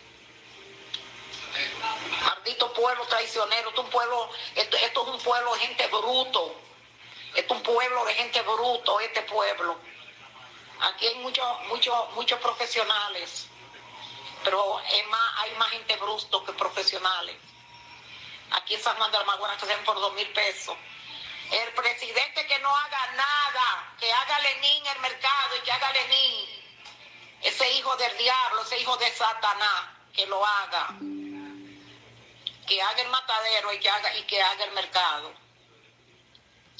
[2.25, 6.57] Maldito pueblo traicionero, esto es un pueblo, esto, es un pueblo de gente bruto.
[7.35, 9.79] Esto es un pueblo de gente bruto, este pueblo.
[10.81, 13.47] Aquí hay muchos, muchos, muchos profesionales,
[14.43, 17.37] pero es más, hay más gente bruto que profesionales.
[18.53, 20.77] Aquí en San Juan de la Maguana se ven por dos mil pesos.
[21.53, 26.49] El presidente que no haga nada, que haga Lenín el mercado y que haga Lenín.
[27.43, 30.95] Ese hijo del diablo, ese hijo de Satanás, que lo haga.
[32.70, 35.34] Que haga el matadero y que haga, y que haga el mercado.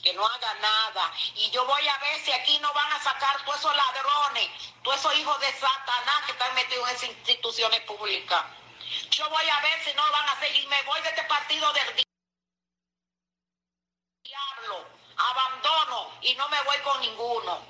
[0.05, 1.13] Que no haga nada.
[1.35, 4.49] Y yo voy a ver si aquí no van a sacar todos esos ladrones,
[4.85, 8.45] todos esos hijos de Satanás que están metidos en esas instituciones públicas.
[9.11, 10.69] Yo voy a ver si no van a seguir.
[10.69, 12.05] Me voy de este partido del di-
[14.23, 14.87] diablo.
[15.17, 17.70] Abandono y no me voy con ninguno.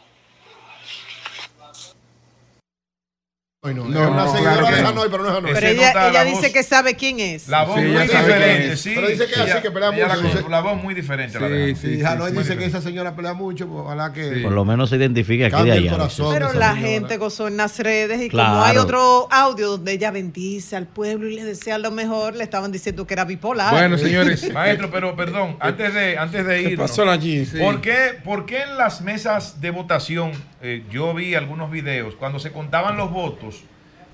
[3.62, 4.88] Hoy no, No, no, seguidora claro que de no.
[4.88, 5.52] Hanoi, pero no es Hanoi.
[5.52, 6.52] Pero Se ella, nota ella la dice voz.
[6.54, 7.46] que sabe quién es.
[7.46, 8.80] La voz Sí, muy ella sabe quién diferente, es.
[8.80, 8.92] sí.
[8.94, 10.94] Pero dice que es Ella- así, que pelea ella mucho, La, dice- la voz muy
[10.94, 11.38] diferente.
[11.38, 11.74] la Sí, de Hanoi.
[11.76, 14.34] sí, Y Hanoi sí, dice que esa señora pelea mucho, pues, ojalá que...
[14.34, 14.40] Sí.
[14.40, 15.90] Por lo menos se identifica aquí de Cambia el allá.
[15.92, 16.32] corazón.
[16.32, 18.48] Pero la gente gozó en las redes y Claro.
[18.50, 22.44] como hay otro audio donde ella bendice al pueblo y le desea lo mejor, le
[22.44, 23.74] estaban diciendo que era bipolar.
[23.74, 24.50] Bueno, señores.
[24.54, 26.78] Maestro, pero perdón, antes de, antes de ¿Qué ir.
[26.78, 27.44] pasó allí?
[27.44, 27.58] Sí.
[27.58, 30.32] ¿Por qué, por qué en las mesas de votación,
[30.62, 33.49] eh, yo vi algunos videos, cuando se contaban los votos,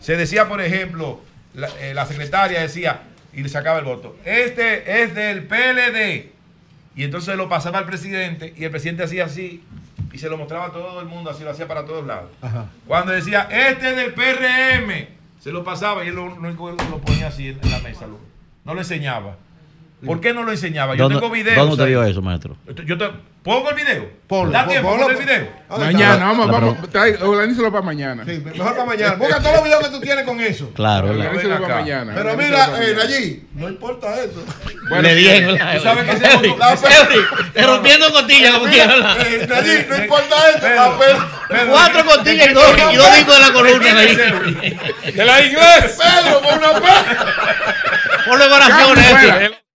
[0.06, 1.20] se decía, por ejemplo,
[1.54, 3.00] la, eh, la secretaria decía,
[3.32, 6.30] y le sacaba el voto, este es del PLD.
[6.94, 9.64] Y entonces lo pasaba al presidente, y el presidente hacía así,
[10.12, 12.30] y se lo mostraba a todo el mundo, así lo hacía para todos lados.
[12.40, 12.66] Ajá.
[12.86, 15.08] Cuando decía, este es del PRM,
[15.40, 18.06] se lo pasaba y él lo, lo- lo ponía así en, la mesa.
[18.06, 18.20] lo-
[18.64, 19.36] no lo enseñaba.
[20.06, 20.94] ¿Por qué no lo enseñaba?
[20.94, 21.56] Yo ¿Dónde, tengo videos.
[21.56, 22.56] ¿Dónde te vio eso, maestro?
[22.84, 23.10] Yo te,
[23.46, 24.10] ¿Pongo el video?
[24.26, 25.48] Ponlo, ¿Da tiempo ponlo, el video?
[25.78, 26.78] Mañana, vamos, vamos.
[27.22, 28.24] Organízalo para mañana.
[28.26, 29.14] Sí, mejor para mañana.
[29.14, 30.72] Busca todos los videos que tú tienes con eso.
[30.74, 32.12] Claro, la- Organízalo para mañana.
[32.12, 34.44] Pero mira, para eh, no importa eso.
[34.88, 36.26] Bueno, le dieron Tú sabes que
[37.52, 39.16] te rompiendo costillas como quiera.
[39.20, 41.70] Eh, no importa eso.
[41.70, 43.98] Cuatro costillas y dos, y dos discos de la columna.
[43.98, 45.12] ahí.
[45.12, 45.88] De la iglesia.
[46.24, 47.26] Pedro, con una pena.
[48.26, 49.06] Ponle oraciones.
[49.06, 49.32] Cambio eso.
[49.38, 49.65] fuera.